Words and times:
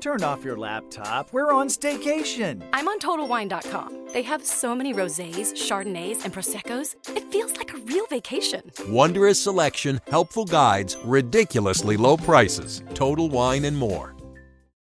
Turn 0.00 0.22
off 0.22 0.42
your 0.42 0.56
laptop. 0.56 1.30
We're 1.30 1.52
on 1.52 1.68
staycation. 1.68 2.66
I'm 2.72 2.88
on 2.88 2.98
TotalWine.com. 3.00 4.08
They 4.14 4.22
have 4.22 4.44
so 4.46 4.74
many 4.74 4.94
rosés, 4.94 5.52
chardonnays, 5.52 6.24
and 6.24 6.32
proseccos. 6.32 6.94
It 7.14 7.30
feels 7.30 7.56
like 7.58 7.74
a 7.74 7.78
real 7.78 8.06
vacation. 8.06 8.62
Wondrous 8.88 9.42
selection, 9.42 10.00
helpful 10.08 10.46
guides, 10.46 10.96
ridiculously 11.04 11.98
low 11.98 12.16
prices. 12.16 12.82
Total 12.94 13.28
Wine 13.28 13.66
and 13.66 13.76
more. 13.76 14.14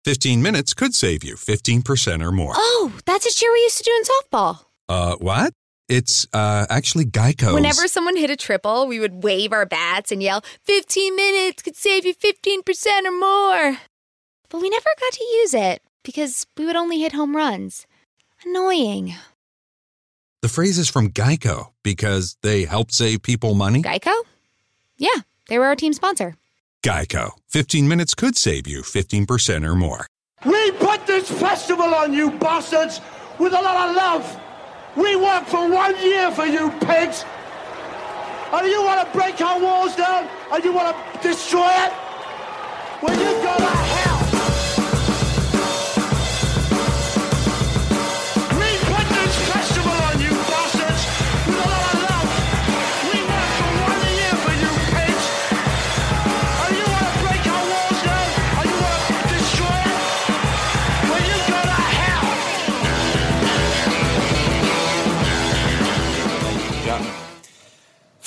15 0.06 0.42
minutes 0.42 0.74
could 0.74 0.94
save 0.94 1.26
you 1.26 1.36
15% 1.36 2.24
or 2.24 2.32
more. 2.32 2.54
Oh, 2.56 2.94
that's 3.06 3.26
a 3.26 3.38
cheer 3.38 3.52
we 3.52 3.60
used 3.60 3.78
to 3.80 3.84
do 3.84 3.92
in 3.92 4.04
softball. 4.04 4.66
Uh, 4.88 5.16
what? 5.18 5.54
It's 5.90 6.28
uh, 6.34 6.66
actually 6.70 7.06
Geico. 7.06 7.54
Whenever 7.56 7.88
someone 7.88 8.16
hit 8.16 8.30
a 8.30 8.38
triple, 8.38 8.88
we 8.88 9.00
would 9.00 9.24
wave 9.24 9.52
our 9.52 9.66
bats 9.66 10.12
and 10.12 10.24
yell, 10.24 10.44
15 10.64 11.16
minutes 11.16 11.62
could 11.62 11.76
save 11.76 12.06
you 12.06 12.14
15% 12.16 13.06
or 13.06 13.12
more. 13.12 13.80
But 14.50 14.62
we 14.62 14.70
never 14.70 14.90
got 15.00 15.14
to 15.14 15.24
use 15.24 15.54
it 15.54 15.82
because 16.04 16.48
we 16.58 16.66
would 16.66 16.76
only 16.76 17.00
hit 17.00 17.14
home 17.14 17.36
runs. 17.36 17.86
Annoying. 18.46 19.16
The 20.42 20.50
phrase 20.50 20.78
is 20.78 20.90
from 20.90 21.12
Geico 21.12 21.72
because 21.84 22.38
they 22.42 22.64
help 22.66 22.92
save 22.92 23.22
people 23.22 23.54
money. 23.54 23.82
Geico? 23.82 24.14
Yeah, 24.98 25.22
they 25.50 25.60
were 25.60 25.66
our 25.66 25.76
team 25.76 25.94
sponsor. 25.94 26.36
Geico. 26.82 27.32
15 27.50 27.88
minutes 27.88 28.16
could 28.16 28.38
save 28.38 28.66
you 28.68 28.82
15% 28.82 29.68
or 29.68 29.76
more. 29.76 30.08
We 30.46 30.72
put 30.72 31.06
this 31.06 31.30
festival 31.30 31.94
on 31.94 32.14
you 32.14 32.32
bastards 32.32 33.02
with 33.38 33.54
a 33.54 33.62
lot 33.62 33.90
of 33.90 33.96
love. 33.96 34.42
We 34.96 35.16
worked 35.16 35.50
for 35.50 35.70
one 35.70 36.02
year 36.02 36.32
for 36.32 36.46
you 36.46 36.72
pigs. 36.82 37.26
And 38.52 38.68
you 38.68 38.82
want 38.82 39.06
to 39.06 39.18
break 39.18 39.40
our 39.42 39.60
walls 39.60 39.96
down 39.96 40.28
and 40.52 40.64
you 40.64 40.74
want 40.74 40.96
to 40.96 41.28
destroy 41.28 41.70
it? 41.70 41.94
Well, 43.04 43.14
you 43.14 43.44
go 43.44 43.58
to 43.58 43.66
hell. 43.66 44.09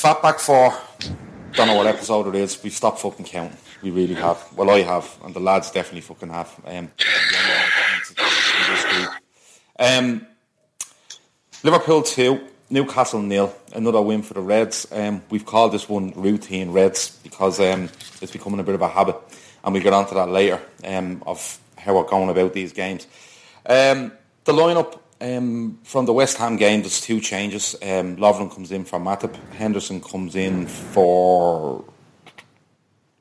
Fatback 0.03 0.41
4, 0.41 0.75
don't 1.53 1.69
know 1.69 1.77
what 1.77 1.86
episode 1.86 2.27
it 2.27 2.34
is. 2.34 2.61
We've 2.61 2.72
stopped 2.72 2.98
fucking 2.98 3.25
counting. 3.25 3.56
We 3.83 3.92
really 3.92 4.14
have. 4.14 4.45
Well, 4.56 4.69
I 4.70 4.81
have, 4.81 5.08
and 5.22 5.33
the 5.33 5.39
lads 5.39 5.70
definitely 5.70 6.00
fucking 6.00 6.28
have. 6.28 6.61
Um, 6.67 6.91
um, 9.78 10.27
Liverpool 11.62 12.03
2, 12.03 12.48
Newcastle 12.70 13.23
nil. 13.23 13.55
Another 13.75 14.03
win 14.03 14.23
for 14.23 14.34
the 14.34 14.41
Reds. 14.41 14.89
Um, 14.90 15.23
we've 15.30 15.46
called 15.46 15.70
this 15.70 15.89
one 15.89 16.13
routine 16.17 16.73
Reds 16.73 17.20
because 17.23 17.61
um, 17.61 17.89
it's 18.20 18.33
becoming 18.33 18.58
a 18.58 18.64
bit 18.64 18.74
of 18.74 18.83
a 18.83 18.89
habit, 18.89 19.14
and 19.63 19.73
we'll 19.73 19.84
get 19.84 19.92
onto 19.92 20.17
that 20.17 20.29
later 20.29 20.61
um, 20.83 21.23
of 21.29 21.61
how 21.79 21.95
we're 21.95 22.02
going 22.02 22.29
about 22.29 22.55
these 22.55 22.73
games. 22.73 23.07
Um, 23.64 24.11
the 24.42 24.52
lineup 24.52 24.98
um, 25.22 25.78
from 25.84 26.06
the 26.06 26.12
West 26.12 26.36
Ham 26.38 26.56
game, 26.56 26.80
there's 26.80 27.00
two 27.00 27.20
changes. 27.20 27.74
Um, 27.80 28.16
Lovren 28.16 28.52
comes 28.52 28.72
in 28.72 28.84
for 28.84 28.98
Matip. 28.98 29.34
Henderson 29.55 30.00
comes 30.00 30.34
in 30.34 30.66
for. 30.66 31.84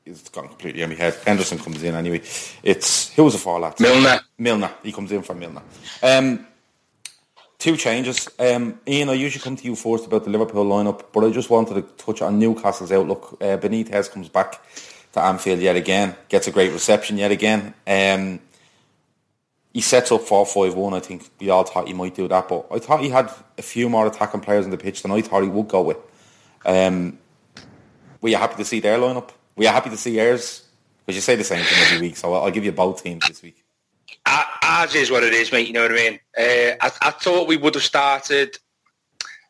It's 0.04 0.28
gone 0.28 0.48
completely 0.48 0.82
in 0.82 0.90
my 0.90 0.96
head. 0.96 1.14
Henderson 1.24 1.58
comes 1.58 1.82
in 1.82 1.94
anyway. 1.94 2.22
It's 2.62 3.12
who 3.14 3.24
was 3.24 3.34
the 3.34 3.38
for 3.38 3.60
lads? 3.60 3.80
Milner. 3.80 4.20
Milner. 4.36 4.70
He 4.82 4.92
comes 4.92 5.12
in 5.12 5.22
for 5.22 5.34
Milner. 5.34 5.62
Um, 6.02 6.46
two 7.58 7.76
changes. 7.76 8.28
Um, 8.36 8.80
Ian, 8.86 9.10
I 9.10 9.12
usually 9.12 9.42
come 9.42 9.54
to 9.54 9.64
you 9.64 9.76
first 9.76 10.06
about 10.06 10.24
the 10.24 10.30
Liverpool 10.30 10.64
lineup, 10.64 11.04
but 11.12 11.24
I 11.24 11.30
just 11.30 11.50
wanted 11.50 11.74
to 11.74 11.82
touch 12.04 12.20
on 12.20 12.40
Newcastle's 12.40 12.90
outlook. 12.90 13.38
Uh, 13.40 13.56
Benitez 13.56 14.10
comes 14.10 14.28
back 14.28 14.60
to 15.12 15.20
Anfield 15.20 15.60
yet 15.60 15.76
again, 15.76 16.16
gets 16.28 16.48
a 16.48 16.50
great 16.50 16.72
reception 16.72 17.16
yet 17.16 17.30
again. 17.30 17.72
Um, 17.86 18.40
he 19.72 19.80
sets 19.80 20.12
up 20.12 20.22
4-5-1. 20.22 20.94
I 20.94 21.00
think 21.00 21.30
we 21.40 21.50
all 21.50 21.64
thought 21.64 21.88
he 21.88 21.94
might 21.94 22.14
do 22.14 22.28
that, 22.28 22.48
but 22.48 22.66
I 22.70 22.78
thought 22.78 23.00
he 23.00 23.08
had 23.08 23.30
a 23.56 23.62
few 23.62 23.88
more 23.88 24.06
attacking 24.06 24.40
players 24.40 24.64
on 24.64 24.70
the 24.70 24.76
pitch 24.76 25.02
than 25.02 25.10
I 25.10 25.22
thought 25.22 25.42
he 25.42 25.48
would 25.48 25.68
go 25.68 25.82
with. 25.82 25.96
Um, 26.64 27.18
were 28.20 28.28
you 28.28 28.36
happy 28.36 28.56
to 28.56 28.64
see 28.64 28.80
their 28.80 28.98
lineup? 28.98 29.30
Were 29.56 29.64
you 29.64 29.70
happy 29.70 29.90
to 29.90 29.96
see 29.96 30.16
yours? 30.16 30.68
Because 31.04 31.16
you 31.16 31.22
say 31.22 31.36
the 31.36 31.44
same 31.44 31.64
thing 31.64 31.78
every 31.86 32.08
week, 32.08 32.16
so 32.16 32.34
I'll 32.34 32.50
give 32.50 32.64
you 32.64 32.72
both 32.72 33.02
teams 33.02 33.26
this 33.26 33.42
week. 33.42 33.64
Ours 34.26 34.94
is 34.94 35.10
what 35.10 35.24
it 35.24 35.34
is, 35.34 35.50
mate. 35.50 35.66
You 35.66 35.72
know 35.72 35.82
what 35.82 35.92
I 35.92 35.94
mean? 35.94 36.20
Uh, 36.38 36.76
I, 36.80 36.92
I 37.02 37.10
thought 37.10 37.48
we 37.48 37.56
would 37.56 37.74
have 37.74 37.82
started 37.82 38.56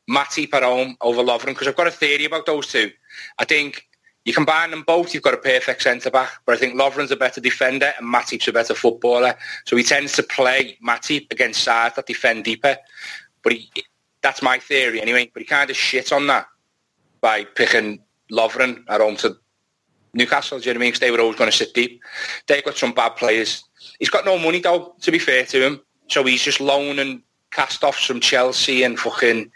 Matip 0.08 0.54
at 0.54 0.62
home 0.62 0.96
over 1.00 1.22
Lovren 1.22 1.46
because 1.46 1.68
I've 1.68 1.76
got 1.76 1.86
a 1.86 1.90
theory 1.92 2.24
about 2.24 2.46
those 2.46 2.66
two. 2.68 2.90
I 3.38 3.44
think 3.44 3.86
you 4.24 4.32
combine 4.32 4.70
them 4.70 4.84
both, 4.86 5.12
you've 5.12 5.22
got 5.22 5.34
a 5.34 5.38
perfect 5.38 5.82
centre 5.82 6.10
back. 6.10 6.30
But 6.46 6.54
I 6.54 6.58
think 6.58 6.74
Lovren's 6.74 7.10
a 7.10 7.16
better 7.16 7.40
defender 7.40 7.92
and 7.98 8.06
Matip's 8.06 8.46
a 8.48 8.52
better 8.52 8.74
footballer. 8.74 9.34
So 9.64 9.76
he 9.76 9.82
tends 9.82 10.12
to 10.12 10.22
play 10.22 10.78
Matip 10.84 11.30
against 11.32 11.64
sides 11.64 11.96
that 11.96 12.06
defend 12.06 12.44
deeper. 12.44 12.76
But 13.42 13.54
he, 13.54 13.70
that's 14.22 14.42
my 14.42 14.58
theory 14.58 15.02
anyway. 15.02 15.30
But 15.32 15.42
he 15.42 15.46
kind 15.46 15.70
of 15.70 15.76
shit 15.76 16.12
on 16.12 16.28
that 16.28 16.46
by 17.20 17.44
picking 17.44 18.00
Lovren 18.30 18.84
at 18.88 19.00
home 19.00 19.16
to 19.16 19.36
Newcastle. 20.14 20.60
Do 20.60 20.68
you 20.68 20.74
know 20.74 20.78
what 20.78 20.82
I 20.82 20.84
mean? 20.84 20.88
Because 20.88 21.00
they 21.00 21.10
were 21.10 21.20
always 21.20 21.36
going 21.36 21.50
to 21.50 21.56
sit 21.56 21.74
deep. 21.74 22.00
They've 22.46 22.64
got 22.64 22.76
some 22.76 22.92
bad 22.92 23.16
players. 23.16 23.64
He's 23.98 24.10
got 24.10 24.24
no 24.24 24.38
money 24.38 24.60
though, 24.60 24.94
to 25.00 25.10
be 25.10 25.18
fair 25.18 25.44
to 25.46 25.66
him. 25.66 25.80
So 26.08 26.22
he's 26.22 26.42
just 26.42 26.60
loaning 26.60 27.22
cast-offs 27.50 28.06
from 28.06 28.20
Chelsea 28.20 28.82
and 28.82 28.98
fucking, 28.98 29.50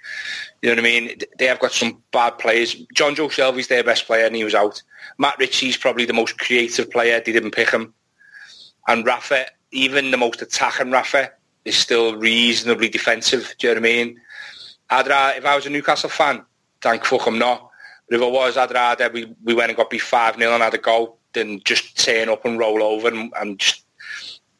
you 0.69 0.77
know 0.77 0.83
what 0.83 0.89
I 0.89 1.01
mean? 1.01 1.19
They 1.39 1.47
have 1.47 1.61
got 1.61 1.73
some 1.73 2.03
bad 2.13 2.39
players. 2.39 2.75
Jonjo 2.95 3.31
Shelvey's 3.31 3.69
their 3.69 3.85
best 3.85 4.07
player 4.07 4.27
and 4.27 4.35
he 4.35 4.45
was 4.45 4.55
out. 4.55 4.83
Matt 5.19 5.39
Ritchie's 5.39 5.77
probably 5.77 6.05
the 6.07 6.13
most 6.13 6.39
creative 6.39 6.91
player. 6.91 7.21
They 7.21 7.33
didn't 7.33 7.53
pick 7.53 7.71
him. 7.71 7.95
And 8.89 9.07
Rafa, 9.07 9.47
even 9.71 10.11
the 10.11 10.17
most 10.17 10.43
attacking 10.43 10.91
Rafa, 10.91 11.31
is 11.65 11.77
still 11.77 12.17
reasonably 12.17 12.89
defensive. 12.89 13.55
Do 13.59 13.69
you 13.69 13.75
know 13.75 13.81
what 13.81 13.89
I 13.89 13.93
mean? 13.93 14.21
I'd 14.91 15.09
rather, 15.09 15.39
if 15.39 15.45
I 15.45 15.57
was 15.57 15.67
a 15.67 15.71
Newcastle 15.71 16.11
fan, 16.11 16.45
thank 16.81 17.05
fuck 17.05 17.27
I'm 17.27 17.39
not. 17.39 17.71
But 18.09 18.17
if 18.17 18.23
I 18.23 18.29
was, 18.29 18.57
I'd 18.57 18.73
rather 18.73 19.11
we, 19.11 19.35
we 19.45 19.55
went 19.55 19.71
and 19.71 19.77
got 19.77 19.91
beat 19.91 20.03
5-0 20.03 20.35
and 20.53 20.63
had 20.63 20.75
a 20.75 20.79
goal 20.79 21.19
than 21.33 21.61
just 21.65 21.99
turn 21.99 22.29
up 22.29 22.45
and 22.45 22.59
roll 22.59 22.83
over 22.83 23.09
and, 23.09 23.33
and 23.39 23.59
just... 23.59 23.85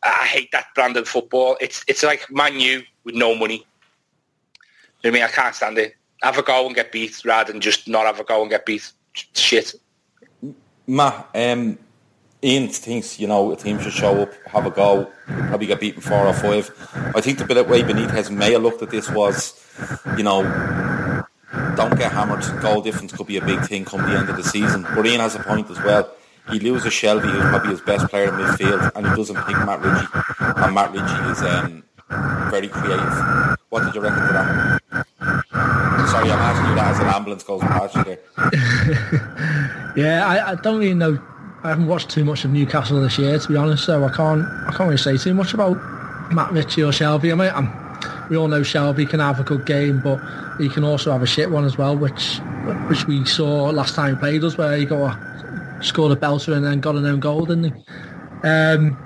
I 0.03 0.27
hate 0.27 0.53
that 0.53 0.67
brand 0.75 0.97
of 0.97 1.09
football. 1.09 1.57
It's 1.61 1.85
it's 1.89 2.05
like 2.05 2.31
Man 2.31 2.61
U 2.61 2.83
with 3.03 3.17
no 3.17 3.35
money. 3.35 3.67
I 5.05 5.11
mean? 5.11 5.23
I 5.23 5.29
can't 5.29 5.55
stand 5.55 5.79
it. 5.79 5.95
Have 6.23 6.39
a 6.39 6.43
go 6.43 6.67
and 6.67 6.75
get 6.75 6.93
beat 6.93 7.25
rather 7.25 7.53
than 7.53 7.61
just 7.61 7.89
not 7.89 8.07
have 8.07 8.21
a 8.21 8.25
go 8.25 8.43
and 8.43 8.51
get 8.51 8.67
beat. 8.67 8.91
Shit. 9.35 9.75
Matt, 10.87 11.29
um, 11.35 11.79
Ian 12.43 12.69
thinks, 12.69 13.19
you 13.19 13.27
know, 13.27 13.53
a 13.53 13.57
team 13.57 13.81
should 13.81 13.93
show 13.93 14.23
up, 14.23 14.33
have 14.47 14.67
a 14.67 14.71
go, 14.71 15.11
probably 15.27 15.67
get 15.67 15.81
beaten 15.81 16.01
four 16.01 16.27
or 16.27 16.33
five. 16.33 16.71
I 17.15 17.21
think 17.21 17.39
the 17.39 17.45
bit 17.45 17.69
way 17.69 17.83
Benitez 17.83 18.31
may 18.31 18.53
have 18.53 18.63
looked 18.63 18.83
at 18.83 18.91
this 18.91 19.11
was, 19.11 19.61
you 20.17 20.23
know, 20.23 20.43
don't 21.77 21.99
get 21.99 22.13
hammered. 22.13 22.45
Goal 22.61 22.83
difference 22.83 23.13
could 23.13 23.27
be 23.27 23.37
a 23.37 23.45
big 23.45 23.61
thing 23.67 23.85
come 23.85 24.03
the 24.03 24.17
end 24.17 24.29
of 24.29 24.37
the 24.37 24.45
season. 24.45 24.87
But 24.95 25.07
Ian 25.07 25.21
has 25.21 25.35
a 25.35 25.41
point 25.41 25.71
as 25.71 25.79
well. 25.83 26.11
He 26.51 26.61
loses 26.61 26.93
Shelvey, 26.93 27.31
who's 27.31 27.43
probably 27.43 27.71
his 27.71 27.81
best 27.81 28.07
player 28.09 28.29
in 28.29 28.35
midfield, 28.35 28.93
and 28.95 29.07
he 29.07 29.17
doesn't 29.17 29.37
pick 29.45 29.57
Matt 29.67 29.81
Ritchie. 29.81 30.07
And 30.63 30.75
Matt 30.75 30.93
Ritchie 30.93 31.31
is 31.31 31.43
um, 31.43 31.83
very 32.51 32.69
creative. 32.69 33.57
What 33.71 33.85
did 33.85 33.95
you 33.95 34.01
reckon 34.01 34.27
to 34.27 34.33
that? 34.33 34.83
Sorry, 36.17 36.33
I'm 36.33 36.39
asking 36.39 36.71
you 36.71 36.75
that 36.77 36.91
as 36.93 36.99
an 36.99 37.09
ambulance 37.09 37.43
goes 37.43 37.61
past 37.61 37.95
you. 37.95 38.17
Yeah, 40.03 40.27
I, 40.27 40.53
I 40.53 40.55
don't 40.55 40.79
really 40.79 40.95
know. 40.95 41.23
I 41.63 41.69
haven't 41.69 41.89
watched 41.89 42.09
too 42.09 42.25
much 42.25 42.43
of 42.47 42.53
Newcastle 42.53 43.03
this 43.03 43.19
year, 43.19 43.39
to 43.39 43.49
be 43.49 43.57
honest. 43.57 43.85
So 43.85 44.03
I 44.03 44.09
can't, 44.09 44.43
I 44.67 44.71
can't 44.71 44.89
really 44.89 44.97
say 44.97 45.19
too 45.19 45.35
much 45.35 45.53
about 45.53 45.77
Matt 46.33 46.53
Ritchie 46.53 46.83
or 46.83 46.91
Shelvey. 46.91 47.33
I 47.33 47.35
mean, 47.35 47.53
I'm, 47.55 47.71
we 48.31 48.37
all 48.39 48.49
know 48.49 48.63
Shelvey 48.63 49.07
can 49.07 49.21
have 49.21 49.41
a 49.41 49.43
good 49.43 49.67
game, 49.67 50.01
but 50.01 50.19
he 50.59 50.71
can 50.71 50.85
also 50.85 51.13
have 51.13 51.23
a 51.23 51.27
shit 51.27 51.51
one 51.51 51.67
as 51.67 51.77
well, 51.77 51.95
which, 51.95 52.39
which 52.89 53.07
we 53.07 53.27
saw 53.27 53.65
last 53.65 53.95
time 53.95 54.15
he 54.15 54.21
played 54.21 54.43
us, 54.43 54.57
where 54.57 54.75
he 54.75 54.87
got 54.87 55.19
a, 55.19 55.83
scored 55.83 56.13
a 56.13 56.17
belter 56.17 56.57
and 56.57 56.65
then 56.65 56.81
got 56.81 56.97
an 56.97 57.05
own 57.05 57.21
goal, 57.21 57.45
didn't 57.45 57.65
he? 57.65 57.73
Um, 58.43 58.97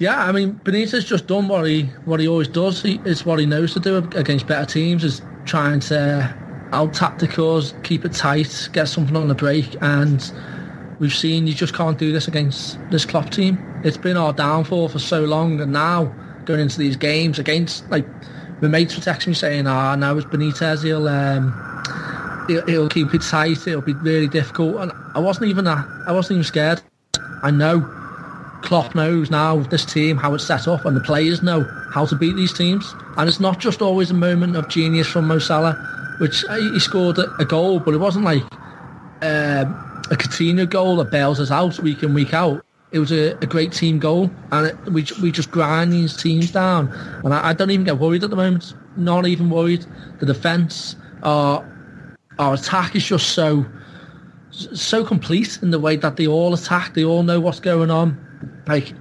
Yeah, 0.00 0.24
I 0.24 0.32
mean 0.32 0.58
Benitez 0.64 1.04
just 1.04 1.26
done 1.26 1.46
what 1.46 1.66
he 1.66 1.82
what 2.06 2.20
he 2.20 2.26
always 2.26 2.48
does. 2.48 2.82
He, 2.82 2.98
it's 3.04 3.26
what 3.26 3.38
he 3.38 3.44
knows 3.44 3.74
to 3.74 3.80
do 3.80 3.98
against 4.16 4.46
better 4.46 4.64
teams 4.64 5.04
is 5.04 5.20
trying 5.44 5.80
to 5.80 6.34
out 6.72 6.94
tacticals, 6.94 7.80
keep 7.84 8.06
it 8.06 8.14
tight, 8.14 8.70
get 8.72 8.88
something 8.88 9.14
on 9.14 9.28
the 9.28 9.34
break, 9.34 9.76
and 9.82 10.32
we've 11.00 11.14
seen 11.14 11.46
you 11.46 11.52
just 11.52 11.74
can't 11.74 11.98
do 11.98 12.12
this 12.12 12.28
against 12.28 12.78
this 12.90 13.04
Klopp 13.04 13.28
team. 13.28 13.58
It's 13.84 13.98
been 13.98 14.16
our 14.16 14.32
downfall 14.32 14.88
for 14.88 14.98
so 14.98 15.22
long, 15.24 15.60
and 15.60 15.70
now 15.70 16.06
going 16.46 16.60
into 16.60 16.78
these 16.78 16.96
games 16.96 17.38
against 17.38 17.88
like 17.90 18.06
my 18.62 18.68
mates 18.68 18.96
were 18.96 19.02
texting 19.02 19.28
me 19.28 19.34
saying, 19.34 19.66
"Ah, 19.66 19.92
oh, 19.92 19.96
now 19.96 20.16
it's 20.16 20.26
Benitez. 20.26 20.82
He'll 20.82 21.08
um, 21.08 22.44
he'll, 22.48 22.66
he'll 22.66 22.88
keep 22.88 23.12
it 23.12 23.20
tight. 23.20 23.66
It'll 23.66 23.82
be 23.82 23.92
really 23.92 24.28
difficult." 24.28 24.76
And 24.76 24.92
I 25.14 25.18
wasn't 25.18 25.48
even 25.48 25.66
that. 25.66 25.86
I 26.06 26.12
wasn't 26.12 26.38
even 26.38 26.44
scared. 26.44 26.80
I 27.42 27.50
know 27.50 27.99
Klopp 28.62 28.94
knows 28.94 29.30
now 29.30 29.56
this 29.56 29.84
team 29.84 30.16
how 30.16 30.34
it's 30.34 30.46
set 30.46 30.68
up, 30.68 30.84
and 30.84 30.96
the 30.96 31.00
players 31.00 31.42
know 31.42 31.62
how 31.92 32.06
to 32.06 32.16
beat 32.16 32.36
these 32.36 32.52
teams. 32.52 32.94
And 33.16 33.28
it's 33.28 33.40
not 33.40 33.58
just 33.58 33.82
always 33.82 34.10
a 34.10 34.14
moment 34.14 34.56
of 34.56 34.68
genius 34.68 35.06
from 35.06 35.26
Mo 35.26 35.38
Salah, 35.38 35.74
which 36.18 36.44
uh, 36.48 36.56
he 36.56 36.78
scored 36.80 37.18
a 37.18 37.44
goal, 37.44 37.80
but 37.80 37.94
it 37.94 37.98
wasn't 37.98 38.24
like 38.24 38.42
um, 39.22 40.02
a 40.10 40.16
Coutinho 40.16 40.68
goal 40.68 40.96
that 40.96 41.10
bails 41.10 41.40
us 41.40 41.50
out 41.50 41.78
week 41.80 42.02
in 42.02 42.14
week 42.14 42.34
out. 42.34 42.64
It 42.92 42.98
was 42.98 43.12
a, 43.12 43.36
a 43.40 43.46
great 43.46 43.72
team 43.72 43.98
goal, 43.98 44.30
and 44.50 44.66
it, 44.66 44.76
we 44.86 45.06
we 45.22 45.30
just 45.30 45.50
grind 45.50 45.92
these 45.92 46.16
teams 46.16 46.50
down. 46.50 46.88
And 47.24 47.32
I, 47.32 47.50
I, 47.50 47.52
don't 47.52 47.70
even 47.70 47.84
get 47.84 47.98
worried 47.98 48.24
at 48.24 48.30
the 48.30 48.36
moment. 48.36 48.74
Not 48.96 49.26
even 49.26 49.48
worried. 49.48 49.86
The 50.18 50.26
defence, 50.26 50.96
our 51.22 51.64
our 52.38 52.54
attack 52.54 52.96
is 52.96 53.04
just 53.04 53.30
so 53.30 53.64
so 54.50 55.04
complete 55.04 55.58
in 55.62 55.70
the 55.70 55.78
way 55.78 55.96
that 55.96 56.16
they 56.16 56.26
all 56.26 56.52
attack. 56.52 56.94
They 56.94 57.04
all 57.04 57.22
know 57.22 57.38
what's 57.38 57.60
going 57.60 57.90
on. 57.90 58.18
Like 58.70 58.92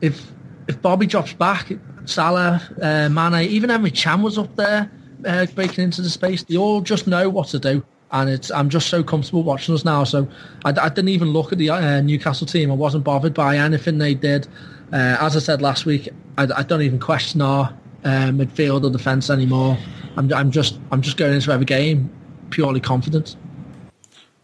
if 0.00 0.32
if 0.68 0.80
Bobby 0.80 1.06
drops 1.06 1.32
back, 1.32 1.72
Salah, 2.04 2.62
uh, 2.80 3.08
Mane, 3.08 3.48
even 3.48 3.70
Emre 3.70 3.94
Can 3.94 4.22
was 4.22 4.38
up 4.38 4.54
there 4.56 4.90
uh, 5.26 5.46
breaking 5.54 5.84
into 5.84 6.02
the 6.02 6.10
space. 6.10 6.42
They 6.44 6.56
all 6.56 6.80
just 6.80 7.06
know 7.06 7.28
what 7.28 7.48
to 7.48 7.58
do. 7.58 7.84
And 8.10 8.28
it's, 8.28 8.50
I'm 8.50 8.68
just 8.68 8.88
so 8.88 9.02
comfortable 9.02 9.42
watching 9.42 9.74
us 9.74 9.84
now. 9.84 10.04
So 10.04 10.28
I, 10.64 10.70
I 10.70 10.88
didn't 10.88 11.08
even 11.08 11.28
look 11.28 11.50
at 11.52 11.58
the 11.58 11.70
uh, 11.70 12.00
Newcastle 12.02 12.46
team. 12.46 12.70
I 12.70 12.74
wasn't 12.74 13.04
bothered 13.04 13.34
by 13.34 13.56
anything 13.56 13.98
they 13.98 14.14
did. 14.14 14.46
Uh, 14.92 15.16
as 15.18 15.34
I 15.34 15.40
said 15.40 15.62
last 15.62 15.86
week, 15.86 16.10
I, 16.36 16.46
I 16.54 16.62
don't 16.62 16.82
even 16.82 16.98
question 16.98 17.40
our 17.40 17.74
uh, 18.04 18.30
midfield 18.30 18.84
or 18.84 18.90
defence 18.90 19.30
anymore. 19.30 19.78
I'm, 20.16 20.30
I'm 20.32 20.50
just 20.50 20.78
I'm 20.90 21.00
just 21.00 21.16
going 21.16 21.32
into 21.32 21.50
every 21.52 21.64
game 21.64 22.10
purely 22.50 22.80
confident. 22.80 23.36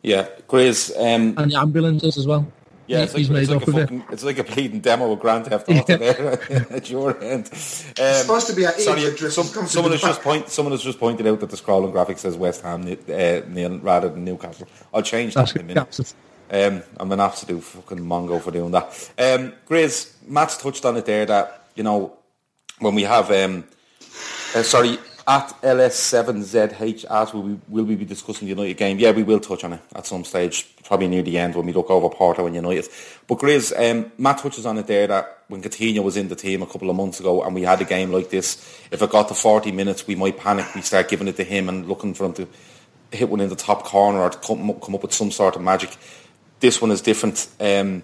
Yeah, 0.03 0.29
Grace. 0.47 0.91
Um, 0.97 1.35
and 1.37 1.51
the 1.51 1.57
ambulances 1.57 2.17
as 2.17 2.27
well. 2.27 2.51
Yeah, 2.89 3.03
it's 3.03 3.13
like, 3.13 3.29
it's, 3.31 3.51
like 3.51 3.67
a 3.69 3.73
fucking, 3.73 4.05
it's 4.11 4.25
like 4.25 4.39
a 4.39 4.45
bleeding 4.45 4.81
demo 4.81 5.13
of 5.13 5.21
Grand 5.21 5.45
Theft 5.45 5.69
Auto 5.69 5.97
there 5.99 6.41
at 6.73 6.89
your 6.89 7.23
end. 7.23 7.45
Um, 7.45 7.53
it's 7.53 8.21
supposed 8.23 8.47
to 8.47 8.55
be 8.55 8.65
at 8.65 8.81
sorry, 8.81 9.15
some, 9.31 9.45
someone 9.67 9.93
has 9.93 10.01
just 10.01 10.23
point, 10.23 10.49
someone 10.49 10.73
has 10.73 10.83
just 10.83 10.99
pointed 10.99 11.27
out 11.27 11.41
that 11.41 11.51
the 11.51 11.57
scrolling 11.57 11.93
graphic 11.93 12.17
says 12.19 12.35
West 12.37 12.63
Ham 12.63 12.83
uh, 12.83 13.41
Neil, 13.47 13.79
rather 13.81 14.09
than 14.09 14.25
Newcastle. 14.25 14.67
I'll 14.93 15.03
change 15.03 15.35
that 15.35 15.55
in 15.55 15.61
a 15.61 15.65
minute. 15.65 16.15
Um, 16.51 16.83
I'm 16.97 17.13
an 17.13 17.21
absolute 17.21 17.63
fucking 17.63 17.99
mongo 17.99 18.41
for 18.41 18.51
doing 18.51 18.71
that. 18.71 18.87
Um, 19.19 19.53
Grizz, 19.69 20.15
Matt's 20.27 20.57
touched 20.57 20.87
on 20.87 20.97
it 20.97 21.05
there 21.05 21.27
that 21.27 21.67
you 21.75 21.83
know 21.83 22.17
when 22.79 22.95
we 22.95 23.03
have 23.03 23.31
um, 23.31 23.65
uh, 24.55 24.63
sorry 24.63 24.99
at 25.29 25.49
LS7ZH 25.61 27.05
asked, 27.11 27.35
will 27.35 27.43
we, 27.43 27.61
will 27.69 27.85
we 27.85 27.97
be 27.97 28.07
discussing 28.07 28.47
the 28.47 28.55
United 28.55 28.79
game? 28.79 28.99
Yeah, 28.99 29.11
we 29.11 29.23
will 29.23 29.41
touch 29.41 29.63
on 29.63 29.75
it 29.75 29.81
at 29.95 30.07
some 30.07 30.25
stage, 30.25 30.67
probably 30.85 31.07
near 31.07 31.21
the 31.21 31.37
end 31.37 31.55
when 31.55 31.67
we 31.67 31.75
look 31.75 31.91
over 31.91 32.09
Porto 32.09 32.47
and 32.47 32.55
United. 32.55 32.89
But 33.27 33.37
Grizz, 33.37 33.75
um, 33.79 34.11
Matt 34.17 34.39
touches 34.39 34.65
on 34.65 34.79
it 34.79 34.87
there 34.87 35.07
that 35.07 35.43
when 35.49 35.61
Coutinho 35.61 36.03
was 36.03 36.17
in 36.17 36.29
the 36.29 36.35
team 36.35 36.63
a 36.63 36.67
couple 36.67 36.89
of 36.89 36.97
months 36.97 37.21
ago 37.21 37.43
and 37.43 37.55
we 37.55 37.61
had 37.61 37.79
a 37.83 37.85
game 37.85 38.11
like 38.11 38.31
this, 38.31 38.57
if 38.91 39.03
it 39.03 39.11
got 39.11 39.29
to 39.29 39.35
40 39.35 39.71
minutes, 39.71 40.07
we 40.07 40.15
might 40.15 40.39
panic. 40.39 40.75
We 40.75 40.81
start 40.81 41.11
giving 41.11 41.29
it 41.29 41.37
to 41.37 41.45
him 41.45 41.69
and 41.69 41.87
looking 41.87 42.15
for 42.15 42.25
him 42.25 42.33
to 42.33 42.49
hit 43.13 43.29
one 43.29 43.41
in 43.41 43.51
the 43.51 43.57
top 43.57 43.85
corner 43.85 44.21
or 44.21 44.31
to 44.31 44.39
come, 44.39 44.81
come 44.81 44.95
up 44.95 45.03
with 45.03 45.13
some 45.13 45.31
sort 45.31 45.57
of 45.57 45.63
magic. 45.63 45.95
This 46.61 46.81
one 46.81 46.91
is 46.91 47.03
different. 47.03 47.49
Um, 47.61 48.03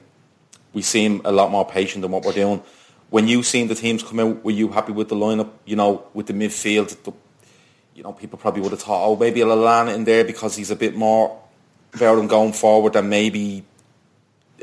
we 0.75 0.83
seem 0.83 1.23
a 1.25 1.33
lot 1.33 1.51
more 1.51 1.67
patient 1.67 2.03
than 2.03 2.11
what 2.11 2.27
we're 2.27 2.33
doing 2.33 2.63
when 3.15 3.29
you've 3.29 3.47
seen 3.47 3.69
the 3.69 3.77
teams 3.77 4.03
come 4.03 4.19
out, 4.19 4.43
were 4.43 4.51
you 4.51 4.67
happy 4.71 4.91
with 4.91 5.09
the 5.09 5.15
lineup? 5.15 5.49
You 5.65 5.77
know, 5.77 6.03
with 6.15 6.27
the 6.27 6.33
midfield, 6.33 7.01
the, 7.05 7.13
you 7.95 8.03
know, 8.03 8.13
people 8.13 8.41
probably 8.41 8.61
would 8.61 8.73
have 8.73 8.83
thought, 8.83 9.07
oh, 9.07 9.15
maybe 9.15 9.39
Lallana 9.39 9.95
in 9.95 10.03
there 10.03 10.25
because 10.25 10.57
he's 10.57 10.73
a 10.73 10.75
bit 10.75 10.97
more 10.97 11.41
veteran 11.93 12.27
going 12.27 12.53
forward 12.53 12.95
than 12.95 13.09
maybe 13.09 13.63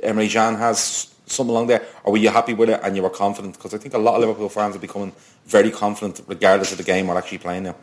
Emre 0.04 0.30
Can 0.30 0.56
has 0.56 1.10
something 1.28 1.50
along 1.50 1.68
there. 1.68 1.86
Or 2.04 2.12
were 2.12 2.18
you 2.18 2.30
happy 2.30 2.54
with 2.54 2.70
it 2.70 2.82
and 2.84 2.94
you 2.94 3.04
were 3.04 3.10
confident? 3.10 3.56
Because 3.56 3.74
I 3.74 3.78
think 3.78 3.94
a 3.94 3.98
lot 3.98 4.16
of 4.16 4.20
Liverpool 4.20 4.50
fans 4.50 4.76
are 4.76 4.80
becoming 4.80 5.14
very 5.46 5.72
confident, 5.72 6.20
regardless 6.28 6.74
of 6.74 6.78
the 6.78 6.84
game 6.84 7.08
we're 7.08 7.18
actually 7.18 7.38
playing 7.38 7.64
now. 7.64 7.78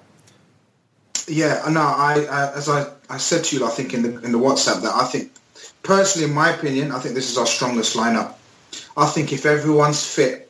Yeah, 1.27 1.65
no, 1.71 1.81
I, 1.81 2.27
I 2.31 2.53
as 2.53 2.69
I, 2.69 2.93
I 3.09 3.17
said 3.17 3.45
to 3.45 3.57
you, 3.57 3.65
I 3.65 3.71
think 3.71 3.95
in 3.95 4.03
the 4.03 4.21
in 4.21 4.33
the 4.33 4.39
WhatsApp 4.39 4.83
that 4.83 4.95
I 4.95 5.07
think 5.07 5.33
personally, 5.83 6.29
in 6.29 6.35
my 6.35 6.51
opinion, 6.51 6.93
I 6.93 6.99
think 6.99 7.15
this 7.15 7.31
is 7.31 7.39
our 7.39 7.47
strongest 7.47 7.97
lineup. 7.97 8.35
I 8.99 9.07
think 9.07 9.33
if 9.33 9.47
everyone's 9.47 10.05
fit 10.05 10.48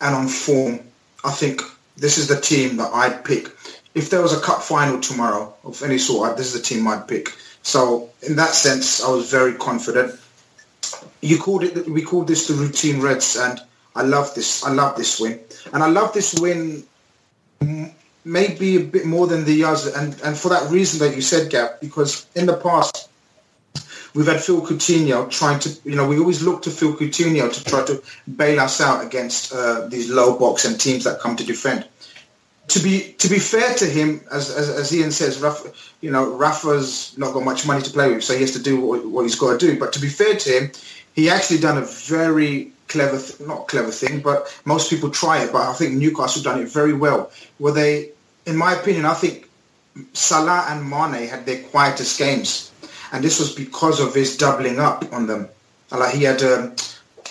and 0.00 0.14
on 0.14 0.28
form, 0.28 0.80
I 1.24 1.30
think 1.30 1.62
this 1.96 2.18
is 2.18 2.28
the 2.28 2.40
team 2.40 2.76
that 2.76 2.92
I'd 2.92 3.24
pick. 3.24 3.48
If 3.94 4.10
there 4.10 4.20
was 4.20 4.32
a 4.36 4.40
cup 4.40 4.62
final 4.62 5.00
tomorrow 5.00 5.54
of 5.64 5.82
any 5.82 5.98
sort, 5.98 6.36
this 6.36 6.54
is 6.54 6.60
the 6.60 6.74
team 6.74 6.86
I'd 6.86 7.08
pick. 7.08 7.30
So 7.62 8.10
in 8.22 8.36
that 8.36 8.50
sense, 8.50 9.02
I 9.02 9.10
was 9.10 9.30
very 9.30 9.54
confident. 9.54 10.20
You 11.20 11.38
called 11.38 11.64
it. 11.64 11.88
We 11.88 12.02
called 12.02 12.28
this 12.28 12.46
the 12.46 12.54
routine 12.54 13.00
Reds, 13.00 13.36
and 13.36 13.60
I 13.94 14.02
love 14.02 14.34
this. 14.34 14.64
I 14.64 14.70
love 14.70 14.96
this 14.96 15.18
win, 15.18 15.40
and 15.72 15.82
I 15.82 15.88
love 15.88 16.12
this 16.12 16.34
win 16.34 16.84
maybe 18.24 18.76
a 18.76 18.80
bit 18.80 19.06
more 19.06 19.26
than 19.26 19.44
the 19.44 19.64
others, 19.64 19.86
and 19.94 20.20
and 20.22 20.36
for 20.36 20.50
that 20.50 20.70
reason 20.70 21.00
that 21.00 21.16
you 21.16 21.22
said, 21.22 21.50
Gav, 21.50 21.80
because 21.80 22.26
in 22.34 22.46
the 22.46 22.56
past 22.56 23.08
We've 24.16 24.26
had 24.26 24.40
Phil 24.40 24.62
Coutinho 24.62 25.30
trying 25.30 25.60
to, 25.60 25.78
you 25.84 25.94
know, 25.94 26.08
we 26.08 26.18
always 26.18 26.42
look 26.42 26.62
to 26.62 26.70
Phil 26.70 26.96
Coutinho 26.96 27.52
to 27.52 27.64
try 27.64 27.84
to 27.84 28.02
bail 28.34 28.60
us 28.60 28.80
out 28.80 29.04
against 29.04 29.52
uh, 29.52 29.86
these 29.88 30.08
low 30.08 30.38
box 30.38 30.64
and 30.64 30.80
teams 30.80 31.04
that 31.04 31.20
come 31.20 31.36
to 31.36 31.44
defend. 31.44 31.86
To 32.68 32.80
be 32.80 33.12
to 33.18 33.28
be 33.28 33.38
fair 33.38 33.74
to 33.74 33.84
him, 33.84 34.22
as 34.32 34.50
as, 34.50 34.70
as 34.70 34.96
Ian 34.96 35.12
says, 35.12 35.38
Rafa, 35.38 35.70
you 36.00 36.10
know, 36.10 36.32
Rafa's 36.34 37.16
not 37.18 37.34
got 37.34 37.44
much 37.44 37.66
money 37.66 37.82
to 37.82 37.90
play 37.90 38.12
with, 38.12 38.24
so 38.24 38.34
he 38.34 38.40
has 38.40 38.52
to 38.52 38.62
do 38.62 38.80
what, 38.80 39.06
what 39.06 39.22
he's 39.22 39.36
got 39.36 39.60
to 39.60 39.66
do. 39.66 39.78
But 39.78 39.92
to 39.92 40.00
be 40.00 40.08
fair 40.08 40.34
to 40.34 40.50
him, 40.50 40.72
he 41.14 41.28
actually 41.28 41.60
done 41.60 41.78
a 41.78 41.84
very 41.84 42.72
clever, 42.88 43.20
th- 43.20 43.38
not 43.40 43.68
clever 43.68 43.90
thing, 43.90 44.20
but 44.20 44.48
most 44.64 44.90
people 44.90 45.10
try 45.10 45.42
it. 45.42 45.52
But 45.52 45.68
I 45.68 45.74
think 45.74 45.92
Newcastle 45.94 46.42
done 46.42 46.60
it 46.60 46.68
very 46.68 46.94
well. 46.94 47.30
Where 47.58 47.74
they, 47.74 48.10
in 48.46 48.56
my 48.56 48.74
opinion, 48.74 49.04
I 49.04 49.14
think 49.14 49.48
Salah 50.14 50.64
and 50.68 50.88
Mane 50.88 51.28
had 51.28 51.46
their 51.46 51.62
quietest 51.64 52.18
games 52.18 52.72
and 53.12 53.22
this 53.22 53.38
was 53.38 53.54
because 53.54 54.00
of 54.00 54.14
his 54.14 54.36
doubling 54.36 54.78
up 54.78 55.12
on 55.12 55.26
them. 55.26 55.48
Like 55.90 56.14
he 56.14 56.24
had 56.24 56.42
um, 56.42 56.74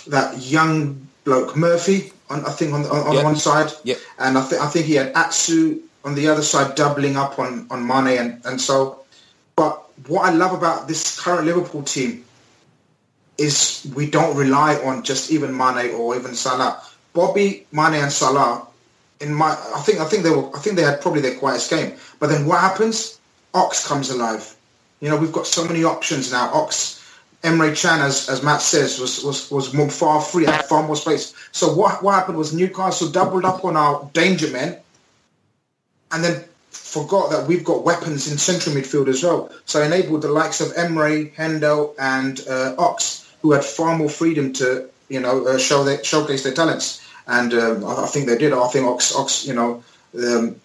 that 0.07 0.37
young 0.37 1.07
bloke 1.23 1.55
Murphy, 1.55 2.11
on, 2.29 2.45
I 2.45 2.51
think 2.51 2.73
on, 2.73 2.85
on, 2.85 3.17
on 3.17 3.23
one 3.23 3.35
side, 3.35 3.71
yep. 3.83 3.97
and 4.19 4.37
I 4.37 4.41
think 4.41 4.61
I 4.61 4.67
think 4.67 4.85
he 4.85 4.95
had 4.95 5.11
Atsu 5.15 5.81
on 6.03 6.15
the 6.15 6.27
other 6.27 6.43
side, 6.43 6.75
doubling 6.75 7.17
up 7.17 7.39
on 7.39 7.67
on 7.69 7.85
Mane, 7.85 8.17
and 8.17 8.41
and 8.45 8.61
so. 8.61 9.03
But 9.55 9.85
what 10.07 10.25
I 10.25 10.31
love 10.33 10.53
about 10.53 10.87
this 10.87 11.19
current 11.19 11.45
Liverpool 11.45 11.83
team 11.83 12.25
is 13.37 13.89
we 13.95 14.09
don't 14.09 14.35
rely 14.35 14.75
on 14.75 15.03
just 15.03 15.31
even 15.31 15.55
Mane 15.55 15.93
or 15.93 16.15
even 16.15 16.35
Salah. 16.35 16.81
Bobby, 17.13 17.65
Mane, 17.71 17.95
and 17.95 18.11
Salah. 18.11 18.67
In 19.21 19.33
my, 19.33 19.51
I 19.51 19.81
think 19.81 19.99
I 19.99 20.05
think 20.05 20.23
they 20.23 20.29
were 20.29 20.55
I 20.55 20.59
think 20.59 20.75
they 20.75 20.83
had 20.83 21.01
probably 21.01 21.21
their 21.21 21.37
quietest 21.37 21.69
game. 21.69 21.93
But 22.19 22.29
then 22.29 22.45
what 22.45 22.59
happens? 22.59 23.19
Ox 23.53 23.87
comes 23.87 24.09
alive. 24.09 24.54
You 25.05 25.11
know, 25.11 25.17
we've 25.17 25.31
got 25.31 25.45
so 25.45 25.63
many 25.63 25.83
options 25.83 26.31
now. 26.31 26.51
Ox, 26.51 26.99
Emre 27.43 27.79
Can, 27.79 28.01
as, 28.01 28.27
as 28.27 28.41
Matt 28.41 28.59
says, 28.59 28.97
was, 28.97 29.23
was, 29.23 29.51
was 29.51 29.71
more 29.71 29.87
far 29.87 30.19
free, 30.19 30.45
had 30.45 30.65
far 30.65 30.81
more 30.81 30.95
space. 30.95 31.31
So 31.51 31.75
what, 31.75 32.01
what 32.01 32.15
happened 32.15 32.39
was 32.39 32.55
Newcastle 32.55 33.09
doubled 33.09 33.45
up 33.45 33.63
on 33.63 33.77
our 33.77 34.09
danger 34.13 34.49
men 34.49 34.79
and 36.11 36.23
then 36.23 36.43
forgot 36.71 37.29
that 37.29 37.47
we've 37.47 37.63
got 37.63 37.85
weapons 37.85 38.31
in 38.31 38.39
central 38.39 38.75
midfield 38.75 39.07
as 39.07 39.21
well. 39.21 39.51
So 39.65 39.83
enabled 39.83 40.23
the 40.23 40.29
likes 40.29 40.59
of 40.59 40.69
Emre, 40.69 41.31
Hendo 41.35 41.93
and 41.99 42.41
uh, 42.49 42.73
Ox, 42.79 43.31
who 43.43 43.51
had 43.51 43.63
far 43.63 43.95
more 43.95 44.09
freedom 44.09 44.53
to, 44.53 44.89
you 45.07 45.19
know, 45.19 45.45
uh, 45.45 45.59
show 45.59 45.83
their, 45.83 46.03
showcase 46.03 46.41
their 46.41 46.53
talents. 46.53 47.07
And 47.27 47.53
um, 47.53 47.85
I, 47.85 48.05
I, 48.05 48.07
think 48.07 48.25
they 48.25 48.39
did. 48.39 48.53
I 48.53 48.67
think 48.69 48.87
Ox, 48.87 49.15
Ox 49.15 49.45
you 49.45 49.53
know, 49.53 49.83
um, 50.17 50.59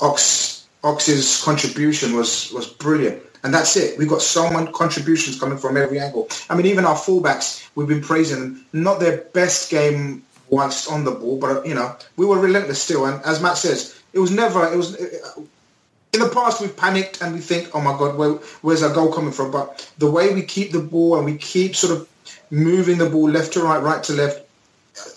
Ox, 0.00 0.55
Ox's 0.86 1.42
contribution 1.42 2.14
was, 2.14 2.52
was 2.52 2.66
brilliant. 2.66 3.22
And 3.42 3.54
that's 3.54 3.76
it. 3.76 3.98
We've 3.98 4.08
got 4.08 4.22
so 4.22 4.50
many 4.50 4.70
contributions 4.72 5.38
coming 5.38 5.58
from 5.58 5.76
every 5.76 6.00
angle. 6.00 6.28
I 6.50 6.56
mean, 6.56 6.66
even 6.66 6.84
our 6.84 6.96
fullbacks, 6.96 7.68
we've 7.74 7.86
been 7.86 8.02
praising 8.02 8.40
them. 8.40 8.66
Not 8.72 8.98
their 8.98 9.18
best 9.18 9.70
game 9.70 10.24
whilst 10.48 10.90
on 10.90 11.04
the 11.04 11.12
ball, 11.12 11.38
but, 11.38 11.66
you 11.66 11.74
know, 11.74 11.94
we 12.16 12.26
were 12.26 12.38
relentless 12.38 12.82
still. 12.82 13.06
And 13.06 13.22
as 13.24 13.42
Matt 13.42 13.58
says, 13.58 14.00
it 14.12 14.18
was 14.18 14.30
never, 14.30 14.72
it 14.72 14.76
was, 14.76 14.94
in 16.14 16.20
the 16.20 16.30
past 16.32 16.60
we've 16.60 16.76
panicked 16.76 17.20
and 17.20 17.34
we 17.34 17.40
think, 17.40 17.74
oh 17.74 17.80
my 17.80 17.96
God, 17.98 18.16
where, 18.16 18.30
where's 18.62 18.82
our 18.82 18.92
goal 18.92 19.12
coming 19.12 19.32
from? 19.32 19.50
But 19.50 19.92
the 19.98 20.10
way 20.10 20.34
we 20.34 20.42
keep 20.42 20.72
the 20.72 20.80
ball 20.80 21.16
and 21.16 21.24
we 21.24 21.36
keep 21.36 21.76
sort 21.76 21.92
of 21.96 22.08
moving 22.50 22.98
the 22.98 23.10
ball 23.10 23.28
left 23.28 23.52
to 23.52 23.60
right, 23.60 23.82
right 23.82 24.02
to 24.04 24.12
left, 24.12 24.42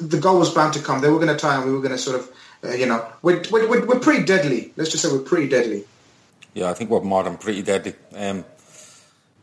the 0.02 0.20
goal 0.20 0.40
was 0.40 0.54
bound 0.54 0.74
to 0.74 0.82
come. 0.82 1.02
They 1.02 1.10
were 1.10 1.20
going 1.24 1.36
to 1.36 1.38
tie 1.38 1.56
and 1.56 1.66
we 1.66 1.72
were 1.72 1.82
going 1.82 1.92
to 1.92 1.98
sort 1.98 2.20
of, 2.20 2.30
uh, 2.63 2.74
you 2.74 2.86
know, 2.86 3.06
we're, 3.22 3.42
we're, 3.51 3.86
we're 3.86 4.00
pretty 4.00 4.25
deadly. 4.25 4.74
Let's 4.75 4.92
just 4.92 5.04
say 5.04 5.12
we're 5.12 5.20
pretty 5.20 5.48
deadly. 5.48 5.86
Yeah, 6.54 6.70
I 6.70 6.74
think 6.74 6.89
we're 6.89 7.01
more 7.01 7.24
than 7.24 7.38
pretty 7.38 7.62
deadly. 7.62 7.94
Um, 8.16 8.44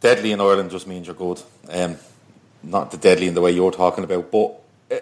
deadly 0.01 0.33
in 0.33 0.41
Ireland 0.41 0.71
just 0.71 0.87
means 0.87 1.07
you're 1.07 1.17
good. 1.17 1.41
Um, 1.69 1.97
not 2.63 2.91
the 2.91 2.97
deadly 2.97 3.29
in 3.29 3.35
the 3.35 3.41
way 3.41 3.53
you're 3.53 3.71
talking 3.71 4.05
about, 4.05 4.31
but 4.31 4.61
uh, 4.91 5.01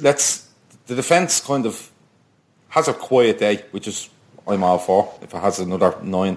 let's 0.00 0.48
the 0.86 0.94
defence 0.94 1.40
kind 1.40 1.66
of 1.66 1.90
has 2.70 2.88
a 2.88 2.94
quiet 2.94 3.38
day, 3.38 3.64
which 3.70 3.86
is 3.86 4.10
I'm 4.46 4.64
all 4.64 4.78
for. 4.78 5.14
If 5.22 5.32
it 5.32 5.38
has 5.38 5.58
another 5.58 5.94
nine 6.02 6.36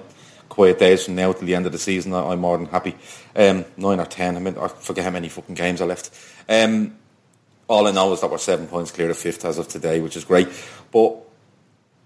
quiet 0.49 0.79
days 0.79 1.05
from 1.05 1.15
now 1.15 1.31
till 1.31 1.47
the 1.47 1.55
end 1.55 1.65
of 1.65 1.71
the 1.71 1.77
season, 1.77 2.13
I'm 2.13 2.39
more 2.39 2.57
than 2.57 2.67
happy. 2.67 2.95
Um, 3.35 3.65
nine 3.77 3.99
or 3.99 4.05
ten. 4.05 4.35
I 4.35 4.39
mean, 4.39 4.57
I 4.57 4.67
forget 4.67 5.05
how 5.05 5.11
many 5.11 5.29
fucking 5.29 5.55
games 5.55 5.81
are 5.81 5.87
left. 5.87 6.11
Um, 6.47 6.97
all 7.71 7.87
I 7.87 7.91
know 7.91 8.11
is 8.11 8.19
that 8.19 8.29
we're 8.29 8.37
seven 8.37 8.67
points 8.67 8.91
clear 8.91 9.09
of 9.09 9.17
fifth 9.17 9.45
as 9.45 9.57
of 9.57 9.67
today, 9.67 10.01
which 10.01 10.17
is 10.17 10.25
great. 10.25 10.49
But 10.91 11.15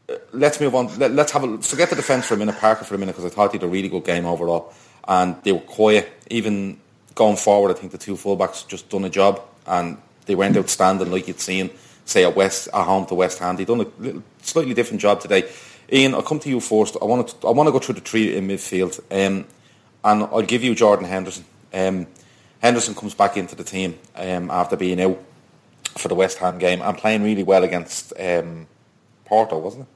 uh, 0.07 0.15
let's 0.31 0.61
move 0.61 0.75
on. 0.75 0.97
Let, 0.99 1.17
us 1.17 1.31
have 1.31 1.43
a 1.43 1.57
forget 1.57 1.89
the 1.89 1.95
defence 1.95 2.27
for 2.27 2.35
a 2.35 2.37
minute, 2.37 2.57
Parker 2.57 2.85
for 2.85 2.93
a 2.93 2.97
minute, 2.99 3.15
because 3.15 3.29
I 3.29 3.33
thought 3.33 3.51
he 3.51 3.57
had 3.57 3.63
a 3.63 3.67
really 3.67 3.89
good 3.89 4.05
game 4.05 4.25
overall, 4.27 4.73
and 5.07 5.35
they 5.43 5.51
were 5.51 5.59
quiet. 5.59 6.07
Even 6.29 6.79
going 7.15 7.35
forward, 7.35 7.71
I 7.71 7.73
think 7.73 7.91
the 7.91 7.97
two 7.97 8.13
fullbacks 8.13 8.67
just 8.67 8.89
done 8.89 9.05
a 9.05 9.09
job, 9.09 9.41
and 9.65 9.97
they 10.27 10.35
went 10.35 10.55
outstanding, 10.55 11.11
like 11.11 11.27
you'd 11.27 11.39
seen, 11.39 11.71
say 12.05 12.23
at 12.23 12.35
West 12.35 12.67
at 12.71 12.85
home 12.85 13.07
to 13.07 13.15
West 13.15 13.39
Ham. 13.39 13.55
They 13.55 13.65
done 13.65 13.81
a 13.81 13.87
little, 13.99 14.23
slightly 14.43 14.75
different 14.75 15.01
job 15.01 15.19
today. 15.19 15.49
Ian, 15.91 16.13
I'll 16.13 16.21
come 16.21 16.39
to 16.39 16.49
you 16.49 16.59
first. 16.59 16.95
I 17.01 17.05
want 17.05 17.27
to 17.27 17.47
I 17.47 17.51
want 17.51 17.67
to 17.67 17.71
go 17.71 17.79
through 17.79 17.95
the 17.95 18.01
three 18.01 18.35
in 18.37 18.47
midfield, 18.47 18.99
um, 19.09 19.45
and 20.03 20.23
I'll 20.23 20.43
give 20.43 20.63
you 20.63 20.75
Jordan 20.75 21.07
Henderson. 21.07 21.45
Um, 21.73 22.05
Henderson 22.61 22.93
comes 22.93 23.15
back 23.15 23.35
into 23.35 23.55
the 23.55 23.63
team 23.63 23.97
um, 24.15 24.51
after 24.51 24.75
being 24.75 25.01
out 25.01 25.19
for 25.97 26.07
the 26.07 26.15
West 26.15 26.37
Ham 26.39 26.57
game 26.57 26.81
and 26.81 26.97
playing 26.97 27.23
really 27.23 27.43
well 27.43 27.63
against 27.63 28.13
um, 28.19 28.67
Porto, 29.25 29.57
wasn't 29.57 29.83
it? 29.83 29.89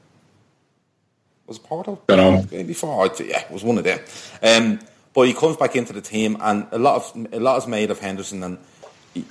Was 1.47 1.57
it 1.57 1.63
Porto? 1.63 1.99
Don't 2.07 2.51
know. 2.51 2.63
Before, 2.63 3.07
yeah, 3.19 3.41
it 3.41 3.51
was 3.51 3.63
one 3.63 3.77
of 3.77 3.83
them. 3.83 3.99
Um, 4.43 4.79
but 5.13 5.27
he 5.27 5.33
comes 5.33 5.57
back 5.57 5.75
into 5.75 5.93
the 5.93 6.01
team, 6.01 6.37
and 6.39 6.67
a 6.71 6.77
lot 6.77 6.95
of 6.95 7.27
a 7.33 7.39
lot 7.39 7.57
is 7.57 7.67
made 7.67 7.89
of 7.89 7.99
Henderson, 7.99 8.43
and 8.43 8.59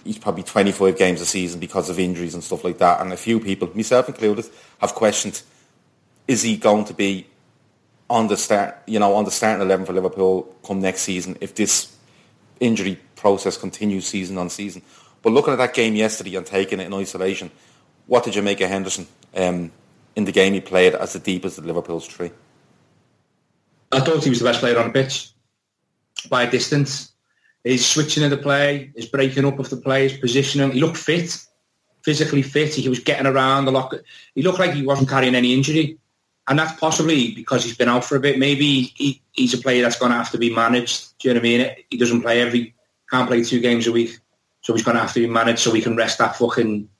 he's 0.04 0.18
probably 0.18 0.42
25 0.42 0.98
games 0.98 1.20
a 1.20 1.26
season 1.26 1.60
because 1.60 1.88
of 1.88 1.98
injuries 1.98 2.34
and 2.34 2.42
stuff 2.42 2.64
like 2.64 2.78
that. 2.78 3.00
And 3.00 3.12
a 3.12 3.16
few 3.16 3.38
people, 3.38 3.70
myself 3.74 4.08
included, 4.08 4.46
have 4.80 4.94
questioned: 4.94 5.40
Is 6.26 6.42
he 6.42 6.56
going 6.56 6.84
to 6.86 6.94
be 6.94 7.26
on 8.10 8.26
the 8.26 8.36
start? 8.36 8.76
You 8.86 8.98
know, 8.98 9.14
on 9.14 9.24
the 9.24 9.30
starting 9.30 9.62
eleven 9.62 9.86
for 9.86 9.92
Liverpool 9.92 10.54
come 10.66 10.80
next 10.80 11.02
season 11.02 11.38
if 11.40 11.54
this 11.54 11.94
injury 12.58 12.98
process 13.14 13.56
continues 13.56 14.06
season 14.06 14.36
on 14.38 14.50
season? 14.50 14.82
But 15.22 15.32
looking 15.32 15.52
at 15.52 15.56
that 15.56 15.74
game 15.74 15.94
yesterday 15.94 16.36
and 16.36 16.46
taking 16.46 16.80
it 16.80 16.86
in 16.86 16.94
isolation, 16.94 17.50
what 18.06 18.24
did 18.24 18.34
you 18.34 18.42
make 18.42 18.60
of 18.60 18.68
Henderson 18.68 19.06
um, 19.34 19.70
in 20.16 20.24
the 20.24 20.32
game 20.32 20.54
he 20.54 20.60
played 20.60 20.94
as 20.94 21.12
the 21.12 21.18
deepest 21.18 21.58
of 21.58 21.66
Liverpool's 21.66 22.06
three? 22.06 22.30
I 23.92 24.00
thought 24.00 24.24
he 24.24 24.30
was 24.30 24.40
the 24.40 24.44
best 24.44 24.60
player 24.60 24.78
on 24.78 24.88
the 24.88 24.92
pitch 24.92 25.30
by 26.28 26.44
a 26.44 26.50
distance. 26.50 27.12
His 27.64 27.84
switching 27.84 28.24
of 28.24 28.30
the 28.30 28.36
play, 28.36 28.92
his 28.94 29.06
breaking 29.06 29.44
up 29.44 29.58
of 29.58 29.70
the 29.70 29.76
play, 29.76 30.08
his 30.08 30.18
positioning. 30.18 30.70
He 30.72 30.80
looked 30.80 30.96
fit, 30.96 31.36
physically 32.02 32.42
fit. 32.42 32.74
He 32.74 32.88
was 32.88 33.00
getting 33.00 33.26
around 33.26 33.66
a 33.66 33.70
lot. 33.70 33.94
He 34.34 34.42
looked 34.42 34.58
like 34.58 34.72
he 34.72 34.86
wasn't 34.86 35.08
carrying 35.08 35.34
any 35.34 35.54
injury. 35.54 35.98
And 36.46 36.58
that's 36.58 36.78
possibly 36.80 37.32
because 37.32 37.64
he's 37.64 37.76
been 37.76 37.90
out 37.90 38.04
for 38.04 38.16
a 38.16 38.20
bit. 38.20 38.38
Maybe 38.38 38.94
he, 38.96 39.20
he's 39.32 39.52
a 39.52 39.58
player 39.58 39.82
that's 39.82 39.98
going 39.98 40.12
to 40.12 40.16
have 40.16 40.30
to 40.30 40.38
be 40.38 40.54
managed. 40.54 41.18
Do 41.18 41.28
you 41.28 41.34
know 41.34 41.40
what 41.40 41.46
I 41.46 41.50
mean? 41.50 41.70
He 41.90 41.98
doesn't 41.98 42.22
play 42.22 42.40
every, 42.40 42.74
can't 43.10 43.28
play 43.28 43.44
two 43.44 43.60
games 43.60 43.86
a 43.86 43.92
week. 43.92 44.18
So 44.68 44.74
he's 44.74 44.82
going 44.82 44.96
to 44.96 45.00
have 45.00 45.14
to 45.14 45.20
be 45.20 45.26
managed 45.26 45.60
so 45.60 45.72
he 45.72 45.80
can 45.80 45.96
rest 45.96 46.18
that 46.18 46.36
fucking 46.36 46.90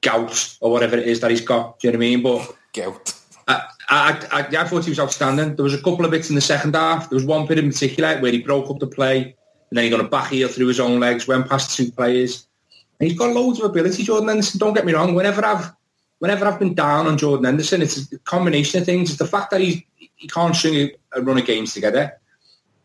gout 0.00 0.56
or 0.62 0.72
whatever 0.72 0.96
it 0.96 1.06
is 1.06 1.20
that 1.20 1.30
he's 1.30 1.42
got. 1.42 1.78
Do 1.78 1.88
you 1.88 1.92
know 1.92 1.98
what 1.98 2.04
I 2.04 2.08
mean? 2.08 2.22
But 2.22 2.56
gout. 2.72 3.14
I, 3.46 3.66
I, 3.90 4.28
I, 4.32 4.56
I 4.56 4.64
thought 4.64 4.84
he 4.84 4.90
was 4.90 4.98
outstanding. 4.98 5.56
There 5.56 5.62
was 5.62 5.74
a 5.74 5.82
couple 5.82 6.06
of 6.06 6.10
bits 6.10 6.30
in 6.30 6.36
the 6.36 6.40
second 6.40 6.74
half. 6.74 7.10
There 7.10 7.18
was 7.18 7.26
one 7.26 7.44
bit 7.44 7.58
in 7.58 7.68
particular 7.68 8.18
where 8.20 8.32
he 8.32 8.38
broke 8.40 8.70
up 8.70 8.78
the 8.78 8.86
play 8.86 9.24
and 9.24 9.76
then 9.76 9.84
he 9.84 9.90
got 9.90 10.00
a 10.00 10.04
back 10.04 10.30
heel 10.30 10.48
through 10.48 10.68
his 10.68 10.80
own 10.80 10.98
legs, 10.98 11.28
went 11.28 11.50
past 11.50 11.76
two 11.76 11.92
players. 11.92 12.46
And 12.98 13.10
he's 13.10 13.18
got 13.18 13.34
loads 13.34 13.58
of 13.58 13.66
ability, 13.66 14.04
Jordan 14.04 14.28
Henderson. 14.28 14.58
Don't 14.58 14.72
get 14.72 14.86
me 14.86 14.94
wrong. 14.94 15.14
Whenever 15.14 15.44
I've 15.44 15.70
whenever 16.20 16.46
I've 16.46 16.58
been 16.58 16.72
down 16.72 17.06
on 17.08 17.18
Jordan 17.18 17.44
Henderson, 17.44 17.82
it's 17.82 18.10
a 18.10 18.18
combination 18.20 18.80
of 18.80 18.86
things. 18.86 19.10
It's 19.10 19.18
the 19.18 19.26
fact 19.26 19.50
that 19.50 19.60
he's, 19.60 19.82
he 20.16 20.28
can't 20.28 20.56
string 20.56 20.76
a, 20.76 21.18
a 21.18 21.20
run 21.20 21.36
of 21.36 21.44
games 21.44 21.74
together. 21.74 22.18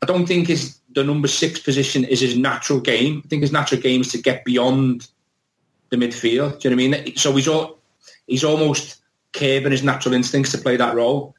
I 0.01 0.05
don't 0.05 0.25
think 0.25 0.50
his 0.50 0.79
the 0.96 1.04
number 1.04 1.28
six 1.28 1.60
position 1.60 2.04
is 2.04 2.20
his 2.20 2.38
natural 2.38 2.80
game. 2.80 3.22
I 3.24 3.28
think 3.28 3.42
his 3.42 3.52
natural 3.52 3.82
game 3.82 4.02
is 4.02 4.12
to 4.12 4.22
get 4.22 4.46
beyond 4.46 5.08
the 5.90 5.98
midfield. 5.98 6.60
Do 6.60 6.70
you 6.70 6.76
know 6.76 6.82
what 6.82 7.00
I 7.00 7.04
mean? 7.06 7.18
So 7.18 7.34
he's 7.34 7.48
all, 7.48 7.80
he's 8.28 8.44
almost 8.44 9.02
curbing 9.34 9.72
his 9.72 9.84
natural 9.84 10.14
instincts 10.14 10.52
to 10.52 10.58
play 10.58 10.78
that 10.78 10.96
role. 10.96 11.36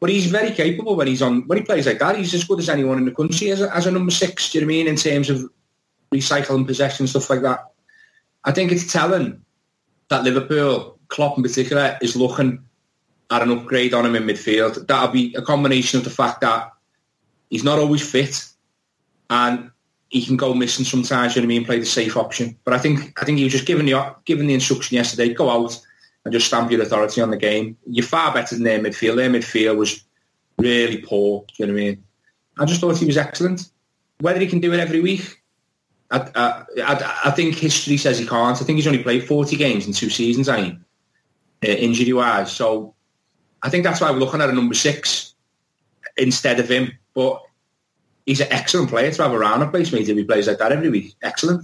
But 0.00 0.10
he's 0.10 0.26
very 0.26 0.52
capable 0.52 0.94
when 0.94 1.08
he's 1.08 1.22
on 1.22 1.46
when 1.48 1.58
he 1.58 1.64
plays 1.64 1.86
like 1.86 1.98
that. 1.98 2.16
He's 2.16 2.32
as 2.32 2.44
good 2.44 2.60
as 2.60 2.68
anyone 2.68 2.98
in 2.98 3.04
the 3.04 3.10
country 3.10 3.50
as 3.50 3.60
a, 3.60 3.74
as 3.74 3.86
a 3.86 3.90
number 3.90 4.12
six. 4.12 4.52
Do 4.52 4.58
you 4.58 4.62
know 4.62 4.68
what 4.68 4.74
I 4.74 4.76
mean? 4.76 4.86
In 4.86 4.96
terms 4.96 5.28
of 5.28 5.50
recycling 6.12 6.66
possession 6.66 7.06
stuff 7.06 7.28
like 7.30 7.42
that. 7.42 7.72
I 8.44 8.52
think 8.52 8.72
it's 8.72 8.92
telling 8.92 9.42
that 10.08 10.24
Liverpool, 10.24 10.98
Klopp 11.08 11.36
in 11.36 11.42
particular, 11.42 11.98
is 12.00 12.16
looking 12.16 12.64
at 13.30 13.42
an 13.42 13.50
upgrade 13.50 13.92
on 13.92 14.06
him 14.06 14.16
in 14.16 14.22
midfield. 14.22 14.86
That'll 14.86 15.12
be 15.12 15.34
a 15.34 15.42
combination 15.42 15.98
of 15.98 16.04
the 16.04 16.10
fact 16.10 16.40
that 16.40 16.72
he's 17.50 17.64
not 17.64 17.78
always 17.78 18.08
fit 18.08 18.46
and 19.30 19.70
he 20.08 20.24
can 20.24 20.36
go 20.36 20.54
missing 20.54 20.84
sometimes, 20.84 21.36
you 21.36 21.42
know 21.42 21.46
what 21.46 21.52
I 21.52 21.56
mean, 21.58 21.64
play 21.66 21.78
the 21.78 21.86
safe 21.86 22.16
option. 22.16 22.56
But 22.64 22.74
I 22.74 22.78
think 22.78 23.20
I 23.20 23.24
think 23.24 23.38
he 23.38 23.44
was 23.44 23.52
just 23.52 23.66
given 23.66 23.86
the 23.86 24.14
given 24.24 24.46
the 24.46 24.54
instruction 24.54 24.96
yesterday, 24.96 25.34
go 25.34 25.50
out 25.50 25.78
and 26.24 26.32
just 26.32 26.46
stamp 26.46 26.70
your 26.70 26.82
authority 26.82 27.20
on 27.20 27.30
the 27.30 27.36
game. 27.36 27.76
You're 27.86 28.06
far 28.06 28.32
better 28.32 28.54
than 28.54 28.64
their 28.64 28.80
midfield. 28.80 29.16
Their 29.16 29.30
midfield 29.30 29.76
was 29.76 30.04
really 30.58 30.98
poor, 30.98 31.44
you 31.56 31.66
know 31.66 31.72
what 31.72 31.80
I 31.80 31.84
mean? 31.84 32.04
I 32.58 32.64
just 32.64 32.80
thought 32.80 32.98
he 32.98 33.06
was 33.06 33.16
excellent. 33.16 33.70
Whether 34.20 34.40
he 34.40 34.46
can 34.46 34.60
do 34.60 34.72
it 34.72 34.80
every 34.80 35.00
week, 35.00 35.42
I, 36.10 36.18
I, 36.34 36.64
I, 36.82 37.20
I 37.26 37.30
think 37.30 37.54
history 37.54 37.96
says 37.96 38.18
he 38.18 38.26
can't. 38.26 38.60
I 38.60 38.64
think 38.64 38.76
he's 38.76 38.86
only 38.86 39.02
played 39.02 39.24
40 39.24 39.56
games 39.56 39.86
in 39.86 39.92
two 39.92 40.10
seasons, 40.10 40.48
I 40.48 40.62
mean, 40.62 40.84
uh, 41.64 41.68
injury-wise. 41.68 42.50
So 42.50 42.94
I 43.62 43.70
think 43.70 43.84
that's 43.84 44.00
why 44.00 44.10
we're 44.10 44.18
looking 44.18 44.40
at 44.40 44.50
a 44.50 44.52
number 44.52 44.74
six 44.74 45.34
instead 46.16 46.58
of 46.58 46.68
him. 46.68 46.90
But 47.14 47.40
he's 48.28 48.40
an 48.40 48.48
excellent 48.50 48.88
player 48.90 49.10
to 49.10 49.22
have 49.22 49.32
around 49.32 49.62
a 49.62 49.68
place, 49.74 49.88
mate, 49.92 50.08
if 50.08 50.16
he 50.16 50.24
plays 50.24 50.46
like 50.48 50.58
that 50.58 50.70
every 50.76 50.90
week. 50.90 51.14
Excellent. 51.22 51.62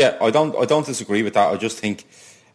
Yeah, 0.00 0.10
I 0.20 0.30
don't 0.30 0.54
I 0.62 0.64
don't 0.72 0.86
disagree 0.86 1.22
with 1.26 1.34
that. 1.34 1.48
I 1.54 1.56
just 1.56 1.78
think 1.78 2.04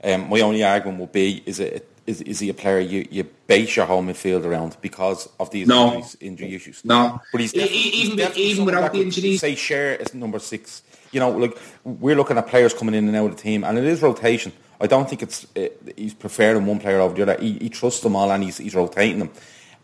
um, 0.03 0.29
my 0.29 0.39
only 0.41 0.63
argument 0.63 0.99
would 0.99 1.11
be 1.11 1.41
is 1.45 1.59
it 1.59 1.87
is, 2.05 2.21
is 2.21 2.39
he 2.39 2.49
a 2.49 2.53
player 2.53 2.79
you, 2.79 3.07
you 3.11 3.23
base 3.47 3.75
your 3.77 3.85
whole 3.85 4.03
midfield 4.03 4.43
around 4.45 4.77
because 4.81 5.29
of 5.39 5.49
these 5.51 5.67
No. 5.67 5.81
injuries, 5.93 6.17
injury 6.21 6.55
issues? 6.55 6.81
No. 6.83 7.19
but 7.31 7.41
he's 7.41 7.53
E- 7.53 7.59
definitely- 7.59 7.77
e- 7.77 7.91
he's 7.91 8.05
even- 8.05 8.17
definitely 8.17 8.43
even 8.51 8.65
without 8.65 8.93
the 8.93 9.01
injuries. 9.01 9.39
Say 9.41 9.55
share 9.55 9.95
is 9.95 10.13
number 10.13 10.39
six. 10.39 10.81
You 11.11 11.19
know, 11.19 11.31
like 11.31 11.57
we're 11.83 12.15
looking 12.15 12.37
at 12.37 12.47
players 12.47 12.73
coming 12.73 12.93
in 12.95 13.07
and 13.07 13.15
out 13.15 13.29
of 13.31 13.35
the 13.37 13.41
team, 13.41 13.63
and 13.63 13.77
it 13.77 13.83
is 13.85 14.01
rotation. 14.01 14.51
I 14.81 14.87
don't 14.87 15.07
think 15.09 15.21
it's 15.23 15.45
uh, 15.57 15.67
he's 15.97 16.13
preferring 16.13 16.65
one 16.65 16.79
player 16.79 16.99
over 16.99 17.13
the 17.15 17.21
other. 17.23 17.37
He, 17.41 17.53
he 17.65 17.69
trusts 17.69 18.01
them 18.01 18.15
all, 18.15 18.31
and 18.31 18.43
he's 18.43 18.57
he's 18.57 18.75
rotating 18.75 19.19
them. 19.19 19.31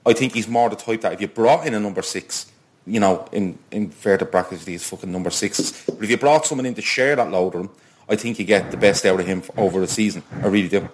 I 0.06 0.14
think 0.14 0.34
he's 0.34 0.48
more 0.48 0.70
the 0.70 0.76
type 0.76 1.02
that 1.02 1.14
if 1.14 1.22
you 1.22 1.28
brought 1.28 1.66
in 1.68 1.74
a 1.74 1.80
number 1.80 2.02
six, 2.04 2.46
you 2.88 3.00
know, 3.00 3.28
in 3.32 3.58
in 3.72 3.90
fair 3.90 4.18
to 4.18 4.26
brackets 4.26 4.66
these 4.66 4.84
fucking 4.88 5.12
number 5.12 5.30
sixes. 5.30 5.84
But 5.86 6.04
if 6.04 6.10
you 6.10 6.18
brought 6.18 6.46
someone 6.46 6.66
in 6.66 6.76
to 6.76 6.82
share 6.82 7.16
that 7.16 7.32
load 7.32 7.54
with 7.56 7.64
him, 7.66 7.70
I 8.08 8.16
think 8.16 8.38
you 8.40 8.46
get 8.46 8.72
the 8.72 8.78
best 8.78 9.06
out 9.06 9.20
of 9.20 9.26
him 9.26 9.40
f- 9.40 9.50
over 9.58 9.80
the 9.80 9.88
season. 9.88 10.22
I 10.44 10.48
really 10.48 10.70
do. 10.70 10.88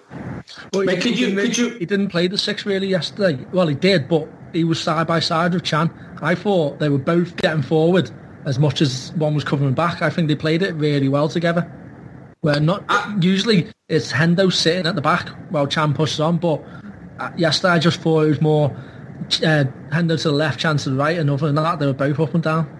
Well, 0.72 0.84
Mate, 0.84 1.02
he, 1.02 1.10
could 1.10 1.18
you- 1.18 1.26
didn't- 1.26 1.44
could 1.44 1.58
you- 1.58 1.70
he 1.78 1.86
didn't 1.86 2.08
play 2.08 2.26
the 2.26 2.38
six 2.38 2.64
really 2.64 2.86
yesterday. 2.88 3.44
Well, 3.52 3.66
he 3.66 3.74
did, 3.74 4.08
but 4.08 4.28
he 4.52 4.64
was 4.64 4.80
side 4.80 5.06
by 5.06 5.20
side 5.20 5.52
with 5.54 5.64
Can. 5.64 5.90
I 6.22 6.34
thought 6.34 6.78
they 6.78 6.88
were 6.88 6.98
both 6.98 7.36
getting 7.36 7.62
forward 7.62 8.10
as 8.44 8.58
much 8.58 8.80
as 8.80 9.12
one 9.16 9.34
was 9.34 9.44
covering 9.44 9.74
back. 9.74 10.00
I 10.02 10.10
think 10.10 10.28
they 10.28 10.34
played 10.34 10.62
it 10.62 10.74
really 10.74 11.08
well 11.08 11.28
together. 11.28 11.70
Where 12.40 12.58
not 12.58 12.82
usually 13.20 13.68
it's 13.88 14.10
Hendo 14.12 14.52
sitting 14.52 14.86
at 14.86 14.94
the 14.96 15.00
back 15.02 15.28
while 15.50 15.66
Can 15.66 15.92
pushes 15.94 16.18
on, 16.18 16.38
but 16.38 16.60
uh, 17.20 17.30
yesterday 17.36 17.74
I 17.74 17.78
just 17.78 18.00
thought 18.00 18.22
it 18.22 18.28
was 18.30 18.40
more 18.40 18.74
uh, 19.42 19.64
Hendo 19.90 20.20
to 20.20 20.28
the 20.28 20.32
left, 20.32 20.60
Can 20.60 20.76
to 20.78 20.90
the 20.90 20.96
right, 20.96 21.18
and 21.18 21.30
other 21.30 21.46
than 21.46 21.56
that 21.56 21.78
they 21.78 21.86
were 21.86 21.92
both 21.92 22.20
up 22.20 22.34
and 22.34 22.42
down. 22.42 22.78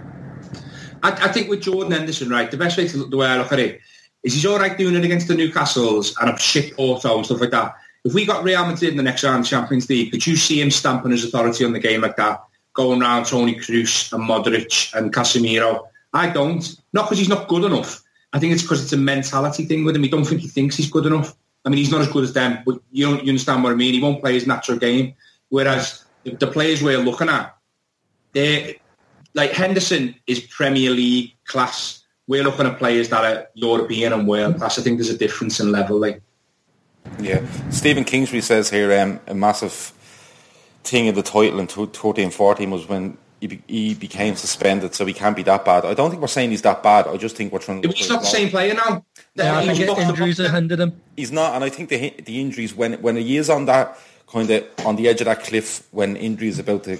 I, 1.03 1.11
I 1.11 1.29
think 1.33 1.49
with 1.49 1.63
Jordan 1.63 1.93
Henderson, 1.93 2.29
right, 2.29 2.51
the 2.51 2.57
best 2.57 2.79
way 2.79 2.87
to 2.89 2.97
look, 2.97 3.11
the 3.11 3.17
way 3.17 3.27
I 3.27 3.39
look 3.39 3.53
at 3.53 3.59
it 3.59 3.81
is 4.23 4.35
he's 4.35 4.47
all 4.47 4.59
right 4.59 4.77
doing 4.77 4.95
it 4.95 5.05
against 5.05 5.29
the 5.29 5.35
Newcastles 5.35 6.15
and 6.21 6.31
a 6.31 6.39
shit 6.39 6.77
Porto 6.77 7.17
and 7.17 7.27
stuff 7.27 7.41
like 7.41 7.51
that. 7.51 7.75
If 8.05 8.15
we 8.15 8.25
got 8.25 8.45
Real 8.45 8.67
Madrid 8.67 8.91
in 8.91 8.97
the 8.97 9.03
next 9.03 9.23
round 9.23 9.45
of 9.45 9.51
Champions 9.51 9.89
League, 9.89 10.11
could 10.11 10.27
you 10.27 10.37
see 10.37 10.61
him 10.61 10.71
stamping 10.71 11.13
his 11.13 11.25
authority 11.25 11.65
on 11.65 11.73
the 11.73 11.79
game 11.79 12.01
like 12.01 12.17
that, 12.17 12.43
going 12.75 13.01
around 13.01 13.27
Toni 13.27 13.55
Kroos 13.55 14.13
and 14.13 14.29
Modric 14.29 14.93
and 14.95 15.13
Casemiro? 15.13 15.87
I 16.13 16.31
don't. 16.31 16.77
Not 16.93 17.07
because 17.07 17.19
he's 17.19 17.29
not 17.29 17.49
good 17.49 17.65
enough. 17.65 18.03
I 18.33 18.39
think 18.39 18.53
it's 18.53 18.63
because 18.63 18.83
it's 18.83 18.93
a 18.93 18.97
mentality 18.97 19.67
thing 19.67 19.85
with 19.85 19.95
him. 19.95 20.03
He 20.03 20.09
don't 20.09 20.25
think 20.25 20.41
he 20.41 20.49
thinks 20.49 20.77
he's 20.77 20.91
good 20.91 21.07
enough. 21.07 21.35
I 21.65 21.69
mean, 21.69 21.79
he's 21.79 21.93
not 21.93 22.01
as 22.01 22.09
good 22.09 22.25
as 22.25 22.33
them, 22.33 22.59
but 22.67 22.81
you, 22.91 23.07
don't, 23.07 23.25
you 23.25 23.31
understand 23.31 23.63
what 23.63 23.73
I 23.73 23.77
mean. 23.77 23.95
He 23.95 24.01
won't 24.01 24.21
play 24.21 24.35
his 24.35 24.47
natural 24.47 24.79
game. 24.79 25.15
Whereas 25.51 26.02
the, 26.25 26.37
the 26.37 26.47
players 26.47 26.83
we're 26.83 26.99
looking 26.99 27.29
at, 27.29 27.57
they 28.33 28.81
like 29.35 29.53
Henderson 29.53 30.15
is 30.27 30.41
Premier 30.41 30.91
League 30.91 31.33
class 31.45 32.03
we're 32.29 32.45
looking 32.45 32.67
at 32.67 32.79
players 32.79 33.09
that 33.09 33.25
are 33.25 33.49
European 33.55 34.13
and 34.13 34.27
world 34.29 34.57
class. 34.59 34.79
I 34.79 34.83
think 34.83 34.99
there's 34.99 35.11
a 35.11 35.19
difference 35.19 35.61
in 35.61 35.73
level. 35.73 35.99
Like, 35.99 36.23
Yeah, 37.19 37.45
Stephen 37.71 38.05
Kingsbury 38.05 38.41
says 38.43 38.71
here 38.71 38.99
um, 39.01 39.21
a 39.27 39.35
massive 39.35 39.93
thing 40.85 41.07
in 41.07 41.15
the 41.15 41.23
title 41.23 41.59
in 41.61 41.67
13-14 41.67 42.71
was 42.71 42.89
when 42.89 43.19
he, 43.41 43.49
be- 43.49 43.63
he 43.67 43.95
became 43.95 44.37
suspended, 44.37 44.95
so 44.95 45.05
he 45.05 45.13
can't 45.13 45.35
be 45.37 45.43
that 45.43 45.65
bad. 45.65 45.85
I 45.85 45.95
don't 45.95 46.11
think 46.11 46.23
we're 46.23 46.29
saying 46.29 46.51
he's 46.51 46.63
that 46.63 46.83
bad. 46.83 47.09
I 47.09 47.17
just 47.17 47.37
think 47.37 47.53
we're 47.53 47.59
trying 47.59 47.83
to. 47.83 47.89
he's 47.89 48.09
not 48.09 48.21
the 48.21 48.29
same 48.29 48.51
player 48.51 48.75
now. 48.75 49.05
Yeah, 49.35 49.57
I 49.59 49.63
He 49.63 49.69
was 49.71 49.79
think 49.79 49.99
injuries 49.99 50.39
have 50.39 50.53
hindered 50.53 50.79
him. 50.79 51.01
He's 51.17 51.33
not, 51.33 51.55
and 51.55 51.65
I 51.65 51.69
think 51.71 51.89
the 51.89 52.11
the 52.23 52.41
injuries 52.41 52.73
when 52.73 52.95
when 53.03 53.17
he 53.17 53.37
is 53.37 53.51
on 53.51 53.65
that 53.67 53.99
kind 54.33 54.51
of 54.51 54.65
on 54.87 54.97
the 54.97 55.09
edge 55.09 55.21
of 55.21 55.27
that 55.27 55.45
cliff 55.45 55.87
when 55.91 56.17
injury 56.17 56.49
is 56.49 56.59
about 56.59 56.85
to 56.85 56.99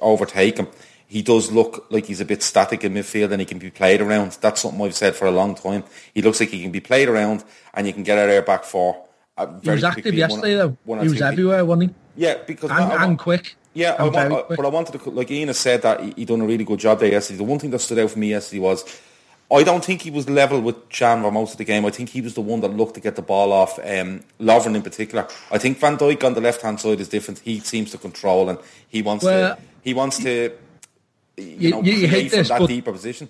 overtake 0.00 0.58
him, 0.58 0.68
he 1.06 1.22
does 1.22 1.50
look 1.50 1.86
like 1.90 2.06
he's 2.06 2.20
a 2.20 2.24
bit 2.24 2.42
static 2.42 2.84
in 2.84 2.94
midfield 2.94 3.30
and 3.32 3.40
he 3.40 3.46
can 3.46 3.58
be 3.58 3.70
played 3.70 4.00
around. 4.00 4.36
That's 4.40 4.60
something 4.60 4.80
I've 4.82 4.94
said 4.94 5.16
for 5.16 5.26
a 5.26 5.30
long 5.30 5.54
time. 5.54 5.84
He 6.14 6.22
looks 6.22 6.38
like 6.40 6.50
he 6.50 6.62
can 6.62 6.70
be 6.70 6.80
played 6.80 7.08
around 7.08 7.44
and 7.74 7.86
you 7.86 7.92
can 7.92 8.02
get 8.02 8.18
out 8.18 8.26
there 8.26 8.42
back 8.42 8.64
four. 8.64 9.04
uh, 9.36 9.46
He 9.62 9.70
was 9.70 9.84
active 9.84 10.02
quickly, 10.04 10.20
one- 10.20 10.30
yesterday 10.30 10.54
though. 10.56 10.76
one 10.84 11.00
He 11.00 11.08
was 11.08 11.22
everywhere, 11.22 11.64
wasn't 11.64 11.90
he? 12.16 12.22
Yeah, 12.24 12.34
because? 12.46 12.70
And, 12.70 12.78
I- 12.80 12.90
I- 12.96 13.04
and 13.04 13.18
quick. 13.18 13.54
yeah, 13.72 13.94
and 14.02 14.16
I- 14.16 14.28
quick. 14.42 14.56
but 14.56 14.66
I 14.66 14.68
wanted 14.68 15.00
to, 15.00 15.10
like 15.10 15.30
Ian 15.30 15.48
has 15.48 15.58
said 15.58 15.82
that 15.82 16.00
he, 16.02 16.12
he 16.16 16.24
done 16.24 16.40
a 16.42 16.46
really 16.46 16.64
good 16.64 16.80
job 16.80 17.00
there 17.00 17.10
yesterday. 17.10 17.38
The 17.38 17.44
one 17.44 17.58
thing 17.58 17.70
that 17.70 17.78
stood 17.80 17.98
out 18.00 18.10
for 18.10 18.18
me 18.18 18.30
yesterday 18.30 18.58
was 18.60 18.84
I 19.50 19.62
don't 19.62 19.82
think 19.84 20.02
he 20.02 20.10
was 20.10 20.28
level 20.28 20.60
with 20.60 20.76
for 20.92 21.30
most 21.32 21.52
of 21.52 21.58
the 21.58 21.64
game. 21.64 21.86
I 21.86 21.90
think 21.90 22.10
he 22.10 22.20
was 22.20 22.34
the 22.34 22.42
one 22.42 22.60
that 22.60 22.68
looked 22.76 22.94
to 22.94 23.00
get 23.00 23.16
the 23.16 23.22
ball 23.22 23.50
off 23.52 23.78
um, 23.78 24.22
Lovren 24.38 24.74
in 24.74 24.82
particular. 24.82 25.26
I 25.50 25.56
think 25.58 25.78
Van 25.78 25.96
Dijk 25.96 26.22
on 26.22 26.34
the 26.34 26.40
left 26.42 26.60
hand 26.60 26.78
side 26.80 27.00
is 27.00 27.08
different. 27.08 27.38
He 27.40 27.60
seems 27.60 27.90
to 27.92 27.98
control 27.98 28.50
and 28.50 28.58
he 28.88 29.00
wants 29.02 29.24
Well- 29.24 29.56
to 29.56 29.62
he 29.82 29.94
wants 29.94 30.18
to 30.18 30.52
you, 31.38 31.44
You- 31.58 31.70
know 31.70 31.82
you- 31.82 31.92
you 31.94 32.08
hate 32.08 32.30
from 32.30 32.38
this, 32.40 32.48
that 32.48 32.58
but- 32.58 32.66
deeper 32.68 32.92
position. 32.92 33.28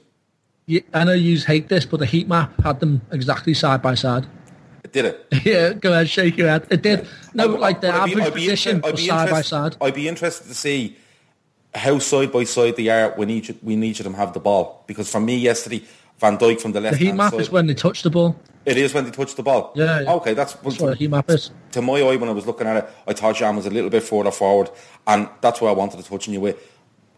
Yeah, 0.67 0.81
I 0.93 1.05
know 1.05 1.13
you 1.13 1.39
hate 1.39 1.69
this, 1.69 1.87
but 1.87 2.01
the 2.01 2.07
heat 2.07 2.27
map 2.29 2.53
had 2.63 2.81
them 2.81 3.01
exactly 3.13 3.55
side 3.55 3.81
by 3.81 3.95
side. 3.95 4.27
It 4.85 4.93
did 4.93 5.05
it? 5.05 5.27
yeah, 5.45 5.73
go 5.73 5.93
ahead, 5.93 6.09
shake 6.11 6.37
your 6.37 6.49
head. 6.49 6.67
It 6.71 6.83
did. 6.83 7.07
No, 7.33 7.45
I'd- 7.45 7.59
like 7.59 7.81
the 7.81 7.89
I'd 7.95 8.05
be- 8.07 8.11
average 8.13 8.27
I'd 8.27 8.33
position 8.35 8.81
I'd 8.85 8.93
was 8.93 9.07
side 9.07 9.31
by 9.31 9.43
side. 9.43 9.77
I'd 9.81 9.95
be 9.95 10.09
interested 10.09 10.49
to 10.49 10.55
see 10.55 10.97
how 11.75 11.99
side 12.01 12.33
by 12.33 12.45
side 12.45 12.75
they 12.77 12.89
are 12.89 13.11
when 13.13 13.31
each 13.31 13.51
when 13.63 13.85
each 13.85 14.01
of 14.01 14.05
them 14.05 14.15
have 14.15 14.33
the 14.33 14.41
ball. 14.41 14.83
Because 14.89 15.09
for 15.11 15.21
me 15.21 15.37
yesterday, 15.37 15.83
Van 16.19 16.37
Dijk 16.39 16.61
from 16.61 16.73
the 16.73 16.81
The 16.81 16.85
left 16.89 16.97
heat 16.99 17.07
hand 17.07 17.19
map 17.19 17.31
side, 17.33 17.41
is 17.41 17.51
when 17.51 17.67
they 17.67 17.75
touch 17.75 18.03
the 18.03 18.11
ball. 18.11 18.37
it 18.67 18.77
is 18.77 18.93
when 18.93 19.05
they 19.05 19.11
touch 19.11 19.35
the 19.37 19.43
ball. 19.43 19.73
Yeah, 19.75 20.01
yeah. 20.01 20.13
Okay, 20.15 20.35
that's, 20.35 20.55
That's 20.55 20.79
what 20.81 20.93
a 20.93 20.97
heat 20.97 21.11
map 21.11 21.31
is. 21.31 21.51
to 21.73 21.83
my 21.83 22.01
eye 22.01 22.17
when 22.17 22.29
I 22.29 22.33
was 22.33 22.47
looking 22.47 22.67
at 22.67 22.77
it. 22.77 22.91
I 23.07 23.13
thought 23.13 23.37
Can 23.37 23.57
was 23.57 23.67
a 23.67 23.71
little 23.71 23.91
bit 23.91 24.03
further 24.03 24.31
forward, 24.33 24.71
and 25.07 25.29
that's 25.41 25.61
where 25.61 25.71
I 25.71 25.75
wanted 25.75 26.03
to 26.03 26.09
touch 26.09 26.29
on 26.29 26.35
you 26.35 26.41
with. 26.41 26.57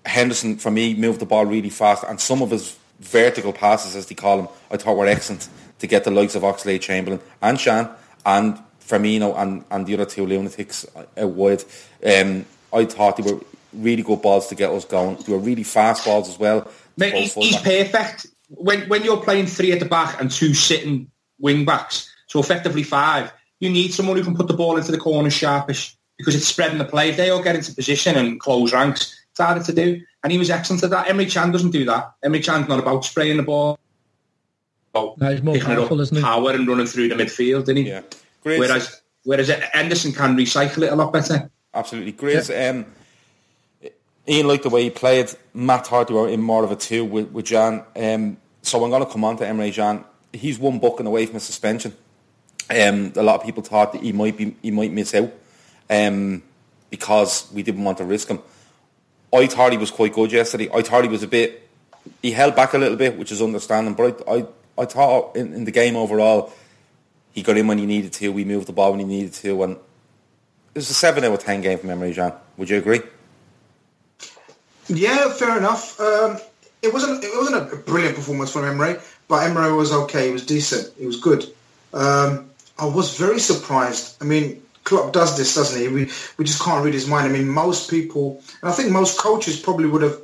Henderson 0.06 0.56
for 0.56 0.70
me 0.70 0.94
moved 0.94 1.20
the 1.20 1.26
ball 1.26 1.44
really 1.46 1.70
fast, 1.70 2.04
and 2.08 2.20
some 2.20 2.42
of 2.42 2.50
his 2.50 2.76
vertical 3.00 3.52
passes, 3.52 3.96
as 3.96 4.06
they 4.06 4.14
call 4.14 4.36
them, 4.38 4.48
I 4.70 4.76
thought 4.76 4.96
were 4.96 5.06
excellent 5.06 5.48
to 5.78 5.86
get 5.86 6.04
the 6.04 6.10
likes 6.10 6.34
of 6.34 6.42
Oxlade 6.42 6.82
Chamberlain 6.82 7.20
and 7.40 7.58
Can 7.58 7.88
and 8.26 8.58
Firmino 8.86 9.34
and, 9.38 9.64
and 9.70 9.86
the 9.86 9.94
other 9.94 10.04
two 10.04 10.26
lunatics 10.26 10.84
out 11.16 11.28
wide. 11.30 11.64
Um, 12.04 12.44
I 12.72 12.84
thought 12.84 13.16
they 13.16 13.22
were 13.32 13.40
really 13.72 14.02
good 14.02 14.20
balls 14.20 14.48
to 14.48 14.54
get 14.54 14.70
us 14.70 14.84
going. 14.84 15.16
They 15.26 15.32
were 15.32 15.38
really 15.38 15.62
fast 15.62 16.04
balls 16.04 16.28
as 16.28 16.38
well. 16.38 16.70
Mate, 16.96 17.14
he's, 17.14 17.34
he's 17.34 17.56
perfect. 17.56 18.26
When 18.50 18.88
when 18.88 19.04
you're 19.04 19.22
playing 19.22 19.46
three 19.46 19.72
at 19.72 19.80
the 19.80 19.86
back 19.86 20.20
and 20.20 20.30
two 20.30 20.54
sitting 20.54 21.10
wing 21.38 21.64
backs, 21.64 22.12
so 22.26 22.40
effectively 22.40 22.82
five, 22.82 23.32
you 23.60 23.70
need 23.70 23.94
someone 23.94 24.16
who 24.16 24.24
can 24.24 24.36
put 24.36 24.48
the 24.48 24.54
ball 24.54 24.76
into 24.76 24.92
the 24.92 24.98
corner 24.98 25.30
sharpish 25.30 25.96
because 26.18 26.34
it's 26.34 26.46
spreading 26.46 26.78
the 26.78 26.84
play. 26.84 27.10
If 27.10 27.16
they 27.16 27.30
all 27.30 27.42
get 27.42 27.56
into 27.56 27.74
position 27.74 28.16
and 28.16 28.38
close 28.40 28.72
ranks, 28.72 29.16
it's 29.30 29.40
harder 29.40 29.62
to 29.62 29.72
do. 29.72 30.02
And 30.22 30.32
he 30.32 30.38
was 30.38 30.50
excellent 30.50 30.82
at 30.82 30.90
that. 30.90 31.06
Emre 31.06 31.30
Can 31.32 31.50
doesn't 31.50 31.70
do 31.70 31.84
that. 31.86 32.12
Emre 32.24 32.44
Can's 32.44 32.68
not 32.68 32.78
about 32.78 33.04
spraying 33.04 33.36
the 33.38 33.42
ball. 33.42 33.78
About 34.92 35.18
No, 35.18 35.30
he's 35.30 35.42
more 35.42 35.54
picking 35.54 35.70
it 35.70 35.76
powerful, 35.76 35.96
up, 35.98 36.02
isn't 36.02 36.16
he? 36.16 36.22
power 36.22 36.50
and 36.50 36.68
running 36.68 36.86
through 36.86 37.08
the 37.08 37.14
midfield, 37.14 37.62
isn't 37.62 37.76
he? 37.76 37.88
Yeah. 37.88 38.02
Great. 38.42 38.58
Whereas 38.58 39.00
whereas 39.24 39.48
Henderson 39.48 40.12
can 40.12 40.36
recycle 40.36 40.82
it 40.82 40.92
a 40.92 40.96
lot 40.96 41.12
better. 41.12 41.50
Absolutely. 41.72 42.12
Great. 42.12 42.50
Um, 42.50 42.84
Ian 44.30 44.46
liked 44.46 44.62
the 44.62 44.70
way 44.70 44.84
he 44.84 44.90
played. 44.90 45.34
Matt 45.52 45.88
they 45.90 46.14
were 46.14 46.28
in 46.28 46.40
more 46.40 46.62
of 46.62 46.70
a 46.70 46.76
two 46.76 47.04
with, 47.04 47.32
with 47.32 47.46
Can. 47.46 47.82
Um, 47.96 48.36
so 48.62 48.82
I'm 48.84 48.90
going 48.90 49.04
to 49.04 49.10
come 49.10 49.24
on 49.24 49.36
to 49.38 49.44
Emre 49.44 49.74
Can. 49.74 50.04
He's 50.32 50.56
one 50.56 50.78
booking 50.78 51.06
away 51.06 51.26
from 51.26 51.36
a 51.36 51.40
suspension. 51.40 51.96
Um, 52.70 53.12
a 53.16 53.22
lot 53.24 53.40
of 53.40 53.44
people 53.44 53.64
thought 53.64 53.92
that 53.92 54.02
he 54.02 54.12
might 54.12 54.36
be 54.36 54.54
he 54.62 54.70
might 54.70 54.92
miss 54.92 55.12
out 55.16 55.32
um, 55.90 56.44
because 56.88 57.50
we 57.52 57.64
didn't 57.64 57.82
want 57.82 57.98
to 57.98 58.04
risk 58.04 58.28
him. 58.28 58.38
I 59.32 59.48
thought 59.48 59.72
he 59.72 59.78
was 59.78 59.90
quite 59.90 60.12
good 60.12 60.30
yesterday. 60.30 60.70
I 60.72 60.82
thought 60.82 61.02
he 61.02 61.10
was 61.10 61.24
a 61.24 61.28
bit. 61.28 61.68
He 62.22 62.30
held 62.30 62.54
back 62.54 62.72
a 62.72 62.78
little 62.78 62.96
bit, 62.96 63.18
which 63.18 63.32
is 63.32 63.42
understandable. 63.42 64.12
But 64.12 64.28
I, 64.28 64.34
I, 64.34 64.46
I 64.78 64.84
thought 64.84 65.34
in, 65.34 65.52
in 65.52 65.64
the 65.64 65.72
game 65.72 65.96
overall, 65.96 66.52
he 67.32 67.42
got 67.42 67.56
in 67.56 67.66
when 67.66 67.78
he 67.78 67.86
needed 67.86 68.12
to. 68.14 68.28
We 68.28 68.44
moved 68.44 68.68
the 68.68 68.72
ball 68.72 68.92
when 68.92 69.00
he 69.00 69.06
needed 69.06 69.32
to, 69.34 69.64
and 69.64 69.72
it 69.72 69.80
was 70.76 70.90
a 70.90 70.94
seven 70.94 71.24
out 71.24 71.32
of 71.32 71.40
ten 71.40 71.62
game 71.62 71.78
from 71.78 71.88
Emre 71.88 72.14
Can. 72.14 72.32
Would 72.56 72.70
you 72.70 72.78
agree? 72.78 73.00
Yeah, 74.88 75.32
fair 75.32 75.56
enough. 75.58 75.98
Um, 76.00 76.38
it 76.82 76.92
wasn't 76.92 77.22
it 77.22 77.30
wasn't 77.36 77.72
a 77.72 77.76
brilliant 77.76 78.16
performance 78.16 78.52
from 78.52 78.62
Emre, 78.62 79.02
but 79.28 79.48
Emre 79.48 79.76
was 79.76 79.92
okay. 79.92 80.26
He 80.26 80.32
was 80.32 80.46
decent. 80.46 80.92
He 80.98 81.06
was 81.06 81.20
good. 81.20 81.44
Um, 81.92 82.50
I 82.78 82.86
was 82.86 83.16
very 83.16 83.38
surprised. 83.38 84.16
I 84.22 84.24
mean, 84.24 84.62
Klopp 84.84 85.12
does 85.12 85.36
this, 85.36 85.54
doesn't 85.54 85.80
he? 85.80 85.88
We 85.88 86.10
we 86.38 86.44
just 86.44 86.62
can't 86.62 86.84
read 86.84 86.94
his 86.94 87.06
mind. 87.06 87.28
I 87.28 87.30
mean, 87.30 87.48
most 87.48 87.90
people, 87.90 88.42
and 88.62 88.70
I 88.70 88.72
think 88.72 88.90
most 88.90 89.18
coaches 89.18 89.60
probably 89.60 89.86
would 89.86 90.02
have 90.02 90.18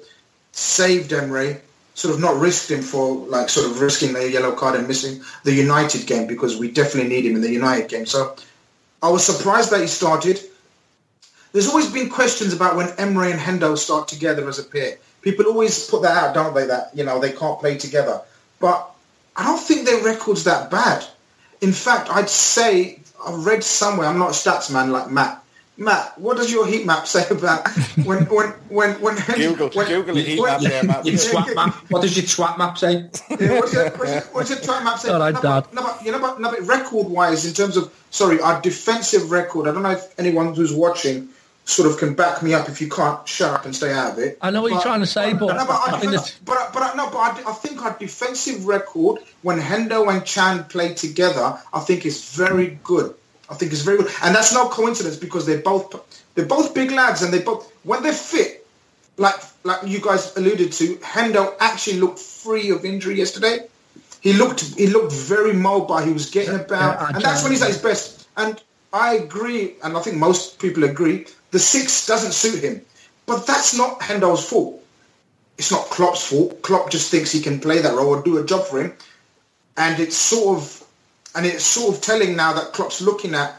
saved 0.53 1.11
Emre, 1.11 1.61
sort 1.95 2.15
of 2.15 2.21
not 2.21 2.37
risked 2.41 2.71
him 2.71 2.83
for 2.83 3.15
like 3.27 3.49
sort 3.49 3.67
of 3.67 3.81
risking 3.81 4.15
the 4.15 4.31
yellow 4.31 4.53
card 4.53 4.77
and 4.77 4.89
missing 4.89 5.23
the 5.45 5.53
United 5.53 6.07
game 6.07 6.27
because 6.27 6.57
we 6.57 6.71
definitely 6.71 7.11
need 7.11 7.27
him 7.27 7.37
in 7.37 7.43
the 7.43 7.53
United 7.53 7.89
game. 7.89 8.07
So 8.07 8.37
I 9.03 9.11
was 9.11 9.25
surprised 9.25 9.71
that 9.71 9.81
he 9.81 9.87
started. 9.87 10.41
There's 11.57 11.69
always 11.69 11.91
been 11.91 12.11
questions 12.11 12.53
about 12.53 12.77
when 12.77 12.89
Emre 12.89 13.31
and 13.31 13.41
Hendo 13.41 13.79
start 13.79 14.09
together 14.09 14.47
as 14.47 14.59
a 14.59 14.63
pair. 14.63 14.99
People 15.23 15.47
always 15.47 15.89
put 15.89 16.03
that 16.03 16.15
out, 16.15 16.35
don't 16.35 16.55
they? 16.55 16.67
That 16.67 16.91
you 16.93 17.03
know 17.03 17.19
they 17.19 17.33
can't 17.33 17.59
play 17.59 17.79
together. 17.79 18.21
But 18.61 18.91
I 19.35 19.45
don't 19.45 19.59
think 19.59 19.87
their 19.87 20.05
record's 20.05 20.45
that 20.45 20.71
bad. 20.71 21.07
In 21.63 21.73
fact, 21.73 22.11
I'd 22.11 22.29
say 22.29 23.01
I 23.27 23.33
read 23.37 23.65
somewhere. 23.65 24.07
I'm 24.07 24.19
not 24.19 24.29
a 24.29 24.33
stats 24.33 24.71
man 24.71 24.93
like 24.93 25.11
Matt. 25.11 25.43
Matt, 25.79 26.19
what 26.19 26.37
does 26.37 26.53
your 26.53 26.67
heat 26.67 26.85
map 26.85 27.07
say 27.07 27.27
about 27.31 27.67
when 28.05 28.27
when 28.27 28.49
when 28.69 29.01
when 29.01 29.17
Google, 29.35 29.71
when, 29.73 29.87
Google 29.87 30.15
the 30.15 30.21
heat 30.21 30.39
when- 30.39 30.53
map 30.53 30.61
there, 30.61 30.85
Matt. 30.85 31.07
Your 31.07 31.15
twat 31.15 31.55
map. 31.55 31.75
What 31.89 32.03
does 32.03 32.15
your 32.19 32.27
twat 32.27 32.59
map 32.59 32.77
say? 32.77 33.09
Yeah, 33.31 33.61
what's 33.61 33.75
it? 33.75 33.99
What's 33.99 34.13
it? 34.13 34.25
What's 34.33 34.51
it? 34.51 34.59
Twat 34.59 34.85
map 34.85 34.99
say? 34.99 35.09
All 35.09 35.21
right, 35.21 35.33
no, 35.33 35.41
Dad. 35.41 35.61
but, 35.61 35.73
no, 35.73 35.83
but, 35.85 36.05
you 36.05 36.13
know, 36.13 36.19
but, 36.19 36.39
no, 36.39 36.51
but 36.51 36.61
record-wise, 36.67 37.47
in 37.47 37.55
terms 37.55 37.79
of 37.79 37.91
sorry, 38.11 38.43
our 38.43 38.61
defensive 38.61 39.31
record. 39.31 39.69
I 39.69 39.73
don't 39.73 39.83
know 39.83 39.93
if 39.93 40.19
anyone 40.19 40.55
who's 40.55 40.75
watching 40.75 41.31
sort 41.67 41.91
of 41.91 41.99
can 41.99 42.15
back 42.15 42.43
me 42.43 42.55
up. 42.55 42.69
If 42.69 42.81
you 42.81 42.89
can't, 42.89 43.27
shut 43.29 43.53
up 43.53 43.65
and 43.67 43.75
stay 43.77 43.93
out 43.93 44.13
of 44.13 44.19
it. 44.19 44.39
I 44.41 44.51
know 44.51 44.63
what 44.63 44.73
you're 44.73 44.81
trying 44.81 45.01
to 45.01 45.07
say, 45.07 45.33
but 45.35 45.49
no, 45.55 45.67
but 45.67 45.71
I 45.71 45.97
I, 45.97 46.01
think 46.01 46.13
no, 46.13 46.23
but 46.45 46.57
I- 46.57 46.71
but 46.73 46.83
I- 46.83 46.95
no, 46.95 47.11
but 47.11 47.19
I, 47.19 47.51
I 47.51 47.53
think 47.53 47.83
our 47.85 47.95
defensive 47.99 48.67
record 48.67 49.19
when 49.43 49.61
Hendo 49.61 50.11
and 50.13 50.25
Can 50.25 50.65
play 50.65 50.95
together, 50.95 51.59
I 51.75 51.81
think 51.81 52.07
is 52.07 52.35
very 52.35 52.79
good. 52.83 53.15
I 53.51 53.55
think 53.55 53.73
it's 53.73 53.83
very 53.83 53.99
good, 53.99 54.11
and 54.23 54.35
that's 54.35 54.55
no 54.55 54.69
coincidence 54.69 55.17
because 55.17 55.45
they're 55.45 55.61
both 55.61 55.95
they're 56.35 56.47
both 56.47 56.73
big 56.75 56.91
lads, 56.93 57.23
and 57.23 57.33
they 57.35 57.41
both 57.41 57.71
when 57.85 58.03
they're 58.03 58.13
fit, 58.13 58.67
like 59.19 59.35
like 59.65 59.81
you 59.87 60.01
guys 60.01 60.37
alluded 60.37 60.73
to, 60.73 60.97
Hendo 60.97 61.55
actually 61.61 61.99
looked 61.99 62.19
free 62.21 62.71
of 62.71 62.85
injury 62.85 63.17
yesterday. 63.17 63.67
He 64.21 64.33
looked 64.33 64.61
he 64.77 64.87
looked 64.87 65.13
very 65.13 65.53
mobile. 65.53 65.99
He 65.99 66.13
was 66.13 66.31
getting 66.31 66.55
about, 66.55 67.01
Yeah, 67.01 67.09
and 67.15 67.23
that's 67.25 67.43
when 67.43 67.53
he's 67.53 67.63
at 67.63 67.69
his 67.69 67.79
best. 67.79 68.27
And 68.37 68.61
I 68.93 69.15
agree, 69.15 69.75
and 69.83 69.97
I 69.97 70.01
think 70.01 70.17
most 70.17 70.59
people 70.59 70.85
agree. 70.85 71.27
The 71.57 71.61
six 71.61 72.05
doesn't 72.05 72.33
suit 72.33 72.63
him, 72.63 72.83
but 73.25 73.47
that's 73.47 73.75
not 73.75 74.01
Hendo's 74.01 74.47
fault. 74.47 74.79
It's 75.57 75.71
not 75.71 75.87
Klopp's 75.87 76.29
fault. 76.29 76.61
Klopp 76.61 76.91
just 76.91 77.11
thinks 77.11 77.33
he 77.33 77.41
can 77.41 77.61
play 77.61 77.81
that 77.81 77.95
role 77.95 78.09
or 78.09 78.23
do 78.23 78.37
a 78.37 78.45
job 78.45 78.67
for 78.67 78.83
him, 78.83 78.93
and 79.79 79.99
it's 79.99 80.17
sort 80.17 80.59
of 80.59 80.85
and 81.35 81.47
it's 81.47 81.65
sort 81.65 81.95
of 81.95 82.03
telling 82.03 82.37
now 82.37 82.53
that 82.53 82.75
Klopp's 82.75 83.01
looking 83.01 83.35
at 83.35 83.59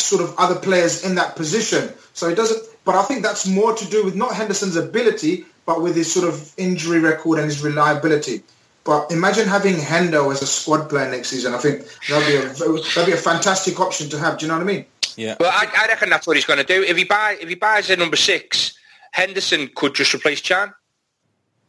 sort 0.00 0.20
of 0.20 0.34
other 0.36 0.56
players 0.56 1.04
in 1.04 1.14
that 1.14 1.36
position. 1.36 1.92
So 2.12 2.28
it 2.28 2.34
doesn't. 2.34 2.60
But 2.84 2.96
I 2.96 3.04
think 3.04 3.22
that's 3.22 3.46
more 3.46 3.72
to 3.72 3.84
do 3.88 4.04
with 4.04 4.16
not 4.16 4.34
Henderson's 4.34 4.74
ability, 4.74 5.44
but 5.64 5.80
with 5.80 5.94
his 5.94 6.12
sort 6.12 6.26
of 6.26 6.52
injury 6.56 6.98
record 6.98 7.38
and 7.38 7.46
his 7.46 7.62
reliability. 7.62 8.42
But 8.82 9.12
imagine 9.12 9.46
having 9.46 9.76
Hendo 9.76 10.32
as 10.32 10.42
a 10.42 10.46
squad 10.48 10.88
player 10.88 11.08
next 11.08 11.28
season. 11.28 11.54
I 11.54 11.58
think 11.58 11.86
that'd 12.08 12.26
be 12.26 12.34
a 12.34 12.48
that'd 12.48 13.06
be 13.06 13.12
a 13.12 13.16
fantastic 13.16 13.78
option 13.78 14.08
to 14.08 14.18
have. 14.18 14.38
Do 14.38 14.46
you 14.46 14.50
know 14.50 14.58
what 14.58 14.68
I 14.68 14.72
mean? 14.72 14.86
Yeah. 15.18 15.34
Well, 15.40 15.50
I, 15.52 15.66
I 15.76 15.86
reckon 15.88 16.10
that's 16.10 16.26
what 16.28 16.36
he's 16.36 16.44
going 16.44 16.60
to 16.60 16.64
do. 16.64 16.80
If 16.82 16.96
he 16.96 17.02
buy, 17.02 17.36
if 17.40 17.48
he 17.48 17.56
buys 17.56 17.90
a 17.90 17.96
number 17.96 18.14
six, 18.16 18.78
Henderson 19.10 19.68
could 19.74 19.94
just 19.94 20.14
replace 20.14 20.40
Can. 20.40 20.72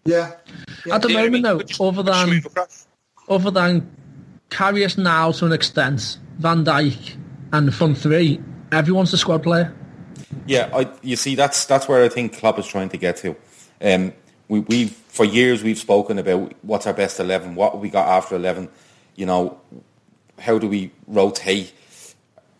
Yeah. 0.05 0.33
At 0.91 1.01
the 1.01 1.07
Do 1.07 1.13
you 1.13 1.13
know 1.15 1.19
I 1.19 1.23
moment, 1.23 1.33
mean? 1.33 1.41
though, 1.41 1.59
just- 1.63 1.81
other 1.81 2.03
than 2.03 2.29
move 2.29 2.45
across. 2.45 2.87
other 3.27 3.49
than 3.51 3.91
Karius 4.51 4.97
now 4.99 5.31
to 5.31 5.45
an 5.47 5.51
extent, 5.51 6.19
Van 6.37 6.63
Dijk 6.63 7.15
and 7.51 7.67
the 7.67 7.71
front 7.71 7.97
three, 7.97 8.39
everyone's 8.71 9.11
a 9.13 9.17
squad 9.17 9.41
player. 9.41 9.73
Yeah, 10.45 10.69
I, 10.73 10.87
you 11.01 11.15
see, 11.15 11.33
that's 11.33 11.65
that's 11.65 11.87
where 11.87 12.03
I 12.03 12.09
think 12.09 12.37
Klopp 12.37 12.59
is 12.59 12.67
trying 12.67 12.89
to 12.89 12.97
get 12.97 13.17
to. 13.17 13.35
Um, 13.81 14.13
we 14.47 14.59
we 14.61 14.85
for 14.87 15.25
years 15.25 15.63
we've 15.63 15.77
spoken 15.77 16.19
about 16.19 16.53
what's 16.61 16.85
our 16.85 16.93
best 16.93 17.19
eleven, 17.19 17.55
what 17.55 17.79
we 17.79 17.89
got 17.89 18.07
after 18.07 18.35
eleven. 18.35 18.69
You 19.15 19.25
know, 19.25 19.59
how 20.37 20.59
do 20.59 20.67
we 20.67 20.91
rotate? 21.07 21.73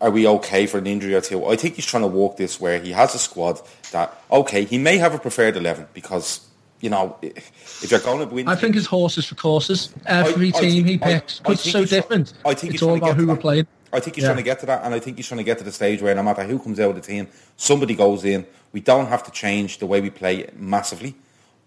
Are 0.00 0.10
we 0.10 0.26
okay 0.26 0.66
for 0.66 0.78
an 0.78 0.86
injury 0.86 1.14
or 1.14 1.20
two? 1.20 1.44
I 1.44 1.56
think 1.56 1.74
he's 1.74 1.84
trying 1.84 2.02
to 2.04 2.08
walk 2.08 2.36
this 2.38 2.58
where 2.60 2.80
he 2.80 2.92
has 2.92 3.14
a 3.14 3.18
squad 3.18 3.60
that 3.92 4.16
okay, 4.32 4.64
he 4.64 4.78
may 4.78 4.96
have 4.98 5.14
a 5.14 5.18
preferred 5.18 5.56
eleven 5.56 5.86
because 5.92 6.40
you 6.80 6.88
know 6.88 7.16
if 7.20 7.86
you're 7.90 8.00
going 8.00 8.26
to 8.26 8.34
win, 8.34 8.48
I 8.48 8.54
think 8.56 8.74
his 8.74 8.86
horses 8.86 9.26
for 9.26 9.34
courses. 9.34 9.92
Every 10.06 10.48
I- 10.54 10.60
team 10.60 10.84
he 10.86 10.96
picks, 10.96 11.40
I 11.44 11.48
think 11.54 11.60
so 11.60 11.84
different. 11.84 12.32
I 12.46 12.54
think 12.54 12.72
it's 12.74 12.82
all 12.82 12.96
about 12.96 13.16
who 13.16 13.26
we're 13.26 13.36
playing. 13.36 13.66
I 13.92 14.00
think 14.00 14.14
he's 14.16 14.22
Yeah. 14.22 14.28
trying 14.28 14.38
to 14.38 14.44
get 14.44 14.60
to 14.60 14.66
that, 14.66 14.84
and 14.84 14.94
I 14.94 15.00
think 15.00 15.16
he's 15.16 15.26
trying 15.26 15.38
to 15.38 15.44
get 15.44 15.58
to 15.58 15.64
the 15.64 15.72
stage 15.72 16.00
where 16.00 16.14
no 16.14 16.22
matter 16.22 16.44
who 16.44 16.58
comes 16.60 16.78
out 16.80 16.90
of 16.90 16.94
the 16.94 17.02
team, 17.02 17.26
somebody 17.56 17.94
goes 17.94 18.24
in. 18.24 18.46
We 18.72 18.80
don't 18.80 19.06
have 19.06 19.24
to 19.24 19.32
change 19.32 19.78
the 19.78 19.86
way 19.86 20.00
we 20.00 20.10
play 20.10 20.48
massively, 20.56 21.16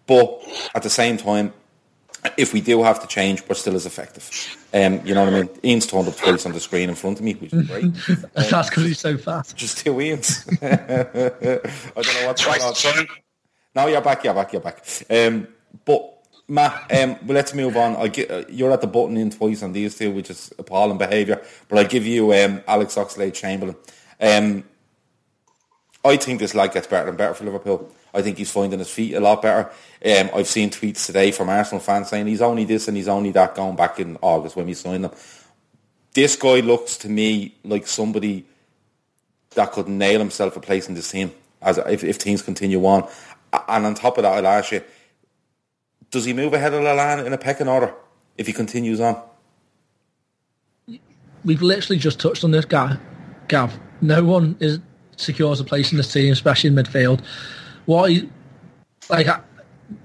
but 0.07 0.41
at 0.73 0.83
the 0.83 0.89
same 0.89 1.17
time, 1.17 1.53
if 2.37 2.53
we 2.53 2.61
do 2.61 2.83
have 2.83 2.99
to 3.01 3.07
change, 3.07 3.43
we're 3.47 3.55
still 3.55 3.75
as 3.75 3.85
effective. 3.85 4.29
Um, 4.73 5.05
you 5.05 5.13
know 5.13 5.25
what 5.25 5.33
I 5.33 5.41
mean? 5.41 5.49
Ian's 5.63 5.87
turned 5.87 6.07
up 6.07 6.15
twice 6.15 6.45
on 6.45 6.53
the 6.53 6.59
screen 6.59 6.89
in 6.89 6.95
front 6.95 7.19
of 7.19 7.25
me, 7.25 7.33
which 7.33 7.53
is 7.53 7.67
great. 7.67 7.93
That's 8.33 8.69
because 8.69 8.85
he's 8.85 8.99
so 8.99 9.17
fast. 9.17 9.55
Just 9.55 9.79
two 9.79 9.93
Ians. 9.93 10.47
I 10.61 12.01
don't 12.01 12.21
know 12.21 12.27
what's 12.27 12.45
going 12.45 12.99
on. 12.99 13.07
No, 13.75 13.87
you're 13.87 14.01
back. 14.01 14.23
You're 14.23 14.33
back. 14.33 14.53
You're 14.53 14.61
back. 14.61 14.85
Um, 15.09 15.47
but 15.85 16.13
Matt, 16.47 16.91
um, 16.91 17.11
well, 17.25 17.35
let's 17.35 17.53
move 17.53 17.77
on. 17.77 17.95
I 17.95 18.07
get, 18.07 18.29
uh, 18.29 18.43
you're 18.49 18.71
at 18.71 18.81
the 18.81 18.87
button 18.87 19.17
in 19.17 19.29
twice 19.29 19.63
on 19.63 19.71
these 19.73 19.97
two, 19.97 20.11
which 20.11 20.29
is 20.29 20.53
appalling 20.59 20.97
behaviour. 20.97 21.41
But 21.69 21.79
I 21.79 21.83
give 21.83 22.05
you 22.05 22.33
um, 22.33 22.61
Alex 22.67 22.95
Oxlade 22.95 23.33
Chamberlain. 23.33 23.75
Um, 24.19 24.63
I 26.05 26.17
think 26.17 26.39
this 26.39 26.53
lad 26.53 26.73
gets 26.73 26.87
better 26.87 27.09
and 27.09 27.17
better 27.17 27.33
for 27.33 27.45
Liverpool. 27.45 27.91
I 28.13 28.21
think 28.21 28.37
he's 28.37 28.51
finding 28.51 28.79
his 28.79 28.91
feet 28.91 29.15
a 29.15 29.19
lot 29.19 29.41
better. 29.41 29.69
Um, 30.05 30.29
I've 30.35 30.47
seen 30.47 30.69
tweets 30.69 31.05
today 31.05 31.31
from 31.31 31.49
Arsenal 31.49 31.79
fans 31.79 32.09
saying 32.09 32.27
he's 32.27 32.41
only 32.41 32.65
this 32.65 32.87
and 32.87 32.95
he's 32.95 33.07
only 33.07 33.31
that 33.31 33.55
going 33.55 33.75
back 33.75 33.99
in 33.99 34.17
August 34.21 34.55
when 34.55 34.67
we 34.67 34.73
signed 34.73 35.05
him. 35.05 35.11
This 36.13 36.35
guy 36.35 36.59
looks 36.59 36.97
to 36.97 37.09
me 37.09 37.55
like 37.63 37.87
somebody 37.87 38.45
that 39.55 39.71
could 39.71 39.87
nail 39.87 40.19
himself 40.19 40.55
a 40.55 40.59
place 40.59 40.87
in 40.87 40.93
this 40.93 41.09
team 41.09 41.31
as 41.61 41.77
if, 41.79 42.03
if 42.03 42.17
things 42.17 42.41
continue 42.41 42.85
on. 42.85 43.09
And 43.67 43.85
on 43.85 43.95
top 43.95 44.17
of 44.17 44.23
that, 44.23 44.33
I'll 44.33 44.47
ask 44.47 44.71
you, 44.71 44.83
does 46.11 46.25
he 46.25 46.33
move 46.33 46.53
ahead 46.53 46.73
of 46.73 46.81
Lallana 46.81 47.25
in 47.25 47.33
a 47.33 47.37
pecking 47.37 47.67
order 47.67 47.93
if 48.37 48.45
he 48.45 48.53
continues 48.53 48.99
on? 48.99 49.21
We've 51.43 51.61
literally 51.61 51.99
just 51.99 52.19
touched 52.19 52.43
on 52.43 52.51
this, 52.51 52.65
Gav. 52.65 52.99
Gav. 53.47 53.77
No 54.01 54.23
one 54.23 54.55
is 54.59 54.79
secures 55.17 55.59
a 55.59 55.63
place 55.63 55.91
in 55.91 55.97
this 55.97 56.11
team, 56.11 56.31
especially 56.31 56.69
in 56.69 56.75
midfield. 56.75 57.23
What 57.85 58.11
he, 58.11 58.29
like, 59.09 59.27
I, 59.27 59.41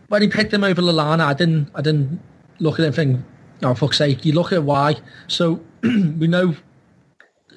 when 0.09 0.23
he 0.23 0.29
picked 0.29 0.53
him 0.53 0.65
over 0.65 0.83
Lallana, 0.83 1.25
I 1.25 1.35
didn't, 1.35 1.71
I 1.75 1.83
didn't 1.83 2.21
look 2.59 2.81
at 2.81 2.95
think, 2.95 3.21
oh, 3.63 3.75
fuck's 3.75 3.99
sake. 3.99 4.25
You 4.25 4.33
look 4.33 4.53
at 4.53 4.63
why. 4.63 4.97
So 5.27 5.61
we 5.83 6.27
know 6.27 6.55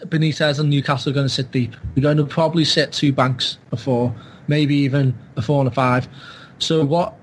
Benitez 0.06 0.60
and 0.60 0.70
Newcastle 0.70 1.12
are 1.12 1.14
going 1.14 1.28
to 1.28 1.34
sit 1.34 1.52
deep. 1.52 1.76
We're 1.96 2.02
going 2.02 2.18
to 2.18 2.26
probably 2.26 2.66
sit 2.66 2.92
two 2.92 3.14
banks 3.14 3.58
before, 3.70 4.14
maybe 4.48 4.76
even 4.76 5.18
a 5.36 5.42
four 5.42 5.60
and 5.60 5.68
a 5.68 5.72
five. 5.72 6.08
So 6.60 6.84
what 6.86 7.16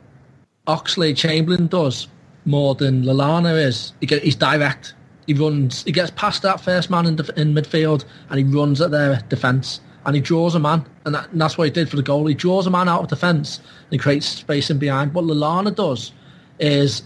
Oxlade 0.66 1.16
Chamberlain 1.16 1.66
does 1.66 2.08
more 2.44 2.74
than 2.74 3.02
Lallana 3.04 3.61
is, 3.61 3.92
he 4.00 4.06
get, 4.06 4.22
he's 4.22 4.37
direct. 4.37 4.94
He 5.26 5.34
runs, 5.34 5.84
he 5.84 5.92
gets 5.92 6.11
past 6.12 6.42
that 6.42 6.61
first 6.61 6.88
man 6.88 7.06
in, 7.06 7.18
in 7.37 7.54
midfield 7.54 8.04
and 8.30 8.38
he 8.38 8.44
runs 8.44 8.80
at 8.80 8.90
their 8.90 9.20
defence 9.28 9.80
and 10.09 10.14
he 10.14 10.23
draws 10.23 10.55
a 10.55 10.59
man. 10.59 10.87
And, 11.05 11.14
that, 11.14 11.31
and 11.31 11.38
that's 11.38 11.59
what 11.59 11.64
he 11.64 11.71
did 11.71 11.90
for 11.90 11.97
the 11.97 12.03
goal. 12.03 12.25
He 12.25 12.33
draws 12.33 12.66
a 12.66 12.71
man 12.71 12.88
out 12.88 13.03
of 13.03 13.09
defence 13.09 13.59
and 13.59 13.90
he 13.90 13.99
creates 13.99 14.27
space 14.27 14.71
in 14.71 14.79
behind. 14.79 15.12
What 15.12 15.27
Lallana 15.27 15.75
does 15.75 16.12
is 16.59 17.03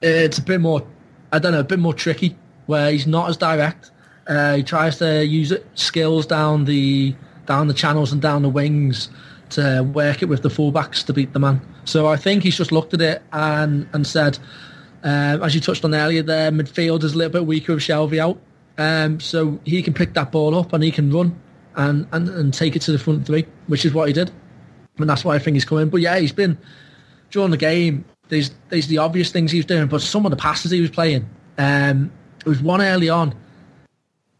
it's 0.00 0.38
a 0.38 0.42
bit 0.42 0.60
more, 0.60 0.86
I 1.32 1.40
don't 1.40 1.50
know, 1.50 1.58
a 1.58 1.64
bit 1.64 1.80
more 1.80 1.92
tricky 1.92 2.36
where 2.66 2.92
he's 2.92 3.04
not 3.04 3.28
as 3.28 3.36
direct. 3.36 3.90
Uh, 4.28 4.54
he 4.54 4.62
tries 4.62 4.96
to 4.98 5.26
use 5.26 5.50
it, 5.50 5.66
skills 5.74 6.24
down 6.24 6.66
the 6.66 7.16
down 7.46 7.66
the 7.66 7.74
channels 7.74 8.12
and 8.12 8.22
down 8.22 8.42
the 8.42 8.48
wings 8.48 9.08
to 9.50 9.82
work 9.92 10.22
it 10.22 10.26
with 10.26 10.42
the 10.42 10.48
fullbacks 10.48 11.04
to 11.06 11.12
beat 11.12 11.32
the 11.32 11.40
man. 11.40 11.60
So 11.84 12.06
I 12.06 12.16
think 12.16 12.44
he's 12.44 12.56
just 12.56 12.70
looked 12.70 12.94
at 12.94 13.00
it 13.00 13.22
and 13.32 13.88
and 13.92 14.06
said, 14.06 14.38
um, 15.02 15.42
as 15.42 15.52
you 15.52 15.60
touched 15.60 15.84
on 15.84 15.92
earlier, 15.96 16.22
there 16.22 16.52
midfield 16.52 17.02
is 17.02 17.14
a 17.14 17.18
little 17.18 17.32
bit 17.32 17.44
weaker 17.44 17.74
with 17.74 17.82
Shelvey 17.82 18.20
out, 18.20 18.38
um, 18.78 19.18
so 19.18 19.58
he 19.64 19.82
can 19.82 19.94
pick 19.94 20.14
that 20.14 20.30
ball 20.30 20.56
up 20.56 20.72
and 20.72 20.84
he 20.84 20.92
can 20.92 21.10
run 21.12 21.40
and, 21.76 22.06
and 22.12 22.28
and 22.28 22.54
take 22.54 22.76
it 22.76 22.82
to 22.82 22.92
the 22.92 22.98
front 22.98 23.26
three, 23.26 23.46
which 23.66 23.84
is 23.84 23.92
what 23.92 24.08
he 24.08 24.12
did, 24.12 24.30
and 24.98 25.08
that's 25.08 25.24
why 25.24 25.34
I 25.34 25.38
think 25.38 25.54
he's 25.54 25.64
coming. 25.64 25.88
But 25.88 26.00
yeah, 26.00 26.18
he's 26.18 26.32
been 26.32 26.58
during 27.30 27.50
the 27.50 27.56
game. 27.56 28.04
There's 28.28 28.50
there's 28.68 28.88
the 28.88 28.98
obvious 28.98 29.30
things 29.30 29.52
he 29.52 29.58
was 29.58 29.66
doing, 29.66 29.86
but 29.86 30.00
some 30.00 30.26
of 30.26 30.30
the 30.30 30.36
passes 30.36 30.70
he 30.70 30.80
was 30.80 30.90
playing. 30.90 31.28
Um, 31.58 32.10
there 32.44 32.50
was 32.50 32.62
one 32.62 32.82
early 32.82 33.08
on 33.08 33.34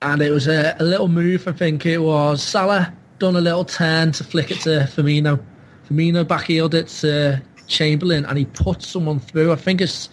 and 0.03 0.23
it 0.23 0.31
was 0.31 0.47
a, 0.47 0.77
a 0.79 0.85
little 0.85 1.09
move. 1.09 1.49
I 1.49 1.53
think 1.53 1.87
it 1.87 1.99
was 1.99 2.43
Salah 2.43 2.93
done 3.19 3.37
a 3.37 3.41
little 3.41 3.65
turn 3.65 4.13
to 4.13 4.25
flick 4.25 4.51
it 4.51 4.61
to 4.61 4.89
Firmino. 4.93 5.43
Firmino 5.89 6.25
backheeled 6.25 6.75
it 6.75 6.89
to 6.89 7.43
Chamberlain, 7.67 8.25
and 8.27 8.39
he 8.39 8.45
put 8.45 8.83
someone 8.83 9.19
through. 9.19 9.53
I 9.53 9.57
think 9.57 9.81
it's 9.81 10.11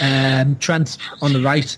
um, 0.00 0.56
Trent 0.56 0.98
on 1.20 1.32
the 1.32 1.40
right. 1.40 1.76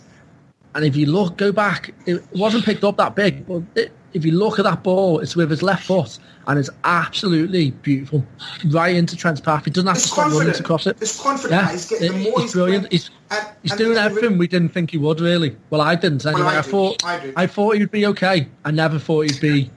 And 0.74 0.84
if 0.84 0.94
you 0.94 1.06
look, 1.06 1.38
go 1.38 1.52
back, 1.52 1.94
it 2.04 2.22
wasn't 2.32 2.64
picked 2.64 2.84
up 2.84 2.98
that 2.98 3.16
big, 3.16 3.46
but 3.46 3.62
it, 3.74 3.92
if 4.12 4.24
you 4.24 4.32
look 4.32 4.58
at 4.58 4.64
that 4.64 4.82
ball, 4.82 5.20
it's 5.20 5.36
with 5.36 5.50
his 5.50 5.62
left 5.62 5.84
foot, 5.86 6.18
and 6.46 6.58
it's 6.58 6.70
absolutely 6.84 7.70
beautiful, 7.72 8.24
right 8.66 8.94
into 8.94 9.16
Trent's 9.16 9.40
path. 9.40 9.64
He 9.64 9.70
doesn't 9.70 9.86
have 9.88 9.96
It's 9.96 10.06
to 10.06 10.12
stop 10.12 10.32
running 10.32 10.52
to 10.54 10.62
cross 10.62 10.86
it. 10.86 10.96
It's 11.00 11.20
confident. 11.20 11.60
Yeah, 11.62 11.72
He's 11.72 11.88
getting, 11.88 12.12
the 12.12 12.30
more 12.30 12.42
it's 12.42 12.52
brilliant. 12.52 12.90
He's, 12.92 13.10
and- 13.30 13.46
he's 13.62 13.72
and- 13.72 13.78
doing 13.78 13.98
and- 13.98 14.06
everything 14.06 14.38
we 14.38 14.46
didn't 14.48 14.70
think 14.70 14.90
he 14.92 14.98
would. 14.98 15.20
Really, 15.20 15.56
well, 15.70 15.80
I 15.80 15.94
didn't. 15.96 16.24
Anyway, 16.24 16.42
I 16.42 16.58
I, 16.58 16.62
do. 16.62 16.70
thought 16.70 17.04
I 17.04 17.18
do. 17.20 17.32
I 17.36 17.46
thought 17.46 17.76
he'd 17.76 17.90
be 17.90 18.06
okay. 18.06 18.48
I 18.64 18.70
never 18.70 18.98
thought 18.98 19.30
he'd 19.30 19.40
be 19.40 19.70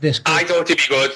this 0.00 0.18
good. 0.18 0.32
I 0.34 0.44
thought 0.44 0.68
he'd 0.68 0.76
be 0.76 0.82
good. 0.88 1.12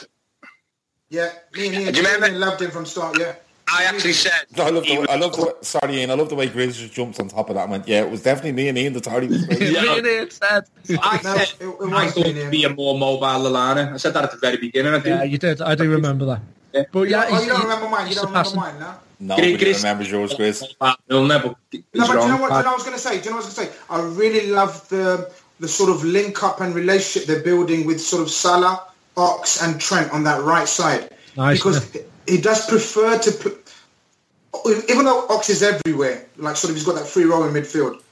Yeah, 1.10 1.30
me 1.54 1.66
and 1.66 1.74
Ian, 1.76 1.92
Do 1.92 2.00
you 2.00 2.06
remember- 2.06 2.26
Ian 2.28 2.40
loved 2.40 2.62
him 2.62 2.70
from 2.70 2.86
start. 2.86 3.18
Yeah, 3.18 3.34
I 3.72 3.84
actually 3.84 4.12
said 4.14 4.32
No, 4.56 4.64
I 4.64 4.70
love 4.70 4.84
the 4.84 4.98
way, 5.00 5.06
I 5.08 5.16
love 5.16 5.36
the 5.36 5.42
way, 5.46 5.52
sorry 5.62 5.98
Ian, 6.00 6.10
I 6.10 6.14
love 6.14 6.28
the 6.28 6.34
way 6.34 6.48
Grizz 6.48 6.78
just 6.78 6.92
jumps 6.92 7.20
on 7.20 7.28
top 7.28 7.48
of 7.50 7.54
that 7.56 7.62
and 7.62 7.70
went, 7.72 7.88
yeah, 7.88 8.02
it 8.02 8.10
was 8.10 8.22
definitely 8.22 8.52
me 8.52 8.68
and 8.68 8.76
Ian 8.78 8.92
that 8.94 9.04
thought 9.04 9.22
he 9.22 9.28
was 9.28 9.46
great. 9.46 9.60
Yeah. 9.60 9.80
Really, 9.82 10.10
it 10.10 10.32
said. 10.32 10.64
I 11.00 11.20
No, 11.22 11.34
said 11.36 11.48
it- 11.60 11.62
it 11.62 11.92
I 11.92 12.04
was 12.04 12.14
thought 12.14 12.24
me, 12.26 12.32
yeah. 12.32 12.42
he'd 12.44 12.50
be 12.50 12.64
a 12.64 12.70
more 12.74 12.98
mobile 12.98 13.26
Lallana. 13.50 13.92
I 13.92 13.96
said 13.96 14.14
that 14.14 14.24
at 14.24 14.30
the 14.32 14.38
very 14.38 14.56
beginning. 14.56 14.94
I 14.94 14.98
do. 14.98 15.08
Yeah, 15.10 15.22
you 15.24 15.38
did. 15.38 15.60
I 15.62 15.74
do 15.74 15.90
remember 15.90 16.24
that. 16.26 16.40
Yeah. 16.72 16.82
But 16.92 17.08
yeah, 17.08 17.26
oh, 17.28 17.40
you 17.42 17.48
don't 17.48 17.62
remember 17.62 17.88
mine. 17.88 18.02
You 18.02 18.06
he's 18.08 18.16
don't 18.16 18.26
remember 18.26 18.54
mine, 18.56 18.78
no. 18.78 18.94
Nobody 19.20 19.56
Grizz- 19.56 19.60
Grizz- 19.60 19.76
remembers 19.78 20.10
yours, 20.10 20.32
Grizz. 20.34 20.96
He'll 21.08 21.24
never. 21.26 21.54
He's 21.70 21.82
No, 21.94 22.06
but 22.06 22.16
wrong. 22.16 22.26
you 22.28 22.34
know 22.34 22.40
what? 22.40 22.48
You 22.48 22.48
know 22.50 22.56
what 22.56 22.66
I 22.66 22.72
was 22.74 22.82
going 22.84 22.94
to 22.96 23.00
say. 23.02 23.18
Do 23.18 23.24
you 23.24 23.30
know 23.30 23.36
what 23.36 23.44
I 23.44 23.48
was 23.48 23.54
going 23.56 23.68
to 23.68 23.74
say? 23.74 23.80
I 23.90 24.00
really 24.02 24.46
love 24.50 24.88
the 24.88 25.30
the 25.60 25.68
sort 25.68 25.90
of 25.90 26.02
link 26.04 26.42
up 26.42 26.60
and 26.62 26.74
relationship 26.74 27.26
they're 27.28 27.42
building 27.42 27.86
with 27.86 28.00
sort 28.00 28.22
of 28.22 28.30
Salah, 28.30 28.82
Ox, 29.16 29.62
and 29.62 29.78
Trent 29.80 30.10
on 30.12 30.24
that 30.24 30.42
right 30.42 30.66
side. 30.66 31.10
Nice, 31.36 31.58
because 31.58 31.96
he 32.30 32.40
does 32.40 32.66
prefer 32.66 33.18
to 33.18 33.32
put. 33.32 33.72
Even 34.88 35.04
though 35.04 35.26
Ox 35.28 35.48
is 35.50 35.62
everywhere, 35.62 36.26
like 36.36 36.56
sort 36.56 36.70
of 36.70 36.76
he's 36.76 36.86
got 36.86 36.96
that 36.96 37.06
free 37.06 37.24
role 37.24 37.44
in 37.44 37.52
midfield, 37.52 38.02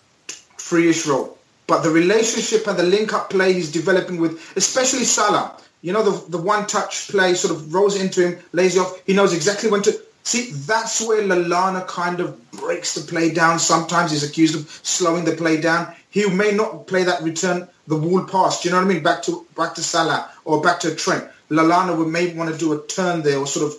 free-ish 0.57 1.07
role. 1.07 1.37
But 1.67 1.83
the 1.83 1.91
relationship 1.91 2.67
and 2.67 2.79
the 2.79 2.83
link-up 2.83 3.31
play 3.31 3.53
he's 3.53 3.71
developing 3.71 4.19
with, 4.19 4.57
especially 4.57 5.05
Salah, 5.05 5.61
you 5.83 5.93
know, 5.93 6.03
the 6.03 6.31
the 6.31 6.39
one-touch 6.39 7.09
play 7.11 7.35
sort 7.35 7.55
of 7.55 7.75
rolls 7.75 8.01
into 8.01 8.27
him, 8.27 8.39
lays 8.53 8.79
off. 8.79 9.01
He 9.07 9.13
knows 9.13 9.33
exactly 9.35 9.71
when 9.71 9.83
to. 9.83 10.01
See, 10.25 10.51
that's 10.51 11.01
where 11.07 11.23
Lallana 11.23 11.87
kind 11.87 12.21
of 12.21 12.51
breaks 12.53 12.95
the 12.95 13.01
play 13.01 13.33
down. 13.33 13.59
Sometimes 13.59 14.11
he's 14.11 14.29
accused 14.29 14.55
of 14.55 14.69
slowing 14.83 15.25
the 15.25 15.33
play 15.33 15.61
down. 15.61 15.95
He 16.11 16.29
may 16.29 16.53
not 16.53 16.87
play 16.87 17.05
that 17.05 17.23
return 17.23 17.69
the 17.87 17.97
wall 17.97 18.25
pass. 18.25 18.61
Do 18.61 18.69
you 18.69 18.75
know 18.75 18.81
what 18.83 18.91
I 18.91 18.95
mean? 18.95 19.03
Back 19.03 19.23
to 19.23 19.47
back 19.57 19.75
to 19.75 19.83
Salah 19.83 20.31
or 20.45 20.61
back 20.61 20.81
to 20.81 20.95
Trent. 20.95 21.25
Lallana 21.51 21.97
would 21.97 22.09
maybe 22.09 22.37
want 22.37 22.53
to 22.53 22.59
do 22.59 22.73
a 22.73 22.87
turn 22.87 23.23
there 23.23 23.39
or 23.39 23.47
sort 23.47 23.73
of 23.73 23.79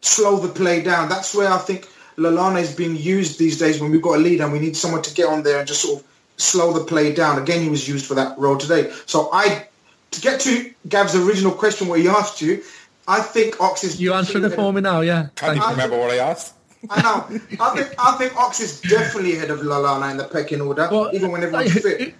slow 0.00 0.38
the 0.38 0.48
play 0.48 0.82
down. 0.82 1.08
That's 1.08 1.34
where 1.34 1.48
I 1.48 1.58
think 1.58 1.88
Lallana 2.16 2.60
is 2.60 2.74
being 2.74 2.96
used 2.96 3.38
these 3.38 3.58
days 3.58 3.80
when 3.80 3.90
we've 3.90 4.02
got 4.02 4.16
a 4.16 4.18
lead 4.18 4.40
and 4.40 4.52
we 4.52 4.58
need 4.58 4.76
someone 4.76 5.02
to 5.02 5.14
get 5.14 5.26
on 5.26 5.42
there 5.42 5.58
and 5.58 5.68
just 5.68 5.82
sort 5.82 6.00
of 6.00 6.06
slow 6.36 6.72
the 6.72 6.84
play 6.84 7.14
down. 7.14 7.40
Again, 7.40 7.62
he 7.62 7.68
was 7.68 7.88
used 7.88 8.06
for 8.06 8.14
that 8.14 8.38
role 8.38 8.56
today. 8.56 8.92
So 9.06 9.28
I, 9.32 9.66
to 10.12 10.20
get 10.20 10.40
to 10.40 10.72
Gav's 10.88 11.14
original 11.14 11.52
question 11.52 11.88
where 11.88 11.98
he 11.98 12.08
asked 12.08 12.40
you, 12.40 12.62
I 13.06 13.20
think 13.20 13.60
Ox 13.60 13.84
is... 13.84 14.00
You 14.00 14.14
answered 14.14 14.44
it 14.44 14.54
for 14.54 14.72
me 14.72 14.80
now, 14.80 15.00
yeah. 15.00 15.28
Can't 15.34 15.36
Thank 15.36 15.56
even 15.56 15.68
you. 15.68 15.70
remember 15.70 15.98
what 15.98 16.10
I 16.10 16.18
asked. 16.18 16.54
I 16.88 17.02
know. 17.02 17.26
I 17.60 17.76
think 17.76 17.94
I 17.98 18.16
think 18.16 18.36
Ox 18.36 18.60
is 18.60 18.80
definitely 18.80 19.36
ahead 19.36 19.50
of 19.50 19.60
Lallana 19.60 20.12
in 20.12 20.16
the 20.16 20.24
pecking 20.24 20.62
order, 20.62 20.88
Well, 20.90 21.10
even 21.12 21.30
when 21.30 21.42
everyone's 21.42 21.74
like, 21.74 21.82
fit. 21.82 22.14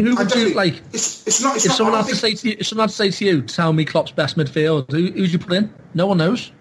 Who 0.00 0.16
I 0.16 0.22
would 0.22 0.34
you 0.34 0.54
like? 0.54 0.76
It's 0.94 1.26
it's 1.26 1.42
not. 1.42 1.56
It's 1.56 1.66
If 1.66 1.72
not. 1.72 1.76
someone 1.76 1.94
I 1.94 1.98
had 1.98 2.08
to 2.08 2.16
say 2.16 2.32
to 2.34 2.48
you, 2.48 2.56
if 2.58 2.66
someone 2.68 2.84
had 2.84 2.90
to 2.90 2.96
say 2.96 3.10
to 3.10 3.24
you, 3.26 3.42
tell 3.42 3.72
me 3.74 3.84
Klopp's 3.84 4.12
best 4.12 4.38
midfield, 4.38 4.90
who 4.90 5.12
who'd 5.12 5.30
you 5.30 5.38
put 5.38 5.52
in? 5.52 5.74
No 5.92 6.06
one 6.06 6.16
knows. 6.16 6.52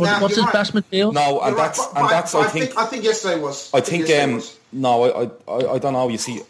What, 0.00 0.06
Nah, 0.06 0.20
what's 0.20 0.34
his 0.36 0.44
right. 0.44 0.52
best 0.52 0.74
midfield? 0.74 1.12
No, 1.14 1.40
and 1.40 1.50
You're 1.56 1.64
that's 1.64 1.78
but- 1.78 1.96
and 1.96 2.04
but 2.04 2.10
that's 2.10 2.34
I 2.34 2.40
I 2.40 2.46
think 2.48 2.78
I 2.78 2.86
think 2.86 3.04
yesterday 3.04 3.38
was. 3.38 3.70
I 3.74 3.80
think 3.80 4.08
yesterday 4.08 4.22
um 4.24 4.34
was. 4.34 4.56
no, 4.72 5.04
I, 5.04 5.52
I 5.52 5.72
I 5.74 5.78
don't 5.78 5.92
know. 5.92 6.08
You 6.08 6.18
see, 6.18 6.40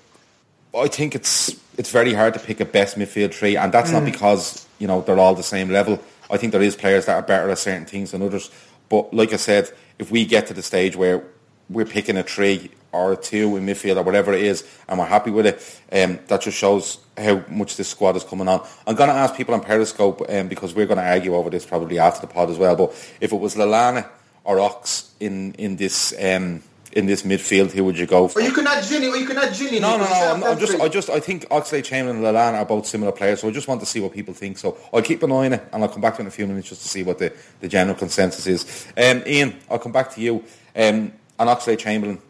I 0.76 0.88
think 0.88 1.14
it's 1.14 1.54
it's 1.78 1.90
very 1.90 2.12
hard 2.14 2.34
to 2.34 2.40
pick 2.40 2.60
a 2.60 2.64
best 2.64 2.98
midfield 2.98 3.34
three, 3.34 3.56
and 3.56 3.72
that's 3.72 3.90
Mm. 3.90 3.94
not 3.94 4.04
because 4.04 4.66
you 4.78 4.86
know 4.86 5.00
they're 5.02 5.18
all 5.18 5.34
the 5.34 5.42
same 5.42 5.70
level. 5.70 5.98
I 6.30 6.36
think 6.36 6.52
there 6.52 6.62
is 6.62 6.76
players 6.76 7.06
that 7.06 7.14
are 7.16 7.22
better 7.22 7.50
at 7.50 7.58
certain 7.58 7.86
things 7.86 8.12
than 8.12 8.22
others. 8.22 8.50
But 8.88 9.12
like 9.12 9.32
I 9.32 9.36
said, 9.36 9.70
if 9.98 10.10
we 10.10 10.24
get 10.24 10.46
to 10.48 10.54
the 10.54 10.62
stage 10.62 10.96
where 10.96 11.22
we're 11.68 11.84
picking 11.84 12.16
a 12.16 12.22
three 12.22 12.70
or 12.92 13.16
two 13.16 13.56
in 13.56 13.66
midfield 13.66 13.96
or 13.96 14.02
whatever 14.02 14.32
it 14.32 14.42
is, 14.42 14.64
and 14.88 14.98
we're 14.98 15.06
happy 15.06 15.30
with 15.30 15.46
it, 15.46 15.80
um, 15.92 16.18
that 16.28 16.42
just 16.42 16.56
shows 16.56 16.98
how 17.16 17.44
much 17.48 17.76
this 17.76 17.88
squad 17.88 18.16
is 18.16 18.24
coming 18.24 18.48
on. 18.48 18.66
I'm 18.86 18.94
going 18.94 19.10
to 19.10 19.14
ask 19.14 19.36
people 19.36 19.54
on 19.54 19.60
Periscope 19.60 20.22
um, 20.28 20.48
because 20.48 20.74
we're 20.74 20.86
going 20.86 20.98
to 20.98 21.06
argue 21.06 21.34
over 21.34 21.50
this 21.50 21.64
probably 21.66 21.98
after 21.98 22.26
the 22.26 22.32
pod 22.32 22.50
as 22.50 22.58
well. 22.58 22.76
But 22.76 22.90
if 23.20 23.32
it 23.32 23.36
was 23.36 23.54
Lallana 23.54 24.08
or 24.44 24.60
Ox 24.60 25.12
in 25.20 25.52
in 25.54 25.76
this 25.76 26.14
um, 26.20 26.62
in 26.92 27.06
this 27.06 27.22
midfield, 27.22 27.70
who 27.70 27.84
would 27.84 27.98
you 27.98 28.06
go 28.06 28.26
for? 28.26 28.40
Or 28.40 28.42
you 28.42 28.52
can 28.52 28.66
add 28.66 28.82
Gini, 28.84 29.12
or 29.12 29.16
you 29.16 29.26
can 29.26 29.38
add 29.38 29.52
Gini. 29.52 29.80
No, 29.80 29.96
no, 29.96 30.04
no. 30.04 30.34
I'm, 30.34 30.42
I'm 30.42 30.58
just, 30.58 30.80
I 30.80 30.88
just, 30.88 31.08
I 31.08 31.20
think 31.20 31.48
Oxlade 31.48 31.84
Chamberlain 31.84 32.24
and 32.24 32.36
Lallana 32.36 32.58
are 32.58 32.64
both 32.64 32.86
similar 32.86 33.12
players, 33.12 33.40
so 33.40 33.48
I 33.48 33.52
just 33.52 33.68
want 33.68 33.80
to 33.80 33.86
see 33.86 34.00
what 34.00 34.12
people 34.12 34.34
think. 34.34 34.58
So 34.58 34.76
I'll 34.92 35.02
keep 35.02 35.22
an 35.22 35.30
eye 35.30 35.46
on 35.46 35.52
it, 35.52 35.68
and 35.72 35.82
I'll 35.82 35.88
come 35.88 36.00
back 36.00 36.14
to 36.16 36.20
it 36.20 36.24
in 36.24 36.28
a 36.28 36.32
few 36.32 36.46
minutes 36.46 36.68
just 36.68 36.82
to 36.82 36.88
see 36.88 37.02
what 37.02 37.18
the, 37.18 37.32
the 37.60 37.68
general 37.68 37.96
consensus 37.96 38.46
is. 38.46 38.86
Um, 38.96 39.22
Ian, 39.26 39.56
I'll 39.70 39.78
come 39.78 39.92
back 39.92 40.12
to 40.14 40.20
you. 40.20 40.42
Um, 40.74 41.12
and 41.38 41.48
Oxlade 41.48 41.78
Chamberlain 41.78 42.20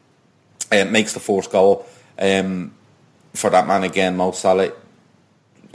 uh, 0.72 0.84
makes 0.86 1.12
the 1.14 1.20
fourth 1.20 1.50
goal 1.50 1.86
um, 2.18 2.74
for 3.34 3.50
that 3.50 3.66
man 3.66 3.84
again, 3.84 4.16
Mo 4.16 4.32
Salah. 4.32 4.72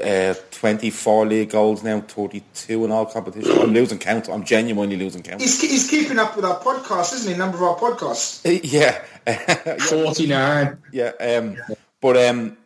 Uh, 0.03 0.33
24 0.51 1.25
league 1.25 1.49
goals 1.51 1.81
now, 1.81 2.01
32 2.01 2.83
in 2.83 2.91
all 2.91 3.05
competitions. 3.05 3.57
I'm 3.57 3.71
losing 3.71 3.97
count. 3.97 4.27
I'm 4.27 4.43
genuinely 4.43 4.97
losing 4.97 5.23
count. 5.23 5.39
He's, 5.39 5.61
he's 5.61 5.89
keeping 5.89 6.19
up 6.19 6.35
with 6.35 6.43
our 6.43 6.59
podcast, 6.59 7.13
isn't 7.13 7.31
he? 7.31 7.37
Number 7.37 7.55
of 7.57 7.63
our 7.63 7.77
podcasts. 7.77 8.41
yeah. 8.63 9.01
49. 9.79 10.77
Yeah, 10.91 11.11
um, 11.19 11.57
but 12.01 12.17
um, 12.17 12.57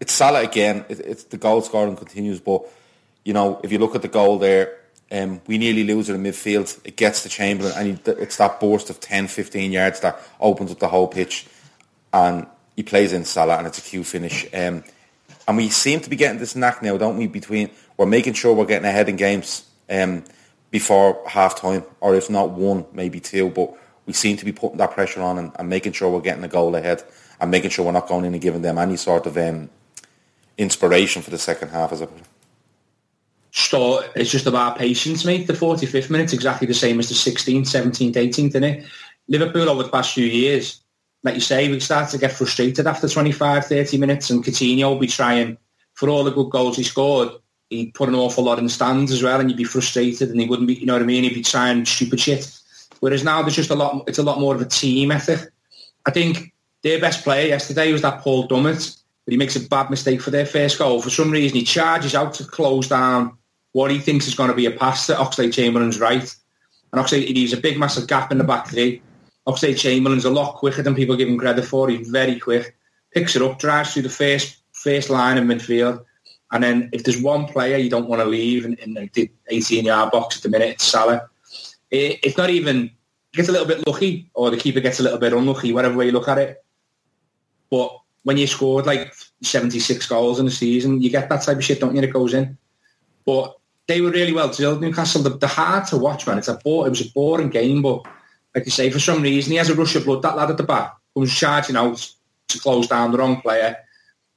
it's 0.00 0.12
Salah 0.12 0.42
again. 0.42 0.84
It, 0.88 1.00
it's 1.00 1.24
the 1.24 1.36
goal 1.36 1.62
scoring 1.62 1.94
continues, 1.94 2.40
but 2.40 2.64
you 3.24 3.32
know 3.32 3.60
if 3.62 3.70
you 3.70 3.78
look 3.78 3.94
at 3.94 4.02
the 4.02 4.08
goal 4.08 4.38
there, 4.38 4.79
um, 5.12 5.40
we 5.46 5.58
nearly 5.58 5.84
lose 5.84 6.08
it 6.08 6.14
in 6.14 6.22
midfield. 6.22 6.78
It 6.84 6.96
gets 6.96 7.22
to 7.24 7.28
Chamberlain, 7.28 7.74
and 7.76 7.98
he, 7.98 8.12
it's 8.12 8.36
that 8.36 8.60
burst 8.60 8.90
of 8.90 9.00
10, 9.00 9.26
15 9.26 9.72
yards 9.72 10.00
that 10.00 10.20
opens 10.38 10.70
up 10.70 10.78
the 10.78 10.88
whole 10.88 11.08
pitch, 11.08 11.46
and 12.12 12.46
he 12.76 12.82
plays 12.82 13.12
in 13.12 13.24
Salah, 13.24 13.58
and 13.58 13.66
it's 13.66 13.78
a 13.78 13.82
cue 13.82 14.04
finish. 14.04 14.46
Um, 14.54 14.84
and 15.48 15.56
we 15.56 15.68
seem 15.68 16.00
to 16.00 16.10
be 16.10 16.16
getting 16.16 16.38
this 16.38 16.54
knack 16.54 16.82
now, 16.82 16.96
don't 16.96 17.16
we? 17.16 17.26
Between 17.26 17.70
we're 17.96 18.06
making 18.06 18.34
sure 18.34 18.54
we're 18.54 18.66
getting 18.66 18.88
ahead 18.88 19.08
in 19.08 19.16
games 19.16 19.66
um, 19.88 20.24
before 20.70 21.20
half 21.26 21.56
time, 21.56 21.82
or 22.00 22.14
if 22.14 22.30
not 22.30 22.50
one, 22.50 22.86
maybe 22.92 23.18
two. 23.18 23.50
But 23.50 23.76
we 24.06 24.12
seem 24.12 24.36
to 24.36 24.44
be 24.44 24.52
putting 24.52 24.78
that 24.78 24.92
pressure 24.92 25.22
on 25.22 25.38
and, 25.38 25.52
and 25.58 25.68
making 25.68 25.92
sure 25.92 26.08
we're 26.08 26.20
getting 26.20 26.44
a 26.44 26.48
goal 26.48 26.76
ahead 26.76 27.02
and 27.40 27.50
making 27.50 27.70
sure 27.70 27.84
we're 27.84 27.92
not 27.92 28.06
going 28.06 28.24
in 28.24 28.32
and 28.32 28.42
giving 28.42 28.62
them 28.62 28.78
any 28.78 28.96
sort 28.96 29.26
of 29.26 29.36
um, 29.36 29.70
inspiration 30.56 31.20
for 31.20 31.30
the 31.30 31.38
second 31.38 31.70
half. 31.70 31.92
As 31.92 32.00
it. 32.00 32.10
So 33.52 34.04
it's 34.14 34.30
just 34.30 34.46
about 34.46 34.78
patience, 34.78 35.24
mate. 35.24 35.46
The 35.46 35.52
45th 35.52 36.10
minute's 36.10 36.32
exactly 36.32 36.66
the 36.66 36.74
same 36.74 36.98
as 37.00 37.08
the 37.08 37.14
16th, 37.14 37.62
17th, 37.62 38.14
18th, 38.14 38.48
isn't 38.48 38.64
it? 38.64 38.86
Liverpool 39.28 39.68
over 39.68 39.82
the 39.82 39.88
past 39.88 40.14
few 40.14 40.26
years, 40.26 40.80
like 41.22 41.34
you 41.34 41.40
say, 41.40 41.68
we 41.70 41.80
start 41.80 42.10
to 42.10 42.18
get 42.18 42.32
frustrated 42.32 42.86
after 42.86 43.08
25, 43.08 43.66
30 43.66 43.98
minutes 43.98 44.30
and 44.30 44.44
Coutinho 44.44 44.90
will 44.90 44.98
be 44.98 45.06
trying, 45.06 45.58
for 45.94 46.08
all 46.08 46.24
the 46.24 46.30
good 46.30 46.50
goals 46.50 46.76
he 46.76 46.82
scored, 46.82 47.30
he'd 47.68 47.94
put 47.94 48.08
an 48.08 48.14
awful 48.14 48.44
lot 48.44 48.58
in 48.58 48.64
the 48.64 48.70
stands 48.70 49.12
as 49.12 49.22
well 49.22 49.38
and 49.40 49.50
you'd 49.50 49.56
be 49.56 49.64
frustrated 49.64 50.30
and 50.30 50.40
he 50.40 50.46
wouldn't 50.46 50.68
be, 50.68 50.74
you 50.74 50.86
know 50.86 50.94
what 50.94 51.02
I 51.02 51.06
mean, 51.06 51.24
he'd 51.24 51.34
be 51.34 51.42
trying 51.42 51.84
stupid 51.84 52.20
shit. 52.20 52.50
Whereas 53.00 53.24
now 53.24 53.42
there's 53.42 53.56
just 53.56 53.70
a 53.70 53.74
lot, 53.74 54.04
it's 54.08 54.18
a 54.18 54.22
lot 54.22 54.40
more 54.40 54.54
of 54.54 54.60
a 54.60 54.66
team 54.66 55.10
ethic. 55.10 55.50
I 56.06 56.10
think 56.10 56.52
their 56.82 57.00
best 57.00 57.22
player 57.24 57.48
yesterday 57.48 57.92
was 57.92 58.02
that 58.02 58.20
Paul 58.20 58.48
Dummett, 58.48 59.00
but 59.24 59.32
he 59.32 59.38
makes 59.38 59.56
a 59.56 59.68
bad 59.68 59.90
mistake 59.90 60.20
for 60.22 60.30
their 60.30 60.46
first 60.46 60.78
goal. 60.78 61.02
For 61.02 61.10
some 61.10 61.30
reason, 61.30 61.58
he 61.58 61.64
charges 61.64 62.14
out 62.14 62.34
to 62.34 62.44
close 62.44 62.88
down 62.88 63.36
what 63.72 63.90
he 63.90 63.98
thinks 63.98 64.26
is 64.26 64.34
going 64.34 64.50
to 64.50 64.56
be 64.56 64.66
a 64.66 64.70
pass 64.70 65.06
to 65.06 65.14
Oxlade 65.14 65.52
Chamberlain's 65.52 66.00
right. 66.00 66.34
And 66.92 67.00
Oxley 67.00 67.26
he 67.26 67.34
leaves 67.34 67.52
a 67.52 67.56
big, 67.60 67.78
massive 67.78 68.08
gap 68.08 68.32
in 68.32 68.38
the 68.38 68.44
back 68.44 68.68
three. 68.68 69.02
Oxlade 69.46 69.78
Chamberlain's 69.78 70.24
a 70.24 70.30
lot 70.30 70.56
quicker 70.56 70.82
than 70.82 70.94
people 70.94 71.16
give 71.16 71.28
him 71.28 71.38
credit 71.38 71.64
for. 71.64 71.88
He's 71.88 72.08
very 72.08 72.38
quick. 72.38 72.76
Picks 73.12 73.36
it 73.36 73.42
up, 73.42 73.58
drives 73.58 73.92
through 73.92 74.02
the 74.02 74.08
first 74.08 74.58
first 74.72 75.10
line 75.10 75.38
in 75.38 75.46
midfield. 75.46 76.04
And 76.52 76.64
then 76.64 76.90
if 76.92 77.04
there's 77.04 77.20
one 77.20 77.46
player 77.46 77.76
you 77.76 77.90
don't 77.90 78.08
want 78.08 78.22
to 78.22 78.28
leave 78.28 78.64
in, 78.64 78.74
in 78.74 78.94
the 78.94 79.30
18-yard 79.52 80.10
box 80.10 80.36
at 80.36 80.42
the 80.42 80.48
minute, 80.48 80.70
it's 80.70 80.84
Salah. 80.84 81.28
It, 81.90 82.18
it's 82.22 82.36
not 82.36 82.50
even... 82.50 82.90
Gets 83.32 83.48
a 83.48 83.52
little 83.52 83.68
bit 83.68 83.86
lucky, 83.86 84.28
or 84.34 84.50
the 84.50 84.56
keeper 84.56 84.80
gets 84.80 84.98
a 84.98 85.04
little 85.04 85.18
bit 85.18 85.32
unlucky, 85.32 85.72
whatever 85.72 85.96
way 85.96 86.06
you 86.06 86.12
look 86.12 86.26
at 86.26 86.38
it. 86.38 86.64
But 87.70 87.96
when 88.24 88.36
you 88.36 88.48
scored 88.48 88.86
like 88.86 89.14
76 89.42 90.04
goals 90.08 90.40
in 90.40 90.48
a 90.48 90.50
season, 90.50 91.00
you 91.00 91.10
get 91.10 91.28
that 91.28 91.42
type 91.42 91.58
of 91.58 91.64
shit, 91.64 91.78
don't 91.78 91.94
you, 91.94 92.00
that 92.00 92.12
goes 92.12 92.34
in. 92.34 92.58
But 93.24 93.56
they 93.90 94.00
were 94.00 94.10
really 94.10 94.32
well 94.32 94.48
drilled, 94.48 94.80
Newcastle. 94.80 95.22
They're, 95.22 95.48
hard 95.48 95.86
to 95.88 95.96
watch, 95.96 96.26
man. 96.26 96.38
It's 96.38 96.46
a 96.46 96.54
bore, 96.54 96.86
it 96.86 96.90
was 96.90 97.04
a 97.04 97.10
boring 97.10 97.50
game, 97.50 97.82
but 97.82 98.06
like 98.54 98.64
you 98.64 98.70
say, 98.70 98.88
for 98.88 99.00
some 99.00 99.20
reason, 99.20 99.50
he 99.50 99.58
has 99.58 99.68
a 99.68 99.74
rush 99.74 99.96
of 99.96 100.04
blood. 100.04 100.22
That 100.22 100.36
lad 100.36 100.50
at 100.50 100.56
the 100.56 100.62
back 100.62 100.94
comes 101.12 101.36
charging 101.36 101.76
out 101.76 102.08
to 102.48 102.60
close 102.60 102.86
down 102.86 103.10
the 103.10 103.18
wrong 103.18 103.40
player, 103.40 103.76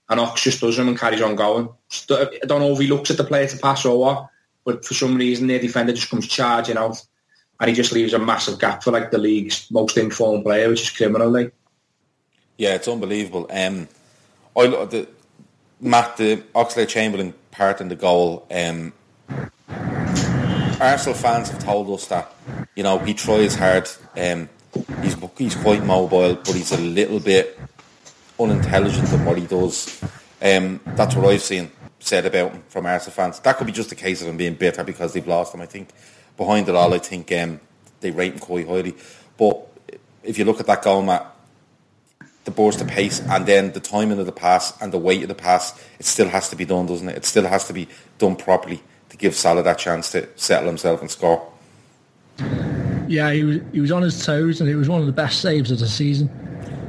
and 0.10 0.20
Ox 0.20 0.42
just 0.42 0.60
does 0.60 0.80
him 0.80 0.88
and 0.88 1.00
carries 1.00 1.22
on 1.22 1.36
going. 1.36 1.70
I 2.10 2.40
don't 2.48 2.62
know 2.62 2.72
if 2.72 2.80
he 2.80 2.88
looks 2.88 3.12
at 3.12 3.18
the 3.18 3.24
player 3.24 3.48
to 3.48 3.58
pass 3.58 3.86
or 3.86 4.00
what, 4.00 4.28
but 4.66 4.84
for 4.84 4.96
some 4.96 5.16
reason, 5.16 5.48
their 5.48 5.60
defender 5.60 5.94
just 5.94 6.10
comes 6.10 6.28
charging 6.28 6.78
out, 6.78 7.00
and 7.60 7.70
he 7.70 7.76
just 7.76 7.92
leaves 7.92 8.14
a 8.14 8.20
massive 8.20 8.60
gap 8.60 8.84
for 8.84 8.92
like 8.92 9.12
the 9.12 9.20
league's 9.20 9.70
most 9.70 9.98
informed 9.98 10.44
player, 10.44 10.68
which 10.68 10.82
is 10.82 10.90
criminal. 10.90 11.30
Like. 11.30 11.54
Yeah, 12.58 12.74
it's 12.74 12.88
unbelievable. 12.88 13.48
Um, 13.52 13.88
I 14.58 14.68
the 14.68 15.08
Matt 15.80 16.18
the 16.18 16.38
Oxlade 16.56 16.88
Chamberlain 16.88 17.36
part 17.52 17.82
in 17.82 17.90
the 17.90 17.96
goal. 17.96 18.48
Um, 18.50 18.94
Arsenal 20.84 21.16
fans 21.16 21.50
have 21.50 21.64
told 21.64 21.90
us 21.90 22.08
that 22.08 22.34
you 22.76 22.84
know 22.84 23.00
he 23.00 23.14
tries 23.14 23.56
hard. 23.56 23.90
Um, 24.18 24.50
he's 25.02 25.16
he's 25.38 25.56
quite 25.56 25.84
mobile, 25.86 26.36
but 26.36 26.54
he's 26.54 26.72
a 26.72 26.78
little 26.82 27.20
bit 27.20 27.58
unintelligent 28.40 29.12
in 29.12 29.24
what 29.26 29.38
he 29.38 29.48
does. 29.48 30.04
Um, 30.42 30.82
that's 30.86 31.16
what 31.16 31.26
I've 31.26 31.42
seen 31.42 31.72
said 32.00 32.26
about 32.26 32.52
him 32.52 32.64
from 32.68 32.86
Arsenal 32.86 33.14
fans. 33.14 33.40
That 33.40 33.58
could 33.58 33.68
be 33.68 33.74
just 33.74 33.94
a 33.94 33.96
case 33.96 34.22
of 34.22 34.28
him 34.28 34.36
being 34.36 34.56
bitter 34.56 34.84
because 34.84 35.14
they've 35.14 35.26
lost 35.26 35.54
him. 35.56 35.62
I 35.62 35.66
think 35.66 35.90
behind 36.36 36.68
it 36.68 36.76
all, 36.76 36.94
I 36.94 36.98
think 37.00 37.32
um, 37.32 37.62
they 38.02 38.12
rate 38.12 38.34
him 38.34 38.40
quite 38.40 38.68
highly. 38.68 38.94
But 39.38 39.66
if 40.22 40.38
you 40.38 40.44
look 40.44 40.60
at 40.60 40.68
that 40.68 40.84
goal, 40.84 41.02
Matt, 41.02 41.34
the 42.44 42.52
burst 42.52 42.82
of 42.82 42.90
pace 42.90 43.22
and 43.22 43.46
then 43.46 43.72
the 43.72 43.80
timing 43.80 44.20
of 44.20 44.26
the 44.26 44.34
pass 44.34 44.80
and 44.82 44.92
the 44.92 44.98
weight 44.98 45.22
of 45.22 45.30
the 45.30 45.36
pass, 45.36 45.82
it 45.98 46.06
still 46.06 46.28
has 46.28 46.50
to 46.50 46.58
be 46.58 46.66
done, 46.66 46.88
doesn't 46.88 47.08
it? 47.08 47.16
It 47.16 47.26
still 47.26 47.48
has 47.48 47.68
to 47.68 47.74
be 47.74 47.88
done 48.18 48.36
properly 48.36 48.84
to 49.14 49.18
give 49.18 49.36
Salah 49.36 49.62
that 49.62 49.78
chance 49.78 50.12
to 50.12 50.28
settle 50.36 50.68
himself 50.68 51.00
and 51.00 51.10
score. 51.10 51.48
Yeah, 53.08 53.32
he 53.32 53.44
was 53.44 53.58
he 53.72 53.80
was 53.80 53.92
on 53.92 54.02
his 54.02 54.26
toes, 54.26 54.60
and 54.60 54.68
it 54.68 54.76
was 54.76 54.90
one 54.90 55.02
of 55.02 55.06
the 55.06 55.14
best 55.14 55.40
saves 55.40 55.70
of 55.70 55.78
the 55.78 55.88
season. 55.88 56.30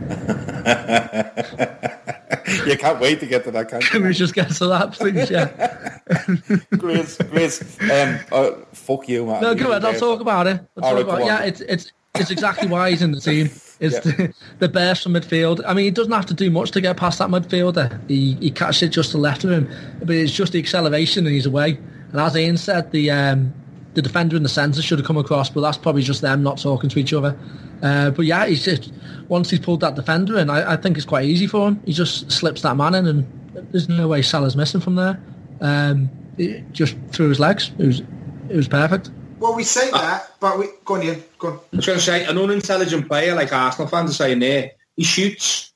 you 2.66 2.78
can't 2.78 2.98
wait 2.98 3.20
to 3.20 3.26
get 3.26 3.44
to 3.44 3.50
that 3.50 3.68
Can 3.68 4.02
we 4.04 4.14
just 4.14 4.34
get 4.34 4.50
to 4.52 4.66
that, 4.68 4.92
please? 4.92 5.30
Yeah. 5.30 5.48
Chris, 6.78 7.18
Chris, 7.30 7.78
um, 7.90 8.18
uh, 8.32 8.52
fuck 8.72 9.06
you, 9.08 9.26
man. 9.26 9.42
No, 9.42 9.54
come 9.54 9.72
on, 9.72 9.84
I'll 9.84 9.98
talk 9.98 10.20
about 10.20 10.46
it. 10.46 10.60
I'll 10.76 10.82
talk 10.82 10.94
right, 10.94 11.02
about 11.02 11.24
yeah, 11.26 11.42
it's 11.42 11.60
it's 11.60 11.92
it's 12.14 12.30
exactly 12.30 12.68
why 12.68 12.90
he's 12.90 13.02
in 13.02 13.12
the 13.12 13.20
team. 13.20 13.50
It's 13.80 13.80
Yeah. 13.80 14.00
the, 14.00 14.34
the 14.60 14.68
burst 14.70 15.02
from 15.02 15.12
midfield. 15.12 15.60
I 15.66 15.74
mean, 15.74 15.84
he 15.84 15.90
doesn't 15.90 16.12
have 16.12 16.26
to 16.26 16.34
do 16.34 16.50
much 16.50 16.70
to 16.70 16.80
get 16.80 16.96
past 16.96 17.18
that 17.18 17.28
midfielder. 17.28 18.08
He 18.08 18.34
he 18.34 18.50
catches 18.50 18.84
it 18.84 18.88
just 18.90 19.10
to 19.10 19.18
the 19.18 19.22
left 19.22 19.44
of 19.44 19.50
him, 19.50 19.68
but 19.98 20.16
it's 20.16 20.32
just 20.32 20.52
the 20.52 20.58
acceleration 20.58 21.26
and 21.26 21.34
he's 21.34 21.46
away. 21.46 21.78
And 22.14 22.20
as 22.22 22.36
Ian 22.36 22.56
said, 22.56 22.92
the 22.92 23.10
um, 23.10 23.52
the 23.94 24.00
defender 24.00 24.36
in 24.36 24.44
the 24.44 24.48
centre 24.48 24.80
should 24.80 25.00
have 25.00 25.06
come 25.06 25.16
across, 25.16 25.50
but 25.50 25.62
that's 25.62 25.76
probably 25.76 26.02
just 26.02 26.20
them 26.20 26.44
not 26.44 26.58
talking 26.58 26.88
to 26.90 26.98
each 27.00 27.12
other. 27.12 27.36
Uh, 27.82 28.10
but 28.12 28.24
yeah, 28.24 28.46
he's 28.46 28.64
just 28.64 28.92
once 29.26 29.50
he's 29.50 29.58
pulled 29.58 29.80
that 29.80 29.96
defender 29.96 30.38
in, 30.38 30.48
I, 30.48 30.74
I 30.74 30.76
think 30.76 30.96
it's 30.96 31.04
quite 31.04 31.24
easy 31.24 31.48
for 31.48 31.66
him. 31.66 31.82
He 31.84 31.92
just 31.92 32.30
slips 32.30 32.62
that 32.62 32.76
man 32.76 32.94
in, 32.94 33.06
and 33.08 33.68
there's 33.72 33.88
no 33.88 34.06
way 34.06 34.22
Salah's 34.22 34.54
missing 34.54 34.80
from 34.80 34.94
there. 34.94 35.20
Um, 35.60 36.08
it- 36.38 36.70
just 36.70 36.94
through 37.10 37.30
his 37.30 37.40
legs, 37.40 37.72
it 37.78 37.86
was 37.86 38.00
it 38.48 38.54
was 38.54 38.68
perfect. 38.68 39.10
Well, 39.40 39.56
we 39.56 39.64
say 39.64 39.90
that, 39.90 40.34
but 40.38 40.56
we 40.56 40.68
go 40.84 40.94
on, 40.94 41.02
Ian. 41.02 41.24
Go 41.40 41.48
on. 41.48 41.54
I 41.72 41.76
was 41.78 41.86
going 41.86 41.98
to 41.98 42.04
say, 42.04 42.24
an 42.26 42.38
unintelligent 42.38 43.08
player 43.08 43.34
like 43.34 43.52
Arsenal 43.52 43.88
fans 43.88 44.12
are 44.12 44.14
saying 44.14 44.38
there, 44.38 44.70
he 44.96 45.02
shoots. 45.02 45.73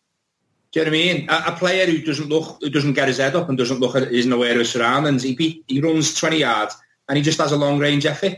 Do 0.73 0.81
you 0.81 0.85
know 0.85 0.91
what 0.91 0.99
I 0.99 1.03
mean? 1.03 1.31
A, 1.31 1.43
a 1.47 1.57
player 1.57 1.87
who 1.87 2.03
doesn't 2.03 2.29
look, 2.29 2.59
who 2.61 2.69
doesn't 2.69 2.93
get 2.93 3.09
his 3.09 3.19
head 3.19 3.35
up 3.35 3.49
and 3.49 3.57
doesn't 3.57 3.81
look 3.81 3.97
at, 3.97 4.13
isn't 4.13 4.33
aware 4.33 4.53
of 4.53 4.59
his 4.59 4.71
surroundings, 4.71 5.23
he, 5.23 5.65
he 5.67 5.81
runs 5.81 6.15
20 6.15 6.39
yards 6.39 6.77
and 7.09 7.17
he 7.17 7.23
just 7.23 7.41
has 7.41 7.53
a 7.53 7.57
long 7.57 7.79
range 7.79 8.05
effort. 8.05 8.35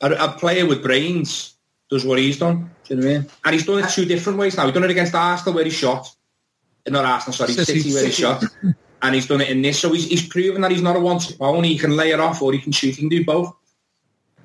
A, 0.00 0.10
a 0.12 0.28
player 0.32 0.66
with 0.66 0.82
brains 0.82 1.54
does 1.90 2.04
what 2.04 2.18
he's 2.18 2.38
done. 2.38 2.70
Do 2.84 2.94
you 2.94 3.00
know 3.00 3.06
what 3.06 3.14
I 3.14 3.18
mean? 3.18 3.30
And 3.44 3.54
he's 3.54 3.66
done 3.66 3.78
it 3.84 3.90
two 3.90 4.06
different 4.06 4.38
ways 4.38 4.56
now. 4.56 4.64
He's 4.64 4.74
done 4.74 4.84
it 4.84 4.90
against 4.90 5.14
Arsenal 5.14 5.54
where 5.54 5.64
he 5.64 5.70
shot. 5.70 6.08
Not 6.86 7.04
Arsenal, 7.04 7.34
sorry, 7.34 7.52
City. 7.52 7.80
City, 7.80 7.94
where 7.94 8.06
he 8.06 8.12
shot. 8.12 8.44
And 9.02 9.14
he's 9.14 9.26
done 9.26 9.42
it 9.42 9.50
in 9.50 9.60
this. 9.60 9.78
So 9.78 9.92
he's, 9.92 10.06
he's 10.08 10.26
proven 10.26 10.62
that 10.62 10.70
he's 10.70 10.82
not 10.82 10.96
a 10.96 11.00
one-trick 11.00 11.38
pony. 11.38 11.68
He 11.68 11.78
can 11.78 11.96
lay 11.96 12.10
it 12.12 12.20
off 12.20 12.40
or 12.40 12.52
he 12.52 12.58
can 12.58 12.72
shoot. 12.72 12.94
He 12.94 13.02
can 13.02 13.08
do 13.10 13.24
both. 13.24 13.54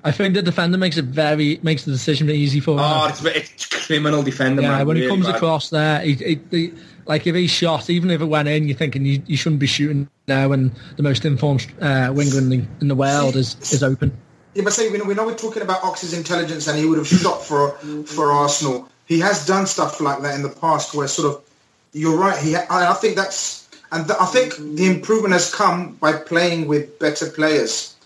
I 0.02 0.12
think 0.12 0.34
the 0.34 0.42
defender 0.42 0.78
makes 0.78 0.96
it 0.96 1.04
very 1.06 1.60
makes 1.62 1.84
the 1.84 1.92
decision 1.92 2.30
easy 2.30 2.60
for 2.60 2.72
him. 2.72 2.80
Oh, 2.80 3.08
it's, 3.08 3.22
it's 3.24 3.66
criminal 3.66 4.22
defending, 4.22 4.64
yeah, 4.64 4.78
man. 4.78 4.86
when 4.86 4.96
he 4.96 5.02
Really 5.02 5.14
comes 5.14 5.26
bad. 5.26 5.36
across 5.36 5.68
there, 5.70 6.00
he, 6.00 6.14
he, 6.14 6.40
he, 6.50 6.72
like 7.06 7.26
if 7.26 7.34
he 7.34 7.46
shot, 7.46 7.90
even 7.90 8.10
if 8.10 8.20
it 8.20 8.26
went 8.26 8.48
in, 8.48 8.68
you're 8.68 8.76
thinking 8.76 9.04
you, 9.04 9.22
you 9.26 9.36
shouldn't 9.36 9.60
be 9.60 9.66
shooting 9.66 10.08
now 10.28 10.48
when 10.48 10.72
the 10.96 11.02
most 11.02 11.24
informed 11.24 11.66
uh, 11.80 12.12
winger 12.14 12.38
in 12.38 12.48
the, 12.48 12.62
in 12.80 12.88
the 12.88 12.94
world 12.94 13.36
is, 13.36 13.56
is 13.72 13.82
open. 13.82 14.16
Yeah, 14.54 14.64
but 14.64 14.72
say 14.72 14.90
we 14.90 14.98
know, 14.98 15.04
we 15.04 15.14
know 15.14 15.26
we're 15.26 15.36
talking 15.36 15.62
about 15.62 15.84
Ox's 15.84 16.12
intelligence, 16.12 16.66
and 16.66 16.78
he 16.78 16.84
would 16.84 16.98
have 16.98 17.06
shot 17.06 17.42
for 17.42 17.70
for 18.04 18.32
Arsenal. 18.32 18.88
He 19.06 19.20
has 19.20 19.46
done 19.46 19.66
stuff 19.66 20.00
like 20.00 20.22
that 20.22 20.34
in 20.34 20.42
the 20.42 20.48
past, 20.48 20.94
where 20.94 21.06
sort 21.08 21.34
of 21.34 21.44
you're 21.92 22.16
right. 22.16 22.38
He, 22.38 22.56
I, 22.56 22.90
I 22.90 22.94
think 22.94 23.16
that's, 23.16 23.68
and 23.92 24.06
th- 24.06 24.18
I 24.20 24.26
think 24.26 24.56
the 24.56 24.86
improvement 24.86 25.32
has 25.32 25.52
come 25.52 25.94
by 25.94 26.12
playing 26.12 26.68
with 26.68 26.98
better 26.98 27.28
players. 27.30 27.96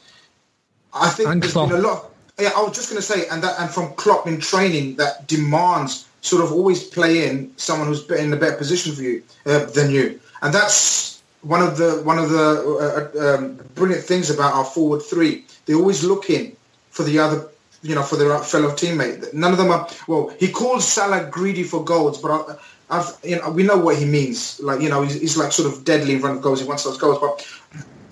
I 0.93 1.09
think 1.11 1.29
And 1.29 1.43
there's 1.43 1.53
Klopp. 1.53 1.71
been 1.71 1.79
a 1.79 1.83
lot. 1.83 2.11
Yeah, 2.39 2.51
I 2.57 2.63
was 2.63 2.75
just 2.75 2.91
going 2.91 3.01
to 3.01 3.07
say, 3.07 3.29
and 3.29 3.43
that, 3.43 3.59
and 3.61 3.71
from 3.71 3.93
Klopp 3.95 4.27
in 4.27 4.41
training 4.41 4.97
that 4.97 5.27
demands 5.29 6.09
sort 6.25 6.43
of 6.43 6.53
always 6.53 6.83
play 6.83 7.29
in 7.29 7.53
someone 7.57 7.87
who's 7.87 8.09
in 8.11 8.33
a 8.33 8.37
better 8.37 8.57
position 8.57 8.95
for 8.95 9.03
you 9.03 9.23
uh, 9.47 9.67
than 9.67 9.91
you, 9.91 10.19
and 10.43 10.53
that's 10.53 11.23
one 11.43 11.63
of 11.63 11.77
the 11.77 12.01
one 12.03 12.19
of 12.19 12.31
the 12.31 13.11
uh, 13.17 13.37
um, 13.37 13.57
brilliant 13.75 14.03
things 14.03 14.31
about 14.31 14.55
our 14.55 14.65
forward 14.65 15.03
three. 15.03 15.45
They're 15.67 15.77
always 15.77 16.03
looking 16.03 16.57
for 16.91 17.03
the 17.03 17.19
other, 17.19 17.49
you 17.83 17.95
know, 17.95 18.03
for 18.03 18.17
their 18.17 18.39
fellow 18.39 18.71
teammate. 18.71 19.33
None 19.35 19.53
of 19.53 19.59
them 19.59 19.71
are. 19.71 19.89
Well, 20.09 20.35
he 20.41 20.51
calls 20.51 20.89
Salah 20.89 21.29
greedy 21.31 21.63
for 21.63 21.85
goals, 21.85 22.21
but 22.21 22.31
I, 22.31 22.99
I've, 22.99 23.17
you 23.23 23.37
know, 23.37 23.51
we 23.51 23.63
know 23.63 23.77
what 23.77 23.99
he 23.99 24.07
means. 24.07 24.61
Like, 24.61 24.81
you 24.81 24.89
know, 24.89 25.03
he's, 25.03 25.21
he's 25.21 25.37
like 25.37 25.53
sort 25.53 25.73
of 25.73 25.85
deadly 25.85 26.15
in 26.15 26.21
front 26.21 26.37
of 26.37 26.43
goals. 26.43 26.61
He 26.61 26.67
wants 26.67 26.85
those 26.85 26.99
goals, 26.99 27.19
but 27.19 27.47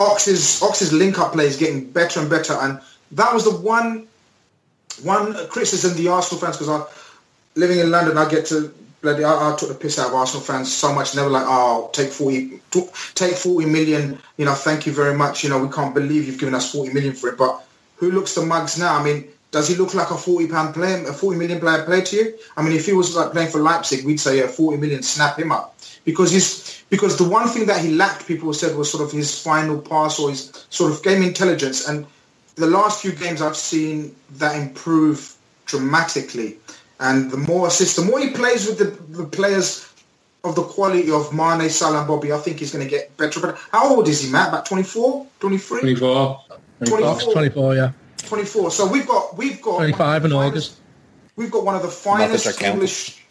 Ox's 0.00 0.62
Ox's 0.62 0.92
link 0.92 1.18
up 1.18 1.32
play 1.32 1.46
is 1.46 1.56
getting 1.56 1.90
better 1.90 2.20
and 2.20 2.28
better, 2.28 2.54
and 2.54 2.80
that 3.12 3.32
was 3.32 3.44
the 3.44 3.56
one 3.56 4.06
one 5.02 5.34
criticism 5.48 5.96
the 5.96 6.08
Arsenal 6.08 6.40
fans 6.40 6.58
because 6.58 6.86
living 7.54 7.78
in 7.78 7.90
London, 7.90 8.18
I 8.18 8.28
get 8.28 8.46
to 8.46 8.72
bloody. 9.00 9.24
I, 9.24 9.52
I 9.52 9.56
took 9.56 9.68
the 9.68 9.74
piss 9.74 9.98
out 9.98 10.08
of 10.08 10.14
Arsenal 10.14 10.42
fans 10.42 10.72
so 10.72 10.94
much. 10.94 11.14
Never 11.14 11.28
like, 11.28 11.44
oh, 11.46 11.90
take 11.92 12.10
forty, 12.10 12.60
take 13.14 13.34
forty 13.34 13.66
million. 13.66 14.18
You 14.36 14.44
know, 14.44 14.54
thank 14.54 14.86
you 14.86 14.92
very 14.92 15.14
much. 15.14 15.44
You 15.44 15.50
know, 15.50 15.62
we 15.62 15.72
can't 15.72 15.94
believe 15.94 16.26
you've 16.26 16.38
given 16.38 16.54
us 16.54 16.72
forty 16.72 16.92
million 16.92 17.14
for 17.14 17.28
it. 17.28 17.38
But 17.38 17.64
who 17.96 18.10
looks 18.10 18.34
the 18.34 18.44
mugs 18.46 18.78
now? 18.78 18.98
I 18.98 19.02
mean, 19.02 19.28
does 19.50 19.68
he 19.68 19.74
look 19.74 19.94
like 19.94 20.10
a 20.10 20.16
forty 20.16 20.48
pound 20.48 20.74
player, 20.74 21.06
a 21.06 21.12
forty 21.12 21.38
million 21.38 21.60
player 21.60 21.84
player 21.84 22.02
to 22.02 22.16
you? 22.16 22.38
I 22.56 22.62
mean, 22.62 22.72
if 22.72 22.86
he 22.86 22.92
was 22.92 23.14
like 23.14 23.32
playing 23.32 23.50
for 23.50 23.60
Leipzig, 23.60 24.04
we'd 24.04 24.20
say 24.20 24.38
yeah, 24.38 24.46
forty 24.46 24.78
million, 24.78 25.02
snap 25.02 25.38
him 25.38 25.52
up 25.52 25.76
because 26.04 26.30
he's 26.30 26.84
because 26.90 27.16
the 27.16 27.28
one 27.28 27.48
thing 27.48 27.66
that 27.66 27.82
he 27.82 27.94
lacked, 27.94 28.26
people 28.26 28.52
said, 28.52 28.76
was 28.76 28.90
sort 28.90 29.04
of 29.04 29.12
his 29.12 29.42
final 29.42 29.80
pass 29.80 30.18
or 30.18 30.30
his 30.30 30.66
sort 30.70 30.92
of 30.92 31.02
game 31.02 31.22
intelligence. 31.22 31.88
And 31.88 32.06
the 32.56 32.66
last 32.66 33.00
few 33.00 33.12
games 33.12 33.40
I've 33.40 33.56
seen 33.56 34.14
that 34.32 34.56
improve 34.56 35.34
dramatically. 35.64 36.58
And 37.02 37.32
the 37.32 37.36
more 37.36 37.66
assists, 37.66 37.96
the 37.96 38.04
more 38.04 38.20
he 38.20 38.30
plays 38.30 38.66
with 38.66 38.78
the, 38.78 39.18
the 39.22 39.26
players 39.26 39.92
of 40.44 40.54
the 40.54 40.62
quality 40.62 41.10
of 41.10 41.34
Mane, 41.34 41.68
Salah 41.68 41.98
and 41.98 42.08
Bobby, 42.08 42.32
I 42.32 42.38
think 42.38 42.60
he's 42.60 42.72
going 42.72 42.84
to 42.84 42.90
get 42.90 43.16
better. 43.16 43.40
But 43.40 43.58
how 43.72 43.96
old 43.96 44.06
is 44.06 44.22
he, 44.22 44.30
Matt? 44.30 44.50
About 44.50 44.66
24? 44.66 45.26
23? 45.40 45.80
24. 45.80 46.40
24. 46.86 47.32
24, 47.32 47.74
yeah. 47.74 47.92
24. 48.18 48.70
So 48.70 48.86
we've 48.86 49.06
got 49.06 49.36
we've 49.36 49.60
got 49.60 49.76
25 49.76 50.24
in 50.26 50.32
August. 50.32 50.76
we've 51.34 51.50
got 51.50 51.64
one 51.64 51.74
of 51.74 51.82
the 51.82 51.88
finest. 51.88 52.62
English 52.62 53.24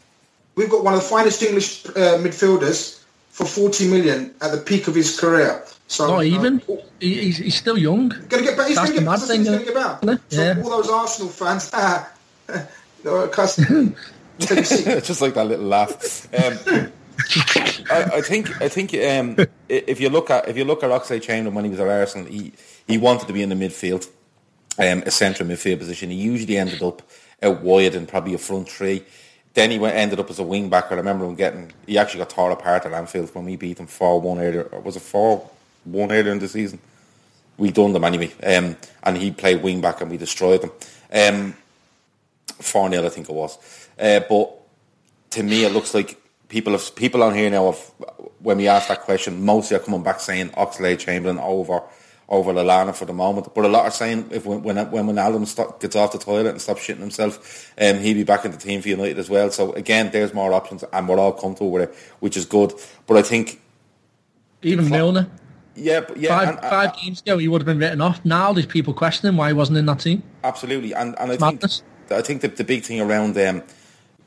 we've 0.55 0.69
got 0.69 0.84
one 0.84 0.93
of 0.93 1.01
the 1.01 1.07
finest 1.07 1.41
English 1.41 1.86
uh, 1.86 2.19
midfielders 2.19 3.03
for 3.29 3.45
40 3.45 3.89
million 3.89 4.36
at 4.41 4.51
the 4.51 4.57
peak 4.57 4.88
of 4.88 4.95
his 4.95 5.17
career. 5.17 5.63
So 5.88 6.07
Not 6.07 6.17
uh, 6.19 6.23
even. 6.23 6.62
He, 6.99 7.15
he's, 7.23 7.38
he's 7.38 7.55
still 7.55 7.77
young. 7.77 8.10
Gonna 8.10 8.43
get 8.43 8.57
better. 8.57 8.67
He's 8.67 8.77
That's 8.77 8.91
gonna 8.91 8.91
the 8.91 8.93
get 8.93 9.05
mad 9.05 9.15
better. 9.15 9.25
thing, 9.27 9.39
He's 9.39 9.49
gonna 9.49 9.65
get 9.65 9.73
better. 9.73 10.21
So 10.29 10.41
Yeah. 10.43 10.63
all 10.63 10.69
those 10.69 10.89
Arsenal 10.89 11.31
fans, 11.31 11.71
custom. 13.03 13.95
just 14.39 15.21
like 15.21 15.35
that 15.35 15.45
little 15.45 15.65
laugh. 15.65 16.27
Um, 16.33 16.91
I, 17.91 18.03
I 18.15 18.21
think 18.21 18.61
I 18.61 18.67
think 18.67 18.93
um, 18.93 19.35
if 19.69 19.99
you 19.99 20.09
look 20.09 20.29
at 20.29 20.47
if 20.47 20.57
you 20.57 20.65
look 20.65 20.83
at 20.83 20.89
Oxlade 20.89 21.21
Chamberlain 21.21 21.53
when 21.53 21.65
he 21.65 21.71
was 21.71 21.79
at 21.79 21.87
Arsenal, 21.87 22.27
he 22.27 22.53
he 22.87 22.97
wanted 22.97 23.27
to 23.27 23.33
be 23.33 23.43
in 23.43 23.49
the 23.49 23.55
midfield, 23.55 24.09
um, 24.79 25.03
a 25.05 25.11
central 25.11 25.47
midfield 25.47 25.79
position. 25.79 26.09
He 26.09 26.15
usually 26.15 26.57
ended 26.57 26.81
up 26.81 27.01
out 27.43 27.61
wide 27.61 27.95
and 27.95 28.07
probably 28.07 28.33
a 28.33 28.37
front 28.37 28.69
three. 28.69 29.03
Then 29.53 29.69
he 29.69 29.79
went, 29.79 29.95
ended 29.95 30.19
up 30.19 30.29
as 30.29 30.39
a 30.39 30.43
wing 30.43 30.69
back. 30.69 30.91
I 30.91 30.95
remember 30.95 31.25
him 31.25 31.35
getting 31.35 31.71
he 31.85 31.97
actually 31.97 32.19
got 32.19 32.29
torn 32.29 32.51
apart 32.51 32.85
at 32.85 32.93
Anfield 32.93 33.33
when 33.35 33.45
we 33.45 33.57
beat 33.57 33.79
him 33.79 33.87
four 33.87 34.19
one 34.19 34.39
earlier. 34.39 34.67
Was 34.83 34.95
it 34.95 35.01
four 35.01 35.49
one 35.83 36.11
earlier 36.11 36.31
in 36.31 36.39
the 36.39 36.47
season? 36.47 36.79
We 37.57 37.69
done 37.69 37.93
them 37.93 38.05
anyway, 38.05 38.31
um, 38.43 38.75
and 39.03 39.17
he 39.17 39.29
played 39.29 39.61
wing 39.61 39.81
back 39.81 40.01
and 40.01 40.09
we 40.09 40.17
destroyed 40.17 40.61
them. 40.61 41.53
Four 42.60 42.89
0 42.91 43.06
I 43.06 43.10
think 43.10 43.30
it 43.30 43.34
was. 43.34 43.58
Uh, 43.99 44.19
but 44.30 44.51
to 45.32 45.43
me, 45.43 45.63
it 45.65 45.71
looks 45.73 45.93
like 45.93 46.17
people 46.47 46.73
have 46.73 46.95
people 46.95 47.23
on 47.23 47.34
here 47.34 47.49
now. 47.49 47.71
Have, 47.71 47.80
when 48.39 48.58
we 48.58 48.67
ask 48.67 48.88
that 48.89 49.01
question, 49.01 49.43
mostly 49.43 49.77
are 49.77 49.80
coming 49.80 50.04
back 50.04 50.19
saying 50.19 50.49
Oxlade 50.51 50.99
Chamberlain 50.99 51.39
over 51.39 51.82
over 52.30 52.54
Lallana 52.54 52.95
for 52.95 53.06
the 53.06 53.13
moment. 53.13 53.54
But 53.54 53.65
a 53.65 53.67
lot 53.67 53.84
are 53.86 53.91
saying 53.91 54.30
if 54.32 54.45
when 54.45 54.62
when 54.63 54.77
when 54.91 55.08
Wijnaldum 55.08 55.45
stop, 55.47 55.80
gets 55.82 55.95
off 55.95 56.12
the 56.12 56.17
toilet 56.19 56.47
and 56.51 56.62
stops 56.62 56.82
shitting 56.88 56.99
himself, 56.99 57.73
um, 57.82 57.97
he'll 57.99 58.13
be 58.15 58.23
back 58.23 58.45
in 58.45 58.51
the 58.51 58.58
team 58.58 58.82
for 58.82 58.89
United 58.89 59.17
as 59.19 59.30
well. 59.30 59.49
So 59.51 59.73
again, 59.73 60.12
there's 60.12 60.34
more 60.34 60.54
options, 60.54 60.84
and 60.93 61.08
we're 61.10 61.19
all 61.19 61.34
comfortable 61.34 61.71
with 61.71 61.84
it, 61.84 61.95
which 62.19 62.38
is 62.38 62.45
good. 62.45 62.73
But 63.08 63.17
I 63.17 63.21
think, 63.23 63.60
Even 64.62 64.89
Milner. 64.89 65.27
yeah, 65.75 66.01
but 66.01 66.17
yeah, 66.17 66.38
five 66.38 66.49
and- 66.49 66.60
five 66.60 66.95
games 66.97 67.21
ago, 67.21 67.38
he 67.38 67.47
would 67.47 67.62
have 67.62 67.65
been 67.65 67.80
written 67.80 68.01
off. 68.01 68.23
Now 68.23 68.54
there's 68.54 68.65
people 68.65 68.93
questioning 68.93 69.36
why 69.38 69.47
he 69.47 69.54
wasn't 69.54 69.77
in 69.80 69.86
that 69.88 69.99
team. 69.99 70.23
Absolutely, 70.43 70.93
and 70.93 71.15
and 71.19 71.32
I 71.32 71.38
Madness. 71.38 71.80
think 71.80 71.90
I 72.12 72.21
think 72.21 72.41
the, 72.41 72.47
the 72.47 72.63
big 72.63 72.84
thing 72.84 73.02
around 73.02 73.38
um, 73.38 73.63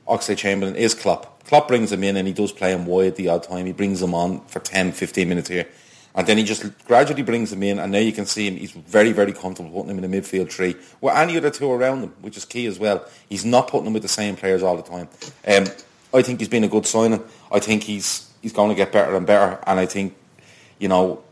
Oxlade 0.07 0.39
Chamberlain 0.39 0.77
is 0.77 0.95
Klopp. 0.95 1.45
Klopp 1.45 1.69
brings 1.69 1.93
him 1.93 2.03
in 2.03 2.17
and 2.17 2.27
he 2.27 2.33
does 2.33 2.53
play 2.53 2.73
him 2.73 2.87
wide 2.87 3.17
the 3.17 3.29
odd 3.29 3.43
time. 3.43 3.67
He 3.67 3.73
brings 3.73 4.01
him 4.01 4.15
on 4.15 4.41
for 4.47 4.61
10, 4.61 4.93
15 4.93 5.29
minutes 5.29 5.49
here, 5.49 5.67
and 6.15 6.27
then 6.27 6.39
he 6.39 6.45
just 6.45 6.65
gradually 6.87 7.23
brings 7.23 7.53
him 7.53 7.63
in. 7.63 7.79
And 7.79 7.93
now 7.93 7.99
you 7.99 8.13
can 8.13 8.27
see 8.27 8.49
him; 8.49 8.57
he's 8.57 8.73
very, 8.73 9.13
very 9.13 9.33
comfortable 9.33 9.71
putting 9.71 9.91
him 9.91 10.03
in 10.03 10.11
the 10.11 10.21
midfield 10.21 10.51
tree 10.51 10.77
with 11.01 11.15
any 11.15 11.37
other 11.37 11.51
two 11.51 11.71
around 11.71 12.03
him, 12.03 12.15
which 12.21 12.37
is 12.37 12.45
key 12.45 12.67
as 12.67 12.79
well. 12.79 13.05
He's 13.29 13.45
not 13.45 13.69
putting 13.69 13.85
them 13.85 13.95
with 13.95 14.03
the 14.03 14.09
same 14.09 14.37
players 14.37 14.63
all 14.63 14.77
the 14.77 14.83
time. 14.83 15.09
Um, 15.47 15.67
I 16.15 16.23
think 16.23 16.39
he's 16.39 16.49
been 16.49 16.65
a 16.65 16.69
good 16.69 16.87
signing. 16.87 17.23
I 17.53 17.59
think 17.59 17.83
he's 17.83 18.31
he's 18.41 18.53
going 18.53 18.71
to 18.71 18.75
get 18.75 18.93
better 18.93 19.15
and 19.15 19.27
better, 19.27 19.59
and 19.67 19.79
I 19.79 19.87
think 19.87 20.15
you 20.79 20.89
know 20.89 21.23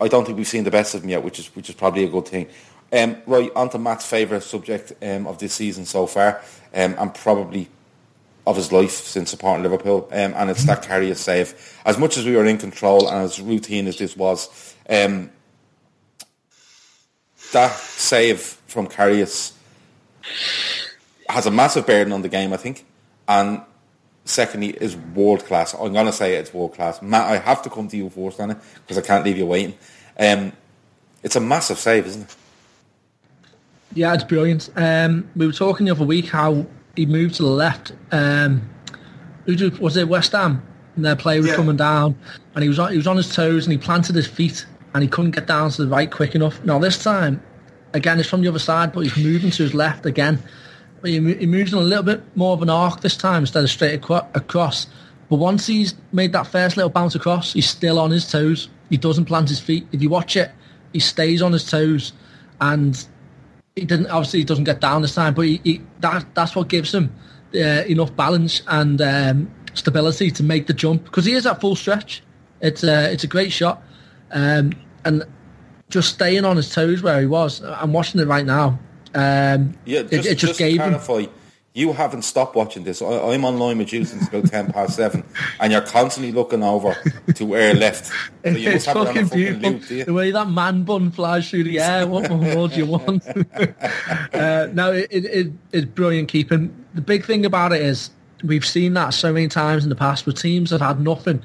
I 0.00 0.08
don't 0.08 0.24
think 0.24 0.36
we've 0.36 0.46
seen 0.46 0.64
the 0.64 0.70
best 0.70 0.94
of 0.94 1.02
him 1.02 1.10
yet, 1.10 1.22
which 1.22 1.38
is 1.38 1.46
which 1.56 1.68
is 1.68 1.74
probably 1.74 2.04
a 2.04 2.08
good 2.08 2.28
thing. 2.28 2.48
Um, 2.92 3.16
right, 3.26 3.50
on 3.56 3.70
to 3.70 3.78
Matt's 3.78 4.06
favourite 4.06 4.42
subject 4.42 4.92
um, 5.02 5.26
of 5.26 5.38
this 5.38 5.54
season 5.54 5.84
so 5.84 6.06
far, 6.06 6.40
um, 6.72 6.94
and 6.98 7.12
probably 7.14 7.68
of 8.46 8.56
his 8.56 8.70
life 8.72 8.90
since 8.90 9.30
supporting 9.30 9.62
Liverpool, 9.62 10.08
um, 10.12 10.34
and 10.36 10.50
it's 10.50 10.64
that 10.64 10.82
Karius 10.82 11.16
save. 11.16 11.80
As 11.84 11.98
much 11.98 12.16
as 12.18 12.26
we 12.26 12.36
were 12.36 12.44
in 12.44 12.58
control 12.58 13.08
and 13.08 13.24
as 13.24 13.40
routine 13.40 13.86
as 13.86 13.98
this 13.98 14.16
was, 14.16 14.74
um, 14.88 15.30
that 17.52 17.72
save 17.72 18.40
from 18.66 18.86
Karius 18.86 19.52
has 21.28 21.46
a 21.46 21.50
massive 21.50 21.86
bearing 21.86 22.12
on 22.12 22.22
the 22.22 22.28
game, 22.28 22.52
I 22.52 22.58
think, 22.58 22.84
and 23.26 23.62
secondly 24.24 24.70
is 24.70 24.96
world 24.96 25.44
class. 25.44 25.74
I'm 25.74 25.92
going 25.92 26.06
to 26.06 26.12
say 26.12 26.36
it's 26.36 26.52
world 26.52 26.74
class. 26.74 27.00
Matt, 27.02 27.30
I 27.30 27.38
have 27.38 27.62
to 27.62 27.70
come 27.70 27.88
to 27.88 27.96
you 27.96 28.10
first 28.10 28.40
on 28.40 28.50
it 28.50 28.58
because 28.82 28.98
I 28.98 29.06
can't 29.06 29.24
leave 29.24 29.38
you 29.38 29.46
waiting. 29.46 29.74
Um, 30.18 30.52
it's 31.22 31.36
a 31.36 31.40
massive 31.40 31.78
save, 31.78 32.06
isn't 32.06 32.22
it? 32.22 32.36
Yeah, 33.94 34.14
it's 34.14 34.24
brilliant. 34.24 34.70
Um, 34.76 35.28
we 35.36 35.46
were 35.46 35.52
talking 35.52 35.86
the 35.86 35.92
other 35.92 36.04
week 36.04 36.28
how 36.28 36.66
he 36.96 37.06
moved 37.06 37.36
to 37.36 37.42
the 37.42 37.48
left. 37.48 37.92
Um, 38.10 38.68
was 39.46 39.96
it 39.96 40.08
West 40.08 40.32
Ham? 40.32 40.62
And 40.96 41.04
their 41.04 41.16
player 41.16 41.38
was 41.40 41.48
Yeah. 41.50 41.56
coming 41.56 41.76
down, 41.76 42.14
and 42.54 42.62
he 42.62 42.68
was 42.68 42.78
on, 42.78 42.90
he 42.92 42.96
was 42.96 43.06
on 43.08 43.16
his 43.16 43.34
toes, 43.34 43.64
and 43.66 43.72
he 43.72 43.78
planted 43.78 44.14
his 44.14 44.26
feet, 44.28 44.64
and 44.94 45.02
he 45.02 45.08
couldn't 45.08 45.32
get 45.32 45.46
down 45.46 45.70
to 45.70 45.82
the 45.84 45.88
right 45.88 46.08
quick 46.10 46.34
enough. 46.36 46.64
Now 46.64 46.78
this 46.78 47.02
time, 47.02 47.40
again, 47.94 48.20
it's 48.20 48.28
from 48.28 48.42
the 48.42 48.48
other 48.48 48.60
side, 48.60 48.92
but 48.92 49.00
he's 49.00 49.16
moving 49.16 49.50
to 49.50 49.62
his 49.64 49.74
left 49.74 50.06
again. 50.06 50.38
But 51.00 51.10
he, 51.10 51.34
he 51.34 51.46
moves 51.46 51.72
in 51.72 51.78
a 51.78 51.82
little 51.82 52.04
bit 52.04 52.22
more 52.36 52.52
of 52.54 52.62
an 52.62 52.70
arc 52.70 53.00
this 53.00 53.16
time 53.16 53.42
instead 53.42 53.64
of 53.64 53.70
straight 53.70 53.94
acro- 53.94 54.26
across. 54.34 54.86
But 55.28 55.36
once 55.36 55.66
he's 55.66 55.94
made 56.12 56.32
that 56.32 56.46
first 56.46 56.76
little 56.76 56.90
bounce 56.90 57.14
across, 57.16 57.52
he's 57.54 57.68
still 57.68 57.98
on 57.98 58.10
his 58.12 58.30
toes. 58.30 58.68
He 58.88 58.96
doesn't 58.96 59.24
plant 59.24 59.48
his 59.48 59.58
feet. 59.58 59.86
If 59.90 60.00
you 60.00 60.08
watch 60.10 60.36
it, 60.36 60.52
he 60.92 61.00
stays 61.00 61.42
on 61.42 61.52
his 61.52 61.68
toes, 61.68 62.12
and 62.60 63.04
he 63.76 63.84
didn't 63.84 64.06
obviously 64.06 64.40
he 64.40 64.44
doesn't 64.44 64.64
get 64.64 64.80
down 64.80 65.02
this 65.02 65.14
time, 65.14 65.34
but 65.34 65.42
he, 65.42 65.60
he, 65.64 65.80
that 66.00 66.26
that's 66.34 66.54
what 66.54 66.68
gives 66.68 66.94
him 66.94 67.12
uh, 67.54 67.84
enough 67.86 68.14
balance 68.14 68.62
and 68.68 69.00
um, 69.02 69.50
stability 69.74 70.30
to 70.30 70.42
make 70.42 70.66
the 70.66 70.72
jump 70.72 71.04
because 71.04 71.24
he 71.24 71.32
is 71.32 71.46
at 71.46 71.60
full 71.60 71.74
stretch. 71.74 72.22
It's 72.60 72.84
a 72.84 73.12
it's 73.12 73.24
a 73.24 73.26
great 73.26 73.52
shot, 73.52 73.82
um, 74.30 74.72
and 75.04 75.24
just 75.90 76.14
staying 76.14 76.44
on 76.44 76.56
his 76.56 76.72
toes 76.72 77.02
where 77.02 77.20
he 77.20 77.26
was. 77.26 77.62
I'm 77.62 77.92
watching 77.92 78.20
it 78.20 78.28
right 78.28 78.46
now. 78.46 78.78
Um, 79.14 79.76
Yeah, 79.84 80.00
it, 80.00 80.10
just, 80.10 80.28
it 80.28 80.34
just, 80.34 80.38
just 80.38 80.58
gave 80.58 80.78
to 80.78 80.90
him. 80.90 81.30
You 81.76 81.92
haven't 81.92 82.22
stopped 82.22 82.54
watching 82.54 82.84
this. 82.84 83.02
I, 83.02 83.06
I'm 83.06 83.44
online 83.44 83.78
with 83.78 83.92
you 83.92 84.04
since 84.04 84.28
about 84.28 84.46
10 84.46 84.72
past 84.72 84.94
7, 84.94 85.24
and 85.58 85.72
you're 85.72 85.82
constantly 85.82 86.30
looking 86.30 86.62
over 86.62 86.96
to 87.34 87.44
where 87.44 87.74
left. 87.74 88.06
So 88.44 88.50
you 88.50 88.70
it's 88.70 88.86
must 88.86 88.86
have 88.86 88.96
it 88.96 89.00
on 89.00 89.06
a 89.06 89.08
fucking 89.08 89.26
fucking 89.26 89.38
beautiful. 89.38 89.70
loop, 89.70 89.90
you? 89.90 90.04
the 90.04 90.12
way 90.12 90.30
that 90.30 90.48
man 90.48 90.84
bun 90.84 91.10
flies 91.10 91.50
through 91.50 91.64
the 91.64 91.80
air. 91.80 92.06
What 92.06 92.30
more 92.30 92.68
do 92.68 92.76
you 92.76 92.86
want? 92.86 93.26
uh, 93.26 94.68
no, 94.72 94.92
it, 94.92 95.08
it, 95.10 95.24
it, 95.24 95.52
it's 95.72 95.84
brilliant 95.84 96.28
keeping. 96.28 96.84
The 96.94 97.00
big 97.00 97.24
thing 97.24 97.44
about 97.44 97.72
it 97.72 97.82
is 97.82 98.10
we've 98.44 98.66
seen 98.66 98.94
that 98.94 99.10
so 99.10 99.32
many 99.32 99.48
times 99.48 99.82
in 99.82 99.88
the 99.90 99.96
past 99.96 100.26
where 100.26 100.32
teams 100.32 100.70
have 100.70 100.80
had 100.80 101.00
nothing 101.00 101.42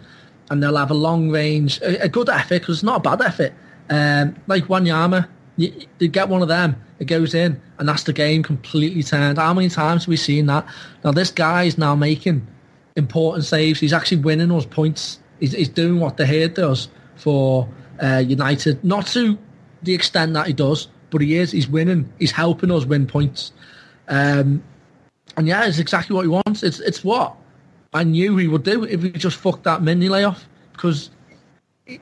and 0.51 0.61
they'll 0.61 0.77
have 0.77 0.91
a 0.91 0.95
long 0.95 1.31
range, 1.31 1.81
a, 1.81 2.03
a 2.03 2.09
good 2.09 2.29
effort 2.29 2.59
because 2.59 2.77
it's 2.77 2.83
not 2.83 2.97
a 2.97 3.17
bad 3.17 3.21
effort. 3.21 3.53
Um, 3.89 4.35
like 4.45 4.65
Wanyama 4.65 5.27
You, 5.59 5.73
you 5.99 6.07
get 6.07 6.29
one 6.29 6.41
of 6.41 6.47
them, 6.47 6.81
it 6.99 7.05
goes 7.05 7.33
in, 7.33 7.61
and 7.77 7.87
that's 7.87 8.03
the 8.03 8.13
game 8.13 8.43
completely 8.43 9.03
turned. 9.03 9.37
How 9.37 9.53
many 9.53 9.69
times 9.69 10.03
have 10.03 10.09
we 10.09 10.15
seen 10.15 10.45
that? 10.45 10.65
Now 11.03 11.11
this 11.11 11.31
guy 11.31 11.63
is 11.63 11.77
now 11.77 11.95
making 11.95 12.47
important 12.95 13.45
saves. 13.45 13.79
He's 13.79 13.93
actually 13.93 14.21
winning 14.21 14.51
us 14.51 14.65
points. 14.65 15.19
He's, 15.39 15.51
he's 15.51 15.69
doing 15.69 15.99
what 15.99 16.17
De 16.17 16.25
Gea 16.25 16.53
does 16.53 16.87
for 17.15 17.67
uh, 18.01 18.23
United, 18.25 18.83
not 18.83 19.05
to 19.07 19.37
the 19.83 19.93
extent 19.93 20.33
that 20.33 20.47
he 20.47 20.53
does, 20.53 20.87
but 21.09 21.21
he 21.21 21.35
is. 21.35 21.51
He's 21.51 21.67
winning. 21.67 22.11
He's 22.19 22.31
helping 22.31 22.71
us 22.71 22.85
win 22.85 23.05
points. 23.05 23.51
Um, 24.07 24.63
and 25.37 25.47
yeah, 25.47 25.67
it's 25.67 25.79
exactly 25.79 26.15
what 26.15 26.23
he 26.23 26.29
wants. 26.29 26.63
It's 26.63 26.79
it's 26.79 27.03
what 27.03 27.35
I 27.93 28.03
knew 28.03 28.37
he 28.37 28.47
would 28.47 28.63
do 28.63 28.83
if 28.83 29.03
he 29.03 29.11
just 29.11 29.37
fucked 29.37 29.63
that 29.63 29.81
mini 29.81 30.09
layoff 30.09 30.47
because 30.73 31.09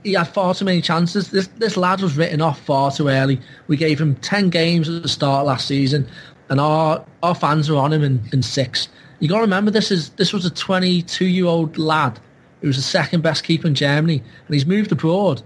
he- 0.03 0.13
had 0.13 0.27
far 0.27 0.53
too 0.53 0.65
many 0.65 0.81
chances. 0.81 1.31
This 1.31 1.47
this 1.57 1.77
lad 1.77 2.01
was 2.01 2.17
written 2.17 2.41
off 2.41 2.59
far 2.61 2.91
too 2.91 3.07
early. 3.09 3.39
We 3.67 3.77
gave 3.77 3.99
him 3.99 4.15
ten 4.15 4.49
games 4.49 4.89
at 4.89 5.03
the 5.03 5.09
start 5.09 5.45
last 5.45 5.67
season, 5.67 6.07
and 6.49 6.59
our 6.59 7.05
our 7.23 7.35
fans 7.35 7.69
were 7.69 7.77
on 7.77 7.93
him 7.93 8.03
in, 8.03 8.21
in 8.33 8.41
six. 8.43 8.87
You 9.19 9.27
got 9.27 9.37
to 9.37 9.41
remember 9.41 9.71
this 9.71 9.91
is 9.91 10.09
this 10.11 10.33
was 10.33 10.45
a 10.45 10.49
22 10.51 11.25
year 11.25 11.45
old 11.45 11.77
lad 11.77 12.19
who 12.61 12.67
was 12.67 12.75
the 12.77 12.83
second 12.83 13.21
best 13.21 13.43
keeper 13.43 13.67
in 13.67 13.75
Germany, 13.75 14.21
and 14.45 14.53
he's 14.53 14.65
moved 14.65 14.91
abroad 14.91 15.41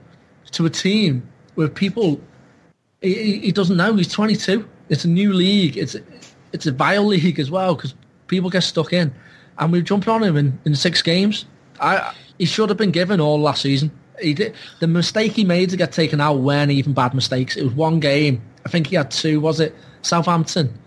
to 0.52 0.66
a 0.66 0.70
team 0.70 1.24
where 1.56 1.68
people 1.70 2.20
he, 3.02 3.14
he- 3.14 3.39
he 3.39 3.52
doesn't 3.52 3.78
know 3.78 3.96
he's 3.96 4.08
22. 4.12 4.68
It's 4.89 5.06
a 5.06 5.10
new 5.10 5.34
league. 5.34 5.78
It's 5.78 5.96
it's 6.54 6.66
a 6.68 6.72
vile 6.72 7.06
league 7.06 7.39
as 7.39 7.50
well 7.50 7.76
because 7.76 7.94
people 8.28 8.50
get 8.50 8.64
stuck 8.64 8.92
in, 8.94 9.14
and 9.58 9.72
we 9.72 9.82
jumped 9.82 10.08
on 10.08 10.24
him 10.24 10.36
in, 10.38 10.60
in 10.66 10.76
six 10.76 11.02
games. 11.02 11.46
I 11.80 12.14
he 12.38 12.46
should 12.46 12.70
have 12.70 12.78
been 12.78 12.92
given 12.92 13.22
all 13.22 13.39
last 13.39 13.62
season. 13.62 13.92
He 14.22 14.34
did 14.34 14.56
the 14.80 14.88
mistake 14.88 15.34
he 15.34 15.44
made 15.44 15.70
to 15.72 15.78
get 15.78 15.92
taken 15.92 16.22
out 16.22 16.40
weren't 16.40 16.72
even 16.72 16.94
bad 16.94 17.14
mistakes. 17.14 17.56
It 17.56 17.64
was 17.64 17.74
one 17.74 18.00
game. 18.00 18.42
I 18.66 18.70
think 18.70 18.88
he 18.88 18.96
had 18.96 19.12
two. 19.12 19.40
Was 19.42 19.60
it 19.60 19.76
Southampton? 20.02 20.78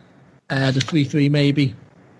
Uh, 0.51 0.70
the 0.70 0.80
three 0.80 1.05
three 1.05 1.28
maybe. 1.28 1.74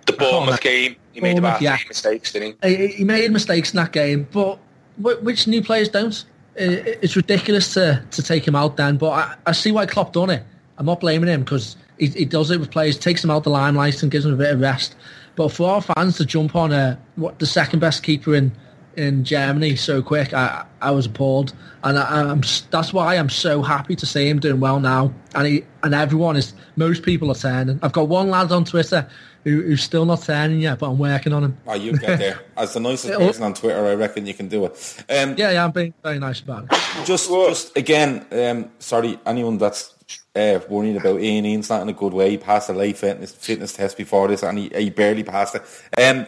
The 0.07 0.13
Bournemouth 0.13 0.61
game, 0.61 0.97
he 1.13 1.21
made 1.21 1.39
about 1.39 1.63
yeah. 1.63 1.77
three 1.77 1.89
mistakes, 1.89 2.33
didn't 2.33 2.57
he? 2.63 2.77
He, 2.77 2.87
he 2.89 3.05
made 3.05 3.31
mistakes 3.33 3.73
in 3.73 3.77
that 3.79 3.93
game, 3.93 4.29
but 4.33 4.59
which 4.99 5.47
new 5.47 5.63
players 5.63 5.89
don't? 5.89 6.25
It's 6.57 7.17
ridiculous 7.17 7.73
to, 7.75 8.05
to 8.11 8.23
take 8.23 8.47
him 8.47 8.55
out 8.55 8.77
then, 8.77 8.97
but 8.97 9.11
I, 9.11 9.35
I 9.47 9.53
see 9.53 9.73
why 9.73 9.87
Klopp 9.87 10.13
done 10.13 10.31
it. 10.31 10.45
I'm 10.79 10.87
not 10.87 11.01
blaming 11.01 11.29
him 11.29 11.41
because 11.43 11.77
he, 11.99 12.07
he 12.09 12.25
does 12.25 12.51
it 12.51 12.61
with 12.61 12.71
players, 12.71 12.99
takes 12.99 13.23
them 13.23 13.31
out 13.31 13.45
the 13.45 13.51
limelight 13.51 14.03
and 14.03 14.13
gives 14.13 14.25
them 14.25 14.35
a 14.35 14.37
bit 14.37 14.53
of 14.53 14.61
rest. 14.61 14.95
But 15.37 15.51
for 15.51 15.71
our 15.71 15.83
fans 15.83 16.17
to 16.19 16.25
jump 16.25 16.55
on 16.55 16.73
a, 16.73 16.99
what 17.17 17.39
the 17.39 17.47
second 17.47 17.81
best 17.81 18.03
keeper 18.03 18.35
in, 18.35 18.53
in 18.97 19.25
Germany 19.25 19.77
so 19.77 20.03
quick, 20.03 20.33
I 20.35 20.65
I 20.81 20.91
was 20.91 21.07
appalled, 21.07 21.53
and 21.83 21.99
I, 21.99 22.31
I'm 22.31 22.43
that's 22.71 22.93
why 22.93 23.17
I'm 23.17 23.31
so 23.31 23.63
happy 23.63 23.97
to 23.97 24.07
see 24.07 24.29
him 24.29 24.41
doing 24.41 24.61
well 24.61 24.81
now. 24.81 25.13
And 25.35 25.47
he 25.47 25.65
and 25.83 25.95
everyone 25.95 26.37
is 26.37 26.55
most 26.77 27.03
people 27.03 27.31
are 27.31 27.35
turning. 27.37 27.79
I've 27.83 27.93
got 27.93 28.09
one 28.09 28.31
lad 28.31 28.53
on 28.53 28.65
Twitter 28.65 29.09
who, 29.45 29.63
who's 29.63 29.83
still 29.83 30.07
not 30.07 30.23
turning 30.23 30.61
yet, 30.61 30.79
but 30.79 30.91
I'm 30.91 30.99
working 30.99 31.33
on 31.33 31.45
him. 31.45 31.59
Oh, 31.67 31.75
you 31.75 31.97
get 31.99 32.19
there. 32.19 32.41
As 32.57 32.73
the 32.73 32.81
nicest 32.81 33.15
person 33.15 33.45
on 33.45 33.55
Twitter, 33.55 33.87
I 33.87 33.95
reckon 33.95 34.27
you 34.27 34.35
can 34.35 34.49
do 34.49 34.65
it. 34.65 35.05
Um, 35.09 35.35
Yeah, 35.37 35.51
yeah, 35.51 35.65
I'm 35.65 35.71
being 35.71 35.93
very 36.03 36.19
nice 36.19 36.41
about 36.41 36.65
it. 36.65 36.71
just, 37.05 37.29
just 37.29 37.77
again, 37.77 38.27
um, 38.33 38.71
sorry, 38.79 39.19
anyone 39.27 39.59
that's 39.59 39.95
uh, 40.35 40.61
worried 40.69 40.97
about 40.97 41.21
Ian, 41.21 41.47
Ian's 41.47 41.69
not 41.69 41.83
in 41.83 41.89
a 41.89 41.93
good 41.93 42.13
way. 42.13 42.31
He 42.31 42.39
passed 42.39 42.69
a 42.69 42.73
life 42.73 42.99
fitness, 42.99 43.33
fitness 43.33 43.73
test 43.73 43.97
before 43.97 44.29
this, 44.29 44.43
and 44.43 44.59
he, 44.59 44.71
he 44.75 44.91
barely 44.91 45.23
passed 45.23 45.57
it. 45.57 45.63
Um, 45.99 46.27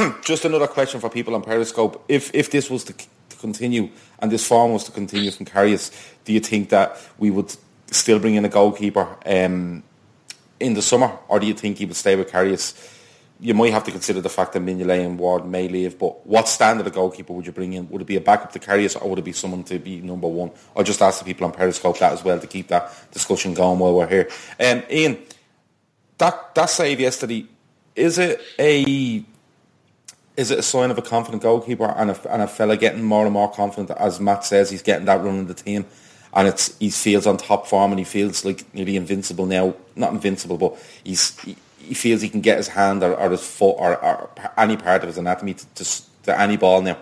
just 0.22 0.44
another 0.44 0.66
question 0.66 1.00
for 1.00 1.10
people 1.10 1.34
on 1.34 1.42
Periscope: 1.42 2.04
If 2.08 2.34
if 2.34 2.50
this 2.50 2.70
was 2.70 2.84
to, 2.84 2.92
to 2.94 3.36
continue 3.36 3.90
and 4.18 4.30
this 4.30 4.46
form 4.46 4.72
was 4.72 4.84
to 4.84 4.92
continue 4.92 5.30
from 5.30 5.46
Karius, 5.46 5.90
do 6.24 6.32
you 6.32 6.40
think 6.40 6.70
that 6.70 6.96
we 7.18 7.30
would 7.30 7.54
still 7.90 8.18
bring 8.18 8.34
in 8.34 8.44
a 8.44 8.48
goalkeeper 8.48 9.08
um, 9.26 9.82
in 10.58 10.74
the 10.74 10.82
summer, 10.82 11.18
or 11.28 11.40
do 11.40 11.46
you 11.46 11.54
think 11.54 11.78
he 11.78 11.86
would 11.86 11.96
stay 11.96 12.16
with 12.16 12.30
Karius? 12.30 12.96
You 13.42 13.54
might 13.54 13.72
have 13.72 13.84
to 13.84 13.90
consider 13.90 14.20
the 14.20 14.28
fact 14.28 14.52
that 14.52 14.62
Mignolet 14.62 15.02
and 15.02 15.18
Ward 15.18 15.46
may 15.46 15.66
leave, 15.66 15.98
but 15.98 16.26
what 16.26 16.46
standard 16.46 16.86
of 16.86 16.92
goalkeeper 16.92 17.32
would 17.32 17.46
you 17.46 17.52
bring 17.52 17.72
in? 17.72 17.88
Would 17.88 18.02
it 18.02 18.06
be 18.06 18.16
a 18.16 18.20
backup 18.20 18.52
to 18.52 18.58
Karius, 18.58 19.00
or 19.00 19.08
would 19.08 19.18
it 19.18 19.24
be 19.24 19.32
someone 19.32 19.64
to 19.64 19.78
be 19.78 20.02
number 20.02 20.28
one? 20.28 20.50
I'll 20.76 20.84
just 20.84 21.00
ask 21.00 21.18
the 21.18 21.24
people 21.24 21.46
on 21.46 21.52
Periscope 21.52 21.98
that 21.98 22.12
as 22.12 22.22
well 22.22 22.38
to 22.38 22.46
keep 22.46 22.68
that 22.68 22.92
discussion 23.12 23.54
going 23.54 23.78
while 23.78 23.94
we're 23.94 24.06
here. 24.06 24.28
Um, 24.58 24.82
Ian, 24.90 25.18
that 26.18 26.54
that 26.54 26.66
save 26.66 27.00
yesterday 27.00 27.46
is 27.96 28.18
it 28.18 28.40
a 28.58 29.24
is 30.40 30.50
it 30.50 30.58
a 30.58 30.62
sign 30.62 30.90
of 30.90 30.96
a 30.96 31.02
confident 31.02 31.42
goalkeeper 31.42 31.84
and 31.84 32.10
a, 32.10 32.32
and 32.32 32.40
a 32.40 32.46
fella 32.46 32.76
getting 32.76 33.02
more 33.02 33.24
and 33.24 33.34
more 33.34 33.50
confident 33.50 33.90
as 33.98 34.18
Matt 34.18 34.44
says 34.44 34.70
he's 34.70 34.82
getting 34.82 35.04
that 35.04 35.22
run 35.22 35.38
in 35.40 35.46
the 35.46 35.54
team 35.54 35.84
and 36.32 36.48
it's 36.48 36.76
he 36.78 36.88
feels 36.88 37.26
on 37.26 37.36
top 37.36 37.66
form 37.66 37.92
and 37.92 37.98
he 37.98 38.04
feels 38.04 38.44
like 38.44 38.72
nearly 38.74 38.96
invincible 38.96 39.44
now 39.44 39.74
not 39.96 40.12
invincible 40.12 40.56
but 40.56 40.76
he's 41.04 41.38
he, 41.40 41.56
he 41.78 41.94
feels 41.94 42.22
he 42.22 42.28
can 42.28 42.40
get 42.40 42.56
his 42.56 42.68
hand 42.68 43.02
or, 43.02 43.14
or 43.16 43.30
his 43.30 43.46
foot 43.46 43.76
or, 43.78 44.02
or 44.02 44.30
any 44.56 44.76
part 44.76 45.02
of 45.02 45.08
his 45.08 45.18
anatomy 45.18 45.54
to, 45.54 45.66
to, 45.74 46.02
to 46.22 46.40
any 46.40 46.56
ball 46.56 46.80
now 46.80 46.96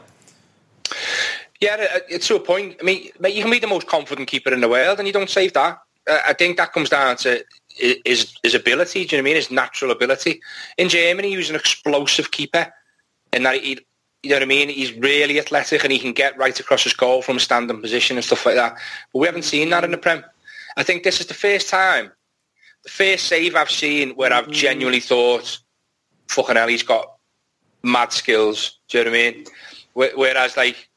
Yeah, 1.61 1.77
it's 2.09 2.29
to 2.29 2.37
a 2.37 2.41
point. 2.41 2.77
I 2.81 2.85
mean, 2.85 3.11
you 3.25 3.43
can 3.43 3.51
be 3.51 3.59
the 3.59 3.67
most 3.67 3.89
confident 3.89 4.29
keeper 4.29 4.53
in 4.53 4.61
the 4.61 4.69
world, 4.69 4.99
and 4.99 5.07
you 5.09 5.13
don't 5.13 5.29
save 5.29 5.55
that. 5.55 5.81
Uh, 6.09 6.21
I 6.25 6.33
think 6.33 6.57
that 6.57 6.73
comes 6.73 6.89
down 6.89 7.17
to 7.19 7.45
his 8.05 8.33
his 8.45 8.55
ability. 8.55 9.05
Do 9.05 9.17
you 9.17 9.23
know 9.23 9.25
what 9.25 9.31
I 9.31 9.31
mean? 9.31 9.37
His 9.37 9.51
natural 9.51 9.91
ability. 9.91 10.41
In 10.77 10.89
Germany, 10.89 11.31
he 11.31 11.37
was 11.37 11.51
an 11.51 11.57
explosive 11.57 12.31
keeper, 12.31 12.73
and 13.33 13.47
that 13.47 13.63
he, 13.63 13.79
you 14.23 14.31
know 14.31 14.37
what 14.37 14.43
I 14.43 14.47
mean. 14.47 14.69
He's 14.69 14.93
really 14.95 15.39
athletic, 15.39 15.83
and 15.85 15.93
he 15.93 15.99
can 15.99 16.13
get 16.13 16.37
right 16.39 16.59
across 16.59 16.85
his 16.85 16.95
goal 16.95 17.23
from 17.23 17.37
a 17.37 17.41
standing 17.41 17.81
position 17.81 18.17
and 18.17 18.25
stuff 18.25 18.47
like 18.47 18.57
that. 18.57 18.77
But 19.13 19.19
we 19.19 19.27
haven't 19.27 19.45
seen 19.45 19.71
that 19.71 19.85
in 19.85 19.91
the 19.91 19.99
Prem. 19.99 20.25
I 20.77 20.83
think 20.83 21.03
this 21.03 21.21
is 21.21 21.27
the 21.27 21.35
first 21.35 21.69
time, 21.69 22.13
the 22.85 22.91
first 22.91 23.27
save 23.27 23.55
I've 23.55 23.71
seen 23.71 24.11
where 24.11 24.33
I've 24.33 24.49
mm. 24.49 24.53
genuinely 24.53 25.01
thought, 25.01 25.59
"Fucking 26.29 26.57
hell, 26.57 26.69
he's 26.69 26.83
got 26.83 27.15
mad 27.83 28.13
skills." 28.13 28.79
Do 28.89 28.99
you 28.99 29.05
know 29.05 29.11
what 29.11 29.19
I 29.19 29.33
mean? 29.33 29.45
Whereas, 30.17 30.57
like 30.57 30.89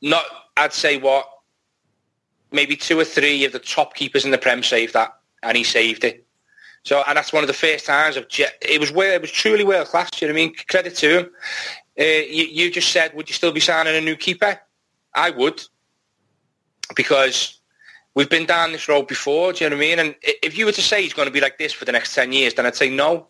not 0.00 0.24
I'd 0.56 0.72
say 0.72 0.98
what 0.98 1.28
maybe 2.52 2.76
two 2.76 2.98
or 2.98 3.04
three 3.04 3.44
of 3.44 3.52
the 3.52 3.58
top 3.58 3.94
keepers 3.94 4.24
in 4.24 4.30
the 4.30 4.38
Prem 4.38 4.62
saved 4.62 4.94
that, 4.94 5.14
and 5.42 5.56
he 5.56 5.64
saved 5.64 6.04
it. 6.04 6.23
So, 6.84 7.02
and 7.06 7.16
that's 7.16 7.32
one 7.32 7.42
of 7.42 7.48
the 7.48 7.54
first 7.54 7.86
times 7.86 8.16
of 8.16 8.26
it 8.30 8.78
was 8.78 8.92
where 8.92 9.14
it 9.14 9.20
was 9.20 9.30
truly 9.30 9.64
world 9.64 9.88
class. 9.88 10.10
You 10.20 10.28
know 10.28 10.34
what 10.34 10.40
I 10.40 10.44
mean? 10.44 10.54
Credit 10.68 10.94
to 10.96 11.18
him. 11.18 11.30
Uh, 11.98 12.04
you, 12.04 12.44
you 12.44 12.70
just 12.70 12.92
said, 12.92 13.14
would 13.14 13.28
you 13.28 13.34
still 13.34 13.52
be 13.52 13.60
signing 13.60 13.96
a 13.96 14.00
new 14.02 14.16
keeper? 14.16 14.60
I 15.14 15.30
would, 15.30 15.62
because 16.94 17.60
we've 18.14 18.28
been 18.28 18.44
down 18.44 18.72
this 18.72 18.86
road 18.86 19.08
before. 19.08 19.54
Do 19.54 19.64
you 19.64 19.70
know 19.70 19.76
what 19.76 19.84
I 19.84 19.88
mean? 19.88 19.98
And 19.98 20.14
if 20.22 20.58
you 20.58 20.66
were 20.66 20.72
to 20.72 20.82
say 20.82 21.02
he's 21.02 21.14
going 21.14 21.26
to 21.26 21.32
be 21.32 21.40
like 21.40 21.56
this 21.56 21.72
for 21.72 21.86
the 21.86 21.92
next 21.92 22.14
ten 22.14 22.32
years, 22.32 22.52
then 22.52 22.66
I'd 22.66 22.76
say 22.76 22.90
no, 22.90 23.28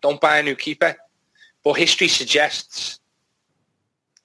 don't 0.00 0.20
buy 0.20 0.38
a 0.38 0.42
new 0.42 0.56
keeper. 0.56 0.96
But 1.62 1.74
history 1.74 2.08
suggests 2.08 2.98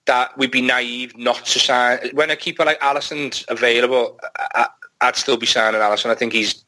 that 0.05 0.35
we'd 0.37 0.51
be 0.51 0.61
naive 0.61 1.15
not 1.15 1.45
to 1.45 1.59
sign. 1.59 1.99
When 2.13 2.31
a 2.31 2.35
keeper 2.35 2.65
like 2.65 2.79
Alisson's 2.79 3.45
available, 3.47 4.19
I, 4.55 4.69
I'd 5.01 5.15
still 5.15 5.37
be 5.37 5.45
signing 5.45 5.81
Alisson. 5.81 6.09
I 6.09 6.15
think 6.15 6.33
he's 6.33 6.64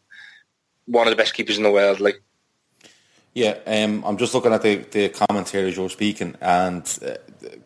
one 0.87 1.07
of 1.07 1.11
the 1.11 1.15
best 1.17 1.33
keepers 1.33 1.57
in 1.57 1.63
the 1.63 1.71
world. 1.71 1.99
Like, 1.99 2.21
Yeah, 3.33 3.57
um, 3.67 4.03
I'm 4.05 4.17
just 4.17 4.33
looking 4.33 4.53
at 4.53 4.61
the, 4.63 4.77
the 4.77 5.09
comments 5.09 5.51
here 5.51 5.67
as 5.67 5.75
you're 5.77 5.89
speaking, 5.89 6.35
and 6.41 6.81
uh, 7.03 7.15
the, 7.39 7.59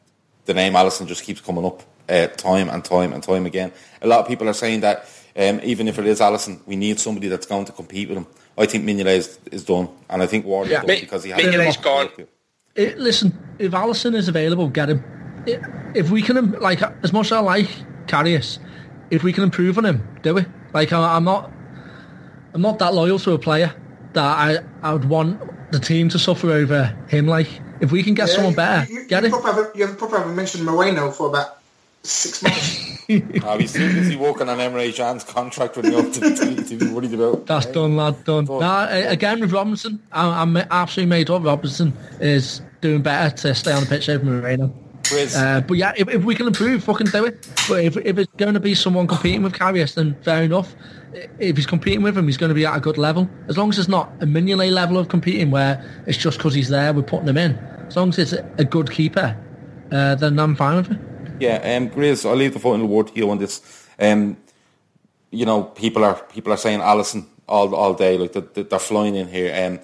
the 0.46 0.54
name 0.54 0.74
Alisson 0.74 1.08
just 1.08 1.24
keeps 1.24 1.40
coming 1.42 1.66
up 1.66 1.84
uh, 2.10 2.28
time 2.28 2.70
and 2.70 2.84
time 2.84 3.14
and 3.14 3.24
time 3.24 3.46
again. 3.46 3.72
A 4.02 4.08
lot 4.08 4.20
of 4.20 4.28
people 4.28 4.50
are 4.50 4.54
saying 4.54 4.82
that 4.82 5.08
um, 5.38 5.62
even 5.64 5.88
if 5.88 5.98
it 5.98 6.06
is 6.06 6.20
Alisson, 6.20 6.60
we 6.68 6.76
need 6.76 7.00
somebody 7.00 7.28
that's 7.30 7.46
going 7.46 7.66
to 7.66 7.72
compete 7.72 8.10
with 8.10 8.18
him. 8.18 8.28
I 8.58 8.66
think 8.66 8.84
Mignolet 8.84 9.16
is, 9.18 9.40
is 9.52 9.64
done, 9.64 9.88
and 10.10 10.22
I 10.22 10.28
think 10.28 10.46
Ward 10.46 10.68
is 10.68 10.72
Yeah. 10.74 10.80
done 10.80 10.88
Mi- 10.88 11.00
because 11.02 11.24
he 11.24 11.30
has. 11.32 11.42
Mignolet's 11.42 11.78
gone. 11.78 12.10
It, 12.76 12.98
listen, 12.98 13.38
if 13.60 13.72
Alisson 13.72 14.16
is 14.16 14.28
available, 14.28 14.68
get 14.68 14.90
him. 14.90 15.04
I- 15.48 15.60
If 15.94 16.10
we 16.10 16.22
can, 16.22 16.52
like, 16.60 16.82
as 17.04 17.12
much 17.14 17.28
as 17.28 17.32
I 17.34 17.40
like 17.40 17.68
Karius, 18.08 18.60
if 19.10 19.24
we 19.24 19.32
can 19.34 19.44
improve 19.44 19.78
on 19.78 19.86
him, 19.86 20.06
do 20.22 20.34
we? 20.34 20.46
Like, 20.74 20.92
I, 20.94 21.16
I'm 21.16 21.24
not, 21.26 21.52
I'm 22.54 22.62
not 22.62 22.80
that 22.80 22.94
loyal 22.94 23.20
to 23.20 23.32
a 23.34 23.40
player 23.40 23.74
that 24.14 24.24
I, 24.24 24.58
I 24.82 24.94
would 24.94 25.06
want 25.06 25.72
the 25.72 25.80
team 25.80 26.10
to 26.10 26.20
suffer 26.20 26.52
over 26.52 26.86
him. 27.08 27.28
Like, 27.28 27.48
if 27.80 27.92
we 27.92 28.04
can 28.04 28.14
get 28.14 28.28
Yeah, 28.28 28.36
someone 28.36 28.52
you- 28.52 28.58
better, 28.58 28.92
you, 28.94 29.06
get 29.08 29.24
you 29.24 29.28
it. 29.30 29.32
Probably 29.32 29.52
haven't, 29.54 29.76
you 29.76 29.88
probably 29.88 30.18
haven't 30.20 30.36
mentioned 30.36 30.66
Moreno 30.66 31.12
for 31.12 31.28
about 31.30 31.60
six 32.04 32.42
months. 32.44 32.88
Oh, 33.44 33.58
he's 33.58 33.74
too 33.74 33.92
busy 33.94 34.16
working 34.16 34.48
on 34.48 34.58
Emre 34.60 34.94
Can's 34.96 35.24
contract 35.26 35.76
renewal 35.76 36.10
to, 36.12 36.20
to, 36.36 36.64
to 36.64 36.78
be 36.78 36.88
worried 36.88 37.14
about. 37.14 37.46
That's 37.46 37.66
done, 37.66 37.96
lad, 37.98 38.24
done. 38.24 38.46
Nah, 38.46 38.88
a- 38.90 39.08
again, 39.08 39.40
with 39.42 39.52
Robinson, 39.52 40.02
I, 40.12 40.42
I'm 40.42 40.56
absolutely 40.58 41.10
made 41.10 41.30
up. 41.30 41.44
Robinson 41.44 41.94
is 42.20 42.62
doing 42.80 43.02
better 43.02 43.36
to 43.38 43.56
stay 43.56 43.72
on 43.74 43.84
the 43.84 43.90
pitch 43.90 44.08
over 44.10 44.24
Moreno. 44.26 44.74
Uh, 45.36 45.62
but 45.62 45.78
yeah, 45.78 45.94
if, 45.98 46.10
if 46.10 46.24
we 46.24 46.36
can 46.36 46.48
improve, 46.48 46.84
fucking 46.84 47.08
do 47.08 47.26
it. 47.26 47.48
But 47.68 47.84
if, 47.84 47.98
if 47.98 48.18
it's 48.18 48.32
going 48.38 48.54
to 48.54 48.60
be 48.60 48.76
someone 48.76 49.08
competing 49.08 49.44
with 49.44 49.54
Karius, 49.54 49.96
then 49.96 50.16
fair 50.22 50.44
enough. 50.44 50.76
If 51.40 51.58
he's 51.58 51.66
competing 51.66 52.02
with 52.02 52.18
him, 52.18 52.26
he's 52.28 52.38
going 52.38 52.50
to 52.50 52.56
be 52.56 52.66
at 52.66 52.76
a 52.76 52.80
good 52.80 52.98
level. 52.98 53.30
As 53.48 53.58
long 53.58 53.70
as 53.70 53.80
it's 53.80 53.90
not 53.90 54.12
a 54.22 54.26
Mignolet 54.26 54.72
level 54.72 54.98
of 54.98 55.10
competing 55.10 55.52
where 55.52 56.04
it's 56.08 56.18
just 56.18 56.38
because 56.38 56.54
he's 56.54 56.70
there, 56.70 56.94
we're 56.94 57.04
putting 57.04 57.28
him 57.28 57.38
in. 57.38 57.58
As 57.88 57.96
long 57.96 58.10
as 58.10 58.20
it's 58.20 58.34
a, 58.34 58.64
good 58.64 58.90
keeper, 58.90 59.38
uh, 59.92 60.16
then 60.16 60.40
I'm 60.40 60.56
fine 60.56 60.78
with 60.78 60.92
it. 60.92 61.00
Yeah, 61.42 61.56
um, 61.76 61.90
Grizz, 61.90 62.30
I'll 62.30 62.36
leave 62.36 62.54
the 62.54 62.60
final 62.60 62.88
word 62.88 63.08
to 63.08 63.16
you 63.16 63.30
on 63.30 63.40
this. 63.40 63.88
Um, 64.00 64.38
you 65.32 65.46
know, 65.46 65.64
people 65.64 66.04
are 66.04 66.16
people 66.26 66.54
are 66.54 66.58
saying 66.58 66.80
Alisson 66.80 67.26
all 67.48 67.74
all 67.76 67.94
day, 67.94 68.18
like 68.18 68.32
they're, 68.34 68.64
they're 68.64 68.80
flying 68.80 69.16
in 69.16 69.28
here. 69.28 69.54
Um, 69.66 69.80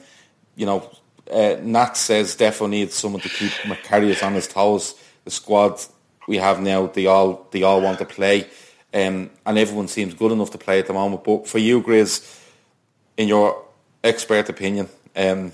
you 0.55 0.65
know, 0.65 0.89
uh, 1.31 1.57
Nat 1.61 1.93
says 1.93 2.35
Defo 2.35 2.69
needs 2.69 2.95
someone 2.95 3.21
to 3.21 3.29
keep 3.29 3.51
Macarius 3.63 4.25
on 4.25 4.33
his 4.33 4.47
toes. 4.47 4.95
The 5.27 5.31
squad 5.31 5.81
we 6.25 6.37
have 6.37 6.61
now, 6.61 6.87
they 6.87 7.05
all 7.05 7.47
they 7.51 7.61
all 7.61 7.81
want 7.81 7.99
to 7.99 8.05
play, 8.05 8.47
um, 8.93 9.29
and 9.45 9.57
everyone 9.57 9.89
seems 9.89 10.13
good 10.13 10.31
enough 10.31 10.51
to 10.51 10.57
play 10.57 10.79
at 10.79 10.87
the 10.87 10.93
moment. 10.93 11.25
But 11.25 11.49
for 11.49 11.57
you, 11.57 11.81
Grizz, 11.81 12.41
in 13.17 13.27
your 13.27 13.65
expert 14.01 14.47
opinion, 14.47 14.87
um, 15.17 15.51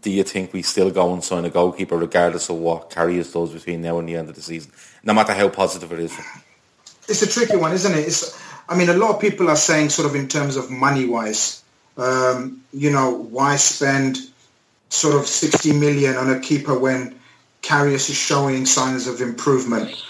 do 0.00 0.10
you 0.10 0.22
think 0.22 0.54
we 0.54 0.62
still 0.62 0.90
go 0.90 1.12
and 1.12 1.22
sign 1.22 1.44
a 1.44 1.50
goalkeeper 1.50 1.98
regardless 1.98 2.48
of 2.48 2.56
what 2.56 2.88
Karius 2.88 3.30
does 3.30 3.52
between 3.52 3.82
now 3.82 3.98
and 3.98 4.08
the 4.08 4.16
end 4.16 4.30
of 4.30 4.36
the 4.36 4.40
season, 4.40 4.72
no 5.04 5.12
matter 5.12 5.34
how 5.34 5.50
positive 5.50 5.92
it 5.92 6.00
is? 6.00 6.18
It's 7.10 7.20
a 7.20 7.28
tricky 7.28 7.58
one, 7.58 7.72
isn't 7.72 7.92
it? 7.92 8.06
It's, 8.06 8.42
I 8.70 8.74
mean, 8.74 8.88
a 8.88 8.94
lot 8.94 9.14
of 9.14 9.20
people 9.20 9.50
are 9.50 9.56
saying 9.56 9.90
sort 9.90 10.08
of 10.08 10.14
in 10.14 10.28
terms 10.28 10.56
of 10.56 10.70
money-wise, 10.70 11.62
um, 11.98 12.62
you 12.72 12.90
know, 12.90 13.10
why 13.10 13.56
spend 13.56 14.16
sort 14.88 15.16
of 15.16 15.26
60 15.26 15.74
million 15.74 16.16
on 16.16 16.30
a 16.30 16.40
keeper 16.40 16.78
when 16.78 17.19
Karius 17.62 18.10
is 18.10 18.16
showing 18.16 18.66
signs 18.66 19.06
of 19.06 19.20
improvement? 19.20 20.02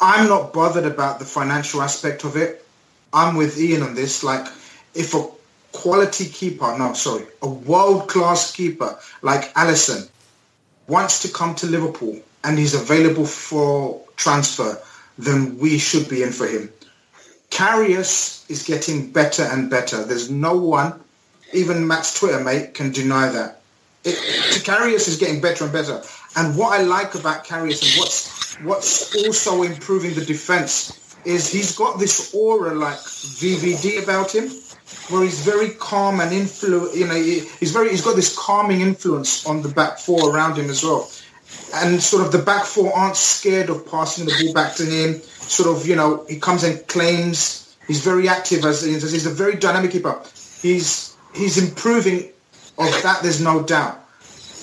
I'm 0.00 0.28
not 0.28 0.52
bothered 0.52 0.86
about 0.86 1.18
the 1.18 1.24
financial 1.24 1.82
aspect 1.82 2.24
of 2.24 2.36
it. 2.36 2.64
I'm 3.12 3.36
with 3.36 3.58
Ian 3.58 3.82
on 3.82 3.94
this. 3.94 4.24
Like, 4.24 4.46
if 4.94 5.14
a 5.14 5.26
quality 5.72 6.26
keeper, 6.26 6.76
no, 6.78 6.94
sorry, 6.94 7.26
a 7.42 7.48
world-class 7.48 8.54
keeper 8.56 8.98
like 9.22 9.52
Alisson 9.54 10.08
wants 10.86 11.22
to 11.22 11.28
come 11.28 11.54
to 11.56 11.66
Liverpool 11.66 12.20
and 12.44 12.58
he's 12.58 12.74
available 12.74 13.26
for 13.26 14.00
transfer, 14.16 14.80
then 15.18 15.58
we 15.58 15.78
should 15.78 16.08
be 16.08 16.22
in 16.22 16.32
for 16.32 16.46
him. 16.46 16.70
Karius 17.50 18.48
is 18.50 18.62
getting 18.62 19.10
better 19.10 19.42
and 19.42 19.68
better. 19.68 20.04
There's 20.04 20.30
no 20.30 20.56
one, 20.56 20.98
even 21.52 21.86
Matt's 21.86 22.18
Twitter 22.18 22.42
mate, 22.42 22.74
can 22.74 22.90
deny 22.90 23.28
that. 23.28 23.60
It, 24.02 24.16
is 24.16 25.16
getting 25.18 25.40
better 25.40 25.64
and 25.64 25.72
better. 25.72 26.02
And 26.36 26.56
what 26.56 26.78
I 26.78 26.82
like 26.82 27.14
about 27.14 27.44
Karius 27.44 27.82
and 27.82 28.00
what's 28.00 28.54
what's 28.60 29.26
also 29.26 29.62
improving 29.62 30.14
the 30.14 30.24
defence 30.24 30.96
is 31.24 31.52
he's 31.52 31.76
got 31.76 31.98
this 31.98 32.34
aura 32.34 32.74
like 32.74 32.96
VVD 32.96 34.02
about 34.02 34.34
him, 34.34 34.50
where 35.08 35.22
he's 35.22 35.40
very 35.40 35.70
calm 35.70 36.20
and 36.20 36.30
influ. 36.30 36.94
You 36.94 37.06
know, 37.06 37.14
he, 37.14 37.40
he's 37.58 37.72
very 37.72 37.90
he's 37.90 38.02
got 38.02 38.16
this 38.16 38.36
calming 38.36 38.80
influence 38.80 39.46
on 39.46 39.62
the 39.62 39.68
back 39.68 39.98
four 39.98 40.34
around 40.34 40.56
him 40.56 40.70
as 40.70 40.82
well. 40.82 41.10
And 41.74 42.02
sort 42.02 42.24
of 42.24 42.32
the 42.32 42.38
back 42.38 42.64
four 42.64 42.92
aren't 42.96 43.16
scared 43.16 43.70
of 43.70 43.86
passing 43.90 44.24
the 44.24 44.36
ball 44.42 44.54
back 44.54 44.74
to 44.76 44.84
him. 44.84 45.20
Sort 45.20 45.68
of, 45.68 45.86
you 45.86 45.96
know, 45.96 46.24
he 46.28 46.38
comes 46.38 46.62
and 46.64 46.86
claims. 46.86 47.76
He's 47.86 48.04
very 48.04 48.28
active 48.28 48.64
as 48.64 48.82
he's 48.82 49.26
a 49.26 49.30
very 49.30 49.56
dynamic 49.56 49.90
keeper. 49.90 50.20
He's 50.62 51.16
he's 51.34 51.58
improving. 51.58 52.30
Of 52.78 53.02
that, 53.02 53.22
there's 53.22 53.42
no 53.42 53.62
doubt. 53.62 54.02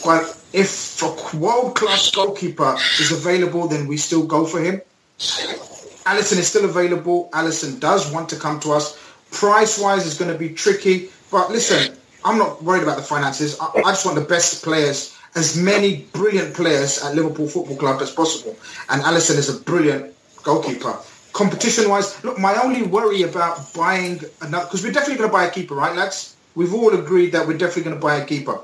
But 0.04 0.37
if 0.54 1.02
a 1.02 1.38
world-class 1.38 2.12
goalkeeper 2.12 2.76
is 3.00 3.12
available, 3.12 3.68
then 3.68 3.88
we 3.88 3.98
still 3.98 4.26
go 4.26 4.46
for 4.46 4.62
him. 4.62 4.82
Alisson 5.20 6.38
is 6.38 6.48
still 6.48 6.66
available. 6.66 7.30
Alisson 7.34 7.80
does 7.80 8.12
want 8.14 8.30
to 8.30 8.38
come 8.38 8.60
to 8.62 8.72
us. 8.72 8.98
Price-wise 9.32 10.06
is 10.06 10.18
going 10.18 10.32
to 10.32 10.38
be 10.38 10.50
tricky. 10.50 11.10
But 11.30 11.52
listen, 11.52 11.98
I'm 12.24 12.38
not 12.38 12.64
worried 12.64 12.84
about 12.84 12.96
the 12.96 13.04
finances. 13.04 13.60
I, 13.60 13.72
I 13.86 13.92
just 13.92 14.06
want 14.06 14.18
the 14.18 14.24
best 14.24 14.64
players, 14.64 15.18
as 15.36 15.62
many 15.62 16.08
brilliant 16.14 16.56
players 16.56 17.04
at 17.04 17.14
Liverpool 17.14 17.48
Football 17.48 17.76
Club 17.76 18.02
as 18.02 18.12
possible. 18.12 18.56
And 18.90 19.02
Alisson 19.02 19.38
is 19.38 19.50
a 19.50 19.60
brilliant 19.62 20.16
goalkeeper. 20.44 20.98
Competition-wise, 21.34 22.24
look, 22.24 22.40
my 22.40 22.56
only 22.64 22.84
worry 22.84 23.24
about 23.24 23.74
buying 23.74 24.22
another, 24.42 24.66
because 24.66 24.84
we're 24.84 24.94
definitely 24.94 25.18
going 25.18 25.30
to 25.30 25.34
buy 25.34 25.46
a 25.46 25.52
keeper, 25.52 25.76
right, 25.76 25.96
lads? 25.96 26.36
We've 26.56 26.74
all 26.74 26.96
agreed 26.96 27.34
that 27.34 27.46
we're 27.46 27.58
definitely 27.58 27.84
going 27.84 27.98
to 27.98 28.02
buy 28.02 28.16
a 28.16 28.26
keeper. 28.26 28.60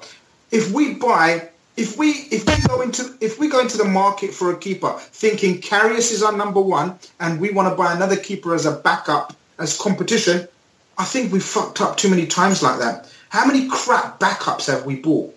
If 0.49 0.71
we 0.71 0.93
buy 0.95 1.49
if 1.75 1.97
we 1.97 2.09
if 2.31 2.45
we 2.45 2.67
go 2.67 2.81
into 2.81 3.03
if 3.21 3.39
we 3.39 3.47
go 3.49 3.59
into 3.59 3.77
the 3.77 3.85
market 3.85 4.33
for 4.33 4.51
a 4.51 4.57
keeper 4.57 4.93
thinking 4.99 5.59
Karius 5.59 6.11
is 6.11 6.21
our 6.23 6.35
number 6.35 6.61
one 6.61 6.99
and 7.19 7.39
we 7.39 7.51
want 7.51 7.69
to 7.69 7.75
buy 7.75 7.93
another 7.93 8.15
keeper 8.15 8.53
as 8.53 8.65
a 8.65 8.71
backup 8.71 9.35
as 9.59 9.77
competition, 9.77 10.47
I 10.97 11.03
think 11.05 11.31
we 11.33 11.39
fucked 11.39 11.81
up 11.81 11.97
too 11.97 12.09
many 12.09 12.27
times 12.27 12.61
like 12.61 12.79
that. 12.79 13.11
How 13.29 13.45
many 13.45 13.67
crap 13.69 14.19
backups 14.19 14.67
have 14.67 14.85
we 14.85 14.97
bought? 14.97 15.35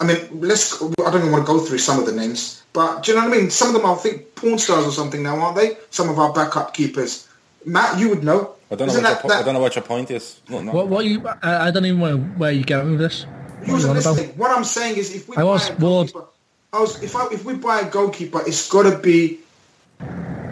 I 0.00 0.06
mean, 0.06 0.18
let's. 0.40 0.80
I 0.82 0.86
don't 0.96 1.16
even 1.16 1.32
want 1.32 1.44
to 1.46 1.52
go 1.52 1.58
through 1.60 1.78
some 1.78 1.98
of 1.98 2.06
the 2.06 2.12
names, 2.12 2.62
but 2.72 3.02
do 3.02 3.12
you 3.12 3.18
know 3.18 3.26
what 3.28 3.36
I 3.36 3.40
mean? 3.40 3.50
Some 3.50 3.68
of 3.68 3.74
them 3.74 3.84
are, 3.84 3.94
I 3.96 3.98
think, 3.98 4.34
porn 4.36 4.58
stars 4.58 4.86
or 4.86 4.92
something 4.92 5.22
now, 5.22 5.36
aren't 5.40 5.56
they? 5.56 5.76
Some 5.90 6.08
of 6.08 6.18
our 6.18 6.32
backup 6.32 6.72
keepers. 6.74 7.28
Matt, 7.64 7.98
you 7.98 8.08
would 8.10 8.22
know. 8.22 8.54
I 8.70 8.76
don't 8.76 8.86
know, 8.88 8.94
what, 8.94 9.02
that- 9.02 9.22
your, 9.24 9.30
po- 9.32 9.38
I 9.38 9.42
don't 9.42 9.54
know 9.54 9.60
what 9.60 9.74
your 9.74 9.84
point 9.84 10.10
is. 10.12 10.40
No, 10.48 10.60
no. 10.60 10.72
What, 10.72 10.86
what 10.88 11.04
you? 11.04 11.26
I, 11.42 11.68
I 11.68 11.70
don't 11.72 11.84
even 11.84 11.98
know 12.00 12.16
where 12.16 12.52
you're 12.52 12.64
going 12.64 12.92
with 12.92 13.00
this. 13.00 13.26
What 13.60 13.66
You 13.66 13.72
are 13.74 13.94
wasn't 13.94 14.20
about? 14.20 14.36
What 14.36 14.50
I'm 14.56 14.64
saying 14.64 14.96
is, 14.96 15.14
if 15.14 15.28
we 15.28 15.36
I 15.36 15.40
buy 15.40 15.44
was 15.44 15.68
a 15.68 15.72
bored. 15.72 16.12
goalkeeper, 16.12 16.24
I 16.72 16.80
was 16.80 17.02
if 17.02 17.16
I, 17.16 17.26
if 17.32 17.44
we 17.44 17.54
buy 17.54 17.80
a 17.80 17.90
goalkeeper, 17.90 18.40
it's 18.46 18.68
got 18.68 18.84
to 18.90 18.98
be 18.98 19.40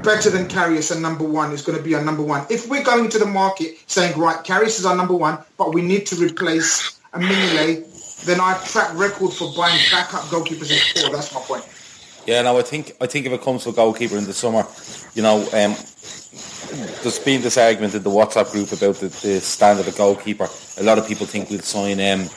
better 0.03 0.31
than 0.31 0.47
Karius 0.49 0.93
and 0.93 1.03
number 1.03 1.25
one. 1.25 1.53
It's 1.53 1.63
going 1.63 1.79
to 1.79 1.85
be 1.85 1.95
our 1.95 2.05
number 2.05 2.23
one. 2.23 2.47
If 2.49 2.69
we're 2.69 2.85
going 2.85 3.09
to 3.11 3.19
the 3.19 3.27
market 3.27 3.77
saying 3.87 4.19
right, 4.19 4.37
Karius 4.45 4.79
is 4.79 4.87
our 4.87 4.97
number 4.97 5.15
one, 5.15 5.39
but 5.59 5.75
we 5.75 5.83
need 5.83 6.07
to 6.07 6.17
replace 6.17 6.99
a 7.13 7.19
Mignolet, 7.19 8.25
then 8.25 8.41
our 8.41 8.59
track 8.61 8.95
record 8.95 9.33
for 9.33 9.53
buying 9.57 9.79
backup 9.91 10.23
goalkeepers 10.23 10.71
is 10.71 10.93
poor. 10.95 11.13
That's 11.13 11.33
my 11.35 11.41
point. 11.41 11.65
Yeah, 12.27 12.43
no, 12.43 12.59
I 12.59 12.63
think 12.63 12.93
I 13.01 13.07
think 13.07 13.27
if 13.27 13.33
it 13.33 13.43
comes 13.43 13.65
to 13.65 13.71
a 13.71 13.73
goalkeeper 13.73 14.17
in 14.17 14.25
the 14.25 14.33
summer, 14.33 14.65
you 15.15 15.23
know, 15.23 15.43
um, 15.53 15.77
there's 17.03 17.19
been 17.21 17.41
this 17.43 17.57
argument 17.57 17.95
in 17.95 18.03
the 18.03 18.11
WhatsApp 18.11 18.51
group 18.51 18.73
about 18.73 18.97
the, 18.97 19.09
the 19.09 19.41
standard 19.41 19.87
of 19.87 19.97
goalkeeper. 19.97 20.49
A 20.79 20.83
lot 20.83 20.99
of 20.99 21.07
people 21.07 21.27
think 21.27 21.51
we'll 21.51 21.61
sign. 21.61 22.01
Um, 22.01 22.29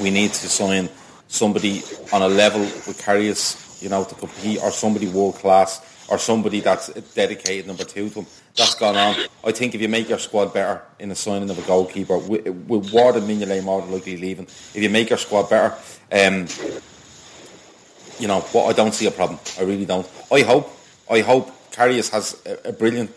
we 0.00 0.10
need 0.10 0.32
to 0.32 0.48
sign 0.48 0.88
somebody 1.28 1.82
on 2.12 2.22
a 2.22 2.28
level 2.28 2.60
with 2.60 3.00
Karius, 3.04 3.82
you 3.82 3.88
know, 3.88 4.04
to 4.04 4.14
compete, 4.14 4.62
or 4.62 4.70
somebody 4.70 5.08
world 5.08 5.36
class, 5.36 5.80
or 6.08 6.18
somebody 6.18 6.60
that's 6.60 6.88
dedicated 7.14 7.66
number 7.66 7.84
two 7.84 8.08
to 8.08 8.14
them. 8.16 8.26
That's 8.56 8.74
gone 8.74 8.96
on. 8.96 9.14
I 9.44 9.52
think 9.52 9.74
if 9.74 9.80
you 9.80 9.88
make 9.88 10.08
your 10.08 10.18
squad 10.18 10.52
better 10.52 10.82
in 10.98 11.10
the 11.10 11.14
signing 11.14 11.48
of 11.50 11.58
a 11.58 11.62
goalkeeper, 11.62 12.18
with, 12.18 12.48
Ward 12.48 13.16
and 13.16 13.28
Mignolet 13.28 13.62
more 13.62 13.82
than 13.82 13.92
likely 13.92 14.16
leaving, 14.16 14.46
if 14.46 14.76
you 14.76 14.90
make 14.90 15.10
your 15.10 15.18
squad 15.18 15.48
better, 15.48 15.76
um, 16.10 16.46
you 18.18 18.26
know, 18.26 18.44
but 18.52 18.64
I 18.64 18.72
don't 18.72 18.94
see 18.94 19.06
a 19.06 19.10
problem. 19.10 19.38
I 19.58 19.62
really 19.62 19.84
don't. 19.84 20.08
I 20.32 20.40
hope, 20.42 20.70
I 21.08 21.20
hope 21.20 21.50
Karius 21.70 22.10
has 22.10 22.42
a, 22.44 22.70
a 22.70 22.72
brilliant, 22.72 23.14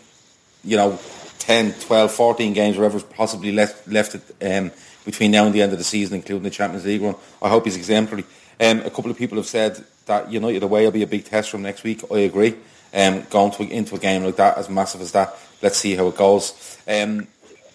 you 0.62 0.76
know, 0.76 0.98
10, 1.40 1.72
12, 1.80 2.12
14 2.12 2.52
games, 2.52 2.78
wherever's 2.78 3.02
possibly 3.02 3.50
left, 3.50 3.88
left 3.88 4.14
it, 4.14 4.22
um, 4.46 4.70
between 5.04 5.30
now 5.30 5.44
and 5.44 5.54
the 5.54 5.62
end 5.62 5.72
of 5.72 5.78
the 5.78 5.84
season, 5.84 6.16
including 6.16 6.42
the 6.42 6.50
Champions 6.50 6.84
League 6.84 7.02
run. 7.02 7.14
I 7.40 7.48
hope 7.48 7.64
he's 7.64 7.76
exemplary. 7.76 8.24
Um, 8.60 8.80
a 8.80 8.90
couple 8.90 9.10
of 9.10 9.18
people 9.18 9.36
have 9.36 9.46
said 9.46 9.84
that 10.06 10.30
United 10.30 10.62
away 10.62 10.84
will 10.84 10.92
be 10.92 11.02
a 11.02 11.06
big 11.06 11.24
test 11.24 11.50
from 11.50 11.62
next 11.62 11.82
week. 11.82 12.02
I 12.10 12.18
agree. 12.18 12.54
Um, 12.94 13.22
going 13.30 13.52
to, 13.52 13.62
into 13.62 13.94
a 13.94 13.98
game 13.98 14.22
like 14.22 14.36
that, 14.36 14.58
as 14.58 14.68
massive 14.68 15.00
as 15.00 15.12
that, 15.12 15.36
let's 15.62 15.78
see 15.78 15.96
how 15.96 16.08
it 16.08 16.16
goes. 16.16 16.78
Um, 16.86 17.26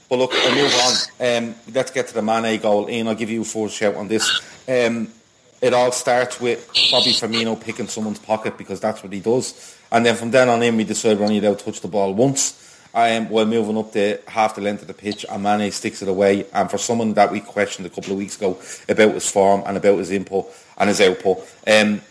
but 0.09 0.19
look, 0.19 0.31
I'll 0.33 0.55
move 0.55 0.73
on. 0.73 1.43
Um, 1.43 1.55
let's 1.73 1.91
get 1.91 2.07
to 2.07 2.13
the 2.13 2.21
Mane 2.21 2.59
goal. 2.61 2.89
Ian, 2.89 3.07
I'll 3.07 3.15
give 3.15 3.29
you 3.29 3.41
a 3.41 3.45
full 3.45 3.67
shout 3.67 3.95
on 3.95 4.07
this. 4.07 4.41
Um, 4.67 5.09
it 5.59 5.73
all 5.73 5.91
starts 5.91 6.39
with 6.39 6.67
Bobby 6.91 7.11
Firmino 7.11 7.59
picking 7.59 7.87
someone's 7.87 8.19
pocket 8.19 8.57
because 8.57 8.79
that's 8.79 9.03
what 9.03 9.11
he 9.11 9.19
does. 9.19 9.75
And 9.91 10.05
then 10.05 10.15
from 10.15 10.31
then 10.31 10.49
on 10.49 10.61
in, 10.61 10.77
we 10.77 10.83
decide 10.83 11.17
we're 11.17 11.25
only 11.25 11.39
allowed 11.39 11.59
to 11.59 11.65
touch 11.65 11.81
the 11.81 11.87
ball 11.87 12.13
once. 12.13 12.66
Um, 12.93 13.29
while 13.29 13.45
moving 13.45 13.77
up 13.77 13.91
the 13.91 14.21
half 14.27 14.55
the 14.55 14.61
length 14.61 14.81
of 14.81 14.87
the 14.87 14.93
pitch, 14.93 15.25
and 15.29 15.43
Mane 15.43 15.71
sticks 15.71 16.01
it 16.01 16.07
away. 16.07 16.45
And 16.53 16.69
for 16.69 16.77
someone 16.77 17.13
that 17.13 17.31
we 17.31 17.41
questioned 17.41 17.85
a 17.85 17.89
couple 17.89 18.13
of 18.13 18.17
weeks 18.17 18.37
ago 18.37 18.59
about 18.89 19.13
his 19.13 19.29
form 19.29 19.63
and 19.65 19.77
about 19.77 19.99
his 19.99 20.11
input 20.11 20.47
and 20.77 20.89
his 20.89 21.01
output, 21.01 21.47
um, 21.67 22.01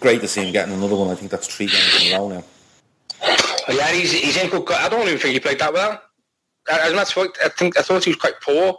great 0.00 0.20
to 0.20 0.28
see 0.28 0.46
him 0.46 0.52
getting 0.52 0.74
another 0.74 0.96
one. 0.96 1.10
I 1.10 1.14
think 1.14 1.30
that's 1.30 1.46
three 1.46 1.66
games 1.66 2.02
in 2.02 2.14
a 2.14 2.18
row 2.18 2.28
now. 2.28 2.44
Yeah, 3.68 3.92
he's 3.92 4.12
he's 4.12 4.36
in 4.36 4.48
good. 4.48 4.70
I 4.70 4.88
don't 4.88 5.06
even 5.06 5.18
think 5.18 5.34
he 5.34 5.40
played 5.40 5.58
that 5.58 5.72
well. 5.72 6.00
As 6.70 7.12
fact, 7.12 7.38
I 7.44 7.48
think 7.48 7.78
I 7.78 7.82
thought 7.82 8.04
he 8.04 8.10
was 8.10 8.18
quite 8.18 8.40
poor, 8.40 8.76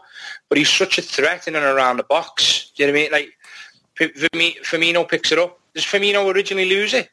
but 0.48 0.58
he's 0.58 0.70
such 0.70 0.98
a 0.98 1.02
threat 1.02 1.48
in 1.48 1.56
and 1.56 1.66
around 1.66 1.98
the 1.98 2.04
box. 2.04 2.72
Do 2.76 2.84
you 2.84 2.88
know 2.88 2.94
what 2.94 3.00
I 3.00 3.04
mean? 3.04 3.12
Like 3.12 4.64
Firmino 4.64 5.08
picks 5.08 5.32
it 5.32 5.40
up. 5.40 5.60
Does 5.74 5.86
Firmino 5.86 6.34
originally 6.34 6.70
lose 6.70 6.94
it? 6.94 7.10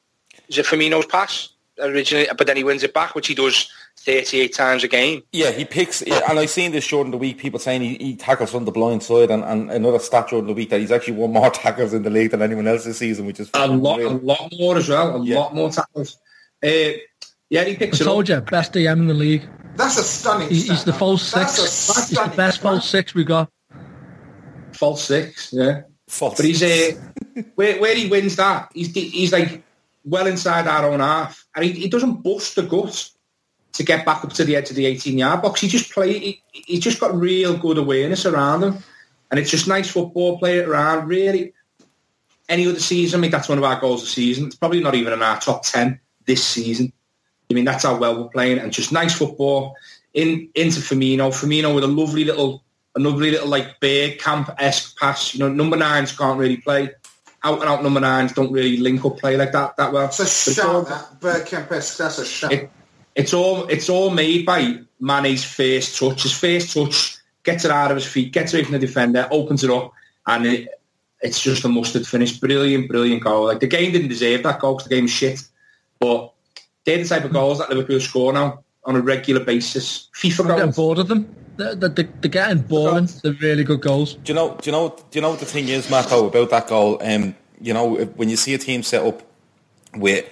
Is 0.49 0.59
it 0.59 0.67
Firmino's 0.67 1.07
pass 1.07 1.51
originally? 1.81 2.29
But 2.37 2.47
then 2.47 2.57
he 2.57 2.65
wins 2.65 2.83
it 2.83 2.93
back, 2.95 3.15
which 3.15 3.27
he 3.27 3.35
does 3.35 3.71
38 4.01 4.55
times 4.55 4.85
a 4.85 4.89
game. 4.89 5.23
Yeah, 5.33 5.51
he 5.51 5.65
picks, 5.65 6.03
and 6.03 6.39
I've 6.39 6.51
seen 6.51 6.73
this 6.73 6.87
during 6.87 7.11
the 7.11 7.19
week, 7.19 7.39
people 7.39 7.59
saying 7.59 7.81
he, 7.83 7.97
he 7.97 8.17
tackles 8.17 8.51
from 8.53 8.65
the 8.65 8.71
blind 8.73 9.03
side, 9.03 9.31
and, 9.31 9.43
and 9.45 9.71
another 9.71 9.99
stat 9.99 10.29
during 10.29 10.47
the 10.47 10.53
week 10.53 10.71
that 10.71 10.81
he's 10.81 10.93
actually 10.93 11.15
won 11.15 11.33
more 11.33 11.51
tackles 11.53 11.93
in 11.95 12.03
the 12.03 12.11
league 12.11 12.31
than 12.31 12.43
anyone 12.43 12.67
else 12.69 12.85
this 12.85 12.99
season, 12.99 13.27
which 13.27 13.41
is 13.41 13.51
A 13.55 13.67
lot, 13.67 14.01
a 14.01 14.09
lot 14.09 14.53
more 14.59 14.77
as 14.77 14.89
well. 14.89 15.17
A 15.17 15.19
lot 15.19 15.55
more 15.55 15.71
tackles. 15.71 16.19
Uh, 16.65 16.69
yeah, 17.49 17.65
he 17.65 17.73
I 17.73 17.77
picks 17.77 18.01
it 18.01 18.05
told 18.05 18.31
up. 18.31 18.45
you, 18.45 18.51
best 18.51 18.73
DM 18.73 18.93
in 18.99 19.07
the 19.07 19.15
league. 19.15 19.49
That's 19.77 19.99
a 19.99 20.03
stunning. 20.03 20.49
He, 20.49 20.55
he's 20.57 20.85
the 20.85 20.93
stat. 20.93 20.99
false 20.99 21.31
That's 21.33 21.57
six. 21.57 21.59
a 21.59 22.01
He's 22.01 22.09
the 22.09 22.15
stunning 22.17 22.37
best 22.37 22.57
stat. 22.59 22.63
false 22.73 22.89
six 22.89 23.15
we 23.15 23.25
got. 23.25 23.51
False 24.73 25.05
six, 25.05 25.53
yeah. 25.53 25.83
False. 26.09 26.37
But 26.37 26.45
he's 26.47 26.63
uh, 26.63 26.93
where 27.57 27.81
where 27.81 27.95
he 27.95 28.09
wins 28.09 28.37
that, 28.37 28.71
he's 28.75 28.93
he's 28.95 29.33
like 29.33 29.63
well 30.07 30.27
inside 30.27 30.67
our 30.67 30.91
own 30.91 31.01
half, 31.01 31.45
and 31.55 31.65
he, 31.65 31.73
he 31.73 31.89
doesn't 31.89 32.23
bust 32.23 32.55
the 32.55 32.63
gut 32.63 33.11
to 33.73 33.83
get 33.83 34.07
back 34.07 34.25
up 34.25 34.33
to 34.33 34.45
the 34.45 34.57
edge 34.57 34.71
of 34.71 34.77
the 34.77 34.87
18-yard 34.87 35.43
box. 35.43 35.61
He 35.61 35.69
just 35.69 35.93
play. 35.93 36.19
He, 36.19 36.43
he 36.53 36.79
just 36.79 37.01
got 37.01 37.15
real 37.15 37.57
good 37.57 37.77
awareness 37.77 38.25
around 38.25 38.63
him, 38.63 38.79
and 39.31 39.39
it's 39.39 39.51
just 39.51 39.69
nice 39.69 39.91
football. 39.91 40.39
Play 40.39 40.61
around. 40.61 41.09
Really, 41.09 41.53
any 42.49 42.67
other 42.67 42.81
season, 42.81 43.21
I 43.21 43.23
mean, 43.23 43.31
that's 43.31 43.49
one 43.49 43.59
of 43.59 43.65
our 43.65 43.79
goals 43.81 44.03
of 44.03 44.07
the 44.07 44.13
season. 44.13 44.47
It's 44.47 44.57
probably 44.57 44.81
not 44.81 44.95
even 44.95 45.13
in 45.13 45.23
our 45.23 45.39
top 45.41 45.65
ten 45.65 46.01
this 46.25 46.45
season. 46.45 46.93
I 47.51 47.55
mean, 47.55 47.65
that's 47.65 47.85
how 47.85 47.99
well 47.99 48.23
we're 48.23 48.29
playing, 48.29 48.59
and 48.59 48.73
just 48.73 48.93
nice 48.93 49.17
football 49.17 49.75
in 50.15 50.49
into 50.55 50.81
Firmino. 50.81 51.31
Firmino 51.31 51.75
with 51.75 51.85
a 51.85 51.89
lovely 51.89 52.25
little, 52.25 52.65
a 52.97 53.01
lovely 53.01 53.31
little 53.33 53.49
like 53.49 53.81
Bergkamp 53.81 54.55
esque 54.59 54.99
pass. 54.99 55.35
You 55.35 55.41
know, 55.41 55.49
number 55.49 55.77
nines 55.77 56.17
can't 56.17 56.39
really 56.39 56.57
play. 56.59 56.91
Out 57.47 57.61
and 57.61 57.69
out 57.71 57.83
number 57.83 58.01
nines 58.01 58.33
don't 58.33 58.51
really 58.51 58.79
link 58.79 59.05
up 59.05 59.19
play 59.19 59.37
like 59.37 59.53
that 59.53 59.77
that 59.77 59.93
well. 59.93 60.07
It's 60.07 60.19
a 60.49 60.51
But 60.55 60.65
all- 60.69 60.85
shout, 60.85 61.21
that. 61.21 61.45
Bergkamp-esque, 61.47 61.97
that's 61.99 62.19
a 62.19 62.25
shout. 62.27 62.53
it, 62.53 62.71
it's 63.15 63.33
all 63.33 63.67
it's 63.69 63.89
all 63.89 64.11
made 64.11 64.45
by 64.45 64.81
Mane's 65.01 65.45
first 65.45 65.97
touch. 65.99 66.25
His 66.25 66.33
first 66.37 66.75
touch 66.75 67.19
gets 67.45 67.65
it 67.65 67.71
out 67.71 67.91
of 67.93 67.97
his 67.97 68.07
feet, 68.07 68.33
gets 68.33 68.53
away 68.53 68.65
from 68.65 68.73
the 68.73 68.79
defender, 68.81 69.29
opens 69.31 69.63
it 69.63 69.71
up, 69.71 69.93
and 70.27 70.45
it, 70.45 70.69
it's 71.21 71.41
just 71.41 71.65
a 71.65 71.69
mustard 71.69 72.05
finish. 72.07 72.39
Brilliant, 72.41 72.89
brilliant 72.89 73.23
goal. 73.23 73.45
Like 73.47 73.61
the 73.61 73.69
game 73.69 73.93
didn't 73.93 74.09
deserve 74.09 74.43
that 74.43 74.59
goal 74.59 74.75
because 74.75 74.89
the 74.89 74.95
game 74.97 75.05
was 75.05 75.13
shit, 75.13 75.41
but 76.01 76.33
they're 76.85 76.99
the 76.99 77.05
type 77.09 77.25
of 77.25 77.33
goals 77.33 77.59
that 77.59 77.71
Liverpool 77.71 78.01
score 78.01 78.33
now 78.33 78.65
on 78.85 78.97
a 78.97 79.01
regular 79.01 79.45
basis. 79.45 80.09
FIFA 80.17 80.41
I'm 80.41 80.47
getting 80.49 80.65
goals. 80.65 80.77
bored 80.77 80.99
of 80.99 81.09
them. 81.09 81.35
They're, 81.57 81.89
getting 81.89 82.63
boring. 82.63 83.09
They're 83.23 83.33
really 83.33 83.65
good 83.65 83.81
goals. 83.81 84.15
Do 84.15 84.33
you 84.33 84.35
know? 84.35 84.57
Do 84.61 84.71
you 84.71 84.73
know? 84.73 84.89
Do 84.89 85.19
you 85.19 85.23
know 85.23 85.31
what 85.31 85.41
the 85.41 85.47
thing 85.47 85.69
is, 85.69 85.89
Marco, 85.91 86.27
about 86.27 86.51
that 86.51 86.69
goal, 86.69 87.01
um, 87.03 87.35
you 87.61 87.73
know, 87.73 87.97
when 87.97 88.29
you 88.29 88.37
see 88.37 88.55
a 88.55 88.59
team 88.59 88.83
set 88.83 89.05
up 89.05 89.23
with 89.95 90.29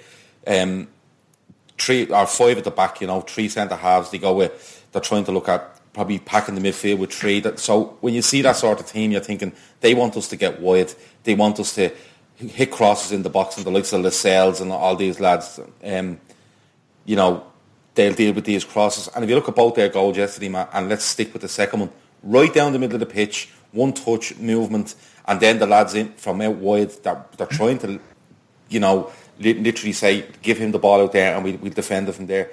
um, 0.47 0.87
three 1.77 2.05
or 2.07 2.27
five 2.27 2.57
at 2.57 2.63
the 2.63 2.71
back, 2.71 3.01
you 3.01 3.07
know, 3.07 3.21
three 3.21 3.49
centre 3.49 3.75
halves, 3.75 4.11
they 4.11 4.17
go 4.17 4.35
with. 4.35 4.83
They're 4.91 5.01
trying 5.01 5.25
to 5.25 5.31
look 5.31 5.49
at 5.49 5.79
probably 5.93 6.19
packing 6.19 6.55
the 6.55 6.61
midfield 6.61 6.99
with 6.99 7.11
three. 7.11 7.39
That 7.39 7.59
so 7.59 7.97
when 8.01 8.13
you 8.13 8.21
see 8.21 8.41
that 8.43 8.55
sort 8.55 8.79
of 8.79 8.85
team, 8.85 9.11
you're 9.11 9.21
thinking 9.21 9.53
they 9.81 9.93
want 9.93 10.15
us 10.17 10.27
to 10.29 10.35
get 10.35 10.61
wide. 10.61 10.93
They 11.23 11.35
want 11.35 11.59
us 11.59 11.73
to 11.75 11.91
hit 12.35 12.71
crosses 12.71 13.11
in 13.11 13.23
the 13.23 13.29
box, 13.29 13.57
and 13.57 13.65
the 13.65 13.71
likes 13.71 13.93
of 13.93 14.01
Lascelles 14.01 14.61
and 14.61 14.71
all 14.71 14.95
these 14.95 15.19
lads. 15.19 15.59
Um, 15.83 16.19
you 17.05 17.15
know, 17.15 17.45
they'll 17.95 18.13
deal 18.13 18.33
with 18.33 18.45
these 18.45 18.63
crosses. 18.63 19.09
And 19.15 19.23
if 19.23 19.29
you 19.29 19.35
look 19.35 19.49
at 19.49 19.55
both 19.55 19.75
their 19.75 19.89
goals 19.89 20.17
yesterday, 20.17 20.49
Matt, 20.49 20.69
and 20.73 20.89
let's 20.89 21.05
stick 21.05 21.33
with 21.33 21.41
the 21.41 21.47
second 21.47 21.79
one, 21.79 21.89
right 22.23 22.53
down 22.53 22.73
the 22.73 22.79
middle 22.79 22.95
of 22.95 22.99
the 22.99 23.05
pitch, 23.05 23.49
one 23.71 23.93
touch 23.93 24.37
movement, 24.37 24.95
and 25.27 25.39
then 25.39 25.59
the 25.59 25.65
lads 25.65 25.95
in 25.95 26.13
from 26.13 26.41
out 26.41 26.55
wide, 26.55 26.91
they're, 27.03 27.25
they're 27.37 27.47
trying 27.47 27.79
to, 27.79 27.99
you 28.69 28.79
know, 28.79 29.11
li- 29.39 29.53
literally 29.53 29.93
say, 29.93 30.25
give 30.41 30.57
him 30.57 30.71
the 30.71 30.79
ball 30.79 31.01
out 31.01 31.11
there 31.11 31.35
and 31.35 31.43
we, 31.43 31.53
we'll 31.53 31.73
defend 31.73 32.07
it 32.07 32.13
from 32.13 32.27
there. 32.27 32.51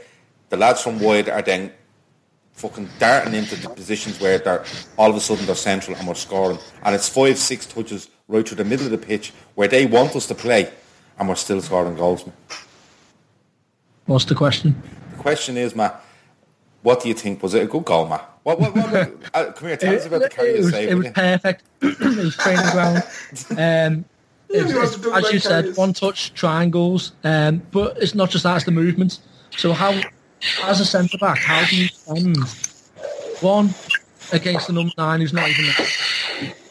The 0.48 0.56
lads 0.56 0.82
from 0.82 0.98
wide 1.00 1.28
are 1.28 1.42
then 1.42 1.72
fucking 2.52 2.88
darting 2.98 3.34
into 3.34 3.56
the 3.56 3.68
positions 3.68 4.20
where 4.20 4.38
they're 4.38 4.64
all 4.96 5.10
of 5.10 5.16
a 5.16 5.20
sudden 5.20 5.46
they're 5.46 5.54
central 5.54 5.96
and 5.96 6.06
we're 6.06 6.14
scoring. 6.14 6.58
And 6.84 6.94
it's 6.94 7.08
five, 7.08 7.38
six 7.38 7.66
touches 7.66 8.08
right 8.28 8.46
through 8.46 8.58
the 8.58 8.64
middle 8.64 8.86
of 8.86 8.92
the 8.92 8.98
pitch 8.98 9.32
where 9.54 9.68
they 9.68 9.86
want 9.86 10.14
us 10.16 10.26
to 10.28 10.34
play 10.34 10.70
and 11.18 11.28
we're 11.28 11.34
still 11.34 11.60
scoring 11.60 11.96
goals, 11.96 12.26
man. 12.26 12.34
What's 14.06 14.24
the 14.24 14.34
question? 14.34 14.80
The 15.22 15.28
question 15.30 15.56
is, 15.56 15.76
Matt, 15.76 16.04
what 16.82 17.00
do 17.00 17.06
you 17.08 17.14
think? 17.14 17.44
Was 17.44 17.54
it 17.54 17.62
a 17.62 17.66
good 17.66 17.84
goal, 17.84 18.08
Matt? 18.08 18.28
What, 18.42 18.58
what, 18.58 18.74
what, 18.74 18.92
uh, 19.32 19.52
come 19.52 19.68
here, 19.68 19.76
tell 19.76 19.94
us 19.94 20.04
about 20.04 20.22
the 20.22 20.28
carry 20.28 20.48
it 20.48 20.52
the 20.54 20.58
was, 20.64 20.70
save. 20.72 20.88
it 20.90 20.94
was 20.96 21.06
you? 21.06 21.12
perfect. 21.12 21.62
it 21.82 22.16
was 22.16 22.36
training 22.36 22.70
ground. 22.72 23.02
Um, 23.50 23.56
Yeah, 23.56 23.60
it's- 23.60 24.04
you 24.50 24.58
it's- 24.58 24.80
have 24.80 24.94
to 24.94 24.98
do 25.00 25.12
as 25.14 25.22
like 25.22 25.32
you 25.32 25.38
said, 25.38 25.62
carries. 25.62 25.76
one 25.76 25.92
touch 25.92 26.34
triangles. 26.34 27.12
Um, 27.22 27.62
but 27.70 27.98
it's 28.02 28.16
not 28.16 28.30
just 28.30 28.42
that; 28.42 28.56
it's 28.56 28.64
the 28.64 28.72
movement. 28.72 29.20
So 29.56 29.72
how, 29.72 29.92
as 30.64 30.80
a 30.80 30.84
centre 30.84 31.18
back, 31.18 31.38
how 31.38 31.64
do 31.66 31.76
you 31.76 31.88
defend 31.88 32.36
one 33.42 33.70
against 34.32 34.66
the 34.66 34.72
number 34.72 34.92
nine 34.98 35.20
who's 35.20 35.32
not 35.32 35.48
even 35.48 35.64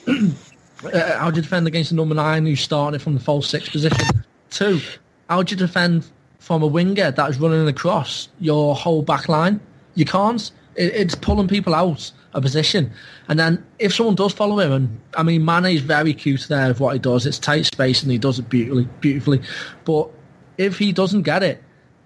there? 0.05 0.93
uh, 0.93 1.17
how 1.19 1.31
do 1.31 1.37
you 1.37 1.41
defend 1.41 1.67
against 1.67 1.91
the 1.91 1.95
number 1.95 2.15
nine 2.15 2.45
who's 2.45 2.59
starting 2.59 2.95
it 2.99 3.01
from 3.01 3.13
the 3.13 3.21
false 3.21 3.47
six 3.47 3.69
position? 3.69 4.25
Two, 4.49 4.81
how 5.29 5.41
do 5.41 5.53
you 5.53 5.57
defend 5.57 6.05
from 6.41 6.63
a 6.63 6.67
winger 6.67 7.11
that 7.11 7.29
is 7.29 7.39
running 7.39 7.67
across 7.67 8.27
your 8.39 8.75
whole 8.75 9.03
back 9.03 9.29
line? 9.29 9.59
You 9.95 10.05
can't. 10.05 10.51
It, 10.75 10.93
it's 10.95 11.15
pulling 11.15 11.47
people 11.47 11.75
out 11.75 12.11
of 12.33 12.41
position. 12.41 12.91
And 13.27 13.37
then 13.39 13.63
if 13.77 13.93
someone 13.93 14.15
does 14.15 14.33
follow 14.33 14.59
him, 14.59 14.71
and 14.71 15.01
I 15.15 15.21
mean, 15.23 15.45
Mane 15.45 15.65
is 15.65 15.81
very 15.81 16.13
cute 16.13 16.47
there 16.49 16.71
of 16.71 16.79
what 16.79 16.93
he 16.93 16.99
does. 16.99 17.25
It's 17.27 17.37
tight 17.37 17.65
space 17.67 18.01
and 18.01 18.11
he 18.11 18.17
does 18.17 18.39
it 18.39 18.49
beautifully, 18.49 18.87
beautifully. 19.01 19.41
But 19.85 20.09
if 20.57 20.77
he 20.79 20.91
doesn't 20.91 21.21
get 21.21 21.43
it, 21.43 21.63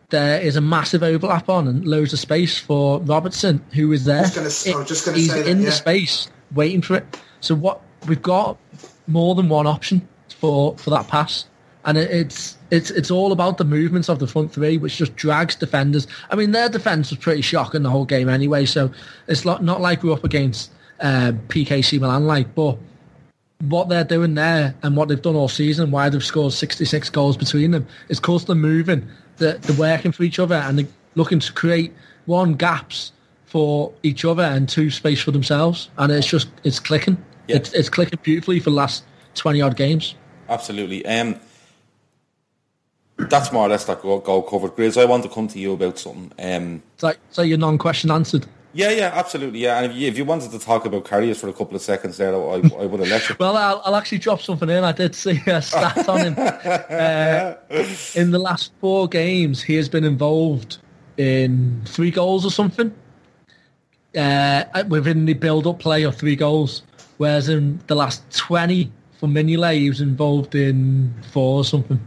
there 0.09 0.39
is 0.41 0.55
a 0.57 0.61
massive 0.61 1.01
overlap 1.01 1.47
on 1.49 1.67
and 1.67 1.87
loads 1.87 2.11
of 2.13 2.19
space 2.19 2.59
for 2.59 2.99
Robertson, 3.01 3.63
who 3.71 3.91
is 3.93 4.03
there. 4.05 4.23
Just 4.23 4.35
gonna 4.35 4.47
s- 4.47 4.67
I 4.67 4.77
was 4.77 4.87
just 4.87 5.05
gonna 5.05 5.17
He's 5.17 5.33
that, 5.33 5.47
in 5.47 5.59
yeah. 5.59 5.65
the 5.65 5.71
space 5.71 6.29
waiting 6.53 6.81
for 6.81 6.95
it. 6.97 7.19
So 7.39 7.55
what 7.55 7.81
we've 8.07 8.21
got 8.21 8.57
more 9.07 9.33
than 9.33 9.47
one 9.49 9.65
option 9.65 10.07
for 10.29 10.77
for 10.77 10.89
that 10.91 11.07
pass, 11.07 11.45
and 11.85 11.97
it, 11.97 12.11
it's 12.11 12.54
it's 12.71 12.89
it's 12.91 13.11
all 13.11 13.31
about 13.31 13.57
the 13.57 13.63
movements 13.63 14.09
of 14.09 14.19
the 14.19 14.27
front 14.27 14.51
three, 14.51 14.77
which 14.77 14.97
just 14.97 15.15
drags 15.15 15.55
defenders. 15.55 16.07
I 16.29 16.35
mean, 16.35 16.51
their 16.51 16.69
defense 16.69 17.09
was 17.11 17.19
pretty 17.19 17.41
shocking 17.41 17.83
the 17.83 17.89
whole 17.89 18.05
game 18.05 18.29
anyway. 18.29 18.65
So 18.65 18.91
it's 19.27 19.45
not 19.45 19.63
not 19.63 19.81
like 19.81 20.03
we're 20.03 20.13
up 20.13 20.23
against 20.23 20.71
uh, 20.99 21.33
PKC 21.47 21.99
Milan, 21.99 22.25
like, 22.25 22.53
but 22.55 22.77
what 23.61 23.89
they're 23.89 24.03
doing 24.03 24.35
there 24.35 24.75
and 24.83 24.95
what 24.95 25.07
they've 25.07 25.21
done 25.21 25.35
all 25.35 25.47
season, 25.47 25.91
why 25.91 26.09
they've 26.09 26.23
scored 26.23 26.53
66 26.53 27.09
goals 27.09 27.37
between 27.37 27.71
them, 27.71 27.87
is 28.09 28.19
because 28.19 28.45
they're 28.45 28.55
moving, 28.55 29.07
they're, 29.37 29.57
they're 29.57 29.77
working 29.77 30.11
for 30.11 30.23
each 30.23 30.39
other 30.39 30.55
and 30.55 30.79
they're 30.79 30.87
looking 31.15 31.39
to 31.39 31.53
create 31.53 31.93
one 32.25 32.53
gaps 32.53 33.11
for 33.45 33.93
each 34.03 34.25
other 34.25 34.43
and 34.43 34.67
two 34.67 34.89
space 34.89 35.21
for 35.21 35.31
themselves. 35.31 35.89
And 35.97 36.11
it's 36.11 36.27
just, 36.27 36.49
it's 36.63 36.79
clicking. 36.79 37.17
Yeah. 37.47 37.57
It's, 37.57 37.73
it's 37.73 37.89
clicking 37.89 38.19
beautifully 38.23 38.59
for 38.59 38.69
the 38.69 38.75
last 38.75 39.03
20 39.35 39.61
odd 39.61 39.77
games. 39.77 40.15
Absolutely. 40.49 41.05
Um, 41.05 41.39
that's 43.17 43.51
more 43.51 43.65
or 43.65 43.69
less 43.69 43.85
that 43.85 44.01
goal, 44.01 44.19
goal 44.19 44.41
covered. 44.43 44.75
Grizz, 44.75 44.99
I 45.01 45.05
want 45.05 45.23
to 45.23 45.29
come 45.29 45.47
to 45.49 45.59
you 45.59 45.73
about 45.73 45.97
something. 45.99 46.31
Um, 46.39 46.83
It's 46.95 47.03
like, 47.03 47.17
so 47.31 47.41
your 47.41 47.57
non-question 47.57 48.11
answered. 48.11 48.45
yeah, 48.73 48.89
yeah, 48.91 49.11
absolutely. 49.13 49.59
Yeah, 49.59 49.77
and 49.81 49.89
if 49.91 49.97
you, 49.97 50.07
if 50.07 50.17
you 50.17 50.25
wanted 50.25 50.51
to 50.51 50.59
talk 50.59 50.85
about 50.85 51.05
Karius 51.05 51.37
for 51.37 51.47
a 51.47 51.53
couple 51.53 51.75
of 51.75 51.81
seconds 51.81 52.17
there, 52.17 52.35
I, 52.35 52.37
I 52.37 52.85
would 52.85 52.99
have 52.99 53.09
let 53.09 53.29
you. 53.29 53.35
Well, 53.39 53.55
I'll, 53.55 53.81
I'll 53.85 53.95
actually 53.95 54.17
drop 54.17 54.41
something 54.41 54.69
in. 54.69 54.83
I 54.83 54.91
did 54.91 55.15
see 55.15 55.41
a 55.47 55.61
stat 55.69 56.09
on 56.09 56.19
him. 56.19 56.35
Uh, 56.37 57.53
in 58.15 58.31
the 58.31 58.39
last 58.39 58.71
four 58.81 59.07
games, 59.07 59.61
he 59.63 59.75
has 59.75 59.87
been 59.87 60.03
involved 60.03 60.77
in 61.17 61.81
three 61.85 62.11
goals 62.11 62.45
or 62.45 62.51
something. 62.51 62.93
Uh, 64.17 64.63
within 64.87 65.25
the 65.25 65.33
build-up 65.33 65.79
play 65.79 66.03
of 66.03 66.15
three 66.15 66.35
goals, 66.37 66.83
whereas 67.17 67.49
in 67.49 67.79
the 67.87 67.95
last 67.95 68.23
20 68.31 68.89
for 69.19 69.27
Mignolet, 69.27 69.75
he 69.79 69.89
was 69.89 69.99
involved 69.99 70.55
in 70.55 71.13
four 71.33 71.57
or 71.57 71.65
something. 71.65 71.99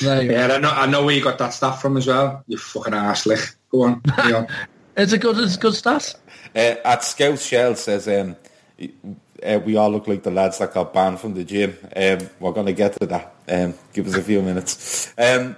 There. 0.00 0.22
Yeah, 0.22 0.54
I 0.54 0.58
know, 0.58 0.70
I 0.70 0.86
know 0.86 1.04
where 1.04 1.14
you 1.14 1.22
got 1.22 1.38
that 1.38 1.52
stuff 1.52 1.80
from 1.80 1.96
as 1.96 2.06
well. 2.06 2.42
You 2.46 2.58
fucking 2.58 2.92
arselick. 2.92 3.54
Go 3.70 3.82
on. 3.82 4.00
carry 4.16 4.34
on. 4.34 4.48
It's 4.96 5.12
a 5.12 5.18
good, 5.18 5.38
it's 5.38 5.56
a 5.56 5.58
good 5.58 5.74
stat. 5.74 6.14
Uh, 6.54 6.74
at 6.84 7.04
Scout 7.04 7.38
Shell 7.38 7.74
says, 7.76 8.08
um, 8.08 8.36
uh, 9.44 9.60
we 9.64 9.76
all 9.76 9.90
look 9.90 10.08
like 10.08 10.22
the 10.22 10.30
lads 10.30 10.58
that 10.58 10.72
got 10.72 10.92
banned 10.92 11.20
from 11.20 11.34
the 11.34 11.44
gym. 11.44 11.76
Um, 11.94 12.18
we're 12.40 12.52
going 12.52 12.66
to 12.66 12.72
get 12.72 12.98
to 13.00 13.06
that. 13.06 13.34
Um, 13.48 13.74
give 13.92 14.06
us 14.06 14.14
a 14.14 14.22
few 14.22 14.42
minutes. 14.42 15.12
Um, 15.18 15.56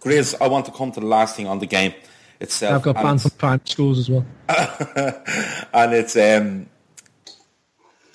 Grizz, 0.00 0.34
I 0.40 0.48
want 0.48 0.66
to 0.66 0.72
come 0.72 0.92
to 0.92 1.00
the 1.00 1.06
last 1.06 1.36
thing 1.36 1.46
on 1.46 1.58
the 1.58 1.66
game 1.66 1.94
itself. 2.40 2.76
I've 2.76 2.82
got 2.82 2.96
and 2.96 3.04
banned 3.04 3.20
it's- 3.20 3.32
from 3.32 3.38
primary 3.38 3.60
schools 3.64 3.98
as 3.98 4.10
well. 4.10 4.26
and 5.72 5.92
it's 5.94 6.16
um, 6.16 6.66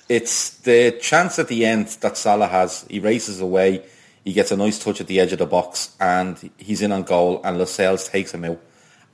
it's 0.08 0.50
the 0.58 0.98
chance 1.00 1.38
at 1.38 1.48
the 1.48 1.64
end 1.64 1.88
that 2.00 2.16
Salah 2.16 2.46
has. 2.46 2.86
He 2.88 3.00
races 3.00 3.40
away. 3.40 3.84
He 4.24 4.32
gets 4.32 4.50
a 4.50 4.56
nice 4.56 4.78
touch 4.78 5.00
at 5.00 5.06
the 5.06 5.20
edge 5.20 5.32
of 5.32 5.38
the 5.38 5.46
box, 5.46 5.94
and 6.00 6.50
he's 6.56 6.80
in 6.80 6.92
on 6.92 7.02
goal. 7.02 7.42
And 7.44 7.58
Lascelles 7.58 8.08
takes 8.08 8.32
him 8.32 8.44
out, 8.44 8.60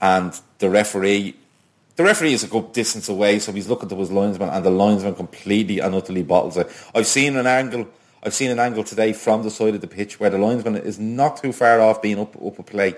and 0.01 0.39
the 0.59 0.71
referee. 0.71 1.37
The 1.97 2.05
referee 2.05 2.33
is 2.33 2.45
a 2.45 2.49
good 2.49 2.73
distance 2.73 3.09
away, 3.09 3.41
so 3.41 3.53
he's 3.53 3.69
looking 3.69 3.89
to 3.89 3.97
his 3.97 4.11
linesman, 4.11 4.49
and 4.49 4.65
the 4.65 4.71
linesman 4.71 5.17
completely 5.17 5.81
and 5.81 5.95
utterly 5.95 6.23
bottles 6.23 6.57
it. 6.57 6.71
I've 6.95 7.07
seen 7.07 7.37
an 7.37 7.47
angle. 7.47 7.89
I've 8.23 8.35
seen 8.35 8.51
an 8.51 8.59
angle 8.59 8.85
today 8.85 9.13
from 9.13 9.43
the 9.43 9.51
side 9.51 9.75
of 9.75 9.81
the 9.81 9.87
pitch 9.87 10.21
where 10.21 10.31
the 10.31 10.39
linesman 10.39 10.77
is 10.77 10.99
not 10.99 11.39
too 11.39 11.53
far 11.53 11.81
off 11.81 12.01
being 12.01 12.21
up 12.21 12.37
up 12.41 12.59
a 12.59 12.63
play, 12.63 12.95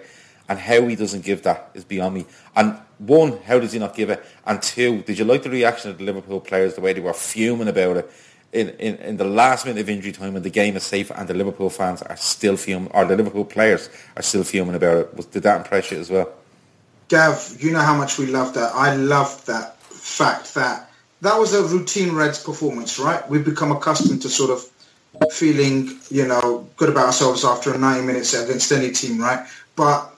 and 0.49 0.59
how 0.59 0.87
he 0.87 0.97
doesn't 0.97 1.25
give 1.25 1.43
that 1.45 1.71
is 1.73 1.85
beyond 1.85 2.15
me. 2.15 2.27
And 2.55 2.77
one, 2.99 3.39
how 3.45 3.59
does 3.59 3.73
he 3.73 3.79
not 3.79 3.97
give 3.97 4.11
it? 4.11 4.23
And 4.47 4.61
two, 4.61 5.03
did 5.03 5.19
you 5.19 5.25
like 5.25 5.43
the 5.43 5.51
reaction 5.51 5.91
of 5.91 5.99
the 5.99 6.05
Liverpool 6.05 6.41
players, 6.41 6.75
the 6.75 6.83
way 6.83 6.93
they 6.93 7.01
were 7.01 7.15
fuming 7.15 7.69
about 7.69 7.97
it 7.97 8.11
in, 8.53 8.69
in, 8.71 8.97
in 8.97 9.17
the 9.17 9.25
last 9.25 9.65
minute 9.65 9.81
of 9.81 9.89
injury 9.89 10.13
time 10.13 10.35
when 10.35 10.43
the 10.43 10.51
game 10.51 10.77
is 10.77 10.83
safe 10.83 11.11
and 11.11 11.27
the 11.27 11.35
Liverpool 11.35 11.71
fans 11.71 12.03
are 12.03 12.17
still 12.17 12.57
fuming, 12.57 12.91
or 12.93 13.05
the 13.05 13.17
Liverpool 13.17 13.45
players 13.45 13.89
are 14.17 14.23
still 14.23 14.45
fuming 14.45 14.75
about 14.75 14.97
it? 14.99 15.15
Was, 15.15 15.27
did 15.27 15.43
that 15.45 15.59
impress 15.59 15.91
you 15.91 15.99
as 15.99 16.11
well? 16.11 16.31
Gav, 17.09 17.57
you 17.61 17.73
know 17.73 17.81
how 17.81 17.97
much 17.97 18.19
we 18.19 18.27
love 18.27 18.55
that. 18.55 18.73
I 18.75 18.97
love 18.97 19.45
that 19.47 19.81
fact 19.83 20.55
that 20.55 20.91
that 21.23 21.39
was 21.39 21.55
a 21.55 21.63
routine 21.63 22.15
Reds 22.15 22.43
performance, 22.43 22.99
right? 22.99 23.29
We've 23.29 23.45
become 23.45 23.73
accustomed 23.73 24.23
to 24.23 24.29
sort 24.29 24.51
of 24.51 25.33
feeling, 25.33 25.99
you 26.11 26.27
know, 26.27 26.69
good 26.77 26.89
about 26.89 27.07
ourselves 27.07 27.45
after 27.45 27.73
a 27.73 27.79
90 27.79 28.07
minutes 28.07 28.35
against 28.35 28.73
any 28.73 28.91
team, 28.91 29.21
right? 29.21 29.47
But 29.77 30.11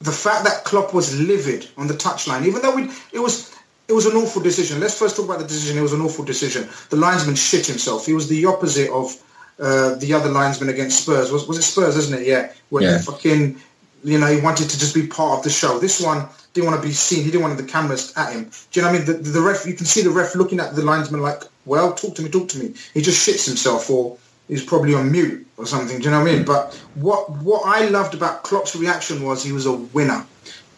the 0.00 0.12
fact 0.12 0.44
that 0.44 0.64
Klopp 0.64 0.94
was 0.94 1.18
livid 1.18 1.68
on 1.76 1.88
the 1.88 1.94
touchline, 1.94 2.46
even 2.46 2.62
though 2.62 2.76
we, 2.76 2.90
it 3.12 3.18
was 3.18 3.55
it 3.88 3.92
was 3.92 4.06
an 4.06 4.16
awful 4.16 4.42
decision. 4.42 4.80
Let's 4.80 4.98
first 4.98 5.16
talk 5.16 5.26
about 5.26 5.38
the 5.38 5.46
decision. 5.46 5.78
It 5.78 5.82
was 5.82 5.92
an 5.92 6.00
awful 6.00 6.24
decision. 6.24 6.68
The 6.90 6.96
linesman 6.96 7.36
shit 7.36 7.66
himself. 7.66 8.06
He 8.06 8.12
was 8.14 8.28
the 8.28 8.44
opposite 8.46 8.90
of 8.90 9.14
uh, 9.60 9.94
the 9.96 10.12
other 10.12 10.28
linesman 10.28 10.68
against 10.68 11.02
Spurs. 11.02 11.30
Was 11.32 11.46
was 11.46 11.58
it 11.58 11.62
Spurs, 11.62 11.96
isn't 11.96 12.20
it? 12.20 12.26
Yeah, 12.26 12.52
where 12.70 12.82
Yeah. 12.82 12.98
he 12.98 13.04
fucking 13.04 13.60
you 14.04 14.18
know 14.18 14.26
he 14.26 14.40
wanted 14.40 14.68
to 14.70 14.78
just 14.78 14.94
be 14.94 15.06
part 15.06 15.38
of 15.38 15.44
the 15.44 15.50
show. 15.50 15.78
This 15.78 16.00
one 16.00 16.26
didn't 16.52 16.68
want 16.70 16.80
to 16.82 16.86
be 16.86 16.92
seen. 16.94 17.24
He 17.24 17.30
didn't 17.30 17.42
want 17.42 17.56
the 17.56 17.64
cameras 17.64 18.12
at 18.16 18.32
him. 18.32 18.50
Do 18.72 18.80
you 18.80 18.82
know 18.82 18.92
what 18.92 19.00
I 19.02 19.04
mean? 19.04 19.22
The, 19.22 19.30
the 19.30 19.40
ref, 19.40 19.66
you 19.66 19.74
can 19.74 19.86
see 19.86 20.02
the 20.02 20.10
ref 20.10 20.34
looking 20.34 20.58
at 20.60 20.74
the 20.74 20.82
linesman 20.82 21.20
like, 21.20 21.42
well, 21.64 21.92
talk 21.94 22.14
to 22.16 22.22
me, 22.22 22.28
talk 22.28 22.48
to 22.50 22.58
me. 22.58 22.74
He 22.94 23.02
just 23.02 23.26
shits 23.26 23.46
himself 23.46 23.88
or 23.90 24.16
he's 24.48 24.64
probably 24.64 24.94
on 24.94 25.10
mute 25.12 25.46
or 25.58 25.66
something. 25.66 25.98
Do 25.98 26.04
you 26.04 26.10
know 26.10 26.20
what 26.20 26.28
I 26.30 26.32
mean? 26.34 26.44
But 26.44 26.74
what 26.94 27.30
what 27.42 27.62
I 27.66 27.86
loved 27.88 28.14
about 28.14 28.42
Klopp's 28.42 28.74
reaction 28.76 29.22
was 29.22 29.42
he 29.44 29.52
was 29.52 29.66
a 29.66 29.72
winner. 29.72 30.24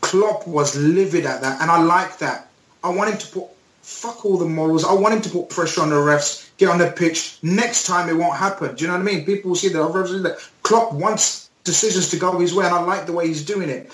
Klopp 0.01 0.47
was 0.47 0.77
livid 0.77 1.27
at 1.27 1.41
that, 1.43 1.61
and 1.61 1.71
I 1.71 1.81
like 1.83 2.19
that. 2.19 2.48
I 2.89 2.95
want 2.95 3.11
him 3.11 3.19
to 3.19 3.27
put 3.29 3.45
fuck 3.83 4.25
all 4.25 4.37
the 4.37 4.47
morals. 4.47 4.85
I 4.85 4.93
want 4.93 5.15
him 5.15 5.23
to 5.23 5.31
put 5.31 5.49
pressure 5.49 5.81
on 5.81 5.91
the 5.91 5.97
refs, 5.97 6.51
get 6.59 6.69
on 6.69 6.79
the 6.79 6.91
pitch. 6.91 7.39
Next 7.43 7.87
time 7.87 8.09
it 8.09 8.17
won't 8.17 8.37
happen. 8.37 8.75
Do 8.75 8.85
you 8.85 8.89
know 8.89 8.95
what 8.95 9.03
I 9.03 9.05
mean? 9.05 9.25
People 9.25 9.51
will 9.51 9.57
see 9.57 9.69
that. 9.69 9.79
refs 9.79 10.23
that. 10.23 10.39
Klopp 10.63 10.93
wants 10.93 11.49
decisions 11.65 12.11
to 12.11 12.19
go 12.19 12.39
his 12.39 12.55
way, 12.55 12.65
and 12.67 12.75
I 12.75 12.83
like 12.83 13.07
the 13.07 13.13
way 13.13 13.27
he's 13.27 13.45
doing 13.45 13.69
it. 13.69 13.91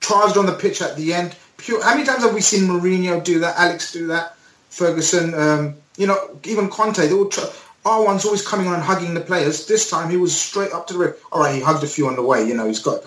Charged 0.00 0.36
on 0.36 0.46
the 0.46 0.52
pitch 0.52 0.82
at 0.82 0.96
the 0.96 1.14
end. 1.14 1.34
Pure. 1.56 1.82
How 1.82 1.94
many 1.94 2.04
times 2.04 2.22
have 2.22 2.34
we 2.34 2.40
seen 2.40 2.68
Mourinho 2.68 3.22
do 3.22 3.40
that? 3.40 3.56
Alex 3.56 3.92
do 3.92 4.08
that? 4.08 4.36
Ferguson. 4.70 5.34
Um, 5.34 5.76
you 5.96 6.06
know, 6.06 6.38
even 6.44 6.68
Conte. 6.68 7.06
They 7.06 7.12
all. 7.12 7.30
R1's 7.84 8.24
always 8.24 8.46
coming 8.46 8.66
on 8.66 8.74
and 8.74 8.82
hugging 8.82 9.12
the 9.12 9.20
players. 9.20 9.66
This 9.66 9.90
time 9.90 10.08
he 10.08 10.16
was 10.16 10.34
straight 10.34 10.72
up 10.72 10.86
to 10.86 10.94
the 10.94 10.98
ref. 10.98 11.14
All 11.30 11.40
right, 11.40 11.54
he 11.54 11.60
hugged 11.60 11.84
a 11.84 11.86
few 11.86 12.06
on 12.06 12.16
the 12.16 12.22
way. 12.22 12.46
You 12.46 12.54
know, 12.54 12.66
he's 12.66 12.80
got 12.80 13.04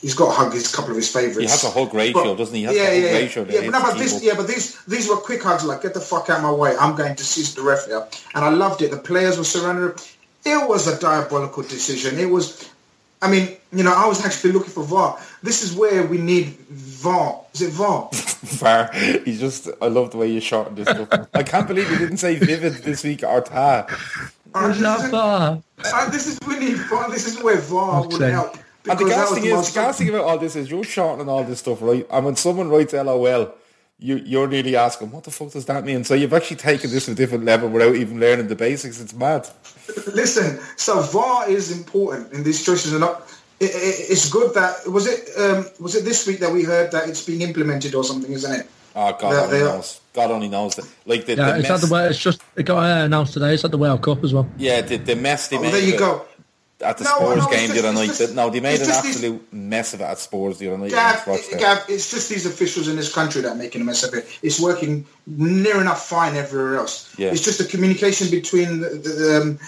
he's 0.00 0.14
got 0.14 0.26
to 0.26 0.32
hug 0.32 0.52
his 0.52 0.74
couple 0.74 0.90
of 0.90 0.96
his 0.96 1.12
favourites. 1.12 1.38
He 1.38 1.46
has 1.46 1.64
a 1.64 1.70
hug 1.70 1.92
ratio, 1.94 2.34
doesn't 2.36 2.54
he? 2.54 2.60
He 2.60 2.66
has 2.66 2.76
yeah, 2.76 2.90
a 2.90 3.00
yeah, 3.00 3.12
ratio 3.12 3.44
yeah. 3.44 3.52
Yeah, 3.52 3.70
but, 3.70 3.78
no, 3.78 3.82
but 3.82 3.98
this, 3.98 4.22
yeah, 4.22 4.34
but 4.36 4.46
these 4.46 4.82
these 4.84 5.08
were 5.08 5.16
quick 5.16 5.42
hugs. 5.42 5.64
Like, 5.64 5.82
get 5.82 5.94
the 5.94 6.00
fuck 6.00 6.30
out 6.30 6.38
of 6.38 6.42
my 6.42 6.52
way. 6.52 6.76
I'm 6.78 6.96
going 6.96 7.16
to 7.16 7.24
seize 7.24 7.54
the 7.54 7.62
ref 7.62 7.86
here, 7.86 8.06
and 8.34 8.44
I 8.44 8.50
loved 8.50 8.82
it. 8.82 8.90
The 8.90 8.98
players 8.98 9.38
were 9.38 9.44
surrendering. 9.44 9.96
It 10.44 10.68
was 10.68 10.86
a 10.86 10.98
diabolical 10.98 11.62
decision. 11.62 12.18
It 12.18 12.30
was. 12.30 12.70
I 13.20 13.28
mean, 13.28 13.56
you 13.72 13.82
know, 13.82 13.92
I 13.92 14.06
was 14.06 14.24
actually 14.24 14.52
looking 14.52 14.70
for 14.70 14.84
VAR. 14.84 15.18
This 15.42 15.64
is 15.64 15.74
where 15.74 16.06
we 16.06 16.18
need 16.18 16.56
VAR. 16.70 17.40
Is 17.52 17.62
it 17.62 17.72
VAR? 17.72 18.08
Far. 18.12 18.92
He's 18.92 19.40
just. 19.40 19.68
I 19.82 19.88
love 19.88 20.12
the 20.12 20.18
way 20.18 20.30
you 20.30 20.40
shortened 20.40 20.76
this. 20.76 20.88
I 21.34 21.42
can't 21.42 21.66
believe 21.66 21.90
you 21.90 21.98
didn't 21.98 22.18
say 22.18 22.36
vivid 22.36 22.74
this 22.74 23.02
week 23.02 23.24
or 23.24 23.40
ta. 23.40 23.86
This, 24.54 24.80
Not 24.80 25.04
is, 25.04 25.10
far. 25.10 25.62
uh, 25.84 26.10
this 26.10 26.26
is 26.26 26.38
we 26.46 26.58
need 26.58 26.76
VAR. 26.76 27.10
This 27.10 27.26
is 27.26 27.42
where 27.42 27.56
VAR 27.56 28.06
would 28.06 28.22
Okay. 28.22 28.60
Help. 28.86 28.90
And 28.90 28.98
the 28.98 29.04
because 29.04 29.28
gas 29.28 29.32
thing 29.34 29.42
the 29.50 29.56
is, 29.58 29.72
the 29.72 29.80
gas 29.80 29.98
thing 29.98 30.08
about 30.08 30.24
all 30.24 30.38
this 30.38 30.56
is 30.56 30.70
you're 30.70 30.84
shortening 30.84 31.28
all 31.28 31.44
this 31.44 31.58
stuff, 31.60 31.78
right? 31.82 32.06
And 32.10 32.24
when 32.24 32.36
someone 32.36 32.68
writes 32.68 32.92
LOL, 32.92 33.54
you, 34.00 34.16
you're 34.16 34.46
nearly 34.46 34.76
asking, 34.76 35.10
what 35.10 35.24
the 35.24 35.30
fuck 35.32 35.50
does 35.50 35.64
that 35.66 35.84
mean? 35.84 36.04
So 36.04 36.14
you've 36.14 36.32
actually 36.32 36.58
taken 36.58 36.90
this 36.90 37.06
to 37.06 37.12
a 37.12 37.14
different 37.14 37.44
level 37.44 37.68
without 37.68 37.96
even 37.96 38.20
learning 38.20 38.46
the 38.48 38.54
basics. 38.54 39.00
It's 39.00 39.12
mad. 39.14 39.48
Listen, 40.14 40.60
so 40.76 41.00
VAR 41.02 41.48
is 41.50 41.76
important 41.76 42.32
in 42.32 42.44
these 42.44 42.64
choices, 42.64 42.92
and 42.92 43.00
not. 43.00 43.22
It, 43.60 43.70
it, 43.70 44.10
it's 44.12 44.30
good 44.30 44.54
that 44.54 44.86
was 44.86 45.08
it. 45.08 45.28
Um, 45.36 45.66
was 45.80 45.96
it 45.96 46.04
this 46.04 46.26
week 46.28 46.38
that 46.40 46.52
we 46.52 46.62
heard 46.62 46.92
that 46.92 47.08
it's 47.08 47.24
being 47.26 47.42
implemented 47.42 47.94
or 47.96 48.04
something, 48.04 48.30
isn't 48.32 48.52
it? 48.60 48.66
Oh, 48.94 49.10
God 49.18 49.50
They- 49.50 49.56
only 49.62 49.72
knows. 49.72 50.00
God 50.12 50.30
only 50.30 50.48
knows 50.48 50.74
that. 50.76 50.86
Like 51.06 51.26
the, 51.26 51.34
Yeah, 51.36 51.52
the 51.52 51.58
it's 51.58 51.68
mess. 51.68 51.88
the 51.88 52.08
it's 52.10 52.18
just 52.18 52.40
it 52.56 52.64
got 52.64 52.78
uh, 52.78 53.04
announced 53.04 53.32
today. 53.34 53.54
It's 53.54 53.64
at 53.64 53.70
the 53.72 53.78
World 53.78 54.02
Cup 54.02 54.22
as 54.24 54.32
well. 54.32 54.48
yeah, 54.58 54.80
the, 54.80 54.96
the 54.96 55.16
mess 55.16 55.48
they 55.48 55.56
Oh, 55.56 55.60
made. 55.62 55.72
there 55.72 55.80
of 55.82 55.88
you 55.88 55.94
it 55.94 55.98
go. 55.98 56.24
At 56.80 56.96
the 56.98 57.04
No, 57.04 57.10
Spurs 57.16 57.38
no, 57.38 57.50
game 57.50 57.68
just- 57.70 57.72
the 57.72 57.88
other 57.88 57.92
night. 57.92 58.06
just- 58.16 58.34
no, 58.34 58.50
they 58.50 58.60
made 58.60 58.80
an 58.80 58.86
just 58.86 59.02
these- 59.02 59.16
absolute 59.16 59.52
mess 59.52 59.94
of 59.94 60.00
it 60.00 60.04
at 60.04 60.18
Spurs 60.20 60.58
the 60.58 60.68
other 60.68 60.78
night. 60.78 60.90
Gav, 60.92 61.26
Let's. 61.26 61.48
Gav, 61.48 61.82
it's 61.88 62.08
just 62.08 62.28
these 62.28 62.46
officials 62.46 62.86
in 62.86 62.94
this 62.94 63.12
country 63.12 63.42
that 63.42 63.50
are 63.50 63.54
making 63.56 63.80
a 63.80 63.84
mess 63.84 64.04
of 64.04 64.14
it. 64.14 64.28
It's 64.42 64.60
working 64.60 65.04
near 65.26 65.80
enough 65.80 66.06
fine 66.08 66.36
everywhere 66.36 66.76
else. 66.76 67.08
Yeah. 67.16 67.30
It's 67.32 67.42
just 67.42 67.58
the 67.58 67.64
communication 67.64 68.30
between 68.30 68.80
the 68.80 68.90
the, 68.90 69.40
um, 69.42 69.58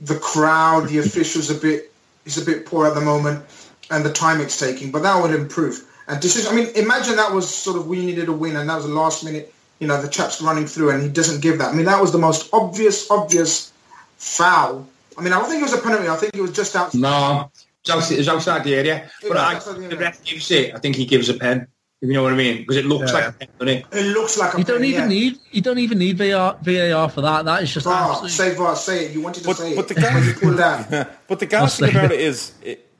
the 0.00 0.16
crowd, 0.16 0.88
the 0.88 0.98
officials 0.98 1.50
a 1.50 1.54
bit 1.54 1.92
is 2.24 2.36
a 2.36 2.44
bit 2.44 2.66
poor 2.66 2.86
at 2.88 2.94
the 2.96 3.00
moment, 3.00 3.44
and 3.90 4.04
the 4.04 4.12
time 4.12 4.40
it's 4.40 4.58
taking. 4.58 4.90
But 4.90 5.04
that 5.04 5.22
would 5.22 5.30
improve. 5.32 5.84
And 6.08 6.20
decision. 6.20 6.50
I 6.52 6.54
mean, 6.56 6.68
imagine 6.74 7.14
that 7.16 7.32
was 7.32 7.48
sort 7.48 7.76
of 7.76 7.86
we 7.86 8.04
needed 8.04 8.28
a 8.28 8.32
win, 8.32 8.56
and 8.56 8.68
that 8.68 8.76
was 8.76 8.86
the 8.86 8.92
last 8.92 9.22
minute. 9.22 9.52
You 9.78 9.86
know, 9.86 10.02
the 10.02 10.08
chap's 10.08 10.42
running 10.42 10.66
through, 10.66 10.90
and 10.90 11.00
he 11.02 11.08
doesn't 11.08 11.42
give 11.42 11.58
that. 11.58 11.68
I 11.68 11.72
mean, 11.76 11.86
that 11.86 12.00
was 12.00 12.10
the 12.10 12.18
most 12.18 12.48
obvious, 12.52 13.08
obvious 13.10 13.70
foul. 14.18 14.88
I 15.18 15.22
mean, 15.22 15.32
I 15.32 15.38
don't 15.38 15.48
think 15.48 15.60
it 15.60 15.64
was 15.64 15.72
a 15.74 15.78
penalty. 15.78 16.08
I 16.08 16.16
think 16.16 16.34
it 16.34 16.40
was 16.40 16.52
just 16.52 16.74
out. 16.76 16.94
No, 16.94 17.50
it's 17.80 17.90
outside, 17.90 18.28
outside 18.28 18.64
the 18.64 18.74
area. 18.74 18.96
It 18.96 19.10
But 19.22 19.30
was 19.30 19.38
I, 19.38 19.54
outside 19.54 19.76
the 19.76 19.88
the 19.88 19.96
ref 19.96 20.22
gives 20.24 20.50
it. 20.50 20.74
I 20.74 20.78
think 20.78 20.96
he 20.96 21.06
gives 21.06 21.28
a 21.28 21.34
pen. 21.34 21.66
If 22.02 22.08
you 22.08 22.12
know 22.14 22.22
what 22.24 22.34
I 22.34 22.36
mean, 22.36 22.58
because 22.58 22.76
it 22.76 22.84
looks 22.84 23.10
Yeah. 23.10 23.18
like 23.18 23.28
a 23.28 23.32
pen, 23.32 23.48
doesn't 23.58 23.74
it? 23.78 23.86
It 23.92 24.12
looks 24.12 24.36
like 24.36 24.52
a 24.54 24.58
You 24.58 24.64
don't 24.64 24.76
pen, 24.80 24.84
even 24.84 25.00
yeah. 25.02 25.08
need 25.08 25.38
you 25.50 25.62
don't 25.62 25.78
even 25.78 25.98
need 25.98 26.18
VAR, 26.18 26.58
VAR 26.62 27.08
for 27.08 27.22
that. 27.22 27.46
That 27.46 27.62
is 27.62 27.72
just 27.72 27.84
VAR, 27.86 28.10
absolutely 28.10 28.30
say 28.30 28.54
VAR, 28.54 28.76
say 28.76 29.06
it. 29.06 29.12
You 29.12 29.22
wanted 29.22 29.40
to 29.44 29.46
But- 29.46 29.56
say 29.56 29.74
but 29.74 29.90
it. 29.90 29.94
the 29.94 30.00
guy- 30.02 30.14
when 30.14 30.24
you 30.24 30.34
pulled. 30.34 31.06
But 31.28 31.38
the 31.38 31.46
gas 31.46 31.78
thing 31.78 31.90
say 31.92 31.98
about 31.98 32.12
it. 32.12 32.20
it 32.20 32.20
is, 32.20 32.52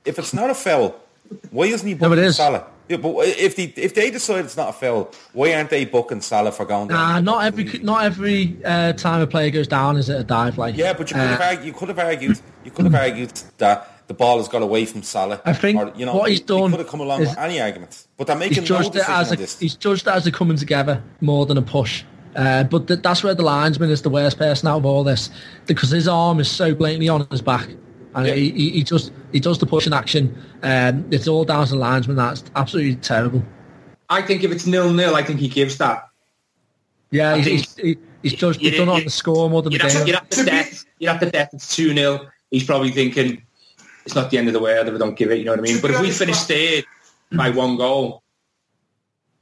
if 0.04 0.18
it's 0.18 0.32
not 0.32 0.48
a 0.48 0.54
foul, 0.54 0.94
why 1.50 1.66
isn't 1.66 1.86
he 1.86 1.92
No, 1.94 2.08
booking 2.08 2.24
it 2.24 2.28
is. 2.28 2.36
Salah? 2.36 2.64
Yeah, 2.88 2.98
but 2.98 3.14
if 3.26 3.56
they 3.56 3.64
if 3.76 3.94
they 3.94 4.10
decide 4.10 4.44
it's 4.44 4.56
not 4.56 4.68
a 4.68 4.72
foul, 4.72 5.10
why 5.32 5.54
aren't 5.54 5.70
they 5.70 5.84
booking 5.84 6.20
Salah 6.20 6.52
for 6.52 6.64
going 6.64 6.88
down? 6.88 6.96
Nah, 6.98 7.20
not 7.32 7.44
every 7.44 7.64
not 7.80 8.04
every 8.04 8.56
uh, 8.64 8.92
time 8.92 9.20
a 9.20 9.26
player 9.26 9.50
goes 9.50 9.66
down 9.66 9.96
is 9.96 10.08
it 10.08 10.20
a 10.20 10.24
dive 10.24 10.56
like. 10.56 10.76
Yeah, 10.76 10.92
but 10.92 11.10
you 11.10 11.16
could 11.16 11.26
have 11.28 11.40
Uh, 11.40 11.44
argued, 11.44 11.66
you 11.66 11.72
could 11.72 11.88
have 11.88 11.98
argued 11.98 12.40
you 12.64 12.70
could 12.70 12.84
have 12.84 12.94
argued 12.94 13.32
that 13.58 13.92
the 14.06 14.14
ball 14.14 14.36
has 14.38 14.46
got 14.46 14.62
away 14.62 14.84
from 14.86 15.02
Salah. 15.02 15.40
I 15.44 15.52
think 15.52 15.80
or, 15.80 15.92
you 15.96 16.06
know, 16.06 16.14
what 16.14 16.30
he's 16.30 16.38
done 16.40 16.70
could 16.70 16.78
have 16.78 16.88
come 16.88 17.00
along 17.00 17.22
is- 17.22 17.30
with 17.30 17.38
any 17.38 17.60
arguments, 17.60 18.06
but 18.16 18.28
they're 18.28 18.36
he's 18.38 18.50
making 18.50 18.62
no 18.62 18.66
judged 18.82 18.90
it 18.94 18.98
decision 19.00 19.14
as 19.20 19.32
a, 19.32 19.36
this. 19.36 19.58
he's 19.58 19.74
judged 19.74 20.06
it 20.06 20.10
as 20.10 20.26
a 20.28 20.30
coming 20.30 20.56
together 20.56 21.02
more 21.20 21.44
than 21.44 21.58
a 21.58 21.62
push. 21.62 22.04
Uh, 22.36 22.62
but 22.64 22.86
th- 22.86 23.00
that's 23.02 23.24
where 23.24 23.34
the 23.34 23.42
linesman 23.42 23.90
is 23.90 24.02
the 24.02 24.10
worst 24.10 24.38
person 24.38 24.68
out 24.68 24.76
of 24.76 24.86
all 24.86 25.02
this 25.02 25.30
because 25.66 25.90
his 25.90 26.06
arm 26.06 26.38
is 26.38 26.48
so 26.50 26.72
blatantly 26.74 27.08
on 27.08 27.26
his 27.30 27.40
back, 27.42 27.66
and 28.16 28.26
Yeah. 28.26 28.34
he, 28.34 28.50
he, 28.50 28.70
he 28.70 28.82
just 28.82 29.12
he 29.30 29.38
does 29.38 29.58
the 29.58 29.66
push 29.66 29.86
in 29.86 29.92
action. 29.92 30.36
Um, 30.62 31.06
it's 31.12 31.28
all 31.28 31.44
down 31.44 31.66
to 31.66 31.72
the 31.72 31.78
linesman. 31.78 32.16
That's 32.16 32.42
absolutely 32.56 32.96
terrible. 32.96 33.44
I 34.08 34.22
think 34.22 34.42
if 34.42 34.50
it's 34.50 34.66
nil 34.66 34.92
nil, 34.92 35.14
I 35.14 35.22
think 35.22 35.38
he 35.38 35.48
gives 35.48 35.78
that. 35.78 36.08
Yeah, 37.10 37.34
I 37.34 37.38
he's, 37.40 37.76
he's, 37.76 37.96
he's 38.22 38.32
judged. 38.34 38.60
You- 38.60 38.70
He's 38.70 38.78
done 38.80 38.88
it 38.88 38.92
on 38.92 39.04
the 39.04 39.10
score 39.10 39.48
more 39.48 39.62
than 39.62 39.72
the 39.72 39.78
You're 39.78 39.86
at, 39.86 39.92
game. 39.92 40.06
you're 40.08 40.16
at 40.16 40.30
the 40.30 40.44
death. 40.44 40.84
You're 40.98 41.12
at 41.12 41.20
the 41.20 41.30
death. 41.30 41.50
It's 41.52 41.76
two 41.76 41.94
0 41.94 42.26
He's 42.50 42.64
probably 42.64 42.90
thinking 42.90 43.42
it's 44.04 44.14
not 44.14 44.30
the 44.30 44.38
end 44.38 44.48
of 44.48 44.54
the 44.54 44.60
world 44.60 44.88
if 44.88 44.94
I 44.94 44.98
don't 44.98 45.16
give 45.16 45.30
it. 45.30 45.38
You 45.38 45.44
know 45.44 45.52
what 45.52 45.58
I 45.60 45.62
mean? 45.62 45.80
But 45.80 45.90
if 45.92 46.00
we 46.00 46.06
honest, 46.06 46.18
finish 46.18 46.36
Mark- 46.36 46.46
third 46.48 46.84
by 47.32 47.50
one 47.50 47.76
goal, 47.76 48.22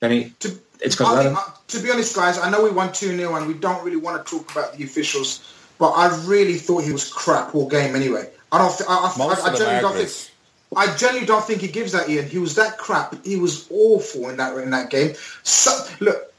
then 0.01 0.11
he, 0.11 0.31
To, 0.41 0.49
it's 0.81 1.01
I 1.01 1.05
because 1.05 1.25
think, 1.25 1.39
uh, 1.39 1.43
to 1.69 1.81
be 1.83 1.91
honest, 1.91 2.17
guys, 2.17 2.39
I 2.39 2.51
know 2.51 2.65
we 2.65 2.71
won 2.71 2.93
2 2.93 3.17
0 3.17 3.35
and 3.37 3.47
we 3.47 3.55
don't 3.55 3.83
really 3.85 3.97
want 3.99 4.25
to 4.25 4.31
talk 4.39 4.51
about 4.53 4.75
the 4.77 4.85
officials, 4.85 5.55
but 5.79 5.91
I 5.91 6.15
really 6.27 6.57
thought 6.57 6.85
he 6.85 6.93
was 6.93 7.11
crap 7.13 7.55
all 7.55 7.69
game 7.69 7.95
anyway. 7.95 8.31
I 8.55 8.59
don't. 8.59 8.77
Th- 8.77 8.89
I, 8.89 8.95
I, 8.95 9.13
I, 9.19 9.51
I 9.51 9.57
genuinely 9.57 9.81
don't 9.81 9.97
think. 9.97 10.31
I 10.77 10.97
genuinely 10.97 11.27
don't 11.27 11.45
think 11.45 11.61
he 11.61 11.69
gives 11.69 11.93
that 11.93 12.09
Ian. 12.09 12.29
He 12.29 12.39
was 12.39 12.55
that 12.57 12.79
crap. 12.79 13.25
He 13.25 13.37
was 13.37 13.69
awful 13.71 14.29
in 14.29 14.37
that 14.37 14.57
in 14.59 14.71
that 14.71 14.91
game. 14.91 15.15
So, 15.43 15.71
look, 16.01 16.33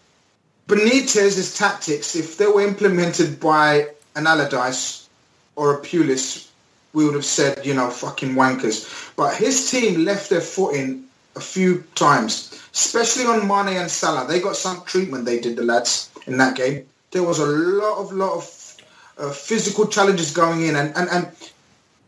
Benitez's 0.68 1.57
tactics, 1.57 2.16
if 2.16 2.38
they 2.38 2.47
were 2.47 2.61
implemented 2.61 3.39
by 3.39 3.89
an 4.16 4.28
Allardyce 4.28 5.07
or 5.55 5.76
a 5.76 5.82
Pulis, 5.82 6.49
we 6.93 7.05
would 7.05 7.13
have 7.13 7.26
said, 7.26 7.66
you 7.66 7.74
know, 7.74 7.89
fucking 7.89 8.34
wankers. 8.34 9.13
But 9.16 9.36
his 9.36 9.70
team 9.70 10.05
left 10.05 10.30
their 10.30 10.41
foot 10.41 10.76
in 10.76 11.05
a 11.36 11.41
few 11.41 11.84
times, 11.95 12.51
especially 12.74 13.26
on 13.26 13.47
Mane 13.47 13.78
and 13.78 13.91
Salah. 13.91 14.26
They 14.28 14.39
got 14.39 14.55
some 14.55 14.84
treatment. 14.86 15.26
They 15.26 15.39
did 15.39 15.57
the 15.57 15.63
lads 15.63 16.09
in 16.26 16.38
that 16.38 16.55
game. 16.55 16.86
There 17.11 17.24
was 17.24 17.39
a 17.39 17.45
lot 17.45 17.99
of 17.99 18.11
lot 18.13 18.34
of 18.34 18.78
uh, 19.18 19.30
physical 19.32 19.88
challenges 19.88 20.32
going 20.32 20.63
in, 20.63 20.76
and 20.76 20.95
and 20.95 21.09
and 21.09 21.28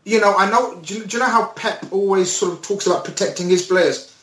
you 0.08 0.20
know, 0.20 0.34
I 0.36 0.50
know. 0.50 0.80
Do 0.80 0.94
you, 0.94 1.04
do 1.04 1.18
you 1.18 1.22
know 1.22 1.28
how 1.28 1.46
Pep 1.48 1.84
always 1.92 2.32
sort 2.32 2.52
of 2.54 2.62
talks 2.62 2.86
about 2.86 3.04
protecting 3.04 3.50
his 3.50 3.66
players? 3.66 4.14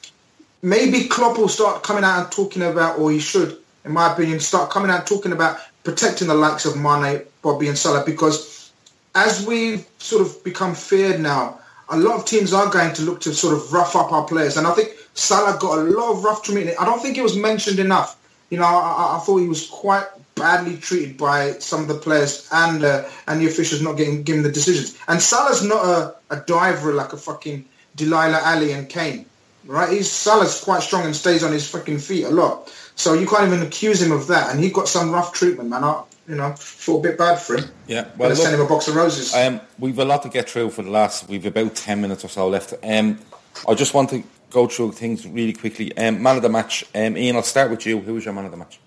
Maybe 0.63 1.07
Klopp 1.07 1.37
will 1.37 1.47
start 1.47 1.83
coming 1.83 2.03
out 2.03 2.23
and 2.23 2.31
talking 2.31 2.63
about, 2.63 2.97
or 2.97 3.11
he 3.11 3.19
should, 3.19 3.59
in 3.83 3.91
my 3.91 4.11
opinion, 4.11 4.39
start 4.39 4.71
coming 4.71 4.89
out 4.89 5.01
and 5.01 5.07
talking 5.07 5.31
about 5.31 5.59
protecting 5.83 6.27
the 6.27 6.33
likes 6.33 6.65
of 6.65 6.75
Mane, 6.75 7.21
Bobby, 7.43 7.67
and 7.67 7.77
Salah, 7.77 8.03
because 8.03 8.71
as 9.13 9.45
we 9.45 9.85
sort 9.99 10.23
of 10.23 10.43
become 10.43 10.73
feared 10.73 11.21
now, 11.21 11.59
a 11.89 11.97
lot 11.97 12.15
of 12.17 12.25
teams 12.25 12.51
are 12.51 12.67
going 12.71 12.91
to 12.95 13.03
look 13.03 13.21
to 13.21 13.31
sort 13.31 13.53
of 13.53 13.71
rough 13.71 13.95
up 13.95 14.11
our 14.11 14.23
players, 14.25 14.57
and 14.57 14.65
I 14.65 14.71
think 14.71 14.89
Salah 15.13 15.55
got 15.59 15.77
a 15.77 15.81
lot 15.81 16.13
of 16.13 16.23
rough 16.23 16.41
treatment. 16.41 16.75
I 16.81 16.85
don't 16.85 16.99
think 16.99 17.19
it 17.19 17.21
was 17.21 17.37
mentioned 17.37 17.77
enough. 17.77 18.17
You 18.49 18.57
know, 18.57 18.65
I- 18.65 19.17
I 19.17 19.19
thought 19.23 19.37
he 19.37 19.47
was 19.47 19.67
quite 19.67 20.07
badly 20.35 20.77
treated 20.77 21.17
by 21.17 21.53
some 21.53 21.81
of 21.81 21.87
the 21.87 21.95
players 21.95 22.47
and 22.51 22.83
uh, 22.83 23.03
and 23.27 23.41
the 23.41 23.47
officials 23.47 23.81
not 23.81 23.97
getting 23.97 24.23
given 24.23 24.43
the 24.43 24.51
decisions. 24.51 24.97
And 25.07 25.21
Salah's 25.21 25.63
not 25.63 25.85
a, 25.85 26.15
a 26.29 26.41
diver 26.41 26.93
like 26.93 27.13
a 27.13 27.17
fucking 27.17 27.65
Dele 27.95 28.13
Alli 28.13 28.73
and 28.73 28.87
Kane, 28.89 29.25
right? 29.65 29.89
He's 29.89 30.11
Salah's 30.11 30.61
quite 30.61 30.83
strong 30.83 31.05
and 31.05 31.15
stays 31.15 31.43
on 31.43 31.51
his 31.51 31.69
fucking 31.69 31.99
feet 31.99 32.25
a 32.25 32.29
lot. 32.29 32.69
So 32.95 33.13
you 33.13 33.25
can't 33.27 33.47
even 33.47 33.65
accuse 33.65 34.01
him 34.01 34.11
of 34.11 34.27
that. 34.27 34.51
And 34.51 34.59
he 34.63 34.69
got 34.69 34.87
some 34.87 35.11
rough 35.11 35.33
treatment, 35.33 35.69
man. 35.69 35.83
I, 35.83 36.03
you 36.27 36.35
know, 36.35 36.53
felt 36.53 37.05
a 37.05 37.09
bit 37.09 37.17
bad 37.17 37.39
for 37.39 37.57
him. 37.57 37.65
Yeah, 37.87 38.01
Well, 38.01 38.13
well, 38.17 38.29
Better 38.29 38.41
send 38.41 38.55
him 38.55 38.61
a 38.61 38.67
box 38.67 38.87
of 38.87 38.95
roses. 38.95 39.33
um, 39.35 39.61
we've 39.79 39.99
a 39.99 40.05
lot 40.05 40.23
to 40.23 40.29
get 40.29 40.49
through 40.49 40.71
for 40.71 40.81
the 40.81 40.89
last. 40.89 41.29
We've 41.29 41.45
about 41.45 41.75
ten 41.75 42.01
minutes 42.01 42.25
or 42.25 42.29
so 42.29 42.47
left. 42.47 42.73
Um, 42.83 43.19
I 43.67 43.73
just 43.73 43.93
want 43.93 44.09
to 44.09 44.23
go 44.49 44.67
through 44.67 44.93
things 44.93 45.25
really 45.27 45.53
quickly. 45.53 45.95
Um, 45.97 46.21
man 46.23 46.37
of 46.37 46.41
the 46.41 46.49
match, 46.49 46.83
um, 46.95 47.15
Ian. 47.15 47.35
I'll 47.35 47.43
start 47.43 47.69
with 47.69 47.85
you. 47.85 47.99
Who 47.99 48.15
was 48.15 48.25
your 48.25 48.33
man 48.33 48.45
of 48.45 48.51
the 48.51 48.57
match? 48.57 48.79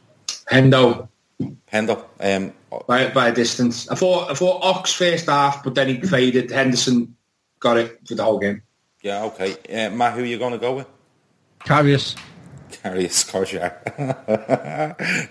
Hendo. 0.50 1.08
Hendo. 1.72 2.04
Um, 2.20 2.52
by, 2.86 3.08
by 3.10 3.28
a 3.28 3.32
distance. 3.32 3.88
I 3.88 3.94
thought 3.94 4.30
I 4.30 4.34
thought 4.34 4.62
Ox 4.62 4.92
first 4.92 5.26
half, 5.26 5.62
but 5.62 5.74
then 5.74 5.88
he 5.88 6.00
faded. 6.00 6.50
Henderson 6.50 7.14
got 7.60 7.76
it 7.76 8.00
for 8.06 8.14
the 8.14 8.24
whole 8.24 8.38
game. 8.38 8.62
Yeah, 9.02 9.24
okay. 9.24 9.52
Uh, 9.52 9.90
Matt, 9.90 10.14
who 10.14 10.22
are 10.22 10.26
you 10.26 10.38
going 10.38 10.52
to 10.52 10.58
go 10.58 10.74
with? 10.74 10.86
Karius. 11.60 12.16
Karius, 12.70 13.24
of 13.24 13.32
course 13.32 13.52
you 13.52 13.60
are. 13.60 13.70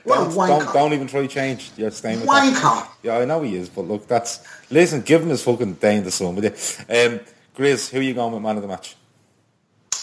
What 0.03 0.19
a 0.19 0.35
don't, 0.35 0.35
don't, 0.35 0.73
don't 0.73 0.93
even 0.93 1.07
try 1.07 1.21
to 1.21 1.27
change. 1.27 1.71
You're 1.77 1.91
staying 1.91 2.21
with 2.21 2.29
Wanker. 2.29 2.61
that. 2.61 2.91
Yeah, 3.03 3.17
I 3.17 3.25
know 3.25 3.41
he 3.41 3.55
is, 3.55 3.69
but 3.69 3.81
look, 3.81 4.07
that's... 4.07 4.45
Listen, 4.71 5.01
give 5.01 5.21
him 5.21 5.29
his 5.29 5.43
fucking 5.43 5.73
day 5.75 5.97
in 5.97 6.03
the 6.03 6.11
sun, 6.11 6.35
will 6.35 6.43
you? 6.43 6.49
Um, 6.49 7.19
Grizz, 7.55 7.89
who 7.89 7.99
are 7.99 8.01
you 8.01 8.13
going 8.13 8.33
with 8.33 8.41
man 8.41 8.55
of 8.55 8.61
the 8.61 8.67
match? 8.67 8.95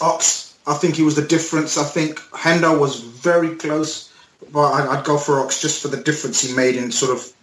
Ox. 0.01 0.57
I 0.67 0.75
think 0.75 0.95
he 0.95 1.03
was 1.03 1.15
the 1.15 1.27
difference. 1.27 1.77
I 1.77 1.83
think 1.83 2.19
Hendo 2.31 2.79
was 2.79 3.01
very 3.01 3.55
close, 3.55 4.11
but 4.51 4.71
I'd, 4.73 4.87
I'd 4.97 5.05
go 5.05 5.17
for 5.17 5.39
Ox 5.39 5.61
just 5.61 5.81
for 5.81 5.87
the 5.87 6.01
difference 6.01 6.41
he 6.41 6.55
made 6.55 6.75
in 6.75 6.91
sort 6.91 7.11
of 7.11 7.33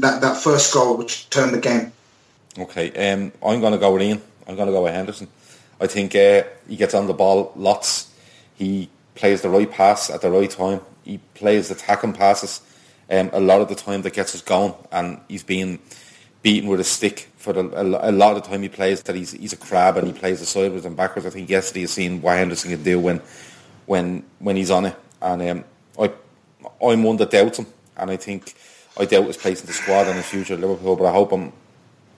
that, 0.00 0.20
that 0.20 0.36
first 0.36 0.72
goal, 0.72 0.96
which 0.96 1.28
turned 1.30 1.54
the 1.54 1.60
game. 1.60 1.92
Okay, 2.58 3.12
um, 3.12 3.32
I'm 3.44 3.60
going 3.60 3.72
to 3.72 3.78
go 3.78 3.92
with 3.92 4.02
Ian. 4.02 4.20
I'm 4.46 4.56
going 4.56 4.66
to 4.66 4.72
go 4.72 4.82
with 4.82 4.94
Henderson. 4.94 5.28
I 5.80 5.86
think 5.86 6.14
uh, 6.14 6.42
he 6.68 6.76
gets 6.76 6.94
on 6.94 7.06
the 7.06 7.14
ball 7.14 7.52
lots. 7.54 8.12
He 8.56 8.88
plays 9.14 9.42
the 9.42 9.48
right 9.48 9.70
pass 9.70 10.10
at 10.10 10.22
the 10.22 10.30
right 10.30 10.50
time. 10.50 10.80
He 11.04 11.18
plays 11.34 11.68
the 11.68 11.74
attacking 11.74 12.14
passes 12.14 12.60
um, 13.10 13.30
a 13.32 13.40
lot 13.40 13.60
of 13.60 13.68
the 13.68 13.74
time 13.74 14.02
that 14.02 14.12
gets 14.12 14.34
us 14.34 14.42
going, 14.42 14.74
and 14.92 15.20
he's 15.28 15.42
being 15.42 15.78
beaten 16.42 16.68
with 16.68 16.80
a 16.80 16.84
stick 16.84 17.28
for 17.36 17.52
the, 17.52 17.60
a, 17.60 18.12
lot 18.12 18.36
of 18.36 18.42
the 18.42 18.48
time 18.48 18.62
he 18.62 18.68
plays 18.68 19.02
that 19.02 19.16
he's 19.16 19.32
he's 19.32 19.52
a 19.52 19.56
crab 19.56 19.96
and 19.96 20.06
he 20.06 20.12
plays 20.12 20.40
the 20.40 20.46
sideways 20.46 20.84
and 20.84 20.96
backwards. 20.96 21.26
I 21.26 21.30
think 21.30 21.48
yesterday 21.48 21.80
you've 21.80 21.90
seen 21.90 22.20
what 22.20 22.36
Henderson 22.36 22.70
can 22.70 22.82
do 22.82 22.98
when 22.98 23.22
when 23.86 24.24
when 24.38 24.56
he's 24.56 24.70
on 24.70 24.86
it, 24.86 24.96
and 25.22 25.42
um, 25.42 25.64
I 25.98 26.12
I'm 26.82 27.02
one 27.02 27.16
that 27.18 27.30
doubts 27.30 27.58
him, 27.58 27.66
and 27.96 28.10
I 28.10 28.16
think 28.16 28.54
I 28.98 29.04
doubt 29.04 29.26
his 29.26 29.36
place 29.36 29.60
in 29.60 29.66
the 29.66 29.72
squad 29.72 30.06
and 30.06 30.16
his 30.16 30.26
future 30.26 30.54
at 30.54 30.60
Liverpool. 30.60 30.96
But 30.96 31.06
I 31.06 31.12
hope 31.12 31.32
I'm 31.32 31.52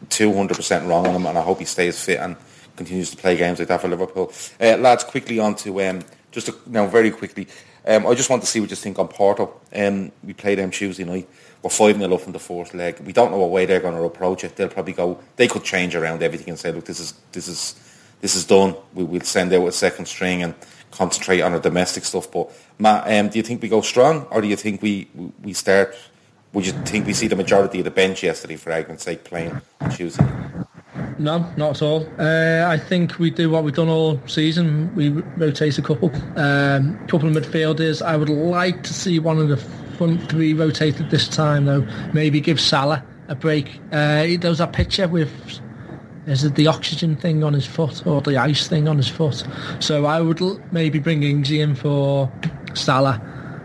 200% 0.08 0.88
wrong 0.88 1.06
on 1.06 1.14
him, 1.14 1.26
and 1.26 1.38
I 1.38 1.42
hope 1.42 1.58
he 1.58 1.64
stays 1.64 2.02
fit 2.02 2.20
and 2.20 2.36
continues 2.76 3.10
to 3.10 3.16
play 3.16 3.36
games 3.36 3.58
like 3.58 3.68
that 3.68 3.80
for 3.80 3.88
Liverpool. 3.88 4.32
Uh, 4.60 4.76
lads, 4.76 5.04
quickly 5.04 5.38
on 5.38 5.54
to 5.56 5.80
um, 5.82 6.00
just 6.30 6.50
now 6.66 6.86
very 6.86 7.10
quickly. 7.10 7.46
Um, 7.86 8.06
I 8.06 8.14
just 8.14 8.30
want 8.30 8.42
to 8.42 8.48
see 8.48 8.60
what 8.60 8.70
you 8.70 8.76
think 8.76 8.98
on 8.98 9.08
Porto. 9.08 9.60
Um, 9.74 10.12
we 10.22 10.32
played 10.32 10.58
them 10.58 10.70
Tuesday 10.70 11.04
night. 11.04 11.28
We're 11.62 11.70
five 11.70 11.96
0 11.96 12.14
up 12.14 12.26
in 12.26 12.32
the 12.32 12.38
fourth 12.38 12.72
leg. 12.74 13.00
We 13.00 13.12
don't 13.12 13.30
know 13.30 13.38
what 13.38 13.50
way 13.50 13.66
they're 13.66 13.80
going 13.80 13.96
to 13.96 14.02
approach 14.02 14.44
it. 14.44 14.56
They'll 14.56 14.68
probably 14.68 14.92
go. 14.94 15.18
They 15.36 15.48
could 15.48 15.64
change 15.64 15.94
around 15.94 16.22
everything 16.22 16.50
and 16.50 16.58
say, 16.58 16.72
"Look, 16.72 16.86
this 16.86 17.00
is 17.00 17.14
this 17.32 17.48
is 17.48 17.74
this 18.20 18.34
is 18.34 18.46
done. 18.46 18.74
We, 18.94 19.04
we'll 19.04 19.20
send 19.22 19.52
out 19.52 19.66
a 19.66 19.72
second 19.72 20.06
string 20.06 20.42
and 20.42 20.54
concentrate 20.90 21.40
on 21.40 21.52
our 21.52 21.60
domestic 21.60 22.04
stuff." 22.04 22.30
But 22.30 22.50
Matt, 22.78 23.10
um, 23.12 23.28
do 23.28 23.38
you 23.38 23.42
think 23.42 23.62
we 23.62 23.68
go 23.68 23.80
strong, 23.80 24.26
or 24.30 24.40
do 24.40 24.48
you 24.48 24.56
think 24.56 24.82
we 24.82 25.08
we 25.42 25.52
start? 25.52 25.94
Would 26.52 26.66
you 26.66 26.72
think 26.72 27.06
we 27.06 27.12
see 27.12 27.28
the 27.28 27.36
majority 27.36 27.78
of 27.78 27.84
the 27.84 27.92
bench 27.92 28.22
yesterday, 28.24 28.56
for 28.56 28.72
argument's 28.72 29.04
sake, 29.04 29.22
playing 29.22 29.60
on 29.80 29.90
Tuesday? 29.90 30.26
No, 31.18 31.46
not 31.56 31.76
at 31.76 31.82
all. 31.82 32.08
Uh, 32.18 32.64
I 32.66 32.78
think 32.78 33.18
we 33.18 33.30
do 33.30 33.50
what 33.50 33.62
we've 33.62 33.74
done 33.74 33.88
all 33.88 34.18
season. 34.26 34.92
We 34.94 35.10
rotate 35.10 35.78
a 35.78 35.82
couple, 35.82 36.10
um, 36.36 36.98
couple 37.06 37.28
of 37.28 37.34
midfielders. 37.36 38.00
I 38.00 38.16
would 38.16 38.30
like 38.30 38.82
to 38.84 38.94
see 38.94 39.18
one 39.18 39.38
of 39.38 39.48
the 39.48 39.58
front 39.58 40.30
three 40.30 40.54
rotated 40.54 41.10
this 41.10 41.28
time, 41.28 41.66
though. 41.66 41.86
Maybe 42.14 42.40
give 42.40 42.58
Salah 42.58 43.04
a 43.28 43.34
break. 43.34 43.80
Uh, 43.92 44.38
there 44.40 44.48
was 44.48 44.58
that 44.58 44.72
picture 44.72 45.06
with 45.06 45.30
is 46.30 46.44
it 46.44 46.54
the 46.54 46.68
oxygen 46.68 47.16
thing 47.16 47.42
on 47.42 47.52
his 47.52 47.66
foot 47.66 48.06
or 48.06 48.20
the 48.20 48.36
ice 48.36 48.68
thing 48.68 48.86
on 48.88 48.96
his 48.96 49.08
foot? 49.08 49.44
So 49.80 50.06
I 50.06 50.20
would 50.20 50.40
l- 50.40 50.60
maybe 50.70 50.98
bring 50.98 51.22
Ingsy 51.22 51.60
in 51.60 51.74
for 51.74 52.30
Salah 52.74 53.20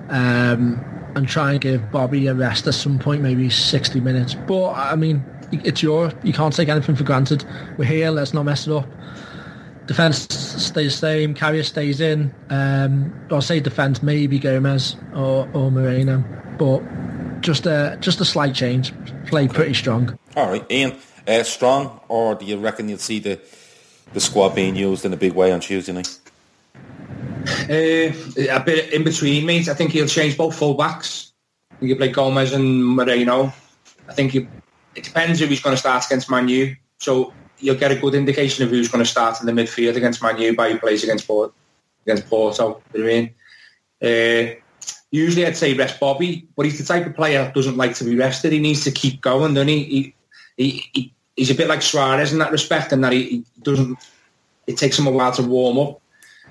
um, 0.09 0.83
and 1.15 1.27
try 1.27 1.51
and 1.51 1.61
give 1.61 1.91
Bobby 1.91 2.27
a 2.27 2.33
rest 2.33 2.65
at 2.67 2.73
some 2.73 2.97
point, 2.97 3.21
maybe 3.21 3.49
60 3.49 3.99
minutes. 3.99 4.33
But 4.33 4.71
I 4.71 4.95
mean, 4.95 5.23
it's 5.51 5.83
Europe. 5.83 6.17
You 6.23 6.33
can't 6.33 6.55
take 6.55 6.69
anything 6.69 6.95
for 6.95 7.03
granted. 7.03 7.45
We're 7.77 7.85
here. 7.85 8.09
Let's 8.09 8.33
not 8.33 8.43
mess 8.43 8.67
it 8.67 8.73
up. 8.73 8.87
Defence 9.85 10.33
stays 10.33 10.93
the 10.93 10.97
same. 10.97 11.35
Karius 11.35 11.65
stays 11.65 12.01
in. 12.01 12.33
Um, 12.49 13.13
I'll 13.29 13.41
say 13.41 13.59
defence, 13.59 14.01
maybe 14.01 14.39
Gomez 14.39 14.95
or, 15.13 15.47
or 15.53 15.69
Moreno, 15.69 16.23
but 16.57 16.81
just 17.41 17.67
a 17.67 17.95
just 17.99 18.19
a 18.19 18.25
slight 18.25 18.55
change. 18.55 18.91
Play 19.27 19.47
pretty 19.47 19.75
strong. 19.75 20.17
All 20.35 20.49
right, 20.49 20.65
Ian, 20.71 20.97
uh, 21.27 21.43
strong, 21.43 21.99
or 22.07 22.35
do 22.35 22.45
you 22.45 22.57
reckon 22.57 22.89
you'll 22.89 22.97
see 22.97 23.19
the 23.19 23.39
the 24.13 24.21
squad 24.21 24.55
being 24.55 24.75
used 24.75 25.05
in 25.05 25.13
a 25.13 25.17
big 25.17 25.33
way 25.33 25.51
on 25.51 25.59
Tuesday 25.59 25.91
night? 25.91 26.19
Uh, 27.69 28.13
a 28.49 28.63
bit 28.63 28.93
in 28.93 29.03
between, 29.03 29.45
mate. 29.45 29.67
I 29.67 29.73
think 29.73 29.91
he'll 29.91 30.07
change 30.07 30.37
both 30.37 30.57
full-backs. 30.57 31.33
Think 31.79 31.89
he'll 31.89 31.97
play 31.97 32.09
Gomez 32.09 32.53
and 32.53 32.85
Moreno. 32.85 33.53
I 34.07 34.13
think 34.13 34.31
he, 34.31 34.47
it 34.95 35.03
depends 35.03 35.39
who 35.39 35.47
he's 35.47 35.61
going 35.61 35.75
to 35.75 35.79
start 35.79 36.05
against 36.05 36.29
Man 36.29 36.47
U. 36.47 36.75
So 36.99 37.33
you'll 37.59 37.75
get 37.75 37.91
a 37.91 37.95
good 37.95 38.15
indication 38.15 38.63
of 38.63 38.69
who's 38.69 38.87
going 38.87 39.03
to 39.03 39.09
start 39.09 39.39
in 39.41 39.47
the 39.47 39.51
midfield 39.51 39.95
against 39.95 40.21
Man 40.21 40.37
U 40.39 40.55
by 40.55 40.71
who 40.71 40.79
plays 40.79 41.03
against 41.03 41.27
Port, 41.27 41.53
against 42.05 42.27
Porto. 42.29 42.81
You 42.93 43.03
know 43.03 43.09
I 43.09 43.13
mean? 43.13 43.35
Uh, 44.01 44.55
usually 45.11 45.45
I'd 45.45 45.57
say 45.57 45.73
rest 45.73 45.99
Bobby, 45.99 46.47
but 46.55 46.65
he's 46.65 46.77
the 46.77 46.85
type 46.85 47.05
of 47.05 47.15
player 47.15 47.43
that 47.43 47.53
doesn't 47.53 47.77
like 47.77 47.95
to 47.95 48.03
be 48.03 48.15
rested. 48.15 48.53
He 48.53 48.59
needs 48.59 48.83
to 48.83 48.91
keep 48.91 49.21
going, 49.21 49.53
doesn't 49.53 49.67
he? 49.67 49.83
He, 49.83 50.15
he, 50.57 50.89
he 50.93 51.13
he's 51.35 51.49
a 51.49 51.55
bit 51.55 51.67
like 51.67 51.81
Suarez 51.81 52.33
in 52.33 52.39
that 52.39 52.51
respect, 52.51 52.91
and 52.91 53.03
that 53.03 53.13
he, 53.13 53.23
he 53.23 53.45
doesn't. 53.61 53.97
It 54.67 54.77
takes 54.77 54.97
him 54.97 55.07
a 55.07 55.11
while 55.11 55.31
to 55.33 55.43
warm 55.43 55.77
up. 55.77 56.01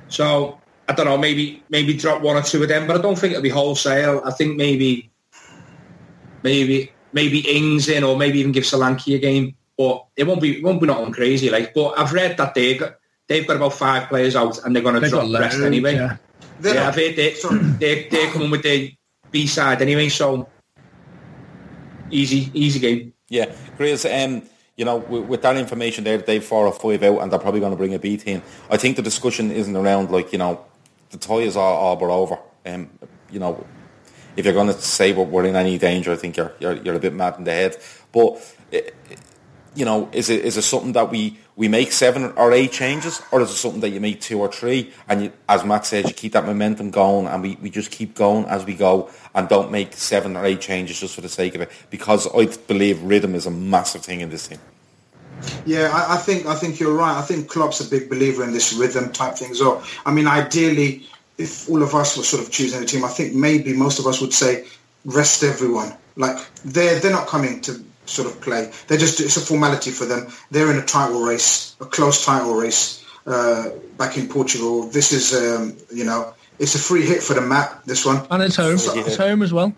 So 0.09 0.61
I 0.89 0.93
don't 0.93 1.07
know, 1.07 1.19
maybe 1.19 1.63
maybe 1.71 1.95
drop 1.95 2.23
one 2.23 2.37
or 2.37 2.43
two 2.43 2.63
of 2.63 2.69
them, 2.69 2.87
but 2.87 2.97
I 2.97 3.03
don't 3.03 3.19
think 3.19 3.33
it'll 3.33 3.43
be 3.43 3.49
wholesale. 3.49 4.23
I 4.25 4.31
think 4.31 4.57
maybe 4.57 5.11
maybe 6.43 6.93
maybe 7.13 7.41
Ings 7.41 7.89
in, 7.89 8.05
or 8.05 8.17
maybe 8.17 8.39
even 8.41 8.53
give 8.53 8.65
Solanke 8.65 9.15
a 9.15 9.19
game. 9.19 9.57
But 9.77 10.07
it 10.17 10.25
won't 10.25 10.41
be 10.41 10.59
it 10.59 10.63
won't 10.65 10.81
be 10.81 10.87
nothing 10.87 11.13
crazy. 11.13 11.51
Like, 11.51 11.75
but 11.75 11.99
I've 11.99 12.13
read 12.13 12.37
that 12.37 12.55
they 12.55 12.77
got 12.77 12.97
they've 13.27 13.47
got 13.47 13.57
about 13.57 13.73
five 13.73 14.09
players 14.09 14.37
out, 14.37 14.65
and 14.65 14.75
they're 14.75 14.83
going 14.83 15.01
to 15.01 15.09
drop 15.09 15.27
the 15.29 15.39
rest 15.39 15.59
anyway. 15.61 15.95
yeah. 15.95 16.17
They're 16.61 16.75
yeah, 16.75 16.81
not- 16.85 16.89
I've 16.91 16.95
heard 16.95 17.17
they, 17.17 17.35
they 17.79 18.09
they're 18.09 18.31
coming 18.31 18.51
with 18.51 18.63
the 18.63 18.95
B 19.31 19.47
side 19.47 19.83
anyway. 19.83 20.09
So 20.11 20.49
easy 22.11 22.51
easy 22.55 22.79
game. 22.79 23.13
Yeah, 23.29 23.47
Grizz, 23.79 24.05
um, 24.07 24.43
you 24.77 24.85
know, 24.85 24.97
with, 24.97 25.27
with 25.27 25.43
that 25.43 25.57
information 25.57 26.05
there, 26.05 26.19
they've 26.19 26.45
four 26.45 26.67
or 26.67 26.73
five 26.73 27.03
out, 27.03 27.21
and 27.21 27.31
they're 27.31 27.39
probably 27.39 27.61
going 27.61 27.73
to 27.73 27.77
bring 27.77 27.95
a 27.95 27.99
B 27.99 28.17
team. 28.17 28.43
I 28.71 28.77
think 28.77 28.97
the 28.97 29.03
discussion 29.03 29.51
isn't 29.51 29.77
around 29.77 30.11
like 30.11 30.33
you 30.33 30.39
know, 30.39 30.65
the 31.11 31.19
tie 31.19 31.37
is 31.37 31.57
all, 31.57 31.97
but 31.97 32.11
over. 32.11 32.39
Um, 32.67 32.91
you 33.31 33.39
know, 33.39 33.65
if 34.37 34.45
you're 34.45 34.55
going 34.55 34.69
to 34.69 34.81
say 34.81 35.13
we're, 35.13 35.45
in 35.45 35.57
any 35.57 35.79
danger, 35.79 36.13
I 36.13 36.17
think 36.17 36.37
you're, 36.37 36.53
you're 36.59 36.75
you're 36.75 36.95
a 36.95 37.01
bit 37.01 37.15
mad 37.15 37.37
in 37.39 37.45
the 37.45 37.53
head. 37.53 37.77
But 38.13 38.57
eh, 38.73 38.91
you 39.75 39.85
know, 39.85 40.09
is 40.13 40.31
it 40.31 40.45
is 40.45 40.57
it 40.57 40.63
something 40.63 40.93
that 40.93 41.11
we, 41.11 41.39
we 41.57 41.69
make 41.69 41.93
seven 41.93 42.33
or 42.37 42.53
eight 42.53 42.73
changes, 42.73 43.23
or 43.31 43.41
is 43.41 43.51
it 43.51 43.55
something 43.55 43.81
that 43.81 43.91
you 43.91 44.01
make 44.01 44.21
two 44.21 44.41
or 44.41 44.51
three, 44.51 44.93
and 45.09 45.23
you, 45.23 45.33
as 45.49 45.65
Matt 45.65 45.87
said, 45.87 46.09
you 46.09 46.15
keep 46.15 46.33
that 46.33 46.45
momentum 46.45 46.91
going, 46.91 47.27
and 47.27 47.43
we, 47.43 47.57
we 47.63 47.71
just 47.71 47.91
keep 47.91 48.15
going 48.15 48.45
as 48.47 48.65
we 48.65 48.75
go, 48.75 49.11
and 49.35 49.49
don't 49.49 49.71
make 49.71 49.93
seven 49.93 50.37
or 50.37 50.45
eight 50.45 50.61
changes 50.61 50.99
just 50.99 51.15
for 51.15 51.21
the 51.21 51.29
sake 51.29 51.55
of 51.55 51.61
it, 51.61 51.71
because 51.91 52.27
I 52.35 52.47
believe 52.67 53.03
rhythm 53.03 53.35
is 53.35 53.47
a 53.47 53.51
massive 53.51 54.03
thing 54.03 54.21
in 54.21 54.31
this 54.31 54.49
team. 54.49 54.59
Yeah, 55.67 55.91
I, 55.93 56.15
I 56.15 56.17
think 56.17 56.47
I 56.47 56.55
think 56.55 56.81
you're 56.81 56.95
right. 56.95 57.17
I 57.17 57.23
think 57.23 57.49
Klopp's 57.49 57.81
a 57.81 57.89
big 57.89 58.09
believer 58.09 58.45
in 58.45 58.53
this 58.53 58.73
rhythm 58.73 59.13
type 59.13 59.35
thing 59.35 59.53
well. 59.61 59.83
I 60.07 60.13
mean, 60.13 60.27
ideally, 60.27 61.07
if 61.39 61.69
all 61.69 61.83
of 61.83 61.95
us 61.95 62.17
were 62.17 62.23
sort 62.23 62.43
of 62.43 62.51
choosing 62.51 62.83
a 62.83 62.87
team, 62.87 63.05
I 63.05 63.09
think 63.09 63.35
maybe 63.35 63.73
most 63.75 63.99
of 63.99 64.07
us 64.07 64.21
would 64.21 64.33
say 64.33 64.65
rest 65.05 65.43
everyone. 65.43 65.93
Like 66.17 66.39
they're 66.65 66.99
they're 67.01 67.13
not 67.13 67.27
coming 67.27 67.61
to 67.63 67.85
sort 68.07 68.29
of 68.29 68.41
play. 68.41 68.71
They're 68.89 68.99
just 68.99 69.21
it's 69.21 69.37
a 69.37 69.41
formality 69.41 69.91
for 69.91 70.05
them. 70.07 70.27
They're 70.51 70.71
in 70.71 70.79
a 70.79 70.85
title 70.85 71.23
race, 71.23 71.77
a 71.81 71.87
close 71.87 72.25
title 72.25 72.55
race 72.55 73.05
uh, 73.27 73.71
back 73.99 74.17
in 74.19 74.29
Portugal. 74.29 74.85
This 74.89 75.13
is 75.13 75.33
um, 75.35 75.77
you 75.93 76.05
know 76.05 76.35
it's 76.59 76.75
a 76.75 76.79
free 76.79 77.03
hit 77.07 77.23
for 77.23 77.35
the 77.35 77.41
map. 77.41 77.85
This 77.85 78.05
one. 78.07 78.27
And 78.31 78.43
it's 78.43 78.57
home. 78.57 78.79
So- 78.79 78.97
It's 78.97 79.17
home 79.17 79.43
as 79.43 79.53
well. 79.53 79.73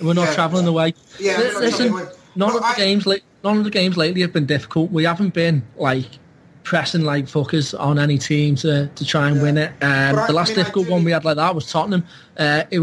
We're 0.00 0.14
not 0.14 0.28
Yeah. 0.28 0.34
travelling 0.34 0.66
away. 0.66 0.94
Yeah, 1.18 1.38
Li- 1.38 1.54
listen, 1.66 1.92
away. 1.92 2.04
none 2.36 2.50
of 2.54 2.60
the 2.60 2.66
I- 2.66 2.74
games, 2.76 3.06
like 3.06 3.22
none 3.44 3.58
of 3.58 3.64
the 3.64 3.70
games 3.70 3.96
lately 3.96 4.20
have 4.22 4.32
been 4.32 4.46
difficult. 4.46 4.90
We 4.90 5.04
haven't 5.04 5.34
been 5.34 5.62
like 5.76 6.06
pressing 6.62 7.02
like 7.02 7.24
fuckers 7.26 7.78
on 7.78 7.98
any 7.98 8.16
team 8.16 8.54
to, 8.54 8.86
to 8.94 9.04
try 9.04 9.28
and 9.28 9.42
win 9.42 9.58
it. 9.58 9.72
Um, 9.82 10.18
I 10.18 10.26
the 10.26 10.32
last 10.32 10.50
mean, 10.50 10.56
difficult 10.58 10.88
one 10.88 11.04
we 11.04 11.10
had 11.10 11.24
like 11.24 11.36
that 11.36 11.54
was 11.54 11.70
Tottenham. 11.70 12.04
Uh, 12.38 12.62
it, 12.70 12.80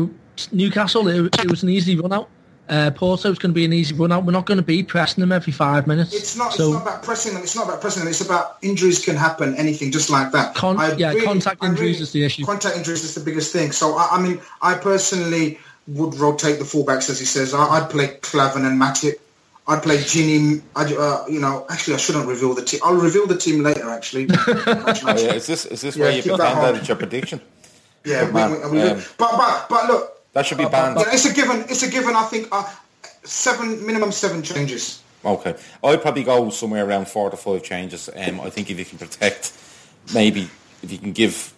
Newcastle, 0.52 1.08
it, 1.08 1.40
it 1.40 1.50
was 1.50 1.64
an 1.64 1.70
easy 1.70 1.96
run 1.98 2.12
out. 2.14 2.30
Uh, 2.70 2.92
Porto 2.92 3.30
was 3.30 3.40
going 3.40 3.52
to 3.52 3.56
be 3.56 3.64
an 3.66 3.72
easy 3.72 3.96
run 3.96 4.12
out. 4.12 4.26
We're 4.26 4.34
not 4.34 4.46
going 4.46 4.58
to 4.58 4.64
be 4.64 4.84
pressing 4.84 5.22
them 5.22 5.32
every 5.32 5.54
five 5.54 5.88
minutes. 5.88 6.14
It's 6.14 6.36
not. 6.36 6.54
So 6.54 6.64
it's 6.66 6.74
not 6.74 6.82
about 6.82 7.04
pressing 7.04 7.34
them. 7.34 7.44
It's 7.44 7.56
not 7.56 7.68
about 7.68 7.80
pressing 7.82 8.02
them. 8.02 8.10
It's 8.10 8.22
about 8.22 8.58
injuries 8.62 9.04
can 9.04 9.16
happen. 9.16 9.56
Anything, 9.56 9.92
just 9.92 10.10
like 10.10 10.32
that. 10.34 10.54
Con- 10.56 10.78
I 10.80 10.94
yeah, 10.94 11.14
contact 11.24 11.64
I 11.64 11.68
injuries 11.68 12.02
is 12.02 12.12
the 12.12 12.24
issue. 12.24 12.46
Contact 12.46 12.76
injuries 12.76 13.04
is 13.04 13.16
the 13.16 13.22
biggest 13.22 13.54
thing. 13.54 13.72
So 13.72 13.96
I, 13.96 14.10
I 14.12 14.22
mean, 14.22 14.42
I 14.62 14.76
personally 14.76 15.60
would 15.88 16.16
rotate 16.16 16.60
the 16.60 16.66
fullbacks 16.66 17.10
as 17.10 17.20
he 17.20 17.26
says. 17.26 17.54
I, 17.54 17.64
I'd 17.64 17.90
play 17.90 18.08
Klavan 18.22 18.66
and 18.66 18.80
Matip. 18.80 19.14
I'd 19.70 19.84
play 19.84 19.98
Gini. 19.98 20.62
I'd, 20.76 20.92
uh, 20.94 21.26
you 21.30 21.40
know, 21.40 21.66
actually, 21.70 21.96
I 21.96 21.98
shouldn't 21.98 22.28
reveal 22.28 22.54
the 22.54 22.64
team. 22.64 22.80
I'll 22.84 22.96
reveal 22.96 23.28
the 23.28 23.38
team 23.38 23.64
later. 23.64 23.90
Actually, 23.90 24.28
Oh, 24.38 25.16
yeah. 25.18 25.34
Is 25.34 25.46
this 25.46 25.66
is 25.66 25.82
this 25.82 25.96
Yeah, 25.98 26.04
where 26.04 26.12
you 26.14 26.22
keep 26.24 26.38
that 26.38 26.54
pretend 26.54 26.64
that 26.64 26.76
it's 26.76 26.88
your 26.88 26.98
prediction? 26.98 27.42
yeah, 28.06 28.26
we, 28.26 28.70
we, 28.70 28.72
we, 28.72 28.82
Um, 28.90 29.02
but 29.18 29.38
but 29.38 29.68
but 29.70 29.88
look, 29.88 30.17
That 30.34 30.46
should 30.46 30.58
be 30.58 30.66
banned. 30.66 30.98
yeah, 30.98 31.06
it's 31.08 31.26
a 31.26 31.34
given. 31.34 31.62
It's 31.70 31.84
a 31.84 31.90
given. 31.90 32.16
I 32.16 32.24
think 32.24 32.48
uh, 32.52 32.64
seven 33.24 33.86
minimum 33.86 34.12
seven 34.12 34.44
changes. 34.44 35.02
Okay, 35.26 35.56
I'd 35.84 36.02
probably 36.02 36.24
go 36.24 36.50
somewhere 36.50 36.86
around 36.86 37.08
four 37.08 37.30
to 37.30 37.38
five 37.38 37.64
changes. 37.64 38.10
Um, 38.16 38.40
I 38.40 38.50
think 38.50 38.70
if 38.70 38.78
you 38.78 38.86
can 38.86 38.98
protect, 38.98 39.52
maybe 40.14 40.50
if 40.84 40.92
you 40.92 41.00
can 41.00 41.12
give, 41.12 41.54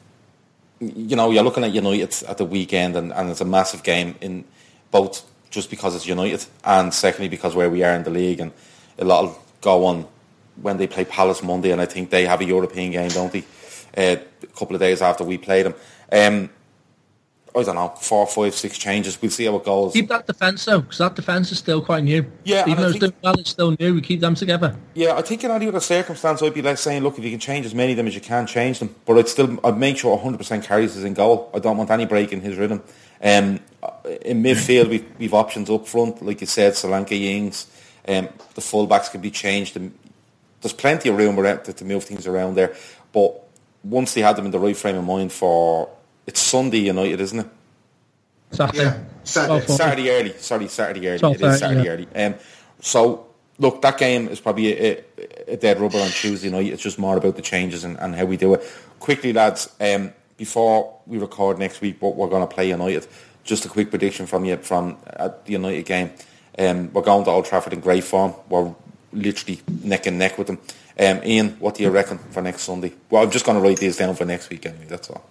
you 0.80 1.16
know, 1.16 1.30
you're 1.30 1.44
looking 1.44 1.64
at 1.64 1.72
United 1.72 2.24
at 2.24 2.38
the 2.38 2.46
weekend, 2.46 2.96
and, 2.96 3.12
and 3.12 3.30
it's 3.30 3.42
a 3.42 3.46
massive 3.46 3.84
game 3.84 4.16
in 4.22 4.46
both 4.92 5.26
just 5.50 5.70
because 5.70 5.96
it's 5.96 6.08
United, 6.08 6.46
and 6.64 6.94
secondly 6.94 7.28
because 7.28 7.56
where 7.56 7.70
we 7.70 7.84
are 7.84 7.94
in 7.94 8.04
the 8.04 8.10
league, 8.10 8.40
and 8.40 8.52
a 8.98 9.06
lot 9.06 9.24
will 9.24 9.44
go 9.62 9.86
on 9.86 10.08
when 10.62 10.78
they 10.78 10.88
play 10.88 11.06
Palace 11.06 11.44
Monday, 11.44 11.72
and 11.72 11.82
I 11.82 11.86
think 11.86 12.10
they 12.10 12.26
have 12.26 12.42
a 12.42 12.46
European 12.46 12.92
game, 12.92 13.10
don't 13.10 13.32
they? 13.32 13.44
Uh, 13.98 14.18
a 14.44 14.48
couple 14.48 14.76
of 14.76 14.80
days 14.80 15.02
after 15.02 15.24
we 15.24 15.38
play 15.38 15.64
them. 15.64 15.74
Um, 16.12 16.50
I 17.68 17.74
don't 17.74 17.76
know, 17.76 17.90
four, 18.00 18.26
five, 18.28 18.54
six 18.56 18.78
changes. 18.78 19.22
We'll 19.22 19.32
see 19.32 19.46
how 19.46 19.56
it 19.58 19.66
goes. 19.66 19.94
Keep 19.94 20.10
that 20.10 20.28
defence 20.28 20.66
though, 20.66 20.82
because 20.82 20.98
that 21.00 21.16
defence 21.16 21.52
is 21.52 21.60
still 21.60 21.82
quite 21.82 22.04
new. 22.04 22.26
Yeah, 22.44 22.68
even 22.68 22.82
though 22.82 22.90
it's 22.90 23.00
doing 23.00 23.14
well, 23.22 23.40
it's 23.40 23.50
still 23.50 23.76
new. 23.80 23.94
We 23.96 24.02
keep 24.02 24.20
them 24.22 24.36
together. 24.36 24.76
Yeah, 24.94 25.16
I 25.16 25.22
think 25.22 25.44
in 25.44 25.52
any 25.52 25.68
other 25.68 25.80
circumstance, 25.80 26.42
I'd 26.42 26.54
be 26.54 26.62
like 26.62 26.78
saying, 26.78 27.04
look, 27.04 27.18
if 27.18 27.24
you 27.24 27.32
can 27.32 27.40
change 27.40 27.66
as 27.66 27.76
many 27.76 27.92
of 27.92 27.98
them 27.98 28.08
as 28.08 28.16
you 28.16 28.22
can, 28.22 28.48
change 28.48 28.80
them. 28.80 28.96
But 29.06 29.18
I'd 29.18 29.28
still, 29.28 29.60
I'd 29.66 29.78
make 29.78 29.98
sure 29.98 30.18
100% 30.18 30.38
Karius 30.66 30.98
is 30.98 31.04
in 31.04 31.14
goal. 31.14 31.52
I 31.54 31.60
don't 31.60 31.78
want 31.78 31.90
any 31.90 32.06
break 32.06 32.32
in 32.32 32.42
his 32.42 32.58
rhythm. 32.58 32.82
Um, 33.22 33.60
in 34.22 34.44
midfield, 34.44 34.90
we've, 34.90 35.06
we've 35.18 35.34
options 35.34 35.70
up 35.70 35.88
front, 35.88 36.26
like 36.26 36.42
you 36.42 36.48
said, 36.48 36.74
Solanke, 36.74 37.12
Ings. 37.12 37.68
Um, 38.08 38.30
the 38.56 38.62
fullbacks 38.62 39.12
can 39.12 39.22
be 39.22 39.32
changed. 39.32 39.76
And 39.78 39.94
There's 40.62 40.74
plenty 40.74 41.10
of 41.10 41.18
room 41.18 41.40
around 41.40 41.64
to, 41.66 41.74
to 41.74 41.86
move 41.86 42.04
things 42.04 42.28
around 42.28 42.56
there. 42.56 42.76
But 43.12 43.42
once 43.84 44.14
they 44.14 44.22
had 44.22 44.36
them 44.36 44.46
in 44.46 44.52
the 44.52 44.60
right 44.60 44.76
frame 44.76 44.96
of 44.96 45.06
mind 45.06 45.32
for, 45.32 45.90
it's 46.30 46.40
Sunday 46.40 46.78
United, 46.78 47.20
isn't 47.20 47.40
it? 47.40 47.48
Saturday. 48.52 48.84
Yeah, 48.84 49.00
Saturday. 49.24 49.66
Saturday 49.66 50.10
early. 50.12 50.34
Sorry, 50.38 50.68
Saturday 50.68 51.08
early. 51.08 51.20
Twelve 51.20 51.42
It 51.42 51.42
is 51.42 51.60
Saturday 51.60 51.84
yeah. 51.86 51.92
early. 51.92 52.08
Um, 52.16 52.36
so 52.80 53.26
look, 53.58 53.82
that 53.82 53.98
game 53.98 54.28
is 54.28 54.40
probably 54.40 54.68
a, 54.74 55.04
a, 55.18 55.54
a 55.54 55.58
dead 55.58 55.80
rubber 55.80 55.98
on 55.98 56.10
Tuesday 56.10 56.52
night. 56.52 56.72
It's 56.72 56.84
just 56.84 57.00
more 57.00 57.18
about 57.18 57.36
the 57.36 57.42
changes 57.42 57.84
and, 57.84 58.00
and 58.00 58.16
how 58.16 58.26
we 58.26 58.38
do 58.38 58.54
it. 58.54 58.62
Quickly, 59.00 59.34
lads, 59.34 59.74
um, 59.82 60.14
before 60.38 61.00
we 61.08 61.18
record 61.18 61.58
next 61.58 61.82
week, 61.82 62.00
what 62.00 62.16
we're 62.16 62.30
going 62.30 62.48
to 62.48 62.54
play 62.54 62.70
United. 62.70 63.08
Just 63.44 63.66
a 63.66 63.70
quick 63.70 63.90
prediction 63.90 64.28
from 64.28 64.46
you 64.46 64.58
from 64.58 64.98
uh, 65.18 65.30
the 65.46 65.54
United 65.54 65.86
game. 65.86 66.12
Um, 66.60 66.94
we're 66.94 67.02
going 67.02 67.26
to 67.26 67.32
Old 67.32 67.46
Trafford 67.46 67.74
in 67.74 67.80
great 67.80 68.04
form. 68.04 68.36
We're 68.50 68.76
literally 69.14 69.62
neck 69.84 70.06
and 70.06 70.20
neck 70.20 70.38
with 70.38 70.46
them. 70.46 70.60
Um, 71.00 71.22
Ian, 71.24 71.50
what 71.60 71.74
do 71.76 71.84
you 71.84 71.90
reckon 71.90 72.20
for 72.20 72.44
next 72.44 72.62
Sunday? 72.62 72.94
Well, 73.10 73.24
I'm 73.24 73.32
just 73.32 73.46
going 73.46 73.58
to 73.58 73.68
write 73.68 73.80
these 73.80 73.98
down 73.98 74.14
for 74.16 74.26
next 74.26 74.52
week 74.52 74.68
anyway. 74.68 74.86
That's 74.88 75.10
all. 75.10 75.24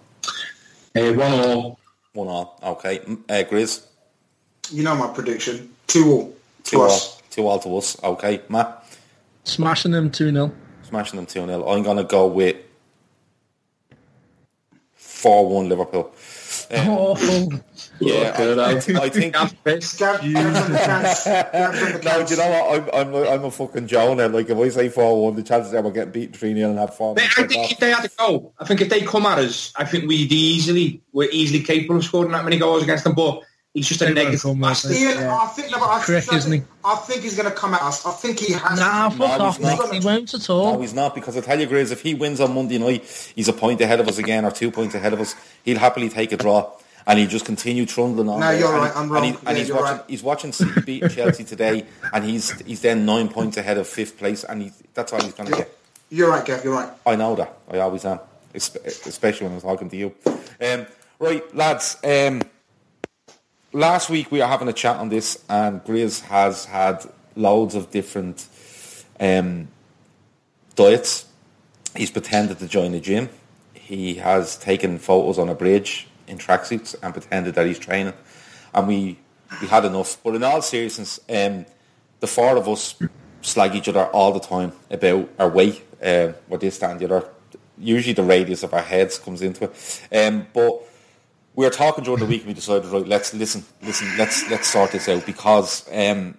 Uh, 0.95 1.13
one 1.13 1.31
all. 1.31 1.79
One 2.13 2.27
all. 2.27 2.59
Okay. 2.63 2.99
Uh, 2.99 3.43
Grizz. 3.49 3.85
You 4.71 4.83
know 4.83 4.95
my 4.95 5.07
prediction. 5.07 5.69
Two 5.87 6.11
all. 6.11 6.35
Two 6.63 6.81
all. 6.81 6.99
Two 7.29 7.47
all 7.47 7.59
to 7.59 7.77
us. 7.77 8.01
Okay. 8.03 8.41
Matt. 8.49 8.85
Smashing 9.43 9.91
them 9.91 10.11
2 10.11 10.31
0. 10.31 10.51
Smashing 10.83 11.17
them 11.17 11.25
2 11.25 11.45
0. 11.45 11.67
I'm 11.67 11.83
going 11.83 11.97
to 11.97 12.03
go 12.03 12.27
with 12.27 12.57
4 14.95 15.49
1 15.49 15.69
Liverpool. 15.69 16.13
Um, 16.71 17.61
Oh, 18.01 18.05
yeah, 18.07 18.33
I, 18.37 18.71
I, 18.71 18.75
I 18.75 19.09
think. 19.09 19.33
Gav, 19.33 19.63
Gav's 19.63 20.01
on 20.01 20.21
the 20.21 20.81
chance. 20.85 21.23
Gav's 21.25 21.81
on 21.81 21.91
the 21.93 22.01
No, 22.05 22.25
do 22.25 22.33
you 22.33 22.39
know 22.39 22.49
what? 22.49 22.95
I'm, 22.95 23.07
I'm, 23.13 23.27
I'm 23.27 23.43
a 23.45 23.51
fucking 23.51 23.87
Jonah. 23.87 24.29
Like, 24.29 24.49
if 24.49 24.57
I 24.57 24.69
say 24.69 24.89
4 24.89 25.23
1, 25.23 25.35
the 25.35 25.43
chances 25.43 25.73
are 25.73 25.81
we're 25.81 25.91
getting 25.91 26.13
beaten 26.13 26.33
3 26.33 26.53
0 26.53 26.69
and 26.69 26.79
have 26.79 26.95
4 26.95 27.15
They- 27.15 27.23
I 27.23 27.43
think 27.47 27.71
if 27.71 27.77
they 27.79 27.89
had 27.91 28.03
to 28.03 28.11
go, 28.17 28.53
I 28.59 28.65
think 28.65 28.81
if 28.81 28.89
they 28.89 29.01
come 29.01 29.25
at 29.25 29.39
us, 29.39 29.73
I 29.75 29.83
think 29.85 30.07
we'd 30.07 30.31
easily, 30.31 31.01
we're 31.11 31.29
easily 31.31 31.61
capable 31.63 31.97
of 31.97 32.05
scoring 32.05 32.31
that 32.31 32.43
many 32.45 32.57
goals 32.57 32.83
against 32.83 33.03
them. 33.03 33.15
But 33.15 33.41
he's 33.73 33.87
just 33.87 34.01
a 34.01 34.09
negative. 34.13 34.41
come 34.41 34.63
at 34.63 34.69
bastard. 34.69 34.91
Ian, 34.91 35.17
Yeah. 35.19 35.35
I 35.37 35.47
think, 35.47 35.71
no, 35.71 35.79
but 35.79 35.89
I, 35.89 35.99
Crick, 36.01 36.31
I, 36.31 36.35
isn't 36.37 36.51
he? 36.51 36.61
I 36.83 36.95
think 36.95 37.21
he's 37.23 37.35
going 37.35 37.49
to 37.49 37.55
come 37.55 37.73
at 37.73 37.81
us. 37.81 38.05
I 38.05 38.11
think 38.11 38.39
he 38.39 38.53
has. 38.53 38.79
nah, 38.79 39.09
to. 39.09 39.15
fuck 39.17 39.39
No, 39.39 39.45
off, 39.45 39.57
he's 39.57 39.65
mate. 39.65 39.93
He 40.01 40.05
won't 40.05 40.33
at 40.33 40.49
all. 40.49 40.73
No, 40.73 40.81
he's 40.81 40.93
not, 40.93 41.15
because 41.15 41.37
I 41.37 41.41
tell 41.41 41.59
you, 41.59 41.67
Grizz, 41.67 41.91
if 41.91 42.01
he 42.01 42.13
wins 42.13 42.39
on 42.41 42.53
Monday 42.53 42.77
night, 42.77 43.03
he's 43.35 43.47
a 43.47 43.53
point 43.53 43.79
ahead 43.81 43.99
of 43.99 44.07
us 44.07 44.17
again, 44.17 44.45
or 44.45 44.51
two 44.51 44.71
points 44.71 44.95
ahead 44.95 45.13
of 45.13 45.19
us. 45.21 45.35
He'll 45.63 45.79
happily 45.79 46.09
take 46.09 46.31
a 46.31 46.37
draw. 46.37 46.71
And 47.07 47.17
he'll 47.17 47.29
just 47.29 47.45
continue 47.45 47.87
trundling 47.87 48.29
on. 48.29 48.39
No, 48.41 48.51
you're 48.51 48.67
And 48.71 48.77
right, 48.83 48.91
I'm 48.95 49.03
And, 49.03 49.11
wrong. 49.11 49.23
he- 49.23 49.29
and 49.29 49.39
Yeah, 49.47 49.53
he's 49.55 49.67
you're 49.69 49.77
watching. 49.77 49.97
right. 49.97 50.05
He's 50.07 50.21
watching 50.23 50.51
City 50.51 50.81
beat 50.85 51.09
Chelsea 51.09 51.43
today, 51.43 51.85
and 52.13 52.23
he's 52.23 52.51
he's 52.61 52.81
then 52.81 53.03
nine 53.05 53.29
points 53.29 53.57
ahead 53.57 53.77
of 53.79 53.87
fifth 53.87 54.17
place, 54.19 54.43
and 54.43 54.61
he, 54.63 54.71
that's 54.93 55.11
all 55.13 55.21
he's 55.23 55.33
going 55.33 55.49
to 55.49 55.55
get. 55.57 55.75
You're 56.11 56.29
right, 56.29 56.45
Gav. 56.45 56.63
You're 56.63 56.73
right. 56.75 56.89
I 57.07 57.15
know 57.15 57.35
that. 57.35 57.57
I 57.71 57.79
always 57.79 58.05
am, 58.05 58.19
especially 58.53 59.47
when 59.47 59.55
I'm 59.55 59.61
talking 59.61 59.89
to 59.89 59.97
you. 59.97 60.13
Um, 60.61 60.85
right, 61.19 61.55
lads. 61.55 61.97
Um, 62.03 62.41
last 63.71 64.09
week 64.09 64.31
we 64.31 64.39
were 64.39 64.47
having 64.47 64.67
a 64.67 64.73
chat 64.73 64.97
on 64.97 65.09
this, 65.09 65.43
and 65.49 65.83
Grizz 65.83 66.21
has 66.21 66.65
had 66.65 67.05
loads 67.35 67.75
of 67.75 67.91
different 67.91 68.47
um, 69.19 69.67
diets. 70.75 71.25
He's 71.95 72.11
pretended 72.11 72.59
to 72.59 72.67
join 72.67 72.91
the 72.91 72.99
gym. 72.99 73.29
He 73.73 74.15
has 74.15 74.57
taken 74.57 74.99
photos 74.99 75.39
on 75.39 75.49
a 75.49 75.55
bridge 75.55 76.07
in 76.27 76.37
tracksuits 76.37 76.95
and 77.01 77.13
pretended 77.13 77.55
that 77.55 77.65
he's 77.65 77.79
training. 77.79 78.13
And 78.73 78.87
we 78.87 79.19
we 79.61 79.67
had 79.67 79.85
enough. 79.85 80.17
But 80.23 80.35
in 80.35 80.43
all 80.43 80.61
seriousness, 80.61 81.19
um, 81.29 81.65
the 82.19 82.27
four 82.27 82.55
of 82.55 82.67
us 82.67 82.95
slag 83.41 83.75
each 83.75 83.89
other 83.89 84.05
all 84.05 84.31
the 84.31 84.39
time 84.39 84.73
about 84.91 85.29
our 85.39 85.49
weight, 85.49 85.83
uh, 86.03 86.33
what 86.47 86.61
this, 86.61 86.77
that 86.77 86.91
and 86.91 86.99
the 86.99 87.05
other. 87.05 87.27
Usually 87.77 88.13
the 88.13 88.23
radius 88.23 88.63
of 88.63 88.73
our 88.73 88.81
heads 88.81 89.17
comes 89.17 89.41
into 89.41 89.65
it. 89.65 90.01
Um, 90.11 90.45
but 90.53 90.83
we 91.59 91.65
were 91.65 91.71
talking 91.71 92.05
during 92.05 92.21
the 92.21 92.25
week 92.25 92.39
and 92.39 92.47
we 92.47 92.53
decided, 92.53 92.89
right, 92.89 93.05
let's 93.05 93.33
listen, 93.33 93.65
listen, 93.81 94.07
let's 94.17 94.49
let's 94.49 94.65
sort 94.65 94.93
this 94.93 95.09
out 95.09 95.25
because 95.25 95.85
um, 95.91 96.37